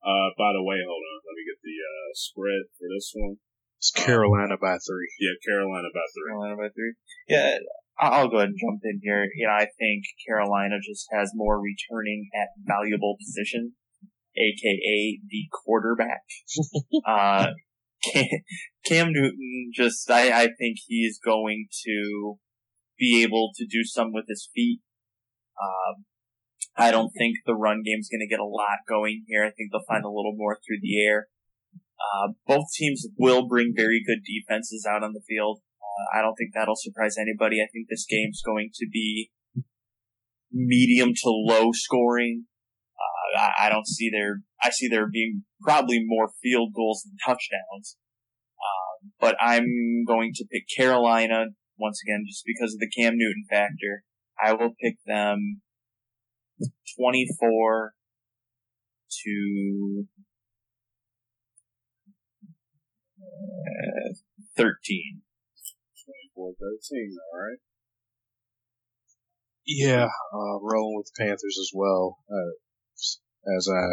Uh, 0.01 0.31
by 0.39 0.55
the 0.57 0.65
way, 0.65 0.81
hold 0.87 1.03
on. 1.03 1.21
Let 1.27 1.37
me 1.37 1.45
get 1.45 1.61
the 1.61 1.77
uh, 1.77 2.11
spread 2.15 2.65
for 2.79 2.89
this 2.89 3.13
one. 3.15 3.37
It's 3.87 4.05
Carolina 4.05 4.57
by 4.61 4.79
three. 4.85 5.09
Yeah, 5.21 5.39
Carolina 5.47 5.89
by 5.95 6.01
three. 6.13 6.31
Carolina 6.31 6.57
by 6.57 6.69
three. 6.75 6.95
Yeah, 7.29 7.59
I'll 8.01 8.29
go 8.29 8.39
ahead 8.39 8.49
and 8.49 8.59
jump 8.59 8.81
in 8.83 9.01
here. 9.03 9.29
You 9.37 9.47
know, 9.47 9.53
I 9.53 9.69
think 9.79 10.05
Carolina 10.27 10.77
just 10.83 11.07
has 11.13 11.31
more 11.35 11.61
returning 11.61 12.29
at 12.35 12.49
valuable 12.67 13.17
position, 13.21 13.75
aka 14.37 15.21
the 15.29 15.45
quarterback. 15.53 16.23
uh, 17.07 17.53
Cam, 18.03 18.27
Cam 18.85 19.13
Newton 19.13 19.71
just, 19.73 20.11
I, 20.11 20.33
I 20.33 20.49
think 20.59 20.79
he's 20.87 21.21
going 21.25 21.69
to 21.85 22.39
be 22.99 23.23
able 23.23 23.53
to 23.55 23.67
do 23.67 23.85
some 23.85 24.13
with 24.13 24.25
his 24.29 24.49
feet. 24.53 24.81
Um, 25.63 26.07
I 26.77 26.91
don't 26.91 27.13
think 27.17 27.37
the 27.47 27.55
run 27.55 27.83
game's 27.85 28.09
going 28.09 28.21
to 28.21 28.29
get 28.29 28.41
a 28.41 28.45
lot 28.45 28.79
going 28.89 29.25
here. 29.29 29.45
I 29.45 29.51
think 29.51 29.71
they'll 29.71 29.87
find 29.87 30.05
a 30.05 30.09
little 30.09 30.35
more 30.37 30.57
through 30.57 30.81
the 30.83 31.07
air. 31.07 31.29
Uh, 31.97 32.33
both 32.47 32.67
teams 32.75 33.07
will 33.19 33.49
bring 33.49 33.73
very 33.75 34.03
good 34.07 34.21
defenses 34.25 34.87
out 34.89 35.03
on 35.03 35.13
the 35.13 35.23
field. 35.27 35.61
Uh, 35.81 36.19
I 36.19 36.23
don't 36.23 36.35
think 36.35 36.51
that'll 36.55 36.77
surprise 36.77 37.17
anybody. 37.19 37.61
I 37.61 37.69
think 37.73 37.89
this 37.89 38.07
game's 38.09 38.43
going 38.45 38.71
to 38.75 38.87
be 38.93 39.31
medium 40.53 41.11
to 41.15 41.31
low 41.31 41.71
scoring. 41.73 42.45
Uh, 42.97 43.41
I, 43.41 43.67
I, 43.67 43.69
don't 43.69 43.87
see 43.87 44.11
there, 44.11 44.41
I 44.63 44.71
see 44.71 44.89
there 44.89 45.09
being 45.11 45.45
probably 45.61 46.03
more 46.05 46.31
field 46.43 46.73
goals 46.75 47.03
than 47.05 47.17
touchdowns. 47.25 47.97
Um, 48.57 49.13
but 49.21 49.37
I'm 49.41 50.05
going 50.07 50.33
to 50.35 50.47
pick 50.51 50.65
Carolina 50.77 51.47
once 51.79 52.01
again 52.07 52.25
just 52.27 52.45
because 52.47 52.75
of 52.75 52.81
the 52.81 52.91
Cam 52.91 53.15
Newton 53.17 53.45
factor. 53.49 54.05
I 54.43 54.53
will 54.53 54.75
pick 54.83 54.97
them 55.07 55.61
24 56.99 57.93
to 59.25 60.05
uh, 63.37 64.15
13. 64.57 65.23
24 66.35 66.53
13, 66.59 67.17
alright. 67.33 67.59
Yeah, 69.67 70.07
uh, 70.33 70.59
rolling 70.63 70.97
with 70.97 71.11
the 71.11 71.25
Panthers 71.25 71.59
as 71.61 71.71
well. 71.75 72.19
Uh, 72.31 72.55
as 73.57 73.69
I 73.69 73.89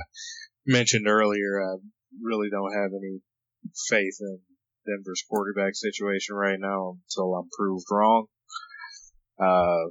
mentioned 0.68 1.08
earlier, 1.08 1.62
I 1.64 1.78
really 2.22 2.50
don't 2.52 2.74
have 2.74 2.92
any 2.92 3.22
faith 3.90 4.18
in 4.22 4.40
Denver's 4.86 5.24
quarterback 5.28 5.74
situation 5.74 6.36
right 6.36 6.60
now 6.60 6.98
until 7.10 7.34
I'm 7.34 7.50
proved 7.58 7.86
wrong. 7.90 8.28
Uh, 9.40 9.90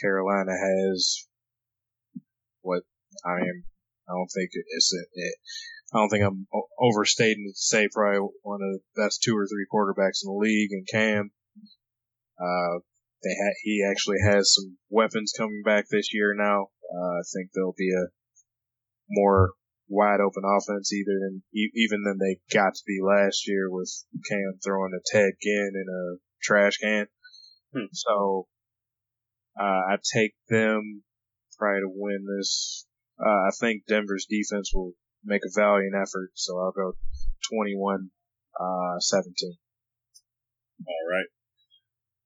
Carolina 0.00 0.52
has 0.52 1.26
what 2.62 2.82
I 3.24 3.36
am. 3.36 3.64
I 4.08 4.12
don't 4.12 4.30
think 4.34 4.50
it's 4.52 4.94
a, 4.94 5.02
it, 5.14 5.34
I 5.92 5.98
don't 5.98 6.08
think 6.08 6.24
I'm 6.24 6.46
overstating 6.80 7.44
to 7.48 7.54
say 7.54 7.88
probably 7.92 8.28
one 8.42 8.60
of 8.62 8.80
the 8.80 9.02
best 9.02 9.22
two 9.22 9.36
or 9.36 9.46
three 9.46 9.66
quarterbacks 9.72 10.24
in 10.24 10.32
the 10.32 10.38
league 10.38 10.72
and 10.72 10.86
Cam. 10.90 11.30
Uh, 12.40 12.80
they 13.22 13.30
ha- 13.30 13.60
he 13.62 13.86
actually 13.88 14.16
has 14.24 14.54
some 14.54 14.78
weapons 14.88 15.34
coming 15.36 15.62
back 15.64 15.84
this 15.90 16.14
year 16.14 16.34
now. 16.34 16.68
Uh, 16.92 17.20
I 17.20 17.22
think 17.32 17.50
there'll 17.52 17.74
be 17.76 17.92
a 17.92 18.08
more 19.10 19.50
wide 19.88 20.20
open 20.20 20.42
offense 20.44 20.92
either 20.92 21.18
than 21.20 21.42
even 21.52 22.02
than 22.04 22.18
they 22.18 22.40
got 22.52 22.74
to 22.74 22.82
be 22.86 22.98
last 23.02 23.46
year 23.46 23.70
with 23.70 23.92
Cam 24.28 24.58
throwing 24.64 24.92
a 24.96 25.02
Ted 25.04 25.32
Ginn 25.42 25.72
in 25.74 25.86
a 25.88 26.16
trash 26.42 26.78
can. 26.78 27.06
Hmm. 27.74 27.92
So 27.92 28.46
uh, 29.60 29.92
I 29.92 29.96
take 30.14 30.34
them 30.48 31.02
probably 31.58 31.80
to 31.80 31.92
win 31.94 32.24
this. 32.38 32.86
Uh, 33.20 33.48
I 33.48 33.50
think 33.60 33.84
Denver's 33.86 34.26
defense 34.28 34.72
will 34.74 34.94
make 35.24 35.42
a 35.46 35.54
valiant 35.54 35.94
effort, 35.94 36.34
so 36.34 36.58
I'll 36.58 36.74
go 36.74 36.94
21 37.50 38.10
uh, 38.58 38.98
17. 38.98 39.56
All 40.86 41.06
right. 41.10 41.30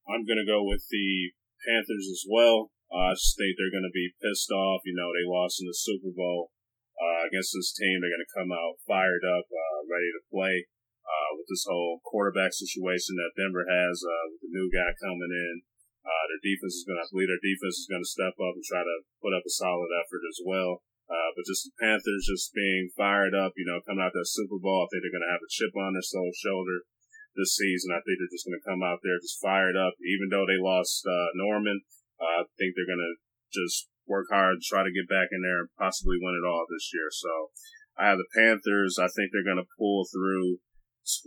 I'm 0.08 0.24
going 0.24 0.40
to 0.40 0.48
go 0.48 0.64
with 0.64 0.86
the 0.88 1.34
Panthers 1.66 2.08
as 2.08 2.24
well. 2.24 2.70
Uh, 2.88 3.10
I 3.10 3.18
just 3.18 3.34
think 3.34 3.58
they're 3.58 3.74
going 3.74 3.86
to 3.86 3.94
be 3.94 4.14
pissed 4.22 4.50
off. 4.54 4.86
You 4.86 4.94
know, 4.94 5.10
they 5.10 5.26
lost 5.26 5.58
in 5.58 5.66
the 5.66 5.74
Super 5.74 6.14
Bowl 6.14 6.54
uh, 6.96 7.26
against 7.26 7.52
this 7.52 7.74
team. 7.74 7.98
They're 7.98 8.14
going 8.14 8.26
to 8.26 8.36
come 8.38 8.50
out 8.54 8.78
fired 8.86 9.26
up, 9.26 9.46
uh, 9.50 9.78
ready 9.90 10.10
to 10.14 10.22
play. 10.30 10.70
Uh, 11.06 11.38
with 11.38 11.46
this 11.46 11.62
whole 11.70 12.02
quarterback 12.02 12.50
situation 12.50 13.14
that 13.14 13.38
Denver 13.38 13.62
has, 13.62 14.02
uh, 14.02 14.26
with 14.26 14.42
the 14.42 14.50
new 14.50 14.66
guy 14.74 14.90
coming 14.98 15.30
in, 15.30 15.62
uh, 16.02 16.24
their 16.26 16.42
defense 16.42 16.82
is 16.82 16.86
going 16.86 16.98
to, 16.98 17.06
I 17.06 17.10
believe 17.14 17.30
their 17.30 17.46
defense 17.46 17.78
is 17.78 17.90
going 17.90 18.02
to 18.02 18.10
step 18.10 18.34
up 18.34 18.58
and 18.58 18.66
try 18.66 18.82
to 18.82 18.96
put 19.22 19.30
up 19.30 19.46
a 19.46 19.52
solid 19.54 19.86
effort 20.02 20.26
as 20.26 20.42
well. 20.42 20.82
Uh, 21.06 21.30
but 21.38 21.46
just 21.46 21.70
the 21.70 21.74
Panthers 21.78 22.26
just 22.26 22.50
being 22.50 22.90
fired 22.98 23.30
up, 23.30 23.54
you 23.54 23.62
know, 23.62 23.78
coming 23.86 24.02
out 24.02 24.10
that 24.10 24.26
Super 24.26 24.58
Bowl, 24.58 24.82
I 24.82 24.90
think 24.90 25.06
they're 25.06 25.14
going 25.14 25.26
to 25.26 25.34
have 25.34 25.44
a 25.44 25.54
chip 25.54 25.70
on 25.78 25.94
their 25.94 26.02
shoulder 26.02 26.82
this 27.38 27.54
season. 27.54 27.94
I 27.94 28.02
think 28.02 28.18
they're 28.18 28.34
just 28.34 28.42
going 28.42 28.58
to 28.58 28.66
come 28.66 28.82
out 28.82 29.04
there 29.06 29.22
just 29.22 29.38
fired 29.38 29.78
up, 29.78 29.94
even 30.02 30.34
though 30.34 30.48
they 30.48 30.58
lost 30.58 31.06
uh, 31.06 31.30
Norman. 31.38 31.86
Uh, 32.18 32.42
I 32.42 32.50
think 32.58 32.74
they're 32.74 32.90
going 32.90 33.06
to 33.06 33.14
just 33.54 33.86
work 34.10 34.26
hard, 34.34 34.58
and 34.58 34.66
try 34.66 34.82
to 34.82 34.90
get 34.90 35.06
back 35.06 35.30
in 35.30 35.42
there, 35.46 35.62
and 35.62 35.70
possibly 35.78 36.18
win 36.18 36.34
it 36.34 36.46
all 36.46 36.66
this 36.66 36.90
year. 36.90 37.06
So 37.14 37.54
I 37.94 38.10
have 38.10 38.18
the 38.18 38.32
Panthers. 38.34 38.98
I 38.98 39.06
think 39.06 39.30
they're 39.30 39.46
going 39.46 39.62
to 39.62 39.76
pull 39.78 40.06
through 40.10 40.58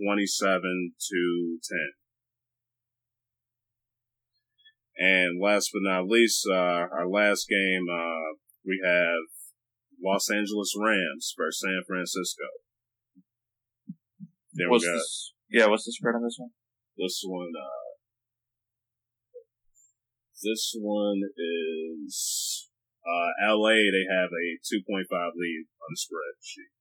27 0.04 0.92
to 0.92 1.60
10. 1.64 1.80
And 5.00 5.40
last 5.40 5.72
but 5.72 5.88
not 5.88 6.12
least, 6.12 6.46
uh, 6.50 6.92
our 6.92 7.08
last 7.08 7.48
game, 7.48 7.88
uh, 7.88 8.36
we 8.66 8.82
have 8.84 9.39
Los 10.04 10.30
Angeles 10.32 10.74
Rams 10.78 11.34
versus 11.38 11.62
San 11.62 11.82
Francisco. 11.86 12.48
Then 14.54 14.70
what's 14.70 14.84
we 14.84 14.92
got, 14.92 14.98
this, 14.98 15.34
yeah, 15.50 15.68
what's 15.68 15.86
the 15.86 15.92
spread 15.92 16.16
on 16.16 16.24
this 16.24 16.38
one? 16.40 16.52
This 16.98 17.22
one, 17.26 17.52
uh, 17.56 17.90
this 20.44 20.74
one 20.80 21.22
is, 21.38 22.70
uh, 23.06 23.56
LA, 23.56 23.88
they 23.92 24.08
have 24.10 24.30
a 24.32 24.46
2.5 24.64 25.08
lead 25.36 25.66
on 25.80 25.90
the 25.90 25.98
spread 25.98 26.36
sheet. 26.42 26.74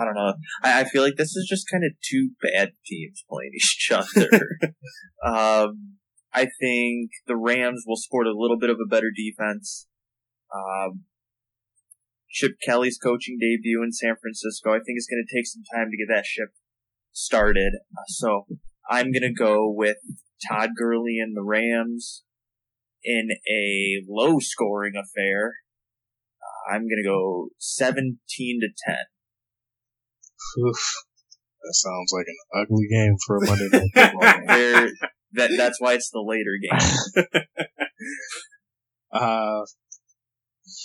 I 0.00 0.04
don't 0.04 0.14
know. 0.14 0.34
I, 0.62 0.80
I 0.80 0.84
feel 0.84 1.02
like 1.02 1.16
this 1.16 1.36
is 1.36 1.46
just 1.48 1.68
kind 1.70 1.84
of 1.84 1.92
two 2.02 2.30
bad 2.42 2.72
teams 2.86 3.24
playing 3.28 3.52
each 3.54 3.90
other. 3.92 4.30
um, 5.24 5.96
I 6.32 6.48
think 6.60 7.10
the 7.26 7.36
Rams 7.36 7.84
will 7.86 7.96
sport 7.96 8.26
a 8.26 8.32
little 8.36 8.58
bit 8.58 8.70
of 8.70 8.78
a 8.84 8.88
better 8.88 9.10
defense. 9.14 9.86
Um, 10.54 11.04
Chip 12.34 12.56
Kelly's 12.66 12.98
coaching 12.98 13.38
debut 13.40 13.80
in 13.82 13.92
San 13.92 14.16
Francisco. 14.20 14.70
I 14.70 14.82
think 14.82 14.96
it's 14.96 15.06
going 15.06 15.24
to 15.24 15.34
take 15.34 15.46
some 15.46 15.62
time 15.72 15.88
to 15.90 15.96
get 15.96 16.12
that 16.12 16.26
ship 16.26 16.48
started. 17.12 17.74
So 18.08 18.46
I'm 18.90 19.12
going 19.12 19.22
to 19.22 19.32
go 19.32 19.70
with 19.70 19.98
Todd 20.50 20.70
Gurley 20.76 21.18
and 21.22 21.36
the 21.36 21.44
Rams 21.44 22.24
in 23.04 23.28
a 23.48 24.02
low 24.08 24.40
scoring 24.40 24.94
affair. 24.96 25.54
Uh, 26.42 26.74
I'm 26.74 26.82
going 26.82 27.02
to 27.02 27.08
go 27.08 27.50
17 27.58 28.18
to 28.60 28.68
10. 28.86 28.96
Oof. 30.58 31.04
That 31.62 31.74
sounds 31.74 32.12
like 32.12 32.26
an 32.26 32.62
ugly 32.62 32.88
game 32.90 33.16
for 33.26 33.36
a 33.38 33.46
Monday 33.46 33.68
night 33.72 33.90
football 33.94 35.08
that, 35.34 35.50
that's 35.56 35.80
why 35.80 35.94
it's 35.94 36.10
the 36.10 36.20
later 36.20 36.58
game. 36.60 37.24
uh, 39.12 39.64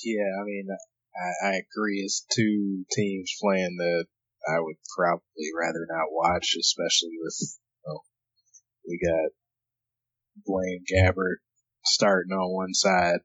yeah, 0.04 0.30
I 0.40 0.44
mean, 0.46 0.68
I, 1.16 1.48
I 1.48 1.62
agree. 1.62 2.00
It's 2.00 2.26
two 2.34 2.86
teams 2.92 3.32
playing 3.42 3.76
that 3.78 4.06
I 4.48 4.60
would 4.60 4.78
probably 4.96 5.50
rather 5.60 5.86
not 5.90 6.12
watch, 6.12 6.56
especially 6.60 7.18
with, 7.22 7.36
you 7.42 7.84
know, 7.86 8.00
we 8.88 9.00
got 9.00 9.32
Blaine 10.46 10.84
Gabbert 10.88 11.38
starting 11.86 12.32
on 12.32 12.54
one 12.54 12.74
side, 12.74 13.20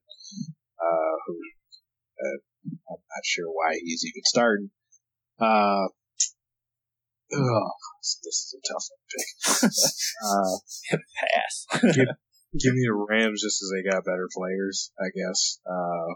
uh, 0.80 1.16
who, 1.26 1.38
uh, 2.20 2.38
I'm 2.90 2.96
not 2.98 3.24
sure 3.24 3.46
why 3.46 3.78
he's 3.82 4.04
even 4.04 4.22
starting. 4.24 4.70
Uh, 5.40 5.88
oh, 7.34 7.70
this 8.02 8.26
is 8.26 8.56
a 8.58 8.72
tough 8.72 8.86
one 8.90 9.00
to 9.00 9.16
pick. 9.20 9.72
uh, 10.24 11.00
Pass. 11.20 11.66
give, 11.94 12.08
give 12.60 12.74
me 12.74 12.86
the 12.86 13.06
Rams 13.08 13.42
just 13.42 13.62
as 13.62 13.70
they 13.74 13.88
got 13.88 14.04
better 14.04 14.28
players, 14.34 14.90
I 14.98 15.08
guess. 15.14 15.58
Uh, 15.66 16.14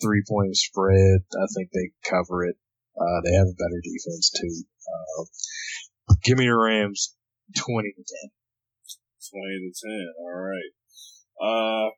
three 0.00 0.22
point 0.28 0.56
spread. 0.56 1.20
I 1.32 1.46
think 1.54 1.70
they 1.72 1.90
cover 2.08 2.44
it. 2.44 2.56
Uh, 2.98 3.20
they 3.24 3.32
have 3.32 3.46
a 3.46 3.58
better 3.58 3.80
defense 3.82 4.30
too. 4.30 4.64
Uh, 4.88 6.14
give 6.24 6.38
me 6.38 6.46
the 6.46 6.56
Rams 6.56 7.14
20 7.56 7.92
to 7.92 8.02
10. 8.02 8.30
20 9.30 9.72
to 9.72 9.86
10. 9.86 10.06
All 10.18 10.34
right. 10.34 10.72
Uh, 11.40 11.90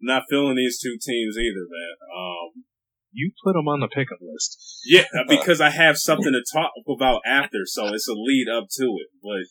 not 0.00 0.24
feeling 0.30 0.56
these 0.56 0.80
two 0.80 0.96
teams 1.00 1.36
either, 1.36 1.66
man. 1.68 1.96
Um, 2.14 2.64
you 3.12 3.32
put 3.44 3.54
them 3.54 3.68
on 3.68 3.80
the 3.80 3.88
pickup 3.88 4.18
list. 4.20 4.82
Yeah, 4.84 5.04
because 5.28 5.60
I 5.60 5.70
have 5.70 5.98
something 5.98 6.32
to 6.32 6.44
talk 6.52 6.72
about 6.88 7.22
after, 7.26 7.64
so 7.64 7.86
it's 7.94 8.08
a 8.08 8.12
lead 8.12 8.46
up 8.48 8.68
to 8.78 8.84
it. 8.84 9.08
But 9.22 9.48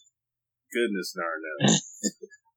goodness 0.71 1.15
darn 1.15 1.41
it. 1.59 1.81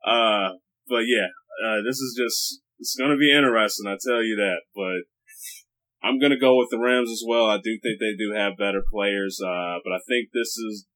uh, 0.07 0.59
but 0.89 1.05
yeah, 1.07 1.29
uh, 1.65 1.83
this 1.87 1.97
is 1.97 2.15
just 2.19 2.61
it's 2.81 2.97
going 2.97 3.13
to 3.13 3.21
be 3.21 3.31
interesting, 3.31 3.87
I 3.87 4.01
tell 4.01 4.25
you 4.25 4.37
that. 4.41 4.65
But 4.75 5.05
I'm 6.03 6.19
going 6.19 6.33
to 6.33 6.41
go 6.41 6.57
with 6.57 6.73
the 6.73 6.81
Rams 6.81 7.13
as 7.13 7.23
well. 7.27 7.47
I 7.47 7.61
do 7.61 7.77
think 7.77 8.01
they 8.01 8.17
do 8.17 8.33
have 8.33 8.57
better 8.57 8.81
players, 8.81 9.39
uh, 9.39 9.85
but 9.85 9.93
I 9.93 10.01
think 10.09 10.33
this 10.33 10.57
is 10.57 10.89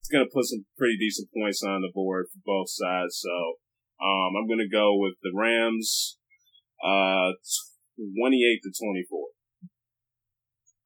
it's 0.00 0.12
going 0.12 0.24
to 0.24 0.32
put 0.32 0.44
some 0.44 0.68
pretty 0.76 0.96
decent 1.00 1.28
points 1.32 1.64
on 1.64 1.80
the 1.80 1.92
board 1.92 2.26
for 2.28 2.40
both 2.44 2.68
sides. 2.68 3.16
So 3.20 3.32
um, 4.00 4.36
I'm 4.36 4.46
going 4.46 4.60
to 4.60 4.68
go 4.68 4.96
with 4.96 5.14
the 5.22 5.32
Rams, 5.34 6.18
uh, 6.84 7.32
28 7.96 8.60
to 8.64 8.70
24. 8.72 9.39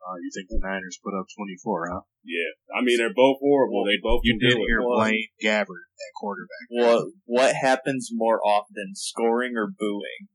Uh, 0.04 0.20
you 0.20 0.30
think 0.34 0.48
the 0.50 0.60
Niners 0.60 0.98
put 1.02 1.16
up 1.18 1.24
24, 1.34 1.88
huh? 1.90 2.00
Yeah. 2.24 2.52
I 2.76 2.84
mean, 2.84 2.98
they're 2.98 3.14
both 3.14 3.38
horrible. 3.40 3.84
They 3.84 3.96
both 4.02 4.20
You 4.22 4.38
did 4.38 4.52
do 4.52 4.64
hear 4.68 4.82
Blaine 4.82 5.28
Gabbert 5.42 5.88
at 5.96 6.12
quarterback. 6.20 6.68
What 6.68 7.08
what 7.24 7.54
happens 7.54 8.10
more 8.12 8.40
often, 8.44 8.92
scoring 8.94 9.56
or 9.56 9.68
booing? 9.68 10.28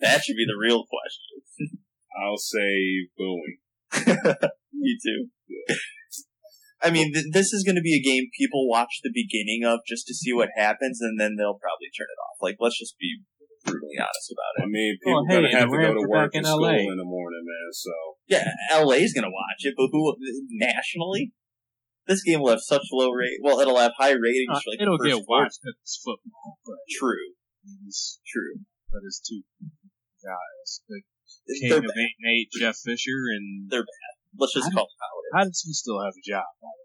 That 0.00 0.22
should 0.22 0.36
be 0.36 0.46
the 0.46 0.60
real 0.60 0.84
question. 0.84 1.80
I'll 2.22 2.36
say 2.36 3.08
booing. 3.18 3.58
Me 4.72 4.98
too. 5.02 5.28
I 6.82 6.90
mean, 6.90 7.14
th- 7.14 7.32
this 7.32 7.52
is 7.52 7.64
going 7.64 7.76
to 7.76 7.82
be 7.82 7.96
a 7.96 8.04
game 8.04 8.28
people 8.36 8.68
watch 8.68 9.00
the 9.02 9.10
beginning 9.12 9.64
of 9.64 9.80
just 9.88 10.06
to 10.06 10.14
see 10.14 10.32
what 10.32 10.50
happens, 10.54 11.00
and 11.00 11.18
then 11.18 11.36
they'll 11.36 11.58
probably 11.58 11.88
turn 11.96 12.12
it 12.12 12.20
off. 12.20 12.36
Like, 12.42 12.56
let's 12.60 12.78
just 12.78 12.98
be 12.98 13.24
brutally 13.64 13.96
honest 13.98 14.28
about 14.30 14.52
it. 14.56 14.62
I 14.62 14.66
it. 14.68 14.70
mean, 14.70 14.92
Well, 15.04 15.24
people 15.24 15.26
hey, 15.28 15.34
gonna 15.40 15.58
have 15.58 15.70
to 15.72 15.78
go 15.80 15.94
to 15.96 16.06
work 16.08 16.32
back 16.32 16.38
in 16.38 16.44
and 16.44 16.52
school 16.54 16.68
LA. 16.68 16.84
in 16.92 16.98
the 17.00 17.08
morning, 17.08 17.44
man. 17.44 17.68
So 17.72 17.92
Yeah, 18.28 18.44
LA's 18.84 19.12
going 19.16 19.24
to 19.26 19.32
watch 19.34 19.60
it, 19.64 19.74
but 19.76 19.88
who 19.90 20.14
nationally? 20.52 21.32
This 22.06 22.22
game 22.22 22.40
will 22.44 22.50
have 22.52 22.60
such 22.60 22.84
low 22.92 23.10
rate. 23.10 23.40
Well, 23.40 23.60
it'll 23.60 23.80
have 23.80 23.92
high 23.96 24.12
ratings. 24.12 24.52
Uh, 24.52 24.60
for 24.60 24.70
like 24.76 24.80
it'll 24.84 24.98
the 25.00 25.08
first 25.08 25.24
get 25.24 25.28
watched 25.28 25.58
because 25.64 25.76
it's 25.80 25.96
football, 26.04 26.60
but 26.68 26.76
True, 27.00 27.32
it's, 27.88 28.20
true. 28.28 28.60
but 28.92 29.00
it's 29.08 29.20
two 29.24 29.40
guys. 30.20 30.84
The 30.84 31.00
king 31.56 31.68
They're 31.72 31.78
of 31.80 31.88
bad. 31.88 31.96
eight 31.96 32.14
and 32.20 32.28
eight, 32.28 32.48
Jeff 32.52 32.76
Fisher, 32.76 33.32
and 33.32 33.72
They're 33.72 33.88
bad. 33.88 34.12
Let's 34.36 34.52
just 34.52 34.68
call 34.72 34.84
it 34.84 35.00
how 35.00 35.12
it 35.16 35.24
is. 35.24 35.32
how 35.32 35.44
does 35.48 35.62
he 35.64 35.72
still 35.72 36.00
have 36.04 36.12
a 36.12 36.20
job? 36.24 36.44
By 36.60 36.68
the 36.76 36.84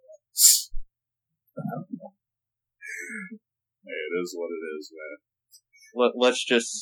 hey, 3.84 4.00
it 4.00 4.14
is 4.24 4.32
what 4.38 4.50
it 4.56 4.64
is, 4.80 4.92
man. 4.96 5.18
Let, 5.96 6.14
let's 6.16 6.44
just 6.46 6.76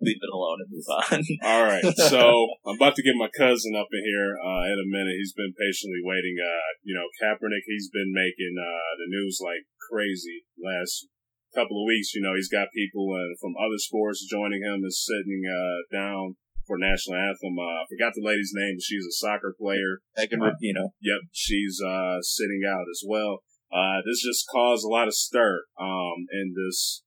leave 0.00 0.20
it 0.20 0.32
alone 0.32 0.58
and 0.60 0.70
move 0.70 0.88
on. 0.90 1.20
All 1.48 1.64
right, 1.64 1.84
so 1.96 2.48
I'm 2.66 2.76
about 2.76 2.96
to 2.96 3.06
get 3.06 3.16
my 3.16 3.30
cousin 3.32 3.74
up 3.76 3.88
in 3.92 4.04
here 4.04 4.36
uh, 4.36 4.64
in 4.68 4.78
a 4.80 4.88
minute. 4.88 5.16
He's 5.16 5.32
been 5.32 5.54
patiently 5.56 6.02
waiting. 6.04 6.36
Uh, 6.40 6.70
you 6.82 6.94
know, 6.94 7.08
Kaepernick, 7.20 7.64
he's 7.66 7.88
been 7.88 8.12
making 8.12 8.54
uh, 8.58 8.90
the 9.00 9.08
news 9.08 9.40
like 9.40 9.64
crazy 9.90 10.44
last 10.60 11.08
couple 11.54 11.80
of 11.80 11.86
weeks. 11.86 12.14
You 12.14 12.22
know, 12.22 12.34
he's 12.34 12.50
got 12.50 12.74
people 12.74 13.08
uh, 13.14 13.36
from 13.40 13.54
other 13.56 13.78
sports 13.78 14.26
joining 14.26 14.62
him 14.62 14.82
and 14.82 14.92
sitting 14.92 15.42
uh, 15.46 15.80
down 15.94 16.36
for 16.66 16.76
national 16.78 17.16
anthem. 17.16 17.56
Uh, 17.58 17.84
I 17.84 17.88
forgot 17.88 18.12
the 18.14 18.24
lady's 18.24 18.52
name. 18.54 18.76
but 18.76 18.82
She's 18.84 19.06
a 19.06 19.14
soccer 19.14 19.54
player. 19.56 20.02
Megan 20.16 20.40
Rapinoe. 20.40 20.96
Yep, 21.00 21.30
she's 21.32 21.80
uh, 21.80 22.20
sitting 22.20 22.62
out 22.66 22.88
as 22.90 23.02
well. 23.06 23.44
Uh, 23.72 24.02
this 24.06 24.22
just 24.22 24.46
caused 24.50 24.84
a 24.84 24.88
lot 24.88 25.08
of 25.08 25.14
stir 25.14 25.64
um, 25.80 26.26
in 26.30 26.54
this, 26.54 27.02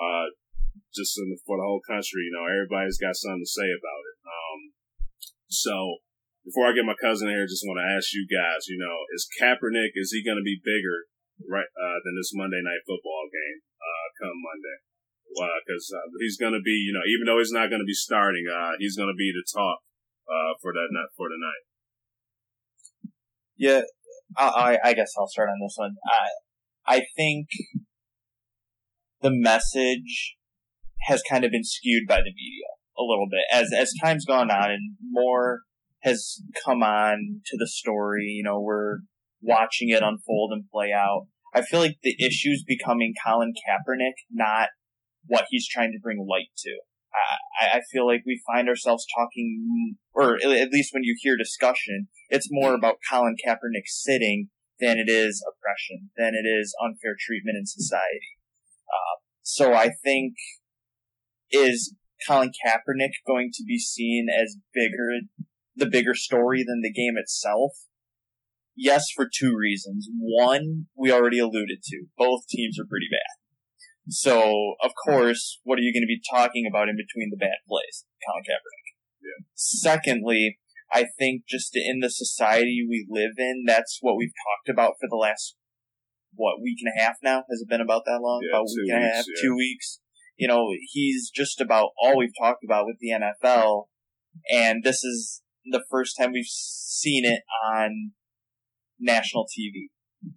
uh, 0.00 0.30
just 0.96 1.20
in 1.20 1.28
the, 1.28 1.38
for 1.44 1.60
the 1.60 1.68
whole 1.68 1.84
country. 1.84 2.24
You 2.24 2.34
know, 2.34 2.48
everybody's 2.48 2.96
got 2.96 3.14
something 3.14 3.44
to 3.44 3.52
say 3.52 3.68
about 3.68 4.02
it. 4.08 4.16
Um, 4.24 4.60
so 5.52 6.00
before 6.42 6.66
I 6.66 6.74
get 6.74 6.88
my 6.88 6.96
cousin 6.96 7.28
here, 7.28 7.44
just 7.44 7.66
want 7.68 7.78
to 7.78 7.92
ask 7.92 8.16
you 8.16 8.24
guys. 8.24 8.66
You 8.66 8.80
know, 8.80 8.96
is 9.12 9.28
Kaepernick 9.36 9.94
is 9.94 10.10
he 10.10 10.24
going 10.24 10.40
to 10.40 10.46
be 10.46 10.62
bigger 10.62 11.12
right 11.44 11.68
uh, 11.76 11.98
than 12.02 12.16
this 12.16 12.32
Monday 12.32 12.64
night 12.64 12.86
football 12.88 13.28
game 13.28 13.60
uh, 13.76 14.06
come 14.16 14.38
Monday? 14.40 14.78
Because 15.26 15.92
uh, 15.92 16.08
he's 16.22 16.38
going 16.38 16.54
to 16.54 16.64
be, 16.64 16.72
you 16.72 16.94
know, 16.94 17.04
even 17.04 17.26
though 17.26 17.42
he's 17.42 17.52
not 17.52 17.68
going 17.68 17.82
to 17.82 17.88
be 17.88 17.98
starting, 17.98 18.46
uh, 18.48 18.78
he's 18.78 18.96
going 18.96 19.10
to 19.10 19.18
be 19.18 19.34
the 19.34 19.44
talk 19.44 19.84
uh, 20.30 20.54
for 20.62 20.72
that 20.72 20.88
night 20.90 21.12
for 21.16 21.28
the 21.28 21.36
night. 21.36 21.64
Yeah, 23.58 23.82
I, 24.36 24.78
I 24.84 24.90
I 24.90 24.94
guess 24.94 25.12
I'll 25.18 25.28
start 25.28 25.50
on 25.50 25.58
this 25.60 25.74
one. 25.76 25.96
I 26.06 26.96
I 26.98 27.02
think 27.16 27.48
the 29.20 29.30
message 29.30 30.36
has 31.02 31.22
kind 31.28 31.44
of 31.44 31.50
been 31.50 31.64
skewed 31.64 32.06
by 32.08 32.18
the 32.18 32.32
media 32.32 32.66
a 32.98 33.02
little 33.02 33.26
bit 33.30 33.44
as 33.52 33.72
as 33.72 33.92
time's 34.02 34.24
gone 34.24 34.50
on 34.50 34.70
and 34.70 34.96
more 35.02 35.60
has 36.00 36.40
come 36.64 36.82
on 36.82 37.40
to 37.46 37.56
the 37.58 37.68
story. 37.68 38.24
You 38.24 38.44
know, 38.44 38.60
we're 38.60 38.98
watching 39.40 39.90
it 39.90 40.02
unfold 40.02 40.52
and 40.52 40.64
play 40.72 40.92
out. 40.92 41.26
I 41.54 41.62
feel 41.62 41.80
like 41.80 41.98
the 42.02 42.16
issue's 42.24 42.64
becoming 42.66 43.14
Colin 43.24 43.52
Kaepernick, 43.52 44.14
not 44.30 44.68
what 45.26 45.46
he's 45.50 45.68
trying 45.68 45.92
to 45.92 46.00
bring 46.02 46.18
light 46.28 46.50
to. 46.58 46.78
I, 47.60 47.78
I 47.78 47.80
feel 47.90 48.06
like 48.06 48.22
we 48.26 48.42
find 48.46 48.68
ourselves 48.68 49.06
talking, 49.16 49.96
or 50.12 50.34
at 50.36 50.70
least 50.70 50.90
when 50.92 51.02
you 51.02 51.16
hear 51.18 51.36
discussion, 51.36 52.08
it's 52.28 52.48
more 52.50 52.74
about 52.74 52.96
Colin 53.10 53.36
Kaepernick 53.44 53.86
sitting 53.86 54.48
than 54.78 54.98
it 54.98 55.10
is 55.10 55.42
oppression, 55.48 56.10
than 56.16 56.34
it 56.34 56.46
is 56.46 56.74
unfair 56.84 57.16
treatment 57.18 57.56
in 57.58 57.64
society. 57.64 58.36
Uh, 58.88 59.16
so 59.42 59.72
I 59.72 59.90
think 60.04 60.34
is 61.50 61.94
Colin 62.26 62.50
Kaepernick 62.50 63.12
going 63.26 63.50
to 63.54 63.64
be 63.64 63.78
seen 63.78 64.26
as 64.28 64.56
bigger, 64.74 65.26
the 65.74 65.86
bigger 65.86 66.14
story 66.14 66.64
than 66.66 66.80
the 66.82 66.92
game 66.92 67.14
itself? 67.16 67.72
Yes, 68.76 69.06
for 69.14 69.26
two 69.26 69.56
reasons. 69.56 70.08
One, 70.18 70.86
we 70.96 71.10
already 71.10 71.38
alluded 71.38 71.82
to. 71.84 72.06
Both 72.18 72.46
teams 72.48 72.78
are 72.78 72.88
pretty 72.88 73.08
bad. 73.10 73.42
So, 74.08 74.74
of 74.82 74.92
course, 75.04 75.60
what 75.64 75.78
are 75.78 75.82
you 75.82 75.92
going 75.92 76.04
to 76.04 76.06
be 76.06 76.20
talking 76.30 76.68
about 76.70 76.88
in 76.88 76.96
between 76.96 77.30
the 77.30 77.38
bad 77.38 77.58
plays? 77.66 78.04
Colin 78.22 78.44
Kaepernick. 78.44 78.86
Yeah. 79.22 79.44
Secondly, 79.54 80.58
I 80.92 81.06
think 81.18 81.42
just 81.48 81.74
in 81.74 82.00
the 82.00 82.10
society 82.10 82.86
we 82.88 83.06
live 83.10 83.32
in, 83.38 83.64
that's 83.66 83.98
what 84.00 84.16
we've 84.16 84.30
talked 84.30 84.68
about 84.68 84.94
for 85.00 85.08
the 85.10 85.16
last, 85.16 85.56
what, 86.34 86.62
week 86.62 86.78
and 86.84 86.92
a 86.96 87.02
half 87.02 87.16
now? 87.22 87.42
Has 87.50 87.60
it 87.62 87.68
been 87.68 87.80
about 87.80 88.02
that 88.06 88.20
long? 88.22 88.40
Yeah, 88.44 88.58
about 88.58 88.66
a 88.68 88.74
week 88.76 88.92
and 88.92 89.04
a 89.04 89.08
half, 89.08 89.24
yeah. 89.26 89.42
two 89.42 89.56
weeks. 89.56 90.00
You 90.36 90.48
know, 90.48 90.68
he's 90.92 91.30
just 91.34 91.60
about 91.60 91.90
all 92.00 92.18
we've 92.18 92.36
talked 92.38 92.64
about 92.64 92.86
with 92.86 92.96
the 93.00 93.10
NFL, 93.10 93.86
and 94.50 94.82
this 94.84 95.02
is 95.02 95.42
the 95.64 95.84
first 95.90 96.16
time 96.18 96.32
we've 96.32 96.44
seen 96.46 97.24
it 97.24 97.42
on 97.74 98.12
national 99.00 99.44
TV. 99.44 99.88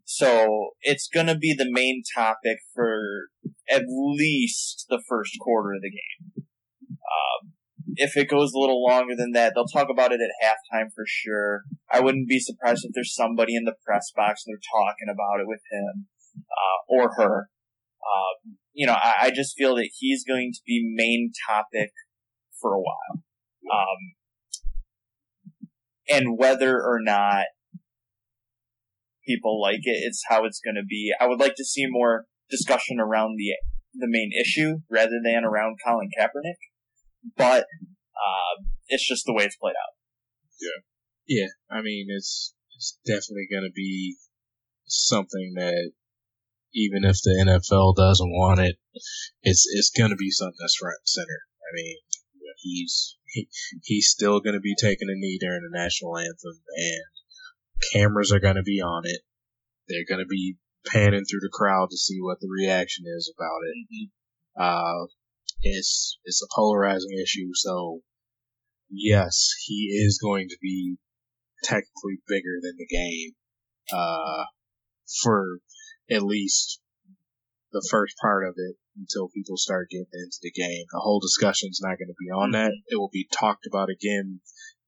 So 0.05 0.71
it's 0.81 1.07
gonna 1.07 1.37
be 1.37 1.53
the 1.53 1.69
main 1.69 2.03
topic 2.15 2.57
for 2.73 3.29
at 3.69 3.83
least 3.87 4.85
the 4.89 5.01
first 5.07 5.33
quarter 5.39 5.73
of 5.73 5.81
the 5.81 5.91
game. 5.91 6.45
Um, 6.89 7.53
if 7.95 8.15
it 8.15 8.29
goes 8.29 8.53
a 8.53 8.59
little 8.59 8.83
longer 8.83 9.15
than 9.15 9.31
that, 9.31 9.53
they'll 9.53 9.65
talk 9.65 9.89
about 9.89 10.11
it 10.11 10.19
at 10.21 10.45
halftime 10.45 10.87
for 10.93 11.05
sure. 11.07 11.63
I 11.91 11.99
wouldn't 11.99 12.27
be 12.27 12.39
surprised 12.39 12.85
if 12.85 12.91
there's 12.93 13.15
somebody 13.15 13.55
in 13.55 13.65
the 13.65 13.75
press 13.85 14.11
box 14.15 14.43
and 14.45 14.53
they're 14.53 14.71
talking 14.71 15.09
about 15.11 15.41
it 15.41 15.47
with 15.47 15.61
him 15.71 16.07
uh, 16.37 16.79
or 16.87 17.13
her. 17.15 17.49
Um, 17.99 18.57
you 18.73 18.87
know, 18.87 18.93
I, 18.93 19.13
I 19.23 19.31
just 19.31 19.57
feel 19.57 19.75
that 19.75 19.89
he's 19.97 20.23
going 20.23 20.51
to 20.53 20.59
be 20.65 20.93
main 20.95 21.31
topic 21.47 21.91
for 22.61 22.73
a 22.73 22.79
while. 22.79 23.23
Um, 23.71 24.15
and 26.09 26.37
whether 26.37 26.77
or 26.77 26.99
not 27.01 27.45
people 29.27 29.61
like 29.61 29.81
it, 29.83 30.01
it's 30.03 30.23
how 30.27 30.45
it's 30.45 30.59
going 30.63 30.75
to 30.75 30.85
be. 30.87 31.13
I 31.19 31.27
would 31.27 31.39
like 31.39 31.55
to 31.55 31.65
see 31.65 31.85
more 31.87 32.25
discussion 32.49 32.99
around 32.99 33.35
the 33.37 33.53
the 33.93 34.07
main 34.07 34.31
issue 34.39 34.77
rather 34.89 35.19
than 35.23 35.43
around 35.43 35.77
Colin 35.85 36.09
Kaepernick, 36.17 36.59
but 37.35 37.61
uh, 37.61 38.63
it's 38.87 39.07
just 39.07 39.25
the 39.25 39.33
way 39.33 39.45
it's 39.45 39.57
played 39.57 39.71
out. 39.71 39.93
Yeah, 40.59 41.41
yeah. 41.41 41.47
I 41.69 41.81
mean, 41.81 42.07
it's 42.09 42.53
it's 42.75 42.97
definitely 43.05 43.47
going 43.51 43.67
to 43.67 43.73
be 43.73 44.15
something 44.85 45.53
that 45.55 45.91
even 46.73 47.03
if 47.03 47.17
the 47.23 47.35
NFL 47.47 47.95
doesn't 47.95 48.31
want 48.31 48.59
it, 48.59 48.77
it's 49.41 49.65
it's 49.73 49.91
going 49.91 50.11
to 50.11 50.15
be 50.15 50.31
something 50.31 50.57
that's 50.59 50.75
front 50.75 50.97
and 51.01 51.07
center. 51.07 51.39
I 51.61 51.75
mean, 51.75 51.97
he's 52.57 53.17
he, 53.25 53.47
he's 53.83 54.09
still 54.09 54.39
going 54.39 54.55
to 54.55 54.59
be 54.59 54.75
taking 54.75 55.09
a 55.09 55.15
knee 55.15 55.37
during 55.39 55.61
the 55.61 55.77
national 55.77 56.17
anthem, 56.17 56.61
and 56.75 57.03
cameras 57.93 58.31
are 58.31 58.39
going 58.39 58.55
to 58.55 58.63
be 58.63 58.81
on 58.81 59.03
it. 59.05 59.21
They're 59.87 60.07
going 60.07 60.23
to 60.23 60.29
be 60.29 60.57
panning 60.87 61.25
through 61.25 61.41
the 61.41 61.51
crowd 61.51 61.89
to 61.91 61.97
see 61.97 62.17
what 62.19 62.39
the 62.39 62.49
reaction 62.49 63.05
is 63.07 63.33
about 63.35 63.59
it. 63.63 64.09
Uh, 64.57 65.05
it's 65.61 66.19
it's 66.23 66.43
a 66.43 66.53
polarizing 66.55 67.17
issue, 67.21 67.51
so 67.53 68.01
yes, 68.89 69.49
he 69.65 70.03
is 70.05 70.19
going 70.21 70.47
to 70.49 70.57
be 70.61 70.97
technically 71.63 72.19
bigger 72.27 72.59
than 72.61 72.75
the 72.77 72.87
game 72.87 73.31
uh, 73.93 74.45
for 75.21 75.59
at 76.11 76.23
least 76.23 76.79
the 77.71 77.87
first 77.89 78.15
part 78.21 78.47
of 78.47 78.55
it 78.57 78.75
until 78.97 79.29
people 79.29 79.57
start 79.57 79.89
getting 79.89 80.07
into 80.13 80.37
the 80.41 80.51
game. 80.51 80.85
The 80.91 80.99
whole 80.99 81.19
discussion's 81.19 81.79
not 81.81 81.97
going 81.97 82.09
to 82.09 82.19
be 82.19 82.29
on 82.29 82.51
that. 82.51 82.71
It 82.87 82.95
will 82.95 83.11
be 83.11 83.27
talked 83.31 83.65
about 83.67 83.89
again 83.89 84.41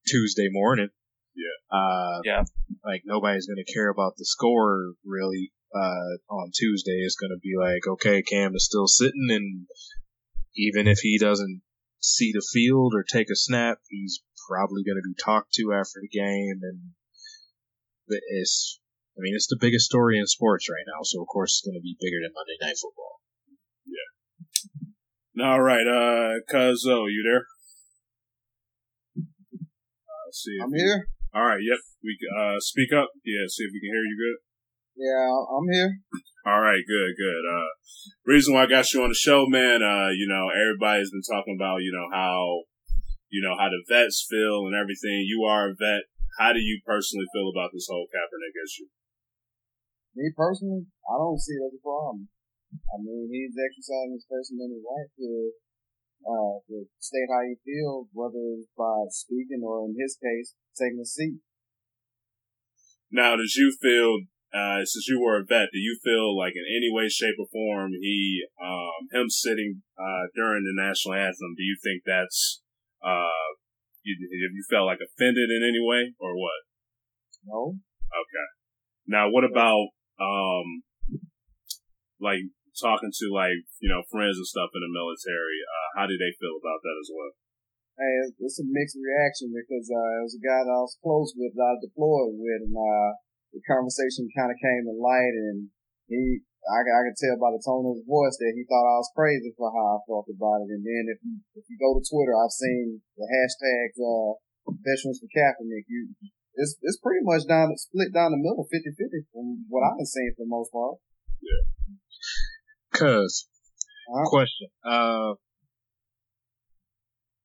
Tuesday 0.07 0.48
morning. 0.49 0.89
Yeah. 1.35 1.77
Uh, 1.77 2.22
Yeah. 2.26 2.43
Like 2.84 3.03
nobody's 3.06 3.48
going 3.48 3.64
to 3.64 3.73
care 3.73 3.89
about 3.89 4.14
the 4.18 4.26
score 4.26 4.93
really. 5.06 5.52
Uh, 5.73 6.18
on 6.30 6.52
Tuesday, 6.53 6.99
it's 7.06 7.15
going 7.15 7.31
to 7.31 7.39
be 7.41 7.53
like, 7.57 7.88
okay, 7.88 8.22
Cam 8.22 8.53
is 8.56 8.65
still 8.65 8.88
sitting, 8.88 9.30
and 9.30 9.65
even 10.53 10.85
if 10.85 10.99
he 10.99 11.18
doesn't 11.18 11.61
see 12.02 12.34
the 12.34 12.45
field 12.52 12.91
or 12.93 13.03
take 13.03 13.30
a 13.31 13.38
snap, 13.38 13.77
he's 13.88 14.22
probably 14.49 14.84
going 14.84 14.98
to 14.98 15.07
be 15.07 15.15
talked 15.23 15.53
to 15.53 15.72
after 15.72 16.02
the 16.02 16.10
game, 16.10 16.60
and 16.61 16.80
it's, 18.07 18.80
I 19.22 19.30
mean, 19.30 19.35
it's 19.38 19.45
the 19.45 19.61
biggest 19.61 19.85
story 19.85 20.18
in 20.18 20.26
sports 20.26 20.65
right 20.65 20.88
now, 20.89 21.03
so 21.03 21.22
of 21.22 21.27
course 21.27 21.61
it's 21.61 21.61
going 21.61 21.77
to 21.77 21.85
be 21.85 21.93
bigger 22.02 22.18
than 22.26 22.34
Monday 22.34 22.57
Night 22.57 22.81
Football. 22.81 23.22
Yeah. 23.85 25.45
All 25.45 25.61
right, 25.61 25.85
uh, 25.85 26.41
Cuzzo, 26.49 27.06
you 27.06 27.22
there? 27.22 27.45
see. 30.31 30.57
I'm 30.64 30.73
here. 30.73 31.07
All 31.35 31.45
right. 31.45 31.60
Yep. 31.61 31.80
We 32.03 32.18
uh 32.31 32.60
speak 32.60 32.91
up. 32.95 33.11
Yeah. 33.23 33.45
See 33.48 33.68
if 33.68 33.72
we 33.72 33.80
can 33.84 33.91
hear 33.91 34.07
you 34.07 34.18
good. 34.18 34.39
Yeah, 34.95 35.27
I'm 35.27 35.68
here. 35.68 35.91
All 36.48 36.61
right. 36.61 36.84
Good. 36.84 37.11
Good. 37.15 37.43
Uh, 37.48 37.72
reason 38.26 38.53
why 38.53 38.64
I 38.64 38.72
got 38.72 38.91
you 38.91 39.03
on 39.03 39.11
the 39.11 39.15
show, 39.15 39.45
man. 39.48 39.84
Uh, 39.84 40.10
you 40.11 40.27
know, 40.27 40.49
everybody's 40.49 41.11
been 41.11 41.27
talking 41.27 41.56
about 41.60 41.84
you 41.84 41.91
know 41.91 42.07
how 42.11 42.64
you 43.30 43.43
know 43.43 43.56
how 43.60 43.69
the 43.69 43.84
vets 43.88 44.26
feel 44.27 44.68
and 44.68 44.76
everything. 44.76 45.27
You 45.27 45.43
are 45.48 45.69
a 45.69 45.76
vet. 45.76 46.07
How 46.39 46.53
do 46.53 46.60
you 46.60 46.80
personally 46.88 47.27
feel 47.35 47.52
about 47.52 47.72
this 47.73 47.88
whole 47.91 48.07
Kaepernick 48.07 48.56
issue? 48.56 48.88
Me 50.15 50.27
personally, 50.35 50.85
I 51.07 51.15
don't 51.15 51.39
see 51.39 51.55
it 51.55 51.67
as 51.71 51.75
a 51.75 51.81
problem. 51.81 52.27
I 52.71 52.95
mean, 52.99 53.31
he's 53.31 53.55
exercising 53.55 54.15
his 54.15 54.27
First 54.27 54.51
Amendment 54.51 54.83
right 54.83 55.11
to 55.19 55.29
uh, 56.21 56.55
to 56.69 56.85
state 56.99 57.29
how 57.31 57.41
he 57.41 57.57
feels, 57.65 58.07
whether 58.13 58.39
it's 58.53 58.69
by 58.77 59.09
speaking 59.09 59.65
or, 59.65 59.89
in 59.89 59.97
his 59.97 60.17
case, 60.21 60.53
taking 60.77 61.01
a 61.01 61.05
seat. 61.05 61.41
Now, 63.11 63.35
does 63.35 63.55
you 63.57 63.75
feel, 63.75 64.29
uh, 64.53 64.85
since 64.85 65.09
you 65.09 65.19
were 65.19 65.41
a 65.41 65.43
vet, 65.43 65.73
do 65.73 65.81
you 65.81 65.97
feel 65.99 66.38
like 66.38 66.53
in 66.55 66.63
any 66.63 66.88
way, 66.93 67.09
shape, 67.09 67.35
or 67.39 67.49
form, 67.51 67.91
he, 67.99 68.45
um, 68.61 69.09
him 69.11 69.27
sitting 69.29 69.81
uh, 69.97 70.29
during 70.35 70.63
the 70.63 70.77
national 70.77 71.15
anthem, 71.15 71.57
do 71.57 71.63
you 71.63 71.75
think 71.81 72.03
that's, 72.05 72.61
uh, 73.03 73.57
you, 74.03 74.15
have 74.15 74.55
you 74.55 74.63
felt 74.69 74.88
like 74.88 75.03
offended 75.03 75.49
in 75.49 75.65
any 75.65 75.81
way, 75.81 76.13
or 76.21 76.38
what? 76.38 76.61
No. 77.43 77.75
Okay. 78.13 78.47
Now, 79.07 79.27
what 79.29 79.43
about, 79.43 79.91
um, 80.22 80.85
like 82.22 82.45
talking 82.77 83.10
to 83.10 83.26
like 83.34 83.65
you 83.81 83.89
know 83.89 84.06
friends 84.07 84.38
and 84.38 84.45
stuff 84.45 84.69
in 84.77 84.85
the 84.85 84.93
military? 84.93 85.60
Uh, 85.65 85.89
how 85.98 86.06
do 86.06 86.15
they 86.15 86.31
feel 86.38 86.56
about 86.61 86.85
that 86.85 86.98
as 87.02 87.10
well? 87.10 87.34
Hey, 87.98 88.14
it's 88.41 88.61
a 88.61 88.65
mixed 88.65 88.98
reaction 88.98 89.52
because 89.52 89.85
uh, 89.91 90.11
it 90.22 90.26
was 90.26 90.38
a 90.38 90.45
guy 90.45 90.61
that 90.64 90.73
I 90.73 90.81
was 90.81 90.98
close 91.03 91.35
with, 91.35 91.53
that 91.53 91.76
I 91.76 91.85
deployed 91.85 92.34
with, 92.39 92.65
and 92.65 92.73
uh, 92.73 93.11
the 93.52 93.61
conversation 93.68 94.31
kind 94.31 94.49
of 94.49 94.57
came 94.57 94.88
to 94.88 94.95
light, 94.95 95.35
and 95.35 95.69
he, 96.07 96.41
I, 96.65 96.80
I 96.81 97.02
could 97.06 97.19
tell 97.19 97.38
by 97.38 97.52
the 97.52 97.61
tone 97.61 97.85
of 97.85 97.99
his 97.99 98.07
voice 98.07 98.38
that 98.39 98.56
he 98.56 98.64
thought 98.65 98.89
I 98.89 99.02
was 99.03 99.11
crazy 99.14 99.52
for 99.53 99.69
how 99.69 99.99
I 99.99 100.07
felt 100.07 100.31
about 100.31 100.65
it. 100.65 100.72
And 100.72 100.81
then 100.81 101.03
if 101.14 101.19
you 101.22 101.35
if 101.60 101.68
you 101.68 101.77
go 101.77 101.93
to 101.93 102.02
Twitter, 102.02 102.34
I've 102.34 102.56
seen 102.56 103.03
the 103.19 103.27
hashtags 103.27 103.99
uh, 103.99 104.39
Veterans 104.81 105.19
for 105.19 105.30
Kaepernick. 105.30 105.85
You, 105.91 106.15
it's 106.56 106.76
it's 106.82 106.99
pretty 106.99 107.23
much 107.23 107.48
down 107.48 107.76
split 107.78 108.14
down 108.14 108.32
the 108.32 108.38
middle, 108.38 108.68
50-50 108.68 109.32
from 109.32 109.65
what 109.69 109.84
I've 109.84 109.98
been 109.98 110.06
seeing 110.06 110.34
for 110.36 110.44
the 110.44 110.49
most 110.49 110.72
part. 110.72 110.98
Yeah. 111.41 111.64
Cause, 112.94 113.48
uh-huh. 114.10 114.30
question, 114.30 114.68
uh, 114.84 115.34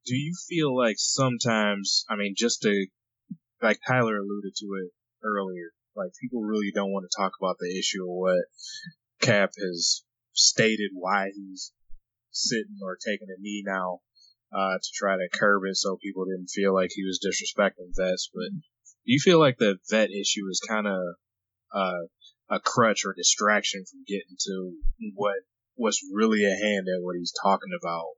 do 0.04 0.14
you 0.14 0.34
feel 0.48 0.76
like 0.76 0.96
sometimes, 0.98 2.04
I 2.08 2.16
mean, 2.16 2.34
just 2.36 2.62
to, 2.62 2.86
like 3.62 3.80
Tyler 3.86 4.18
alluded 4.18 4.54
to 4.56 4.66
it 4.82 4.90
earlier, 5.24 5.70
like 5.96 6.10
people 6.20 6.42
really 6.42 6.72
don't 6.74 6.92
want 6.92 7.06
to 7.10 7.16
talk 7.16 7.32
about 7.40 7.56
the 7.58 7.78
issue 7.78 8.02
of 8.02 8.10
what 8.10 8.44
Cap 9.20 9.52
has 9.58 10.02
stated 10.32 10.90
why 10.94 11.30
he's 11.34 11.72
sitting 12.30 12.78
or 12.82 12.96
taking 12.96 13.28
a 13.30 13.40
knee 13.40 13.62
now, 13.64 14.00
uh, 14.52 14.78
to 14.78 14.90
try 14.94 15.16
to 15.16 15.28
curb 15.32 15.62
it 15.64 15.76
so 15.76 15.96
people 15.96 16.24
didn't 16.24 16.48
feel 16.48 16.74
like 16.74 16.90
he 16.92 17.04
was 17.04 17.18
disrespecting 17.18 17.96
vets. 17.96 18.30
But 18.32 18.50
do 19.06 19.12
you 19.12 19.20
feel 19.20 19.38
like 19.38 19.58
the 19.58 19.78
vet 19.88 20.10
issue 20.10 20.48
is 20.50 20.60
kind 20.68 20.86
of, 20.86 21.00
uh, 21.72 22.06
a 22.48 22.60
crutch 22.60 23.02
or 23.04 23.14
distraction 23.14 23.84
from 23.90 24.04
getting 24.06 24.36
to 24.38 24.72
what 25.14 25.36
what's 25.74 26.02
really 26.12 26.44
at 26.44 26.58
hand 26.58 26.86
at 26.88 27.02
what 27.02 27.16
he's 27.18 27.34
talking 27.42 27.74
about. 27.78 28.14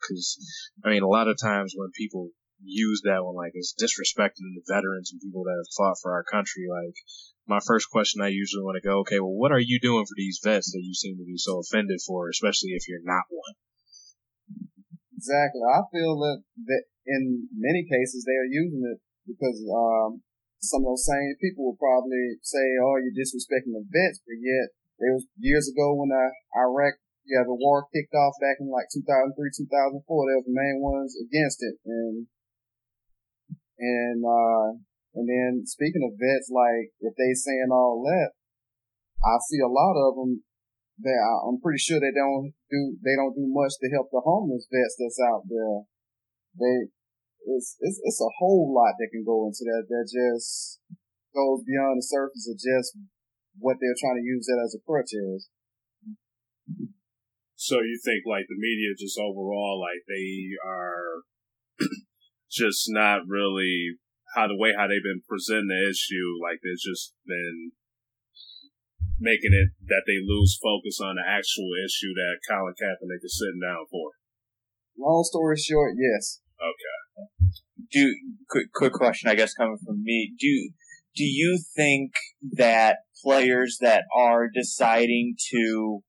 Because 0.00 0.36
uh, 0.84 0.88
I 0.88 0.92
mean, 0.92 1.02
a 1.02 1.08
lot 1.08 1.28
of 1.28 1.40
times 1.40 1.74
when 1.76 1.90
people 1.94 2.30
use 2.62 3.02
that 3.04 3.24
one, 3.24 3.36
like 3.36 3.52
it's 3.54 3.74
disrespecting 3.74 4.52
the 4.54 4.64
veterans 4.66 5.12
and 5.12 5.20
people 5.20 5.44
that 5.44 5.56
have 5.56 5.76
fought 5.76 5.96
for 6.02 6.12
our 6.12 6.24
country. 6.24 6.66
Like 6.68 6.96
my 7.46 7.60
first 7.64 7.90
question, 7.90 8.22
I 8.22 8.28
usually 8.28 8.64
want 8.64 8.76
to 8.80 8.86
go, 8.86 9.00
okay, 9.00 9.20
well, 9.20 9.34
what 9.34 9.52
are 9.52 9.60
you 9.60 9.78
doing 9.80 10.04
for 10.04 10.16
these 10.16 10.40
vets 10.42 10.72
that 10.72 10.82
you 10.82 10.94
seem 10.94 11.16
to 11.18 11.24
be 11.24 11.36
so 11.36 11.60
offended 11.60 12.00
for, 12.06 12.28
especially 12.28 12.70
if 12.70 12.88
you're 12.88 13.04
not 13.04 13.28
one? 13.28 13.54
Exactly. 15.16 15.62
I 15.62 15.80
feel 15.92 16.18
that, 16.20 16.42
that 16.66 16.84
in 17.06 17.48
many 17.54 17.84
cases 17.84 18.24
they 18.24 18.36
are 18.36 18.50
using 18.50 18.82
it 18.92 19.00
because 19.26 19.58
um, 19.68 20.22
some 20.60 20.84
of 20.84 20.96
those 20.96 21.08
same 21.08 21.36
people 21.40 21.64
will 21.64 21.80
probably 21.80 22.40
say, 22.40 22.64
"Oh, 22.80 22.96
you're 23.00 23.16
disrespecting 23.16 23.76
the 23.76 23.84
vets," 23.84 24.20
but 24.24 24.38
yet 24.40 24.72
it 25.00 25.10
was 25.12 25.26
years 25.36 25.68
ago 25.68 25.94
when 25.96 26.12
uh, 26.14 26.30
Iraq, 26.56 26.94
yeah, 27.26 27.44
the 27.44 27.56
war 27.56 27.88
kicked 27.92 28.14
off 28.14 28.36
back 28.40 28.60
in 28.60 28.70
like 28.70 28.88
2003, 28.92 29.36
2004. 29.36 30.00
They 30.00 30.36
were 30.38 30.48
the 30.48 30.54
main 30.54 30.78
ones 30.80 31.16
against 31.18 31.60
it, 31.60 31.76
and 31.84 32.26
and 33.78 34.20
uh, 34.24 34.78
and 35.14 35.26
then 35.28 35.66
speaking 35.66 36.02
of 36.04 36.18
vets, 36.18 36.48
like 36.50 36.94
if 37.00 37.14
they 37.16 37.32
saying 37.34 37.70
all 37.70 38.02
that, 38.02 38.32
I 39.24 39.36
see 39.48 39.60
a 39.60 39.70
lot 39.70 39.96
of 39.96 40.16
them 40.16 40.44
that 41.02 41.20
I'm 41.48 41.60
pretty 41.60 41.82
sure 41.82 41.98
they 41.98 42.14
don't 42.14 42.54
do 42.70 42.80
they 43.02 43.18
don't 43.18 43.34
do 43.34 43.50
much 43.50 43.74
to 43.82 43.90
help 43.90 44.10
the 44.10 44.22
homeless 44.22 44.66
vets 44.70 44.96
that's 44.98 45.18
out 45.18 45.42
there. 45.50 45.90
They 46.54 46.90
it's, 47.44 47.76
it's, 47.80 48.00
it's 48.02 48.20
a 48.20 48.36
whole 48.40 48.72
lot 48.72 48.96
that 48.98 49.12
can 49.12 49.24
go 49.24 49.46
into 49.46 49.64
that 49.68 49.84
that 49.88 50.06
just 50.08 50.80
goes 51.34 51.62
beyond 51.66 51.98
the 51.98 52.06
surface 52.06 52.48
of 52.48 52.56
just 52.56 52.96
what 53.58 53.76
they're 53.80 53.98
trying 53.98 54.18
to 54.18 54.26
use 54.26 54.46
that 54.46 54.62
as 54.62 54.74
a 54.74 54.82
crutch 54.82 55.12
is. 55.12 55.48
So 57.54 57.80
you 57.80 57.98
think 58.04 58.24
like 58.28 58.46
the 58.48 58.60
media 58.60 58.92
just 58.98 59.18
overall 59.18 59.80
like 59.80 60.04
they 60.04 60.52
are 60.60 61.24
just 62.50 62.86
not 62.88 63.24
really 63.28 63.96
how 64.34 64.48
the 64.48 64.58
way 64.58 64.74
how 64.76 64.88
they've 64.88 65.04
been 65.04 65.24
presenting 65.24 65.72
the 65.72 65.88
issue 65.88 66.42
like 66.42 66.60
they've 66.60 66.82
just 66.82 67.14
been 67.24 67.72
making 69.18 69.54
it 69.54 69.72
that 69.86 70.04
they 70.06 70.20
lose 70.20 70.58
focus 70.60 71.00
on 71.00 71.16
the 71.16 71.24
actual 71.24 71.70
issue 71.80 72.12
that 72.12 72.42
Colin 72.44 72.74
Kaepernick 72.74 73.22
is 73.22 73.38
sitting 73.38 73.62
down 73.62 73.86
for. 73.90 74.18
Long 74.98 75.24
story 75.24 75.56
short, 75.56 75.94
yes. 75.96 76.43
Do 77.92 78.14
quick 78.48 78.66
quick 78.74 78.92
question 78.92 79.30
I 79.30 79.34
guess 79.34 79.54
coming 79.54 79.78
from 79.84 80.02
me 80.02 80.32
do 80.38 80.70
do 81.16 81.24
you 81.24 81.60
think 81.76 82.12
that 82.56 82.98
players 83.22 83.78
that 83.80 84.04
are 84.16 84.48
deciding 84.52 85.36
to 85.50 86.02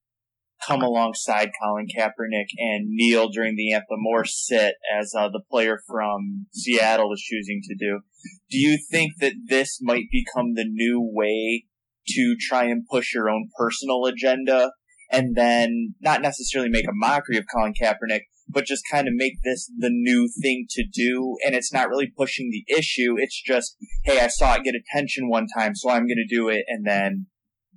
come 0.66 0.82
alongside 0.82 1.52
Colin 1.62 1.88
Kaepernick 1.88 2.48
and 2.58 2.88
kneel 2.90 3.30
during 3.30 3.56
the 3.56 3.74
anthem 3.74 4.06
or 4.08 4.26
sit 4.26 4.76
as 4.94 5.14
uh, 5.18 5.30
the 5.30 5.42
player 5.52 5.80
from 5.88 6.48
Seattle 6.54 7.14
is 7.14 7.22
choosing 7.22 7.62
to 7.64 7.76
do. 7.76 8.02
Do 8.50 8.58
you 8.58 8.80
think 8.90 9.14
that 9.20 9.34
this 9.48 9.80
might 9.82 10.06
become 10.12 10.54
the 10.54 10.66
new 10.68 11.00
way 11.02 11.66
to 12.08 12.36
try 12.40 12.66
and 12.66 12.86
push 12.90 13.14
your 13.14 13.30
own 13.30 13.50
personal 13.58 14.06
agenda 14.06 14.72
and 15.12 15.36
then 15.36 15.94
not 16.02 16.22
necessarily 16.22 16.70
make 16.70 16.88
a 16.88 16.94
mockery 16.94 17.38
of 17.38 17.46
Colin 17.54 17.74
Kaepernick, 17.74 18.22
but 18.48 18.66
just 18.66 18.84
kind 18.90 19.08
of 19.08 19.14
make 19.16 19.42
this 19.44 19.72
the 19.78 19.90
new 19.90 20.30
thing 20.42 20.66
to 20.72 20.84
do. 20.86 21.36
And 21.46 21.56
it's 21.56 21.74
not 21.74 21.90
really 21.90 22.12
pushing 22.16 22.52
the 22.52 22.66
issue. 22.74 23.16
It's 23.18 23.42
just, 23.42 23.76
hey, 24.04 24.20
I 24.20 24.28
saw 24.28 24.56
it 24.56 24.64
get 24.64 24.76
attention 24.76 25.30
one 25.30 25.48
time, 25.48 25.76
so 25.76 25.90
I'm 25.90 26.08
going 26.08 26.22
to 26.22 26.36
do 26.36 26.50
it 26.50 26.64
and 26.68 26.86
then 26.86 27.28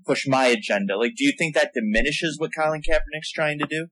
push 0.07 0.27
my 0.27 0.47
agenda. 0.47 0.97
Like, 0.97 1.13
do 1.17 1.25
you 1.25 1.33
think 1.37 1.55
that 1.55 1.73
diminishes 1.75 2.37
what 2.39 2.57
Colin 2.57 2.81
Kaepernick's 2.81 3.33
trying 3.33 3.59
to 3.59 3.67
do? 3.69 3.89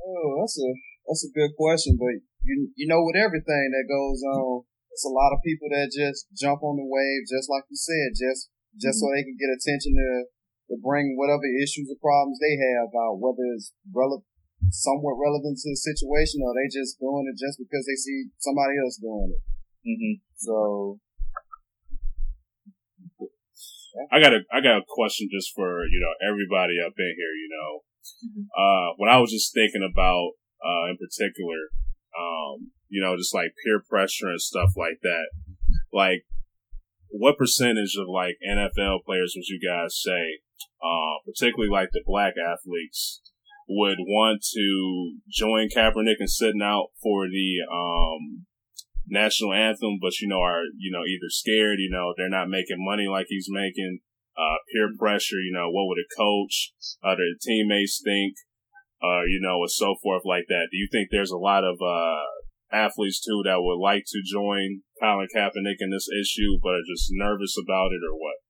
Oh, 0.00 0.40
that's 0.40 0.56
a, 0.60 0.68
that's 1.08 1.24
a 1.24 1.36
good 1.36 1.52
question, 1.56 1.96
but 2.00 2.24
you, 2.42 2.72
you 2.76 2.88
know, 2.88 3.04
with 3.04 3.16
everything 3.16 3.70
that 3.76 3.88
goes 3.88 4.24
on, 4.24 4.64
it's 4.90 5.04
a 5.04 5.12
lot 5.12 5.32
of 5.32 5.44
people 5.44 5.68
that 5.70 5.92
just 5.92 6.26
jump 6.36 6.64
on 6.64 6.76
the 6.76 6.88
wave, 6.88 7.28
just 7.28 7.48
like 7.48 7.64
you 7.70 7.76
said, 7.76 8.16
just, 8.16 8.48
just 8.80 8.98
mm-hmm. 8.98 9.12
so 9.12 9.14
they 9.14 9.24
can 9.24 9.38
get 9.38 9.52
attention 9.52 9.92
to, 9.94 10.10
to 10.72 10.74
bring 10.80 11.14
whatever 11.14 11.44
issues 11.60 11.92
or 11.92 12.00
problems 12.00 12.40
they 12.40 12.56
have 12.58 12.90
out, 12.90 13.20
whether 13.20 13.44
it's 13.54 13.70
relevant, 13.92 14.26
somewhat 14.68 15.16
relevant 15.16 15.56
to 15.56 15.68
the 15.72 15.80
situation, 15.80 16.44
or 16.44 16.52
they 16.52 16.68
just 16.68 17.00
doing 17.00 17.24
it 17.24 17.40
just 17.40 17.56
because 17.56 17.88
they 17.88 17.96
see 17.96 18.28
somebody 18.36 18.76
else 18.76 19.00
doing 19.00 19.32
it. 19.32 19.42
Mm-hmm. 19.88 20.14
So, 20.36 21.00
I 24.12 24.20
got 24.20 24.36
a 24.36 24.44
I 24.52 24.60
got 24.60 24.84
a 24.84 24.86
question 24.86 25.32
just 25.32 25.56
for 25.56 25.88
you 25.88 25.98
know 25.98 26.12
everybody 26.20 26.76
up 26.78 26.92
in 26.92 27.12
here. 27.16 27.34
You 27.34 27.50
know, 27.50 27.70
mm-hmm. 28.28 28.44
uh, 28.52 28.88
what 29.00 29.08
I 29.08 29.18
was 29.18 29.32
just 29.32 29.54
thinking 29.56 29.82
about 29.82 30.36
uh, 30.60 30.92
in 30.92 30.96
particular, 31.00 31.72
um, 32.12 32.72
you 32.88 33.00
know, 33.00 33.16
just 33.16 33.34
like 33.34 33.56
peer 33.64 33.80
pressure 33.80 34.28
and 34.28 34.40
stuff 34.40 34.76
like 34.76 35.00
that. 35.02 35.32
Like, 35.92 36.24
what 37.08 37.38
percentage 37.38 37.96
of 37.98 38.08
like 38.08 38.36
NFL 38.46 39.04
players 39.04 39.34
would 39.36 39.48
you 39.48 39.60
guys 39.60 39.98
say, 40.00 40.40
uh, 40.82 41.24
particularly 41.24 41.70
like 41.70 41.90
the 41.92 42.02
black 42.04 42.34
athletes, 42.36 43.20
would 43.70 43.98
want 44.02 44.42
to 44.42 45.14
join 45.30 45.68
Kaepernick 45.70 46.18
and 46.18 46.28
sitting 46.28 46.60
out 46.60 46.88
for 47.00 47.30
the 47.30 47.62
um, 47.70 48.46
national 49.06 49.54
anthem, 49.54 50.02
but 50.02 50.18
you 50.18 50.26
know 50.26 50.42
are 50.42 50.66
you 50.76 50.90
know 50.90 51.06
either 51.06 51.30
scared, 51.30 51.78
you 51.78 51.88
know 51.88 52.12
they're 52.16 52.28
not 52.28 52.50
making 52.50 52.82
money 52.82 53.06
like 53.06 53.26
he's 53.28 53.46
making, 53.48 54.00
uh, 54.36 54.58
peer 54.74 54.90
pressure, 54.98 55.38
you 55.38 55.54
know 55.54 55.70
what 55.70 55.86
would 55.86 56.02
a 56.02 56.08
coach, 56.18 56.74
uh, 57.04 57.14
their 57.14 57.38
teammates 57.40 58.02
think, 58.02 58.34
uh, 58.98 59.22
you 59.30 59.38
know, 59.40 59.62
and 59.62 59.70
so 59.70 59.94
forth 60.02 60.22
like 60.24 60.46
that. 60.48 60.66
Do 60.72 60.76
you 60.76 60.88
think 60.90 61.08
there's 61.10 61.30
a 61.30 61.38
lot 61.38 61.62
of 61.62 61.78
uh, 61.78 62.26
athletes 62.74 63.22
too 63.22 63.42
that 63.46 63.62
would 63.62 63.78
like 63.78 64.02
to 64.10 64.18
join 64.26 64.82
Colin 65.00 65.28
Kaepernick 65.30 65.78
in 65.78 65.94
this 65.94 66.10
issue, 66.10 66.58
but 66.60 66.74
are 66.74 66.90
just 66.90 67.06
nervous 67.12 67.54
about 67.54 67.94
it, 67.94 68.02
or 68.02 68.18
what? 68.18 68.42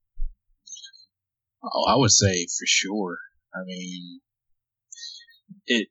Oh, 1.63 1.85
I 1.93 1.97
would 1.97 2.11
say 2.11 2.47
for 2.47 2.65
sure. 2.65 3.19
I 3.53 3.61
mean, 3.67 4.21
it 5.67 5.89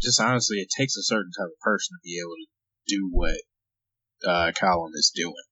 just 0.00 0.20
honestly, 0.20 0.58
it 0.58 0.68
takes 0.76 0.96
a 0.96 1.02
certain 1.02 1.30
type 1.38 1.50
of 1.52 1.60
person 1.60 1.96
to 1.96 2.04
be 2.04 2.18
able 2.18 2.36
to 2.36 2.48
do 2.86 3.08
what 3.10 3.38
uh, 4.26 4.52
Colin 4.58 4.92
is 4.94 5.12
doing. 5.14 5.46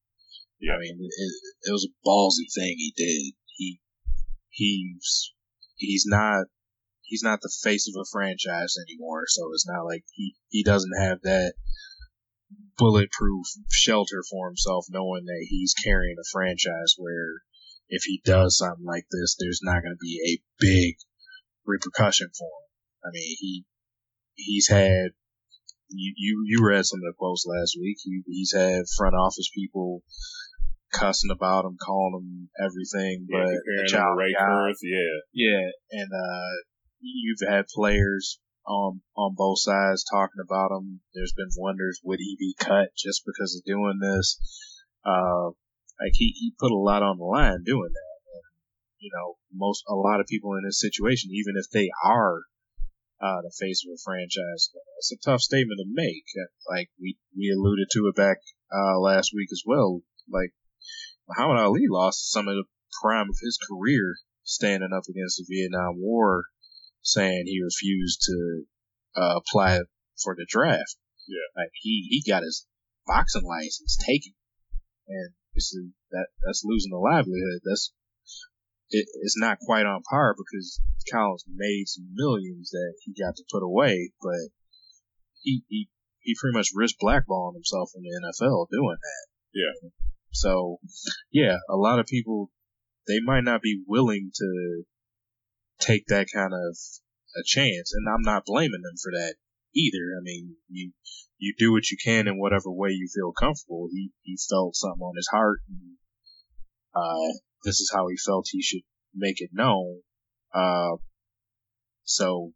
Yeah. 0.61 0.75
I 0.75 0.79
mean, 0.79 0.99
it, 1.01 1.33
it 1.69 1.73
was 1.73 1.89
a 1.89 2.09
ballsy 2.09 2.51
thing 2.55 2.77
he 2.77 2.93
did. 2.97 3.35
He 3.57 3.81
he's 4.51 5.33
he's 5.77 6.05
not 6.07 6.47
he's 7.03 7.23
not 7.23 7.41
the 7.41 7.53
face 7.63 7.89
of 7.89 8.01
a 8.01 8.05
franchise 8.11 8.77
anymore, 8.89 9.25
so 9.27 9.51
it's 9.53 9.67
not 9.67 9.85
like 9.85 10.05
he 10.13 10.35
he 10.49 10.63
doesn't 10.63 11.01
have 11.01 11.21
that 11.23 11.55
bulletproof 12.77 13.47
shelter 13.71 14.23
for 14.29 14.49
himself, 14.49 14.87
knowing 14.91 15.25
that 15.27 15.47
he's 15.49 15.75
carrying 15.75 16.17
a 16.19 16.29
franchise 16.33 16.95
where 16.97 17.43
if 17.89 18.03
he 18.05 18.21
does 18.25 18.57
something 18.59 18.85
like 18.85 19.07
this, 19.11 19.37
there's 19.39 19.61
not 19.63 19.83
going 19.83 19.95
to 19.95 19.99
be 20.01 20.21
a 20.25 20.43
big 20.59 20.97
repercussion 21.71 22.29
for 22.37 22.45
him. 22.45 22.69
I 23.05 23.09
mean, 23.13 23.37
he 23.39 23.65
he's 24.35 24.69
had 24.69 25.11
you 25.89 26.15
you, 26.17 26.45
you 26.47 26.67
read 26.67 26.85
some 26.85 26.99
of 26.99 27.15
the 27.15 27.19
posts 27.19 27.47
last 27.47 27.77
week. 27.81 27.99
He, 28.03 28.23
he's 28.27 28.53
had 28.55 28.85
front 28.97 29.15
office 29.15 29.51
people 29.55 30.03
cussing 30.93 31.31
about 31.31 31.65
him, 31.65 31.77
calling 31.81 32.21
him 32.21 32.51
everything, 32.59 33.27
yeah, 33.29 33.45
but 33.45 33.55
the 33.55 33.89
child 33.89 34.19
guy. 34.39 34.73
yeah, 34.83 35.19
yeah, 35.33 36.01
and 36.01 36.11
uh, 36.13 36.51
you've 37.01 37.49
had 37.49 37.67
players 37.75 38.39
on 38.67 39.01
on 39.17 39.35
both 39.37 39.61
sides 39.61 40.05
talking 40.11 40.43
about 40.45 40.71
him. 40.77 41.01
There's 41.15 41.35
been 41.37 41.51
wonders 41.57 42.01
would 42.05 42.19
he 42.21 42.37
be 42.39 42.55
cut 42.59 42.89
just 42.97 43.23
because 43.27 43.57
of 43.57 43.65
doing 43.65 43.99
this. 44.01 44.39
Uh, 45.05 45.51
like 46.01 46.13
he, 46.15 46.33
he 46.37 46.53
put 46.59 46.73
a 46.73 46.77
lot 46.77 47.03
on 47.03 47.19
the 47.19 47.25
line 47.25 47.63
doing 47.65 47.91
that. 47.93 48.10
You 49.01 49.11
know, 49.17 49.37
most, 49.53 49.83
a 49.89 49.95
lot 49.95 50.21
of 50.21 50.27
people 50.27 50.53
in 50.55 50.65
this 50.65 50.79
situation, 50.79 51.31
even 51.33 51.55
if 51.57 51.71
they 51.71 51.89
are, 52.05 52.43
uh, 53.21 53.41
the 53.43 53.53
face 53.59 53.85
of 53.85 53.93
a 53.93 54.01
franchise, 54.05 54.69
it's 54.99 55.13
a 55.13 55.17
tough 55.25 55.41
statement 55.41 55.81
to 55.81 55.89
make. 55.89 56.25
Like 56.69 56.91
we, 57.01 57.17
we 57.37 57.51
alluded 57.51 57.89
to 57.93 58.09
it 58.09 58.15
back, 58.15 58.39
uh, 58.71 59.01
last 59.01 59.33
week 59.35 59.49
as 59.53 59.63
well. 59.67 60.03
Like 60.29 60.53
Muhammad 61.29 61.59
Ali 61.59 61.87
lost 61.89 62.31
some 62.31 62.47
of 62.47 62.55
the 62.55 62.65
prime 63.03 63.29
of 63.29 63.37
his 63.41 63.59
career 63.59 64.17
standing 64.43 64.93
up 64.93 65.05
against 65.09 65.39
the 65.39 65.47
Vietnam 65.49 65.97
War, 65.97 66.45
saying 67.03 67.45
he 67.47 67.63
refused 67.63 68.21
to, 68.27 68.65
uh, 69.17 69.41
apply 69.41 69.81
for 70.23 70.35
the 70.37 70.47
draft. 70.49 70.97
Yeah. 71.27 71.49
Like 71.57 71.71
he, 71.81 72.07
he 72.11 72.31
got 72.31 72.43
his 72.43 72.67
boxing 73.07 73.45
license 73.45 73.97
taken. 73.97 74.33
And 75.09 75.31
it's 75.55 75.77
that 76.11 76.27
that's 76.45 76.63
losing 76.65 76.93
a 76.93 76.99
livelihood. 76.99 77.61
That's 77.65 77.93
it, 78.91 79.07
it's 79.23 79.39
not 79.39 79.59
quite 79.59 79.87
on 79.87 80.03
par 80.09 80.35
because 80.37 80.81
Colin's 81.13 81.45
made 81.49 81.85
some 81.87 82.09
millions 82.15 82.71
that 82.71 82.95
he 83.05 83.15
got 83.21 83.37
to 83.37 83.45
put 83.51 83.63
away, 83.63 84.13
but 84.21 84.51
he 85.43 85.63
he 85.69 85.89
he 86.21 86.37
pretty 86.41 86.57
much 86.57 86.71
risked 86.75 87.01
blackballing 87.01 87.55
himself 87.55 87.91
in 87.97 88.03
the 88.03 88.21
NFL 88.29 88.67
doing 88.71 88.97
that. 89.01 89.27
Yeah. 89.55 89.91
So, 90.33 90.79
yeah, 91.33 91.57
a 91.69 91.77
lot 91.77 91.99
of 91.99 92.07
people 92.07 92.51
they 93.07 93.21
might 93.21 93.45
not 93.45 93.63
be 93.63 93.83
willing 93.87 94.31
to 94.35 94.85
take 95.81 96.07
that 96.09 96.27
kind 96.33 96.53
of 96.53 96.77
a 97.37 97.43
chance, 97.45 97.93
and 97.95 98.07
I'm 98.09 98.23
not 98.23 98.45
blaming 98.47 98.83
them 98.83 98.97
for 99.03 99.13
that 99.13 99.35
either. 99.75 100.15
I 100.19 100.23
mean, 100.23 100.57
you 100.69 100.93
you 101.39 101.55
do 101.59 101.73
what 101.73 101.91
you 101.91 101.97
can 102.03 102.29
in 102.29 102.39
whatever 102.39 102.71
way 102.71 102.91
you 102.91 103.09
feel 103.13 103.33
comfortable. 103.33 103.89
He 103.91 104.11
he 104.23 104.37
felt 104.49 104.77
something 104.77 105.03
on 105.03 105.17
his 105.17 105.29
heart, 105.33 105.61
and 105.69 105.97
uh, 106.95 107.39
this 107.65 107.81
is 107.81 107.91
how 107.95 108.09
he 108.09 108.17
felt 108.17 108.47
he 108.51 108.63
should 108.63 108.83
make 109.15 109.41
it 109.41 109.51
known. 109.53 110.01
Uh, 110.53 110.97
so 112.05 112.53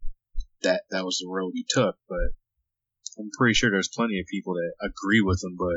that 0.62 0.82
that 0.90 1.04
was 1.04 1.18
the 1.18 1.30
road 1.30 1.52
he 1.54 1.64
took. 1.68 1.96
But 2.08 2.32
I'm 3.18 3.30
pretty 3.36 3.54
sure 3.54 3.70
there's 3.70 3.88
plenty 3.88 4.18
of 4.20 4.26
people 4.26 4.54
that 4.54 4.74
agree 4.80 5.22
with 5.22 5.42
him, 5.44 5.56
but 5.56 5.68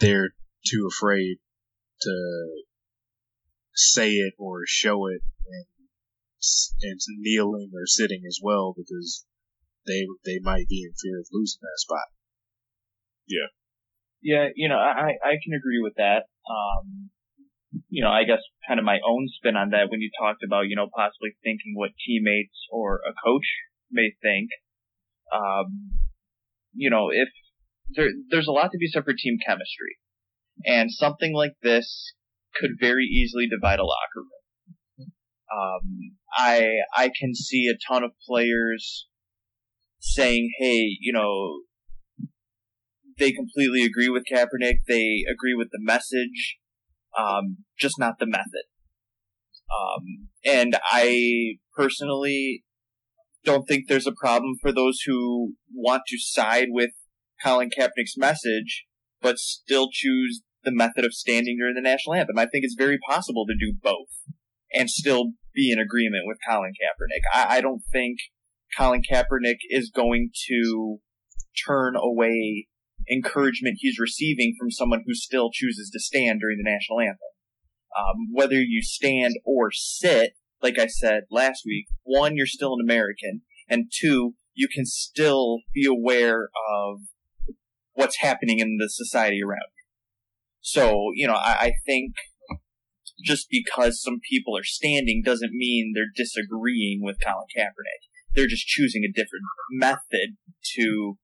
they're 0.00 0.30
too 0.66 0.88
afraid 0.90 1.38
to 2.02 2.48
say 3.74 4.12
it 4.12 4.34
or 4.38 4.62
show 4.66 5.06
it 5.06 5.22
and 5.46 5.66
and 6.82 7.00
kneeling 7.20 7.70
or 7.74 7.86
sitting 7.86 8.22
as 8.26 8.38
well 8.42 8.74
because 8.76 9.24
they 9.86 10.06
they 10.24 10.38
might 10.42 10.68
be 10.68 10.82
in 10.82 10.92
fear 11.00 11.20
of 11.20 11.26
losing 11.32 11.60
that 11.62 11.78
spot. 11.78 12.06
Yeah. 13.26 13.48
Yeah, 14.20 14.48
you 14.56 14.68
know, 14.68 14.78
I 14.78 15.14
I 15.22 15.38
can 15.42 15.54
agree 15.54 15.80
with 15.80 15.94
that. 15.96 16.24
Um, 16.50 17.10
you 17.88 18.02
know, 18.02 18.10
I 18.10 18.24
guess 18.24 18.40
kind 18.66 18.78
of 18.78 18.86
my 18.86 18.98
own 19.06 19.28
spin 19.28 19.56
on 19.56 19.70
that 19.70 19.90
when 19.90 20.00
you 20.00 20.10
talked 20.18 20.42
about, 20.42 20.68
you 20.68 20.76
know, 20.76 20.88
possibly 20.94 21.30
thinking 21.42 21.72
what 21.74 21.90
teammates 22.06 22.66
or 22.70 23.00
a 23.06 23.12
coach 23.24 23.46
may 23.90 24.12
think. 24.22 24.50
Um, 25.32 25.92
you 26.72 26.90
know, 26.90 27.08
if 27.10 27.28
there, 27.94 28.08
there's 28.30 28.48
a 28.48 28.52
lot 28.52 28.70
to 28.72 28.78
be 28.78 28.88
said 28.88 29.04
for 29.04 29.12
team 29.12 29.38
chemistry, 29.44 29.96
and 30.64 30.90
something 30.90 31.34
like 31.34 31.54
this 31.62 32.12
could 32.54 32.72
very 32.80 33.04
easily 33.04 33.46
divide 33.48 33.78
a 33.78 33.84
locker 33.84 34.16
room. 34.16 35.10
Um, 35.50 36.16
I 36.36 36.68
I 36.94 37.10
can 37.18 37.34
see 37.34 37.68
a 37.68 37.78
ton 37.90 38.04
of 38.04 38.12
players 38.26 39.06
saying, 39.98 40.50
hey, 40.58 40.96
you 41.00 41.12
know, 41.12 41.60
they 43.18 43.32
completely 43.32 43.84
agree 43.84 44.08
with 44.08 44.24
Kaepernick. 44.30 44.80
They 44.86 45.24
agree 45.30 45.54
with 45.54 45.68
the 45.72 45.80
message, 45.80 46.58
um, 47.16 47.58
just 47.78 47.98
not 47.98 48.18
the 48.18 48.26
method. 48.26 48.64
Um, 49.70 50.28
and 50.44 50.76
I 50.90 51.58
personally 51.76 52.64
don't 53.44 53.66
think 53.66 53.84
there's 53.86 54.06
a 54.06 54.12
problem 54.12 54.54
for 54.60 54.72
those 54.72 55.00
who 55.06 55.54
want 55.72 56.02
to 56.08 56.18
side 56.18 56.68
with 56.70 56.90
Colin 57.42 57.70
Kaepernick's 57.70 58.16
message, 58.16 58.86
but 59.20 59.38
still 59.38 59.88
choose 59.92 60.42
the 60.64 60.72
method 60.72 61.04
of 61.04 61.12
standing 61.14 61.56
during 61.58 61.74
the 61.74 61.88
national 61.88 62.14
anthem. 62.14 62.38
I 62.38 62.46
think 62.46 62.64
it's 62.64 62.74
very 62.76 62.98
possible 63.08 63.46
to 63.46 63.54
do 63.54 63.74
both 63.80 64.08
and 64.72 64.90
still 64.90 65.32
be 65.54 65.70
in 65.72 65.78
agreement 65.78 66.24
with 66.26 66.38
Colin 66.46 66.72
Kaepernick. 66.72 67.22
I, 67.32 67.58
I 67.58 67.60
don't 67.60 67.82
think 67.92 68.18
Colin 68.76 69.02
Kaepernick 69.02 69.58
is 69.70 69.90
going 69.94 70.30
to 70.48 70.98
turn 71.66 71.94
away 71.96 72.68
encouragement 73.10 73.78
he's 73.80 73.98
receiving 73.98 74.54
from 74.58 74.70
someone 74.70 75.02
who 75.06 75.14
still 75.14 75.50
chooses 75.52 75.90
to 75.90 76.00
stand 76.00 76.40
during 76.40 76.58
the 76.58 76.70
national 76.70 77.00
anthem. 77.00 77.18
Um, 77.96 78.28
whether 78.32 78.60
you 78.60 78.82
stand 78.82 79.36
or 79.44 79.70
sit, 79.72 80.34
like 80.62 80.78
I 80.78 80.86
said 80.86 81.22
last 81.30 81.62
week, 81.64 81.86
one, 82.04 82.36
you're 82.36 82.46
still 82.46 82.74
an 82.74 82.84
American, 82.84 83.42
and 83.68 83.90
two, 83.92 84.34
you 84.54 84.68
can 84.68 84.84
still 84.84 85.60
be 85.74 85.86
aware 85.86 86.48
of 86.70 87.00
what's 87.94 88.18
happening 88.18 88.58
in 88.58 88.76
the 88.78 88.88
society 88.88 89.40
around 89.42 89.70
you. 89.76 89.84
So, 90.60 91.10
you 91.14 91.26
know, 91.26 91.34
I, 91.34 91.56
I 91.60 91.72
think 91.86 92.14
just 93.24 93.48
because 93.50 94.02
some 94.02 94.20
people 94.28 94.56
are 94.56 94.64
standing 94.64 95.22
doesn't 95.24 95.52
mean 95.52 95.92
they're 95.94 96.04
disagreeing 96.14 97.00
with 97.02 97.18
Colin 97.24 97.46
Kaepernick. 97.56 98.06
They're 98.34 98.46
just 98.46 98.66
choosing 98.66 99.02
a 99.04 99.12
different 99.12 99.44
method 99.72 100.36
to 100.76 101.18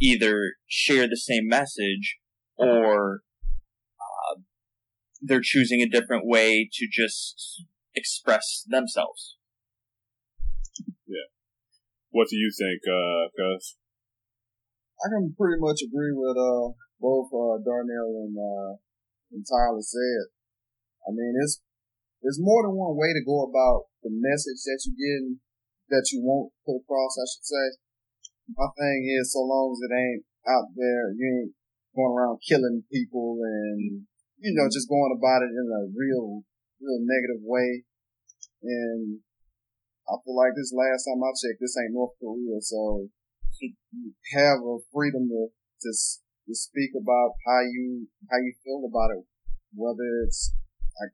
either 0.00 0.54
share 0.66 1.08
the 1.08 1.16
same 1.16 1.48
message 1.48 2.18
or 2.56 3.20
uh, 3.98 4.40
they're 5.20 5.40
choosing 5.42 5.80
a 5.80 5.88
different 5.88 6.26
way 6.26 6.68
to 6.72 6.86
just 6.90 7.64
express 7.94 8.64
themselves. 8.66 9.36
Yeah. 11.06 11.30
What 12.10 12.28
do 12.30 12.36
you 12.36 12.50
think, 12.54 12.82
uh, 12.86 13.30
Gus? 13.36 13.76
I 15.04 15.14
can 15.14 15.34
pretty 15.38 15.60
much 15.60 15.78
agree 15.82 16.10
with 16.10 16.34
uh, 16.34 16.74
both 16.98 17.30
uh, 17.30 17.62
Darnell 17.62 18.26
and 18.26 18.34
uh, 18.34 18.72
and 19.30 19.44
Tyler 19.46 19.82
said. 19.82 20.34
I 21.06 21.14
mean, 21.14 21.38
it's 21.38 21.62
there's 22.22 22.42
more 22.42 22.66
than 22.66 22.74
one 22.74 22.98
way 22.98 23.14
to 23.14 23.22
go 23.22 23.46
about 23.46 23.86
the 24.02 24.10
message 24.10 24.66
that 24.66 24.82
you're 24.82 24.98
getting 24.98 25.38
that 25.88 26.10
you 26.12 26.20
won't 26.22 26.52
put 26.66 26.82
across, 26.82 27.14
I 27.16 27.26
should 27.30 27.46
say. 27.46 27.66
My 28.56 28.68
thing 28.72 29.04
is, 29.20 29.32
so 29.36 29.44
long 29.44 29.76
as 29.76 29.80
it 29.84 29.92
ain't 29.92 30.24
out 30.48 30.72
there, 30.72 31.12
you 31.12 31.26
ain't 31.44 31.52
going 31.92 32.16
around 32.16 32.40
killing 32.40 32.84
people 32.88 33.36
and, 33.44 34.08
you 34.40 34.52
know, 34.56 34.64
just 34.72 34.88
going 34.88 35.12
about 35.12 35.44
it 35.44 35.52
in 35.52 35.66
a 35.68 35.92
real, 35.92 36.44
real 36.80 37.00
negative 37.04 37.44
way. 37.44 37.84
And 38.62 39.20
I 40.08 40.16
feel 40.24 40.32
like 40.32 40.56
this 40.56 40.72
last 40.72 41.04
time 41.04 41.20
I 41.20 41.36
checked, 41.36 41.60
this 41.60 41.76
ain't 41.76 41.92
North 41.92 42.16
Korea, 42.16 42.56
so 42.64 43.12
you 43.60 44.14
have 44.32 44.64
a 44.64 44.80
freedom 44.94 45.28
to, 45.28 45.52
to, 45.52 45.90
to 45.92 46.54
speak 46.56 46.96
about 46.96 47.36
how 47.44 47.60
you, 47.68 48.08
how 48.32 48.40
you 48.40 48.56
feel 48.64 48.88
about 48.88 49.12
it, 49.12 49.28
whether 49.76 50.24
it's 50.24 50.56
like 50.96 51.12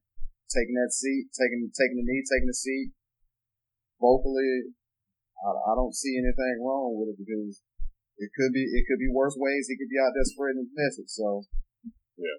taking 0.55 0.79
that 0.79 0.95
seat, 0.95 1.35
taking, 1.35 1.67
taking 1.75 1.99
the 1.99 2.07
knee, 2.07 2.23
taking 2.23 2.47
the 2.47 2.55
seat, 2.55 2.95
vocally, 3.99 4.71
I, 5.43 5.51
I 5.51 5.73
don't 5.75 5.95
see 5.95 6.15
anything 6.17 6.63
wrong 6.63 6.95
with 6.95 7.15
it 7.15 7.19
because 7.19 7.63
it 8.19 8.31
could 8.35 8.53
be 8.55 8.63
it 8.63 8.87
could 8.87 9.03
be 9.03 9.11
worse 9.11 9.35
ways 9.35 9.67
he 9.67 9.77
could 9.77 9.91
be 9.91 9.99
out 9.99 10.15
there 10.15 10.29
spreading 10.29 10.63
his 10.63 10.73
message. 10.75 11.11
So 11.11 11.43
yeah, 12.17 12.39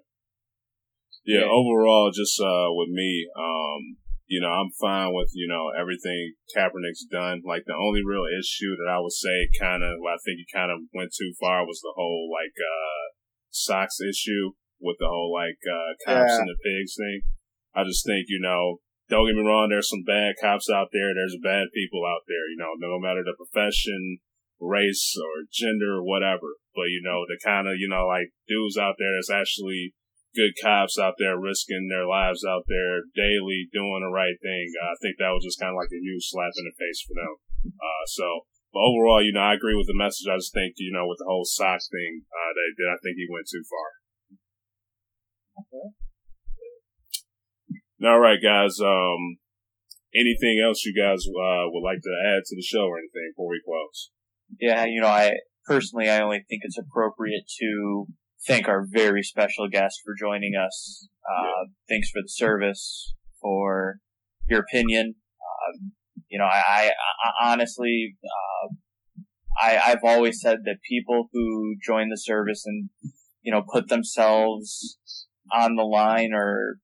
yeah. 1.24 1.44
yeah. 1.44 1.46
Overall, 1.48 2.10
just 2.14 2.40
uh, 2.40 2.72
with 2.72 2.88
me, 2.88 3.28
um, 3.36 4.00
you 4.26 4.40
know, 4.40 4.50
I'm 4.50 4.72
fine 4.80 5.12
with 5.12 5.30
you 5.36 5.46
know 5.48 5.70
everything 5.76 6.34
Kaepernick's 6.56 7.04
done. 7.10 7.44
Like 7.44 7.68
the 7.68 7.76
only 7.76 8.00
real 8.00 8.24
issue 8.24 8.72
that 8.80 8.88
I 8.88 8.98
would 9.00 9.12
say 9.12 9.52
kind 9.60 9.84
of, 9.84 10.00
well, 10.00 10.16
I 10.16 10.20
think 10.24 10.40
he 10.40 10.46
kind 10.48 10.72
of 10.72 10.80
went 10.94 11.12
too 11.12 11.32
far 11.38 11.68
was 11.68 11.80
the 11.84 11.92
whole 11.94 12.32
like 12.32 12.56
uh 12.56 13.04
socks 13.50 14.00
issue 14.00 14.56
with 14.80 14.96
the 14.98 15.08
whole 15.08 15.32
like 15.32 15.60
uh 15.64 15.92
cops 16.04 16.32
yeah. 16.32 16.40
and 16.40 16.48
the 16.48 16.58
pigs 16.64 16.96
thing. 16.96 17.22
I 17.76 17.84
just 17.84 18.04
think 18.06 18.26
you 18.32 18.40
know 18.40 18.80
don't 19.08 19.26
get 19.26 19.38
me 19.38 19.46
wrong, 19.46 19.70
there's 19.70 19.88
some 19.88 20.02
bad 20.02 20.34
cops 20.42 20.66
out 20.66 20.90
there. 20.90 21.14
There's 21.14 21.38
bad 21.38 21.70
people 21.70 22.02
out 22.02 22.26
there, 22.26 22.50
you 22.50 22.58
know, 22.58 22.74
no 22.74 22.98
matter 22.98 23.22
the 23.22 23.38
profession, 23.38 24.18
race, 24.58 25.14
or 25.14 25.46
gender, 25.52 26.02
or 26.02 26.04
whatever. 26.04 26.58
But, 26.74 26.90
you 26.90 27.00
know, 27.04 27.22
the 27.26 27.38
kind 27.38 27.70
of, 27.70 27.78
you 27.78 27.86
know, 27.86 28.10
like 28.10 28.34
dudes 28.50 28.76
out 28.76 28.98
there 28.98 29.14
that's 29.14 29.30
actually 29.30 29.94
good 30.34 30.52
cops 30.60 30.98
out 31.00 31.16
there 31.16 31.38
risking 31.38 31.88
their 31.88 32.04
lives 32.04 32.44
out 32.44 32.68
there 32.68 33.08
daily 33.16 33.72
doing 33.72 34.04
the 34.04 34.12
right 34.12 34.36
thing. 34.42 34.66
Uh, 34.76 34.92
I 34.92 34.96
think 35.00 35.16
that 35.16 35.32
was 35.32 35.46
just 35.46 35.56
kind 35.56 35.72
of 35.72 35.80
like 35.80 35.94
a 35.94 36.02
huge 36.02 36.28
slap 36.28 36.52
in 36.58 36.68
the 36.68 36.76
face 36.76 37.00
for 37.06 37.16
them. 37.16 37.34
Uh, 37.72 38.04
so, 38.10 38.44
but 38.74 38.84
overall, 38.84 39.24
you 39.24 39.32
know, 39.32 39.40
I 39.40 39.56
agree 39.56 39.74
with 39.74 39.88
the 39.88 39.96
message. 39.96 40.28
I 40.28 40.36
just 40.36 40.52
think, 40.52 40.76
you 40.76 40.92
know, 40.92 41.08
with 41.08 41.22
the 41.22 41.30
whole 41.30 41.48
socks 41.48 41.88
thing, 41.88 42.28
uh, 42.28 42.52
they 42.52 42.76
did, 42.76 42.90
I 42.90 43.00
think 43.00 43.16
he 43.16 43.30
went 43.30 43.48
too 43.48 43.64
far. 43.64 43.88
Okay. 45.64 46.05
All 48.04 48.20
right, 48.20 48.38
guys. 48.42 48.78
Um, 48.80 49.38
anything 50.14 50.62
else 50.62 50.84
you 50.84 50.94
guys 50.94 51.24
uh, 51.26 51.64
would 51.68 51.82
like 51.82 52.02
to 52.02 52.14
add 52.26 52.42
to 52.44 52.56
the 52.56 52.62
show 52.62 52.84
or 52.84 52.98
anything 52.98 53.32
before 53.32 53.50
we 53.50 53.62
close? 53.64 54.10
Yeah, 54.60 54.84
you 54.84 55.00
know, 55.00 55.08
I 55.08 55.32
personally, 55.66 56.08
I 56.08 56.20
only 56.20 56.44
think 56.48 56.60
it's 56.62 56.78
appropriate 56.78 57.44
to 57.60 58.06
thank 58.46 58.68
our 58.68 58.86
very 58.88 59.22
special 59.22 59.68
guest 59.68 60.00
for 60.04 60.14
joining 60.18 60.52
us. 60.54 61.08
Uh, 61.28 61.44
yeah. 61.44 61.64
Thanks 61.88 62.10
for 62.10 62.20
the 62.22 62.28
service, 62.28 63.14
for 63.40 63.96
your 64.48 64.60
opinion. 64.60 65.14
Uh, 65.40 65.88
you 66.28 66.38
know, 66.38 66.44
I, 66.44 66.62
I, 66.68 66.90
I 66.90 67.52
honestly, 67.52 68.16
uh, 68.24 68.74
I, 69.60 69.80
I've 69.86 70.04
always 70.04 70.40
said 70.40 70.58
that 70.64 70.76
people 70.88 71.28
who 71.32 71.76
join 71.84 72.10
the 72.10 72.18
service 72.18 72.64
and, 72.66 72.90
you 73.42 73.52
know, 73.52 73.62
put 73.72 73.88
themselves 73.88 74.98
on 75.52 75.76
the 75.76 75.82
line 75.82 76.32
or 76.34 76.76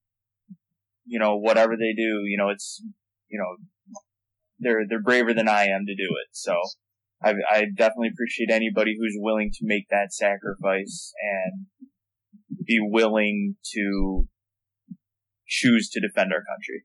you 1.05 1.19
know, 1.19 1.37
whatever 1.37 1.77
they 1.77 1.93
do, 1.97 2.23
you 2.25 2.37
know, 2.39 2.49
it's, 2.49 2.83
you 3.29 3.39
know, 3.39 3.57
they're, 4.59 4.83
they're 4.89 5.03
braver 5.03 5.35
than 5.35 5.49
I 5.49 5.65
am 5.65 5.87
to 5.87 5.95
do 5.95 6.09
it. 6.23 6.29
So 6.33 6.55
I, 7.23 7.35
I 7.51 7.65
definitely 7.75 8.11
appreciate 8.13 8.51
anybody 8.51 8.97
who's 8.99 9.17
willing 9.19 9.51
to 9.53 9.61
make 9.63 9.89
that 9.91 10.13
sacrifice 10.13 11.13
and 11.21 11.67
be 12.65 12.79
willing 12.81 13.57
to 13.75 14.27
choose 15.47 15.89
to 15.91 16.01
defend 16.01 16.33
our 16.33 16.43
country. 16.43 16.85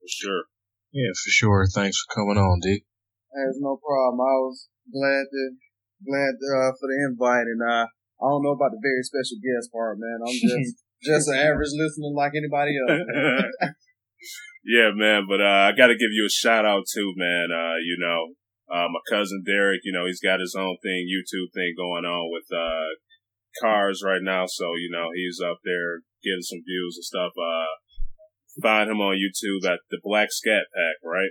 For 0.00 0.08
sure. 0.08 0.44
Yeah, 0.92 1.10
for 1.12 1.30
sure. 1.30 1.66
Thanks 1.72 1.96
for 2.02 2.14
coming 2.14 2.38
on, 2.38 2.60
D. 2.60 2.84
There's 3.32 3.58
no 3.60 3.78
problem. 3.80 4.20
I 4.20 4.36
was 4.44 4.68
glad 4.92 5.24
to, 5.32 5.42
glad 6.04 6.34
uh, 6.36 6.72
for 6.76 6.86
the 6.88 7.08
invite 7.08 7.48
and, 7.48 7.62
uh, 7.62 7.86
I 8.22 8.30
don't 8.30 8.46
know 8.46 8.54
about 8.54 8.70
the 8.70 8.78
very 8.78 9.02
special 9.02 9.42
guest 9.42 9.74
part, 9.74 9.98
man. 9.98 10.22
I'm 10.22 10.30
just 10.38 10.81
just 11.04 11.28
an 11.28 11.38
average 11.38 11.74
listener 11.74 12.14
like 12.14 12.32
anybody 12.36 12.72
else. 12.78 13.46
yeah, 14.64 14.90
man. 14.94 15.26
But 15.28 15.40
uh, 15.40 15.70
I 15.70 15.72
got 15.72 15.88
to 15.88 15.98
give 15.98 16.12
you 16.12 16.26
a 16.26 16.30
shout 16.30 16.64
out 16.64 16.84
too, 16.92 17.12
man. 17.16 17.48
Uh, 17.50 17.78
you 17.82 17.96
know, 17.98 18.34
uh, 18.72 18.88
my 18.88 19.00
cousin 19.10 19.42
Derek. 19.44 19.80
You 19.84 19.92
know, 19.92 20.06
he's 20.06 20.20
got 20.20 20.40
his 20.40 20.54
own 20.58 20.76
thing, 20.82 21.06
YouTube 21.10 21.52
thing 21.54 21.74
going 21.76 22.04
on 22.04 22.30
with 22.30 22.46
uh, 22.54 22.94
cars 23.60 24.02
right 24.04 24.22
now. 24.22 24.44
So 24.46 24.74
you 24.78 24.90
know, 24.90 25.08
he's 25.14 25.40
up 25.40 25.58
there 25.64 26.00
getting 26.22 26.42
some 26.42 26.62
views 26.64 26.96
and 26.96 27.04
stuff. 27.04 27.32
Uh, 27.36 27.70
find 28.60 28.90
him 28.90 29.00
on 29.00 29.16
YouTube 29.16 29.68
at 29.68 29.80
the 29.90 29.98
Black 30.02 30.28
Scat 30.30 30.64
Pack, 30.74 30.96
right? 31.04 31.30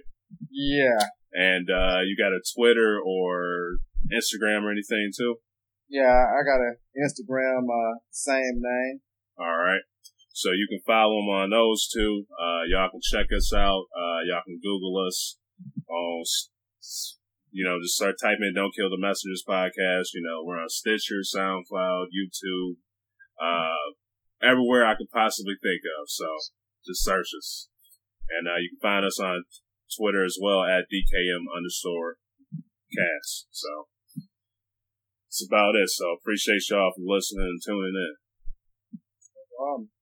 Yeah. 0.50 1.08
And 1.34 1.70
uh, 1.70 2.02
you 2.04 2.18
got 2.18 2.34
a 2.34 2.42
Twitter 2.56 3.00
or 3.00 3.78
Instagram 4.12 4.64
or 4.64 4.72
anything 4.72 5.12
too? 5.16 5.38
Yeah, 5.90 6.08
I 6.08 6.44
got 6.44 6.64
an 6.64 6.78
Instagram, 6.96 7.68
uh, 7.68 8.00
same 8.12 8.60
name. 8.62 9.02
All 9.42 9.58
right. 9.58 9.82
So 10.34 10.54
you 10.54 10.68
can 10.70 10.86
follow 10.86 11.18
them 11.18 11.34
on 11.34 11.50
those 11.50 11.90
two. 11.90 12.30
Uh, 12.38 12.70
y'all 12.70 12.94
can 12.94 13.02
check 13.02 13.34
us 13.36 13.52
out. 13.54 13.90
Uh, 13.90 14.22
y'all 14.30 14.46
can 14.46 14.62
Google 14.62 15.02
us 15.02 15.38
on, 15.90 16.24
you 17.50 17.66
know, 17.66 17.82
just 17.82 17.98
start 17.98 18.22
typing 18.22 18.46
in 18.46 18.54
Don't 18.54 18.74
Kill 18.78 18.94
the 18.94 19.02
Messengers 19.02 19.42
podcast. 19.42 20.14
You 20.14 20.22
know, 20.22 20.46
we're 20.46 20.62
on 20.62 20.70
Stitcher, 20.70 21.26
SoundCloud, 21.26 22.14
YouTube, 22.14 22.78
uh, 23.42 23.98
everywhere 24.46 24.86
I 24.86 24.94
could 24.94 25.10
possibly 25.10 25.58
think 25.58 25.82
of. 26.00 26.06
So 26.06 26.26
just 26.86 27.04
search 27.04 27.34
us. 27.36 27.68
And, 28.30 28.48
uh, 28.48 28.62
you 28.62 28.70
can 28.70 28.80
find 28.80 29.06
us 29.06 29.20
on 29.20 29.44
Twitter 29.98 30.24
as 30.24 30.38
well 30.40 30.64
at 30.64 30.86
DKM 30.86 31.50
underscore 31.50 32.22
cast. 32.94 33.48
So 33.50 33.90
that's 35.26 35.44
about 35.50 35.76
it. 35.76 35.90
So 35.90 36.14
appreciate 36.14 36.70
y'all 36.70 36.94
for 36.94 37.04
listening 37.04 37.58
and 37.58 37.62
tuning 37.66 37.98
in. 37.98 38.16
Um, 39.62 39.92